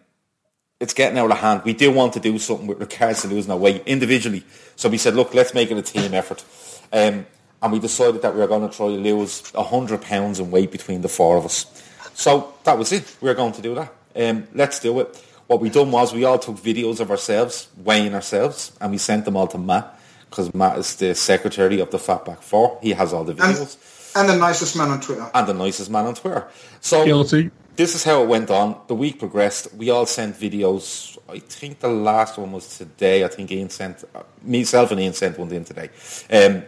it's 0.81 0.95
getting 0.95 1.19
out 1.19 1.31
of 1.31 1.37
hand. 1.37 1.61
We 1.63 1.75
do 1.75 1.91
want 1.91 2.15
to 2.15 2.21
do 2.21 2.39
something 2.39 2.67
with 2.67 2.81
regards 2.81 3.21
to 3.21 3.29
losing 3.29 3.53
our 3.53 3.59
weight 3.59 3.83
individually. 3.85 4.45
So 4.77 4.89
we 4.89 4.97
said, 4.97 5.15
look, 5.15 5.35
let's 5.35 5.53
make 5.53 5.71
it 5.71 5.77
a 5.77 5.83
team 5.83 6.15
effort. 6.15 6.43
Um, 6.91 7.27
and 7.61 7.71
we 7.71 7.79
decided 7.79 8.23
that 8.23 8.33
we 8.33 8.41
were 8.41 8.47
going 8.47 8.67
to 8.67 8.75
try 8.75 8.87
to 8.87 8.95
lose 8.95 9.53
100 9.53 10.01
pounds 10.01 10.41
in 10.41 10.51
weight 10.51 10.73
between 10.73 11.03
the 11.03 11.09
four 11.11 11.37
of 11.37 11.45
us. 11.45 11.67
So 12.15 12.55
that 12.65 12.79
was 12.79 12.91
it. 12.91 13.15
We 13.21 13.29
were 13.29 13.35
going 13.35 13.53
to 13.53 13.61
do 13.61 13.75
that. 13.75 13.93
Um, 14.17 14.49
let's 14.55 14.81
do 14.81 15.01
it. 15.01 15.23
What 15.49 15.61
we 15.61 15.69
done 15.69 15.91
was 15.91 16.15
we 16.15 16.25
all 16.25 16.39
took 16.39 16.57
videos 16.57 16.99
of 16.99 17.11
ourselves, 17.11 17.69
weighing 17.77 18.15
ourselves, 18.15 18.73
and 18.81 18.91
we 18.91 18.97
sent 18.97 19.27
them 19.27 19.37
all 19.37 19.49
to 19.49 19.59
Matt 19.59 20.01
because 20.31 20.55
Matt 20.55 20.79
is 20.79 20.97
the 20.97 21.15
secretary 21.15 21.79
of 21.79 21.91
the 21.91 21.99
Fatback 21.99 22.39
Four. 22.39 22.79
He 22.81 22.93
has 22.93 23.13
all 23.13 23.25
the 23.25 23.35
videos 23.35 23.77
And, 24.15 24.29
and 24.29 24.29
the 24.29 24.37
nicest 24.47 24.77
man 24.77 24.91
on 24.91 25.01
Twitter. 25.01 25.31
and 25.33 25.47
the 25.47 25.55
nicest 25.55 25.91
man 25.91 26.07
on 26.07 26.15
Twitter. 26.15 26.49
So 26.81 27.05
Guilty. 27.05 27.51
this 27.77 27.95
is 27.95 28.05
how 28.05 28.23
it 28.23 28.29
went 28.29 28.51
on. 28.51 28.77
The 28.89 28.95
week 28.95 29.19
progressed. 29.19 29.73
We 29.75 29.91
all 29.91 30.07
sent 30.07 30.37
videos. 30.37 31.17
I 31.29 31.39
think 31.39 31.81
the 31.81 31.89
last 31.89 32.39
one 32.39 32.53
was 32.53 32.79
today. 32.79 33.25
I 33.25 33.29
think 33.29 33.53
Ian 33.53 33.71
sent 33.71 34.05
uh, 34.15 34.23
myself 34.43 34.91
and 34.91 35.01
Ian 35.01 35.13
sent 35.13 35.39
one 35.39 35.53
in 35.53 35.65
today, 35.65 35.91
um, 36.31 36.65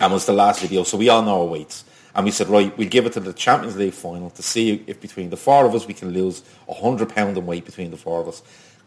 and 0.00 0.12
was 0.12 0.26
the 0.26 0.32
last 0.32 0.60
video. 0.60 0.82
So 0.82 0.98
we 0.98 1.08
all 1.08 1.22
know 1.22 1.40
our 1.40 1.46
weights, 1.46 1.84
and 2.14 2.24
we 2.24 2.30
said, 2.30 2.48
right, 2.48 2.76
we'll 2.76 2.88
give 2.88 3.06
it 3.06 3.12
to 3.14 3.20
the 3.20 3.32
Champions 3.32 3.76
League 3.76 3.94
final 3.94 4.30
to 4.30 4.42
see 4.42 4.84
if 4.86 5.00
between 5.00 5.30
the 5.30 5.36
four 5.36 5.64
of 5.64 5.74
us 5.74 5.86
we 5.86 5.94
can 5.94 6.10
lose 6.10 6.42
hundred 6.68 7.08
pound 7.08 7.38
in 7.38 7.46
weight 7.46 7.64
between 7.64 7.90
the 7.90 7.96
four 7.96 8.20
of 8.20 8.28
us. 8.28 8.42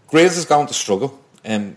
Grace 0.08 0.38
is 0.38 0.46
going 0.46 0.68
to 0.68 0.74
struggle. 0.74 1.20
Um, 1.46 1.76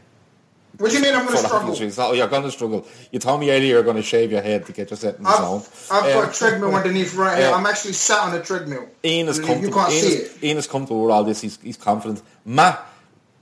What 0.82 0.90
do 0.90 0.96
you 0.96 1.02
mean 1.02 1.14
I'm 1.14 1.24
going 1.26 1.38
to 1.38 1.44
struggle? 1.44 1.70
reasons. 1.70 1.98
Oh, 1.98 2.12
you're 2.12 2.26
going 2.28 2.42
to 2.42 2.50
struggle. 2.50 2.86
You 3.10 3.18
told 3.18 3.40
me 3.40 3.50
earlier 3.50 3.74
you're 3.74 3.82
going 3.84 3.96
to 3.96 4.02
shave 4.02 4.32
your 4.32 4.42
head 4.42 4.66
to 4.66 4.72
get 4.72 4.90
yourself 4.90 5.16
in 5.16 5.22
the 5.22 5.28
I've, 5.28 5.36
zone. 5.38 5.62
I've 5.90 6.04
Um, 6.04 6.24
got 6.24 6.34
a 6.34 6.38
treadmill 6.38 6.74
underneath 6.74 7.14
right 7.14 7.38
here. 7.38 7.48
yeah. 7.50 7.54
I'm 7.54 7.66
actually 7.66 7.92
sat 7.94 8.20
on 8.20 8.34
a 8.34 8.42
treadmill. 8.42 8.88
Ian 9.04 9.28
is 9.28 9.38
comfortable. 9.38 9.60
come 9.60 9.68
you 9.68 9.72
can't 9.72 9.92
Ian, 9.92 10.02
see 10.02 10.16
has, 10.22 10.36
it. 10.36 10.44
Ian 10.44 10.56
has 10.56 10.66
come 10.66 10.86
to 10.86 10.94
all 10.94 11.24
this. 11.24 11.40
He's, 11.40 11.58
he's 11.62 11.76
confident. 11.76 12.20
Matt 12.44 12.84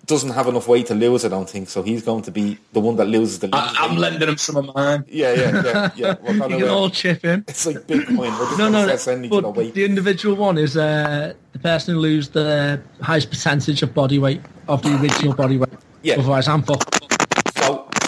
doesn't 0.07 0.31
have 0.31 0.49
enough 0.49 0.67
weight 0.67 0.87
to 0.87 0.95
lose. 0.95 1.25
I 1.25 1.29
don't 1.29 1.49
think 1.49 1.69
so. 1.69 1.83
He's 1.83 2.03
going 2.03 2.23
to 2.23 2.31
be 2.33 2.59
the 2.73 2.81
one 2.81 2.97
that 2.97 3.05
loses 3.07 3.39
the. 3.39 3.49
I, 3.53 3.75
I'm 3.79 3.97
lending 3.97 4.29
him 4.29 4.37
some 4.39 4.57
of 4.57 4.75
mine. 4.75 5.05
Yeah, 5.09 5.33
yeah, 5.35 5.63
yeah, 5.65 5.91
yeah. 5.95 6.15
We're 6.23 6.33
You 6.35 6.59
can 6.59 6.63
uh, 6.69 6.75
all 6.75 6.91
chip 6.91 7.25
in. 7.25 7.45
it's 7.47 7.65
like 7.67 7.77
Bitcoin. 7.87 8.19
We're 8.19 8.29
just 8.47 8.51
No, 8.53 8.57
going 8.59 8.73
no, 8.73 8.79
to 8.81 8.85
start 8.87 9.01
sending 9.01 9.25
each 9.31 9.33
other 9.33 9.43
but 9.43 9.57
weight. 9.57 9.75
the 9.75 9.85
individual 9.85 10.35
one 10.37 10.59
is 10.59 10.77
uh, 10.77 11.33
the 11.53 11.59
person 11.61 11.95
who 11.95 12.01
loses 12.01 12.31
the 12.33 12.83
highest 13.01 13.31
percentage 13.31 13.83
of 13.83 13.95
body 13.95 14.19
weight 14.19 14.41
of 14.69 14.83
the 14.83 15.01
original 15.01 15.33
body 15.35 15.57
weight. 15.59 15.71
Yeah. 16.03 16.17
Otherwise, 16.19 16.49
I'm 16.49 16.63
fucked. 16.65 17.00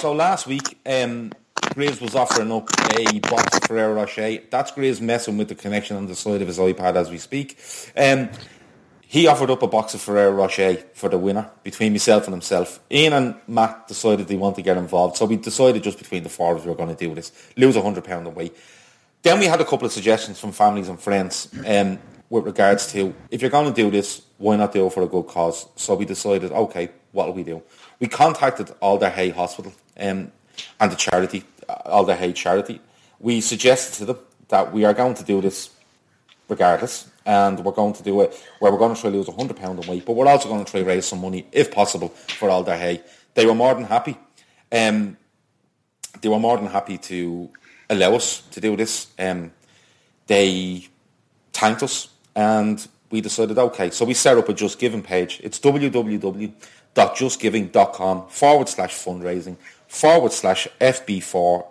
So, 0.02 0.12
last 0.12 0.48
week, 0.48 0.80
um, 0.84 1.30
Graves 1.74 2.00
was 2.00 2.16
offering 2.16 2.50
up 2.50 2.68
a 2.98 3.20
box 3.20 3.56
of 3.56 3.62
Ferrero 3.62 3.94
Rocher. 3.94 4.38
That's 4.50 4.72
Graves 4.72 5.00
messing 5.00 5.38
with 5.38 5.46
the 5.46 5.54
connection 5.54 5.96
on 5.96 6.08
the 6.08 6.16
side 6.16 6.42
of 6.42 6.48
his 6.48 6.58
iPad 6.58 6.96
as 6.96 7.08
we 7.08 7.18
speak. 7.18 7.56
Um, 7.96 8.28
he 9.02 9.28
offered 9.28 9.48
up 9.48 9.62
a 9.62 9.68
box 9.68 9.94
of 9.94 10.00
Ferrero 10.00 10.32
Rocher 10.32 10.74
for 10.94 11.08
the 11.08 11.18
winner 11.18 11.48
between 11.62 11.92
myself 11.92 12.24
and 12.24 12.34
himself. 12.34 12.80
Ian 12.90 13.12
and 13.12 13.36
Matt 13.46 13.86
decided 13.86 14.26
they 14.26 14.34
want 14.34 14.56
to 14.56 14.62
get 14.62 14.76
involved, 14.76 15.18
so 15.18 15.24
we 15.24 15.36
decided 15.36 15.84
just 15.84 15.98
between 15.98 16.24
the 16.24 16.28
four 16.28 16.50
of 16.50 16.58
us 16.58 16.64
we 16.64 16.70
were 16.70 16.76
going 16.76 16.96
to 16.96 16.96
do 16.96 17.14
this, 17.14 17.30
lose 17.56 17.76
hundred 17.76 18.02
pound 18.02 18.26
away. 18.26 18.50
Then 19.22 19.38
we 19.38 19.46
had 19.46 19.60
a 19.60 19.64
couple 19.64 19.86
of 19.86 19.92
suggestions 19.92 20.40
from 20.40 20.50
families 20.50 20.88
and 20.88 20.98
friends 20.98 21.48
um, 21.64 22.00
with 22.28 22.44
regards 22.44 22.90
to 22.90 23.14
if 23.30 23.40
you're 23.40 23.52
going 23.52 23.72
to 23.72 23.82
do 23.82 23.88
this, 23.88 24.22
why 24.38 24.56
not 24.56 24.72
do 24.72 24.84
it 24.84 24.92
for 24.92 25.04
a 25.04 25.06
good 25.06 25.28
cause? 25.28 25.68
So 25.76 25.94
we 25.94 26.06
decided, 26.06 26.50
okay, 26.50 26.90
what 27.12 27.28
will 27.28 27.34
we 27.34 27.44
do? 27.44 27.62
We 28.00 28.08
contacted 28.08 28.74
Alder 28.80 29.10
Hey 29.10 29.30
Hospital 29.30 29.72
um, 29.98 30.32
and 30.80 30.92
the 30.92 30.96
charity, 30.96 31.44
uh, 31.68 31.74
Alder 31.86 32.14
Hey 32.14 32.32
charity. 32.32 32.80
We 33.20 33.40
suggested 33.40 33.98
to 33.98 34.04
them 34.04 34.18
that 34.48 34.72
we 34.72 34.84
are 34.84 34.94
going 34.94 35.14
to 35.14 35.24
do 35.24 35.40
this 35.40 35.70
regardless, 36.48 37.08
and 37.24 37.64
we're 37.64 37.72
going 37.72 37.94
to 37.94 38.02
do 38.02 38.20
it 38.22 38.34
where 38.58 38.72
we're 38.72 38.78
going 38.78 38.94
to 38.94 39.00
try 39.00 39.10
to 39.10 39.16
lose 39.16 39.28
hundred 39.28 39.56
pound 39.56 39.84
a 39.84 39.90
week, 39.90 40.04
but 40.04 40.14
we're 40.14 40.26
also 40.26 40.48
going 40.48 40.64
to 40.64 40.70
try 40.70 40.80
to 40.80 40.86
raise 40.86 41.06
some 41.06 41.20
money, 41.20 41.46
if 41.52 41.70
possible, 41.70 42.08
for 42.08 42.50
Alder 42.50 42.76
Hey. 42.76 43.02
They 43.34 43.46
were 43.46 43.54
more 43.54 43.74
than 43.74 43.84
happy. 43.84 44.18
Um, 44.70 45.16
they 46.20 46.28
were 46.28 46.38
more 46.38 46.56
than 46.56 46.66
happy 46.66 46.98
to 46.98 47.50
allow 47.88 48.14
us 48.14 48.42
to 48.52 48.60
do 48.60 48.76
this. 48.76 49.08
Um, 49.18 49.52
they 50.26 50.88
thanked 51.52 51.82
us 51.82 52.08
and 52.34 52.86
we 53.10 53.20
decided, 53.20 53.58
okay, 53.58 53.90
so 53.90 54.04
we 54.04 54.14
set 54.14 54.38
up 54.38 54.48
a 54.48 54.54
Just 54.54 54.78
Giving 54.78 55.02
page. 55.02 55.40
It's 55.44 55.58
www.justgiving.com 56.94 58.28
forward 58.28 58.68
slash 58.68 58.94
fundraising 58.94 59.56
forward 59.88 60.32
slash 60.32 60.68
FB4 60.80 61.66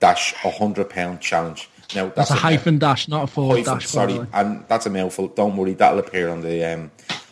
dash 0.00 0.34
£100 0.34 1.20
challenge. 1.20 1.68
Now, 1.94 2.08
That's, 2.08 2.30
a 2.30 2.34
hyphen 2.34 2.78
dash, 2.78 3.08
not 3.08 3.24
a 3.24 3.26
forward 3.26 3.58
hyphen, 3.58 3.74
dash. 3.74 3.86
sorry, 3.86 4.18
way. 4.18 4.26
and 4.32 4.64
that's 4.68 4.86
a 4.86 4.90
mouthful. 4.90 5.28
Don't 5.28 5.56
worry, 5.56 5.74
that'll 5.74 5.98
appear 5.98 6.30
on 6.30 6.40
the 6.40 6.64
um, 6.64 6.90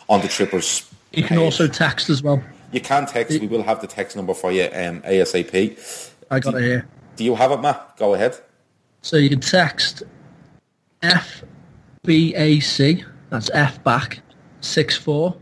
on 0.09 0.21
the 0.21 0.29
Trippers. 0.29 0.89
You 1.13 1.23
can 1.23 1.39
page. 1.39 1.45
also 1.45 1.67
text 1.67 2.11
as 2.11 2.23
well. 2.23 2.43
You 2.71 2.81
can 2.81 3.07
text. 3.07 3.41
We 3.41 3.47
will 3.47 3.63
have 3.63 3.81
the 3.81 3.87
text 3.87 4.17
number 4.17 4.35
for 4.35 4.53
you 4.53 4.65
um, 4.65 5.01
ASAP. 5.03 6.11
I 6.31 6.39
got 6.39 6.55
it 6.55 6.63
here. 6.63 6.87
Do 7.17 7.25
you 7.25 7.35
have 7.35 7.51
it, 7.51 7.61
Matt? 7.61 7.97
Go 7.97 8.15
ahead. 8.15 8.39
So 9.01 9.17
you 9.17 9.31
can 9.31 9.41
text 9.41 10.03
FBAC, 11.03 13.05
that's 13.31 13.51
F 13.53 13.83
back, 13.83 14.21
six 14.61 14.97
four, 14.97 15.37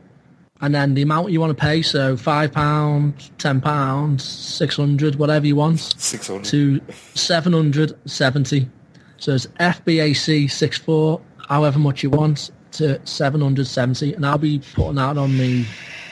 and 0.63 0.75
then 0.75 0.95
the 0.95 1.03
amount 1.03 1.31
you 1.31 1.41
want 1.41 1.57
to 1.57 1.61
pay, 1.61 1.83
so 1.83 2.17
five 2.17 2.53
pounds, 2.53 3.31
ten 3.39 3.61
pounds, 3.61 4.23
six 4.25 4.77
hundred, 4.77 5.17
whatever 5.17 5.47
you 5.47 5.57
want, 5.57 5.81
600. 5.81 6.45
to 6.45 6.81
seven 7.15 7.53
hundred 7.53 7.97
seventy. 8.09 8.69
So 9.17 9.35
it's 9.35 9.47
FBAC 9.59 10.51
six 10.51 10.79
four, 10.79 11.21
however 11.49 11.79
much 11.79 12.03
you 12.03 12.11
want, 12.11 12.51
to 12.73 13.05
seven 13.07 13.41
hundred 13.41 13.67
seventy, 13.67 14.13
and 14.15 14.27
I'll 14.27 14.39
be 14.39 14.61
putting 14.75 14.97
that 14.97 15.17
on 15.17 15.37
the 15.37 15.65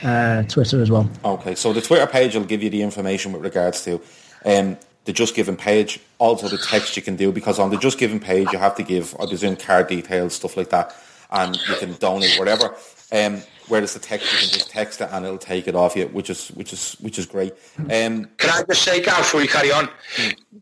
uh, 0.03 0.43
Twitter 0.43 0.81
as 0.81 0.89
well. 0.89 1.09
Okay, 1.23 1.55
so 1.55 1.73
the 1.73 1.81
Twitter 1.81 2.07
page 2.07 2.35
will 2.35 2.45
give 2.45 2.63
you 2.63 2.69
the 2.69 2.81
information 2.81 3.31
with 3.31 3.43
regards 3.43 3.83
to 3.83 4.01
um, 4.45 4.77
the 5.05 5.13
Just 5.13 5.35
Giving 5.35 5.57
page, 5.57 5.99
also 6.17 6.47
the 6.47 6.57
text 6.57 6.95
you 6.95 7.03
can 7.03 7.15
do, 7.15 7.31
because 7.31 7.59
on 7.59 7.69
the 7.69 7.77
Just 7.77 7.97
Giving 7.99 8.19
page 8.19 8.51
you 8.51 8.59
have 8.59 8.75
to 8.75 8.83
give, 8.83 9.15
I 9.19 9.25
presume, 9.25 9.55
card 9.55 9.87
details, 9.87 10.35
stuff 10.35 10.57
like 10.57 10.69
that, 10.69 10.95
and 11.31 11.55
you 11.55 11.75
can 11.75 11.93
donate 11.93 12.37
whatever. 12.37 12.75
Um, 13.11 13.41
whereas 13.69 13.93
the 13.93 13.99
text, 13.99 14.31
you 14.33 14.39
can 14.39 14.49
just 14.49 14.69
text 14.69 15.01
it 15.01 15.09
and 15.11 15.25
it'll 15.25 15.37
take 15.37 15.67
it 15.67 15.75
off 15.75 15.95
you, 15.95 16.07
which 16.07 16.29
is 16.29 16.49
which 16.49 16.73
is 16.73 16.93
which 16.99 17.17
is 17.17 17.25
great. 17.25 17.53
Um, 17.77 18.29
Can 18.37 18.49
I 18.49 18.63
just 18.67 18.83
say, 18.83 19.01
Gav, 19.01 19.17
before 19.19 19.39
we 19.41 19.47
carry 19.47 19.71
on, 19.71 19.87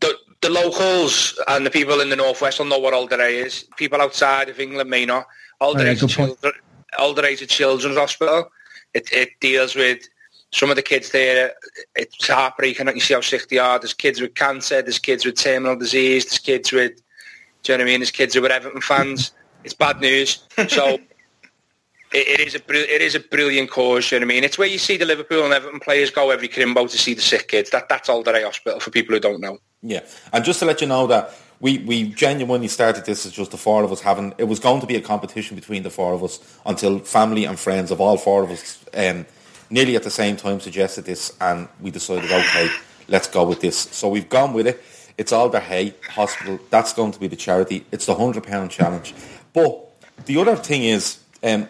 the, 0.00 0.14
the 0.40 0.50
locals 0.50 1.38
and 1.48 1.66
the 1.66 1.70
people 1.70 2.00
in 2.00 2.10
the 2.10 2.16
northwest 2.16 2.58
will 2.58 2.66
know 2.66 2.78
what 2.78 2.94
Alder 2.94 3.16
Hey 3.16 3.38
is. 3.38 3.66
People 3.76 4.00
outside 4.00 4.48
of 4.48 4.60
England 4.60 4.88
may 4.88 5.04
not. 5.04 5.26
Oh, 5.60 5.76
yeah, 5.76 5.90
is 5.90 6.02
a 6.04 6.06
children, 6.06 6.52
Alder 6.98 7.26
Hey's 7.26 7.42
a 7.42 7.46
children's 7.46 7.96
hospital. 7.96 8.50
It, 8.94 9.12
it 9.12 9.30
deals 9.40 9.74
with 9.74 10.08
some 10.52 10.70
of 10.70 10.76
the 10.76 10.82
kids 10.82 11.10
there. 11.10 11.52
It's 11.96 12.28
heartbreaking. 12.28 12.86
You 12.86 13.00
see 13.00 13.14
how 13.14 13.20
sick 13.20 13.48
they 13.48 13.58
are. 13.58 13.78
There's 13.78 13.92
kids 13.92 14.20
with 14.20 14.34
cancer. 14.34 14.80
There's 14.82 14.98
kids 14.98 15.24
with 15.24 15.36
terminal 15.36 15.76
disease. 15.76 16.26
There's 16.26 16.38
kids 16.38 16.72
with, 16.72 17.02
do 17.64 17.72
you 17.72 17.78
know 17.78 17.82
what 17.82 17.88
I 17.88 17.90
mean? 17.90 18.00
There's 18.00 18.12
kids 18.12 18.34
who 18.34 18.44
are 18.46 18.50
Everton 18.50 18.80
fans. 18.80 19.32
It's 19.64 19.74
bad 19.74 20.00
news. 20.00 20.44
So 20.68 20.98
it, 22.12 22.40
it 22.40 22.40
is 22.40 22.54
a 22.54 22.94
it 22.94 23.02
is 23.02 23.14
a 23.14 23.20
brilliant 23.20 23.70
cause. 23.70 24.10
You 24.10 24.20
know 24.20 24.26
what 24.26 24.32
I 24.32 24.34
mean? 24.34 24.44
It's 24.44 24.58
where 24.58 24.68
you 24.68 24.78
see 24.78 24.96
the 24.96 25.04
Liverpool 25.04 25.44
and 25.44 25.52
Everton 25.52 25.80
players 25.80 26.10
go 26.10 26.30
every 26.30 26.48
Crimbo 26.48 26.90
to 26.90 26.98
see 26.98 27.14
the 27.14 27.22
sick 27.22 27.48
kids. 27.48 27.70
That 27.70 27.88
that's 27.88 28.08
Alder 28.08 28.32
Hey 28.32 28.42
Hospital 28.42 28.80
for 28.80 28.90
people 28.90 29.14
who 29.14 29.20
don't 29.20 29.40
know. 29.40 29.58
Yeah, 29.82 30.00
and 30.32 30.44
just 30.44 30.60
to 30.60 30.66
let 30.66 30.80
you 30.80 30.86
know 30.86 31.06
that 31.06 31.32
we, 31.60 31.78
we 31.78 32.04
genuinely 32.04 32.68
started 32.68 33.04
this 33.04 33.26
as 33.26 33.32
just 33.32 33.50
the 33.50 33.56
four 33.56 33.82
of 33.82 33.92
us 33.92 34.00
having. 34.00 34.34
It 34.38 34.44
was 34.44 34.60
going 34.60 34.80
to 34.80 34.86
be 34.86 34.96
a 34.96 35.00
competition 35.00 35.56
between 35.56 35.82
the 35.82 35.90
four 35.90 36.12
of 36.14 36.22
us 36.22 36.58
until 36.64 36.98
family 37.00 37.44
and 37.44 37.58
friends 37.58 37.90
of 37.90 38.00
all 38.00 38.16
four 38.16 38.42
of 38.44 38.50
us, 38.50 38.84
um, 38.94 39.26
nearly 39.70 39.96
at 39.96 40.02
the 40.02 40.10
same 40.10 40.36
time, 40.36 40.60
suggested 40.60 41.04
this, 41.04 41.36
and 41.40 41.68
we 41.80 41.90
decided, 41.90 42.30
okay, 42.30 42.70
let's 43.08 43.28
go 43.28 43.44
with 43.44 43.60
this. 43.60 43.76
So 43.76 44.08
we've 44.08 44.28
gone 44.28 44.52
with 44.52 44.66
it. 44.66 44.82
It's 45.16 45.32
Alder 45.32 45.60
Hey 45.60 45.94
Hospital. 46.10 46.60
That's 46.70 46.92
going 46.92 47.12
to 47.12 47.18
be 47.18 47.26
the 47.26 47.36
charity. 47.36 47.84
It's 47.90 48.06
the 48.06 48.14
hundred 48.14 48.44
pound 48.44 48.70
challenge. 48.70 49.14
But 49.52 49.84
the 50.26 50.40
other 50.40 50.54
thing 50.54 50.84
is, 50.84 51.18
um, 51.42 51.68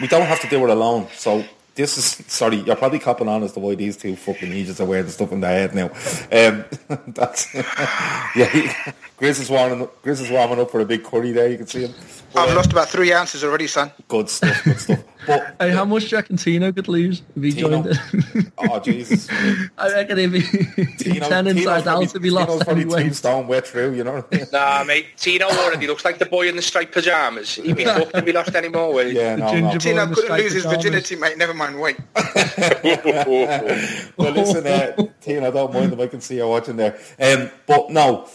we 0.00 0.08
don't 0.08 0.26
have 0.26 0.40
to 0.40 0.48
do 0.48 0.64
it 0.64 0.70
alone. 0.70 1.08
So 1.14 1.44
this 1.74 1.98
is 1.98 2.32
sorry, 2.32 2.56
you're 2.56 2.76
probably 2.76 2.98
copping 2.98 3.28
on 3.28 3.42
as 3.42 3.52
to 3.52 3.60
why 3.60 3.74
these 3.74 3.96
two 3.96 4.16
fucking 4.16 4.50
idiots 4.50 4.80
are 4.80 4.86
wearing 4.86 5.06
the 5.06 5.12
stuff 5.12 5.32
in 5.32 5.40
their 5.40 5.68
head 5.68 5.74
now. 5.74 5.86
Um, 6.30 6.64
that's 7.14 7.52
yeah. 8.36 8.92
He- 9.18 9.24
Grizz 9.26 9.40
is 9.40 9.50
warming 9.50 9.82
up. 9.82 10.02
Grizz 10.02 10.22
is 10.22 10.30
warming 10.30 10.60
up 10.60 10.70
for 10.70 10.80
a 10.80 10.84
big 10.84 11.04
curry 11.04 11.32
there. 11.32 11.48
You 11.48 11.58
can 11.58 11.66
see 11.66 11.82
him. 11.86 11.94
I've 12.36 12.52
lost 12.56 12.72
about 12.72 12.88
three 12.88 13.12
ounces 13.12 13.44
already, 13.44 13.68
son. 13.68 13.92
Good 14.08 14.28
stuff. 14.28 14.64
Good 14.64 14.80
stuff. 14.80 15.04
But 15.26 15.56
Hey, 15.58 15.70
how 15.70 15.86
much 15.86 16.02
do 16.02 16.08
you 16.10 16.16
reckon 16.18 16.36
Tino 16.36 16.70
could 16.70 16.86
lose 16.86 17.22
if 17.34 17.42
he 17.42 17.52
Tino? 17.52 17.82
joined 17.82 17.86
it? 17.86 18.46
oh 18.58 18.78
Jesus, 18.78 19.26
I 19.78 19.90
reckon 19.94 20.18
if 20.18 20.32
he 20.34 20.42
Tino, 20.98 21.26
ten 21.28 21.46
Tino's 21.46 21.56
inside 21.56 21.82
probably, 21.84 22.04
out 22.06 22.14
if 22.16 22.22
he 22.22 22.28
Tino's 22.28 22.32
lost 22.34 22.64
probably 22.66 22.82
anyway. 22.82 23.02
two 23.04 23.14
stone 23.14 23.46
wet 23.46 23.66
through. 23.66 23.94
You 23.94 24.04
know. 24.04 24.12
What 24.16 24.26
I 24.30 24.36
mean? 24.36 24.46
Nah, 24.52 24.84
mate. 24.84 25.06
Tino 25.16 25.46
already 25.46 25.86
looks 25.86 26.04
like 26.04 26.18
the 26.18 26.26
boy 26.26 26.46
in 26.46 26.56
the 26.56 26.60
striped 26.60 26.92
pajamas. 26.92 27.54
He'd 27.54 27.74
be 27.74 27.86
fucked 27.86 28.14
if 28.16 28.26
he 28.26 28.32
lost 28.34 28.54
any 28.54 28.68
more 28.68 28.92
weight. 28.92 29.14
Yeah, 29.14 29.36
no, 29.36 29.46
no. 29.60 29.78
Tino 29.78 30.00
couldn't 30.08 30.16
striped 30.24 30.42
lose 30.42 30.52
his 30.52 30.66
virginity, 30.66 31.16
mate. 31.16 31.38
Never 31.38 31.54
mind 31.54 31.80
weight. 31.80 31.96
well, 34.18 34.32
listen, 34.32 34.66
uh, 34.66 35.06
Tina, 35.22 35.48
I 35.48 35.50
don't 35.50 35.72
mind 35.72 35.92
if 35.94 35.98
I 36.00 36.06
can 36.06 36.20
see 36.20 36.36
you 36.36 36.48
watching 36.48 36.76
there. 36.76 36.98
Um, 37.18 37.50
but 37.66 37.88
no, 37.90 38.28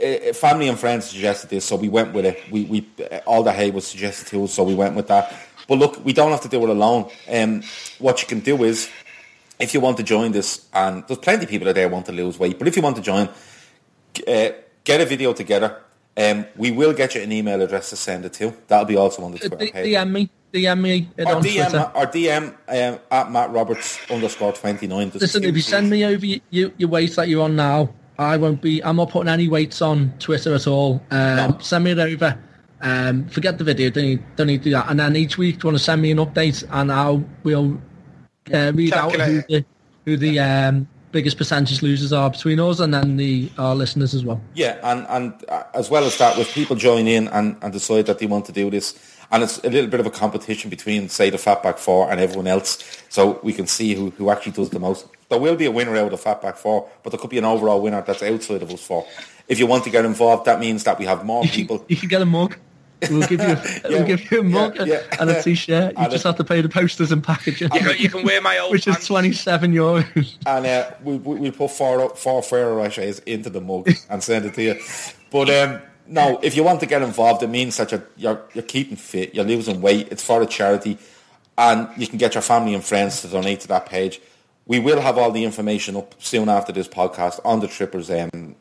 uh, 0.00 0.32
family 0.32 0.68
and 0.68 0.78
friends 0.78 1.10
suggested 1.10 1.50
this, 1.50 1.64
so 1.64 1.76
we 1.76 1.88
went 1.88 2.12
with 2.12 2.26
it. 2.26 2.40
We, 2.50 2.64
we 2.64 2.88
uh, 3.10 3.20
Alder 3.26 3.52
Hey 3.52 3.70
was 3.70 3.86
suggested 3.86 4.28
to 4.28 4.44
us, 4.44 4.54
so 4.54 4.64
we 4.64 4.74
went 4.74 4.96
with 4.96 5.08
that. 5.08 5.34
But 5.68 5.78
look, 5.78 6.04
we 6.04 6.12
don't 6.12 6.30
have 6.30 6.40
to 6.42 6.48
do 6.48 6.62
it 6.64 6.68
alone. 6.68 7.10
Um, 7.30 7.62
what 7.98 8.20
you 8.20 8.28
can 8.28 8.40
do 8.40 8.64
is, 8.64 8.90
if 9.58 9.74
you 9.74 9.80
want 9.80 9.98
to 9.98 10.02
join 10.02 10.32
this, 10.32 10.66
and 10.72 11.06
there's 11.06 11.18
plenty 11.18 11.44
of 11.44 11.50
people 11.50 11.68
out 11.68 11.74
there 11.74 11.88
who 11.88 11.94
want 11.94 12.06
to 12.06 12.12
lose 12.12 12.38
weight, 12.38 12.58
but 12.58 12.66
if 12.66 12.76
you 12.76 12.82
want 12.82 12.96
to 12.96 13.02
join, 13.02 13.28
uh, 14.26 14.48
get 14.84 15.00
a 15.00 15.04
video 15.06 15.32
together. 15.32 15.80
Um, 16.16 16.44
we 16.56 16.70
will 16.70 16.92
get 16.92 17.14
you 17.14 17.22
an 17.22 17.30
email 17.32 17.62
address 17.62 17.90
to 17.90 17.96
send 17.96 18.24
it 18.24 18.32
to. 18.34 18.54
That'll 18.66 18.84
be 18.84 18.96
also 18.96 19.22
on 19.22 19.32
the 19.32 19.38
Twitter 19.38 19.56
D- 19.56 19.70
page 19.70 19.94
DM 19.94 20.10
me, 20.10 20.30
DM 20.52 20.80
me 20.80 21.08
or 21.18 21.24
DM, 21.24 21.70
Twitter. 21.70 21.92
or 21.94 22.06
DM 22.06 22.48
um, 22.94 23.00
at 23.10 23.30
Matt 23.30 23.50
Roberts 23.52 23.98
underscore 24.10 24.52
twenty 24.52 24.86
nine. 24.86 25.12
Listen, 25.14 25.44
if 25.44 25.54
you 25.54 25.62
send 25.62 25.88
me 25.88 26.04
over 26.04 26.26
your, 26.26 26.40
your, 26.50 26.72
your 26.76 26.88
weight 26.88 27.14
that 27.16 27.28
you're 27.28 27.44
on 27.44 27.54
now, 27.54 27.90
I 28.20 28.36
won't 28.36 28.60
be. 28.60 28.84
I'm 28.84 28.96
not 28.96 29.10
putting 29.10 29.28
any 29.28 29.48
weights 29.48 29.80
on 29.80 30.12
Twitter 30.18 30.54
at 30.54 30.66
all. 30.66 31.02
Um, 31.10 31.36
No. 31.36 31.58
Send 31.60 31.84
me 31.84 31.92
it 31.92 31.98
over. 31.98 32.38
Um, 32.82 33.26
forget 33.28 33.56
the 33.58 33.64
video. 33.64 33.90
Don't 33.90 34.04
need, 34.04 34.36
don't 34.36 34.46
need 34.46 34.58
to 34.58 34.64
do 34.64 34.70
that. 34.72 34.90
And 34.90 35.00
then 35.00 35.16
each 35.16 35.38
week, 35.38 35.56
do 35.56 35.66
you 35.66 35.68
want 35.68 35.78
to 35.78 35.84
send 35.84 36.02
me 36.02 36.10
an 36.10 36.18
update, 36.18 36.64
and 36.70 36.92
I'll 36.92 37.24
we'll 37.44 37.80
uh, 38.52 38.72
read 38.74 38.92
out 38.92 39.12
who 39.12 39.42
the 39.48 39.64
who 40.04 40.16
the 40.16 40.38
um, 40.38 40.88
biggest 41.12 41.38
percentage 41.38 41.82
losers 41.82 42.12
are 42.12 42.30
between 42.30 42.60
us 42.60 42.80
and 42.80 42.92
then 42.94 43.16
the 43.16 43.50
our 43.58 43.74
listeners 43.74 44.14
as 44.14 44.24
well. 44.24 44.40
Yeah, 44.54 44.78
and 44.82 45.06
and 45.08 45.44
uh, 45.48 45.64
as 45.74 45.90
well 45.90 46.04
as 46.04 46.18
that, 46.18 46.36
with 46.36 46.52
people 46.52 46.76
joining 46.76 47.08
in 47.08 47.28
and, 47.28 47.56
and 47.62 47.72
decide 47.72 48.06
that 48.06 48.18
they 48.18 48.26
want 48.26 48.44
to 48.46 48.52
do 48.52 48.70
this, 48.70 48.98
and 49.30 49.42
it's 49.42 49.58
a 49.58 49.70
little 49.70 49.90
bit 49.90 50.00
of 50.00 50.06
a 50.06 50.10
competition 50.10 50.70
between, 50.70 51.08
say, 51.08 51.30
the 51.30 51.36
Fatback 51.36 51.78
Four 51.78 52.10
and 52.10 52.20
everyone 52.20 52.46
else, 52.46 53.02
so 53.08 53.38
we 53.42 53.52
can 53.52 53.66
see 53.66 53.94
who, 53.94 54.10
who 54.10 54.30
actually 54.30 54.52
does 54.52 54.70
the 54.70 54.80
most. 54.80 55.06
There 55.28 55.38
will 55.38 55.56
be 55.56 55.66
a 55.66 55.70
winner 55.70 55.96
out 55.96 56.12
of 56.12 56.22
the 56.22 56.28
Fatback 56.28 56.56
Four, 56.56 56.88
but 57.02 57.10
there 57.10 57.18
could 57.20 57.30
be 57.30 57.38
an 57.38 57.44
overall 57.44 57.80
winner 57.80 58.02
that's 58.02 58.22
outside 58.22 58.62
of 58.62 58.70
us 58.72 58.82
four. 58.82 59.06
If 59.48 59.58
you 59.58 59.66
want 59.66 59.84
to 59.84 59.90
get 59.90 60.04
involved, 60.04 60.44
that 60.46 60.58
means 60.60 60.84
that 60.84 60.98
we 60.98 61.04
have 61.06 61.24
more 61.24 61.44
people. 61.44 61.84
You 61.88 61.96
can 61.96 62.08
get 62.08 62.22
a 62.22 62.26
mug. 62.26 62.56
We'll 63.08 63.26
give 63.26 63.40
you 63.40 63.46
a, 63.46 63.50
Yeah, 63.54 63.88
we'll 63.88 64.06
give 64.06 64.30
you 64.30 64.40
a 64.40 64.42
mug 64.42 64.76
yeah, 64.76 64.84
yeah. 64.84 65.02
and 65.18 65.30
a 65.30 65.42
t-shirt. 65.42 65.94
You 65.98 66.08
just 66.10 66.24
a- 66.26 66.28
have 66.28 66.36
to 66.36 66.44
pay 66.44 66.60
the 66.60 66.68
posters 66.68 67.10
and 67.10 67.24
packaging, 67.24 67.70
You 67.72 67.80
can, 67.80 67.96
you 67.98 68.10
can 68.10 68.24
wear 68.24 68.42
my 68.42 68.58
old 68.58 68.72
which 68.72 68.86
is 68.86 69.06
twenty 69.06 69.32
seven 69.32 69.72
euros. 69.72 70.34
and 70.44 70.66
uh, 70.66 70.90
we, 71.02 71.14
we, 71.16 71.36
we'll 71.40 71.52
put 71.52 71.70
four, 71.70 72.10
four 72.10 72.42
Ferrero 72.42 72.76
Rochers 72.84 73.22
into 73.24 73.48
the 73.48 73.60
mug 73.62 73.88
and 74.10 74.22
send 74.22 74.44
it 74.44 74.52
to 74.54 74.62
you. 74.62 74.80
But 75.30 75.48
um, 75.48 75.80
no, 76.10 76.38
if 76.42 76.56
you 76.56 76.62
want 76.64 76.80
to 76.80 76.86
get 76.86 77.02
involved, 77.02 77.42
it 77.42 77.48
means 77.48 77.76
that 77.78 77.92
you're, 77.92 78.06
you're, 78.16 78.42
you're 78.52 78.64
keeping 78.64 78.96
fit, 78.96 79.34
you're 79.34 79.44
losing 79.44 79.80
weight, 79.80 80.08
it's 80.10 80.24
for 80.24 80.42
a 80.42 80.46
charity, 80.46 80.98
and 81.56 81.88
you 81.96 82.06
can 82.06 82.18
get 82.18 82.34
your 82.34 82.42
family 82.42 82.74
and 82.74 82.84
friends 82.84 83.22
to 83.22 83.28
donate 83.28 83.60
to 83.60 83.68
that 83.68 83.86
page. 83.86 84.20
We 84.66 84.78
will 84.80 85.00
have 85.00 85.16
all 85.18 85.30
the 85.30 85.44
information 85.44 85.96
up 85.96 86.14
soon 86.18 86.48
after 86.48 86.72
this 86.72 86.88
podcast 86.88 87.40
on 87.44 87.60
the 87.60 87.68
Trippers 87.68 88.10
um, 88.10 88.54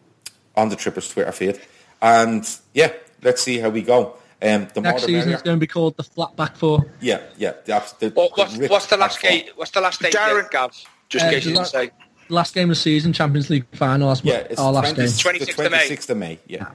on 0.56 0.70
the 0.70 0.76
Trippers 0.76 1.10
Twitter 1.10 1.32
feed. 1.32 1.60
And 2.02 2.48
yeah, 2.74 2.94
let's 3.22 3.42
see 3.42 3.58
how 3.60 3.70
we 3.70 3.82
go. 3.82 4.16
Um, 4.42 4.68
the 4.74 4.82
Next 4.82 5.04
season 5.04 5.34
is 5.34 5.42
going 5.42 5.58
to 5.58 5.60
be 5.60 5.68
called 5.68 5.98
the 5.98 6.04
Flatback 6.04 6.56
Four. 6.56 6.86
Yeah, 7.02 7.22
yeah. 7.38 7.54
The, 7.66 7.94
the, 8.00 8.10
What, 8.12 8.38
what's, 8.38 8.58
the 8.58 8.68
what's 8.68 8.86
the 8.88 8.98
last 8.98 9.18
asphalt. 9.18 9.34
game? 9.34 9.54
What's 9.56 9.72
the 9.72 9.82
last 9.82 10.02
date, 10.02 10.14
Darren- 10.14 10.50
Gav? 10.50 10.72
Just 11.10 11.26
Uh, 11.26 11.28
in 11.28 11.34
case 11.34 11.46
you 11.46 11.54
didn't 11.54 11.68
say. 11.68 11.92
Last 12.30 12.54
game 12.54 12.66
of 12.66 12.70
the 12.70 12.76
season, 12.76 13.12
Champions 13.12 13.50
League 13.50 13.66
final. 13.74 14.08
That's 14.10 14.24
Yeah, 14.24 14.36
it's 14.50 14.60
our 14.60 14.72
last 14.72 14.96
20 14.96 14.96
game. 14.96 15.08
26th 15.08 15.56
the 15.58 15.66
of 15.66 15.72
May. 15.72 15.78
26th 15.90 16.10
of 16.12 16.18
May. 16.18 16.40
Yeah. 16.48 16.72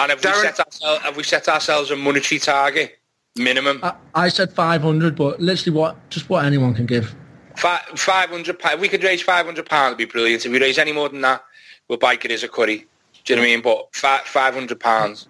And 0.00 0.10
have 0.10 0.24
we, 0.24 0.32
set 0.32 0.60
ourselves, 0.60 1.02
have 1.02 1.16
we 1.16 1.22
set 1.22 1.48
ourselves 1.48 1.90
a 1.90 1.96
monetary 1.96 2.38
target? 2.38 3.00
minimum. 3.36 3.80
I, 3.82 3.94
I 4.14 4.28
said 4.28 4.52
500, 4.52 5.16
but 5.16 5.40
literally 5.40 5.76
what, 5.76 6.10
just 6.10 6.28
what 6.28 6.44
anyone 6.44 6.74
can 6.74 6.86
give. 6.86 7.14
Fi- 7.56 7.82
500 7.94 8.58
pounds. 8.58 8.74
If 8.74 8.80
we 8.80 8.88
could 8.88 9.04
raise 9.04 9.22
500 9.22 9.66
pounds, 9.66 9.88
it'd 9.92 9.98
be 9.98 10.04
brilliant. 10.10 10.46
If 10.46 10.52
we 10.52 10.60
raise 10.60 10.78
any 10.78 10.92
more 10.92 11.08
than 11.08 11.20
that, 11.22 11.44
we'll 11.88 11.98
bike 11.98 12.24
it 12.24 12.30
as 12.30 12.42
a 12.42 12.48
curry. 12.48 12.86
Do 13.24 13.32
you 13.32 13.36
know 13.36 13.42
what 13.42 13.48
I 13.48 13.50
mean? 13.50 13.62
But 13.62 13.88
fi- 13.94 14.22
500 14.24 14.80
pounds. 14.80 15.28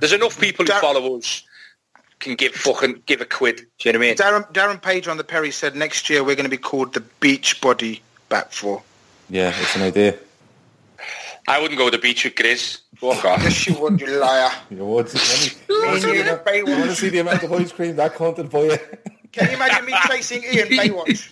There's 0.00 0.12
enough 0.12 0.38
people 0.40 0.64
who 0.64 0.72
follow 0.72 1.16
us 1.16 1.42
can 2.20 2.34
give 2.34 2.52
fucking 2.52 3.02
give 3.06 3.20
a 3.20 3.24
quid. 3.24 3.56
Do 3.78 3.88
you 3.88 3.92
know 3.92 3.98
what 3.98 4.04
I 4.04 4.08
mean? 4.08 4.16
Darren, 4.16 4.52
Darren 4.52 4.82
Page 4.82 5.08
on 5.08 5.16
the 5.16 5.24
Perry 5.24 5.50
said 5.50 5.76
next 5.76 6.10
year 6.10 6.24
we're 6.24 6.34
going 6.34 6.44
to 6.44 6.50
be 6.50 6.56
called 6.56 6.92
the 6.94 7.00
Beach 7.00 7.60
Body 7.60 8.02
Back 8.28 8.52
Four. 8.52 8.82
Yeah, 9.30 9.54
it's 9.56 9.76
an 9.76 9.82
idea. 9.82 10.18
I 11.46 11.60
wouldn't 11.60 11.78
go 11.78 11.86
to 11.88 11.96
the 11.96 12.02
beach 12.02 12.24
with 12.24 12.34
Grizz. 12.34 12.80
Fuck 13.00 13.24
off. 13.24 13.42
Yes, 13.42 13.66
you 13.66 13.78
would, 13.80 14.00
you 14.00 14.18
liar. 14.18 14.50
You 14.70 14.84
would. 14.84 15.06
Let 15.14 15.14
me- 15.68 15.76
Me 15.82 15.94
to 15.94 16.00
see 16.00 16.16
you, 16.16 16.24
Baywatch. 16.24 16.56
you 16.56 16.64
want 16.78 16.84
to 16.90 16.96
see 16.96 17.08
the 17.10 17.18
amount 17.20 17.42
of 17.44 17.52
ice 17.52 17.72
cream 17.72 17.96
that 17.96 18.14
content 18.14 18.50
for 18.50 18.64
you? 18.64 18.76
Can 19.32 19.50
you 19.50 19.56
imagine 19.56 19.84
me 19.86 19.94
chasing 20.08 20.42
Ian 20.42 20.68
Baywatch? 20.78 21.30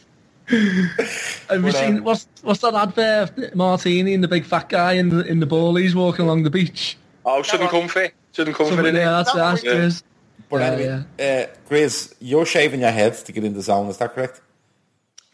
Have 0.49 1.59
you 1.59 1.63
But, 1.63 1.75
seen 1.75 2.05
what's 2.05 2.29
what's 2.43 2.61
that 2.61 2.75
advert? 2.75 3.55
Martini 3.57 4.15
and 4.15 4.23
the 4.23 4.29
big 4.29 4.45
fat 4.45 4.69
guy 4.69 4.93
in 4.93 5.09
the 5.09 5.25
in 5.27 5.41
the 5.41 5.47
ballies 5.47 5.95
walking 5.95 6.25
along 6.25 6.45
the 6.45 6.51
beach. 6.51 6.97
Oh, 7.25 7.43
Southern 7.43 7.67
Comfy. 7.69 8.11
Southern 8.33 8.55
Comfy. 8.55 8.75
Something- 8.77 8.95
innit? 8.95 8.99
yeah, 8.99 9.11
that's 9.11 9.33
that's 9.33 9.65
Yeah. 9.65 9.73
Grizz. 9.73 10.03
But 10.49 10.61
Yeah, 10.61 10.67
anyway, 10.71 11.05
uh, 11.19 11.47
Grizz, 11.69 12.15
you're 12.21 12.47
shaving 12.47 12.81
your 12.83 12.93
head 12.93 13.15
to 13.15 13.33
get 13.33 13.43
in 13.43 13.55
the 13.55 13.63
zone. 13.63 13.89
Is 13.89 13.97
that 13.97 14.15
correct? 14.15 14.41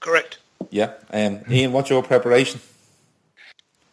Correct. 0.01 0.39
Yeah. 0.71 0.93
Um, 1.13 1.41
Ian, 1.51 1.73
what's 1.73 1.91
your 1.91 2.03
preparation? 2.03 2.61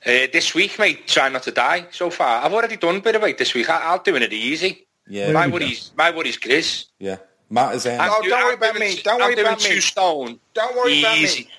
Uh, 0.05 0.27
this 0.31 0.55
week, 0.55 0.79
mate, 0.79 1.07
try 1.07 1.27
not 1.29 1.43
to 1.43 1.51
die 1.51 1.85
so 1.91 2.09
far. 2.09 2.41
I've 2.43 2.53
already 2.53 2.77
done 2.77 2.95
a 2.97 3.01
bit 3.01 3.15
of 3.15 3.23
it 3.23 3.37
this 3.37 3.53
week. 3.53 3.69
I, 3.69 3.81
I'll 3.83 4.01
do 4.01 4.15
it 4.15 4.31
easy. 4.31 4.87
Yeah. 5.07 5.31
My 5.33 5.47
worries, 5.47 5.91
my 5.97 6.11
worries, 6.11 6.37
Chris. 6.37 6.85
Yeah. 6.99 7.17
Matt 7.49 7.75
is 7.75 7.85
I'm 7.85 7.99
Oh, 8.11 8.21
do- 8.21 8.29
don't 8.29 8.39
worry 8.43 8.51
I'm 8.53 8.57
about 8.59 8.75
me. 8.79 8.95
Don't 9.03 9.15
I'm 9.15 9.27
worry 9.27 9.35
doing 9.35 9.47
about 9.47 9.59
two 9.59 9.75
me. 9.75 9.79
stone. 9.81 10.39
Don't 10.53 10.75
worry 10.77 10.99
about 11.01 11.17
me. 11.19 11.49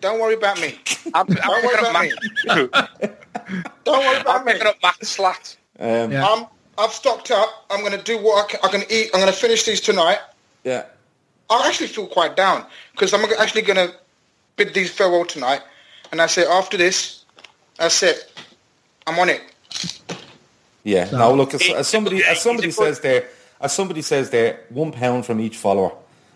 Don't 0.00 0.20
worry 0.20 0.34
about 0.34 0.60
me. 0.60 0.78
I'm, 1.14 1.26
I'm 1.28 1.34
Don't 1.34 1.48
worry 1.48 1.62
picking 1.62 1.84
up 1.84 1.90
about 1.90 2.02
me. 2.04 2.68
Matt. 2.72 3.74
Don't 3.84 4.04
worry 4.06 4.20
about 4.20 4.40
I'm 4.40 4.44
me. 4.46 4.52
picking 4.52 4.66
up 4.68 4.76
Matt 4.82 5.04
Slat. 5.04 5.56
um, 5.80 6.12
Yeah. 6.12 6.24
I'm, 6.26 6.46
I've 6.76 6.92
stocked 6.92 7.30
up. 7.32 7.66
I'm 7.70 7.80
going 7.80 7.92
to 7.98 8.02
do 8.04 8.18
what 8.22 8.44
I 8.44 8.48
can, 8.48 8.60
I'm 8.62 8.70
going 8.70 8.84
to 8.84 8.94
eat. 8.94 9.10
I'm 9.12 9.20
going 9.20 9.32
to 9.32 9.36
finish 9.38 9.64
these 9.64 9.80
tonight. 9.80 10.18
yeah. 10.64 10.84
I 11.50 11.66
actually 11.66 11.86
feel 11.88 12.06
quite 12.06 12.36
down 12.36 12.66
because 12.92 13.14
I'm 13.14 13.24
actually 13.38 13.62
going 13.62 13.88
to 13.88 13.94
bid 14.56 14.74
these 14.74 14.90
farewell 14.90 15.24
tonight. 15.24 15.62
And 16.12 16.20
I 16.20 16.26
say 16.26 16.44
after 16.44 16.76
this, 16.76 17.17
that's 17.78 18.02
it. 18.02 18.32
I'm 19.06 19.18
on 19.18 19.28
it. 19.30 19.40
Yeah. 20.84 21.10
Now 21.10 21.32
look, 21.32 21.54
as, 21.54 21.62
as 21.70 21.88
somebody 21.88 22.22
as 22.24 22.40
somebody 22.40 22.68
it's 22.68 22.78
a 22.78 22.80
good- 22.80 22.86
says 22.94 23.00
there, 23.00 23.28
as 23.60 23.72
somebody 23.72 24.02
says 24.02 24.30
there, 24.30 24.60
one 24.70 24.92
pound 24.92 25.26
from 25.26 25.40
each 25.40 25.56
follower, 25.56 25.92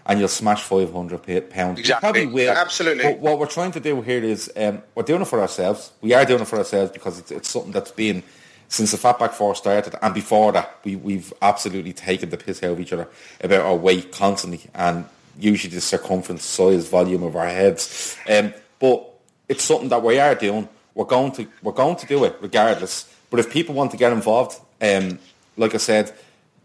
and 0.07 0.19
you'll 0.19 0.29
smash 0.29 0.63
five 0.63 0.93
hundred 0.93 1.23
pounds. 1.51 1.79
You 1.79 1.83
Exactly. 1.83 2.01
probably 2.01 2.27
will. 2.27 2.51
Absolutely. 2.53 3.05
But 3.05 3.19
what 3.21 3.39
we're 3.39 3.47
trying 3.47 3.73
to 3.73 3.81
do 3.81 4.01
here 4.03 4.23
is 4.23 4.51
um, 4.57 4.83
we're 4.95 5.05
doing 5.05 5.23
it 5.23 5.27
for 5.29 5.41
ourselves. 5.41 5.93
We 6.01 6.13
are 6.15 6.25
doing 6.25 6.41
it 6.43 6.49
for 6.49 6.59
ourselves 6.59 6.91
because 6.93 7.19
it's, 7.19 7.31
it's 7.31 7.49
something 7.51 7.73
that's 7.73 7.93
been 7.93 8.23
since 8.69 8.91
the 8.91 8.97
Fatback 8.97 9.33
Four 9.33 9.55
started, 9.55 9.95
and 10.03 10.15
before 10.15 10.53
that, 10.53 10.79
we 10.85 10.97
we've 10.97 11.33
absolutely 11.43 11.93
taken 11.93 12.31
the 12.31 12.37
piss 12.39 12.63
out 12.63 12.73
of 12.73 12.81
each 12.81 12.93
other 12.93 13.09
about 13.43 13.61
our 13.65 13.77
weight 13.77 14.13
constantly, 14.13 14.61
and 14.75 15.05
usually 15.39 15.75
the 15.75 15.81
circumference, 15.81 16.45
size, 16.45 16.89
volume 16.89 17.23
of 17.23 17.37
our 17.37 17.49
heads. 17.49 18.17
Um, 18.29 18.53
but 18.81 19.09
it's 19.49 19.63
something 19.65 19.89
that 19.91 20.03
we 20.03 20.19
are 20.19 20.35
doing. 20.35 20.69
We're 20.95 21.05
going 21.05 21.33
to 21.33 21.47
we're 21.63 21.73
going 21.73 21.97
to 21.97 22.07
do 22.07 22.25
it 22.25 22.37
regardless. 22.41 23.13
But 23.31 23.41
if 23.41 23.51
people 23.51 23.75
want 23.75 23.91
to 23.93 23.97
get 23.97 24.13
involved, 24.13 24.61
um, 24.81 25.19
like 25.57 25.75
I 25.75 25.79
said, 25.79 26.13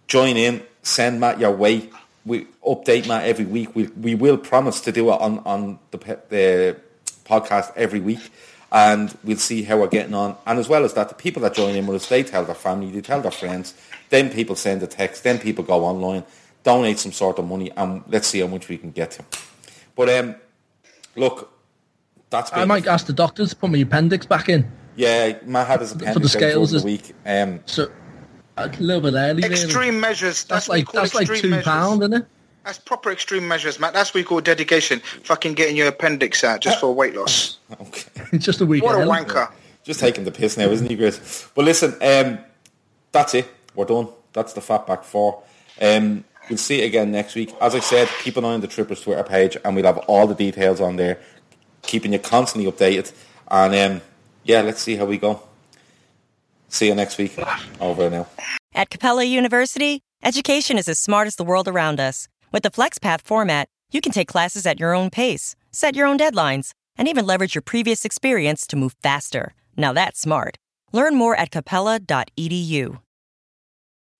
join 0.08 0.36
in, 0.38 0.64
send 0.84 1.20
Matt 1.20 1.40
your 1.40 1.52
way. 1.52 1.90
We 2.26 2.46
update 2.66 3.08
Matt 3.08 3.26
every 3.26 3.46
week. 3.46 3.76
We 3.76 3.88
we 3.88 4.16
will 4.16 4.38
promise 4.38 4.82
to 4.82 4.92
do 4.92 5.12
it 5.12 5.22
on 5.22 5.40
on 5.40 5.80
the 5.92 5.98
the 6.30 6.78
podcast 7.24 7.72
every 7.76 8.00
week, 8.00 8.32
and 8.72 9.16
we'll 9.24 9.38
see 9.38 9.64
how 9.64 9.80
we're 9.80 9.88
getting 9.88 10.14
on. 10.14 10.36
And 10.46 10.60
as 10.60 10.68
well 10.68 10.84
as 10.84 10.94
that, 10.96 11.10
the 11.10 11.16
people 11.16 11.42
that 11.44 11.54
join 11.54 11.76
in 11.76 11.88
with 11.88 12.02
us, 12.02 12.10
they 12.10 12.24
tell 12.24 12.44
their 12.44 12.56
family, 12.56 12.92
they 12.92 13.02
tell 13.02 13.22
their 13.22 13.32
friends. 13.32 13.74
Then 14.10 14.30
people 14.30 14.56
send 14.56 14.84
a 14.84 14.88
text. 14.88 15.24
Then 15.24 15.40
people 15.40 15.64
go 15.64 15.86
online, 15.86 16.24
donate 16.64 17.00
some 17.00 17.12
sort 17.12 17.40
of 17.40 17.46
money, 17.46 17.72
and 17.76 18.04
let's 18.08 18.28
see 18.28 18.40
how 18.40 18.48
much 18.48 18.68
we 18.68 18.78
can 18.78 18.92
get 18.92 19.12
to. 19.12 19.26
But 19.96 20.10
um, 20.10 20.36
look, 21.16 21.52
that's 22.30 22.50
been 22.52 22.60
I 22.60 22.66
might 22.66 22.88
ask 22.88 23.06
the 23.06 23.14
doctor 23.14 23.46
to 23.46 23.56
put 23.56 23.70
my 23.72 23.78
appendix 23.80 24.26
back 24.26 24.50
in. 24.50 24.70
yeah. 24.96 25.38
Matt 25.46 25.68
had 25.68 25.80
his 25.82 25.92
For 25.94 25.98
the 26.00 26.08
out 26.10 26.26
scales 26.26 26.72
during 26.72 26.72
the 26.72 26.76
is- 26.78 26.84
week. 26.84 27.16
Um, 27.26 27.60
So 27.66 27.90
a 28.58 28.68
little 28.80 29.02
bit 29.02 29.14
early. 29.18 29.42
really. 29.44 29.54
Extreme 29.64 30.00
measures. 30.00 30.44
That's, 30.44 30.68
That's 30.68 30.70
what 30.70 30.74
we 30.76 30.80
like 30.82 30.88
call 30.88 31.02
that's 31.02 31.14
like 31.16 31.22
extreme 31.30 31.42
two 31.42 31.50
measures. 31.50 31.66
pound, 31.66 32.02
isn't 32.04 32.14
it? 32.14 32.26
That's 32.66 32.80
proper 32.80 33.12
extreme 33.12 33.48
measures, 33.48 33.80
Matt. 33.80 33.94
That's 33.94 34.10
what 34.10 34.16
we 34.20 34.24
call 34.24 34.42
dedication. 34.42 35.00
Fucking 35.24 35.54
getting 35.54 35.78
your 35.78 35.88
appendix 35.88 36.44
out 36.44 36.60
just 36.60 36.80
for 36.82 36.94
weight 36.94 37.16
loss. 37.16 37.60
okay. 37.82 38.10
Just 38.40 38.60
a 38.60 38.66
week 38.66 38.84
What 38.84 38.96
a 38.96 39.00
early. 39.00 39.10
wanker. 39.10 39.50
Just 39.86 40.02
taking 40.02 40.26
the 40.26 40.32
piss 40.32 40.58
now, 40.58 40.66
isn't 40.68 40.90
he, 40.90 40.98
Chris? 40.98 41.48
But 41.56 41.64
listen, 41.64 41.96
um, 42.02 42.40
that's 43.14 43.34
it. 43.36 43.48
We're 43.74 43.86
done. 43.86 44.10
That's 44.34 44.52
the 44.52 44.60
Fatback 44.60 45.06
4. 45.06 45.42
Um, 45.82 46.26
we'll 46.50 46.58
see 46.58 46.82
it 46.82 46.86
again 46.88 47.10
next 47.12 47.36
week. 47.36 47.56
As 47.62 47.74
I 47.74 47.80
said, 47.80 48.10
keep 48.22 48.36
an 48.36 48.44
eye 48.44 48.54
on 48.56 48.60
the 48.62 48.68
Trippers 48.68 49.00
Twitter 49.02 49.24
page 49.24 49.56
and 49.64 49.74
we'll 49.74 49.86
have 49.86 50.00
all 50.00 50.28
the 50.28 50.36
details 50.36 50.82
on 50.82 50.98
there, 50.98 51.20
keeping 51.88 52.14
you 52.14 52.20
constantly 52.20 52.72
updated. 52.72 53.12
And 53.50 53.74
um, 53.76 54.02
yeah, 54.44 54.62
let's 54.62 54.82
see 54.82 54.96
how 54.96 55.06
we 55.06 55.18
go. 55.18 55.42
See 56.70 56.88
you 56.88 56.96
next 56.96 57.18
week. 57.18 57.38
Over 57.80 58.10
now. 58.10 58.28
At 58.74 58.90
Capella 58.90 59.24
University, 59.24 60.02
education 60.24 60.78
is 60.78 60.88
as 60.88 61.00
smart 61.00 61.28
as 61.28 61.38
the 61.38 61.44
world 61.44 61.68
around 61.68 62.00
us. 62.00 62.28
With 62.52 62.64
the 62.64 62.70
FlexPath 62.70 63.22
format, 63.22 63.68
you 63.92 64.02
can 64.02 64.12
take 64.12 64.28
classes 64.28 64.66
at 64.66 64.80
your 64.80 64.94
own 64.94 65.10
pace, 65.10 65.56
set 65.72 65.96
your 65.96 66.08
own 66.08 66.18
deadlines, 66.18 66.72
and 66.98 67.08
even 67.08 67.26
leverage 67.26 67.56
your 67.56 67.62
previous 67.62 68.06
experience 68.06 68.68
to 68.68 68.76
move 68.76 68.96
faster. 69.02 69.54
Now 69.76 69.94
that's 69.94 70.20
smart. 70.20 70.58
Learn 70.92 71.16
more 71.16 71.36
at 71.36 71.52
capella.edu. 71.52 73.00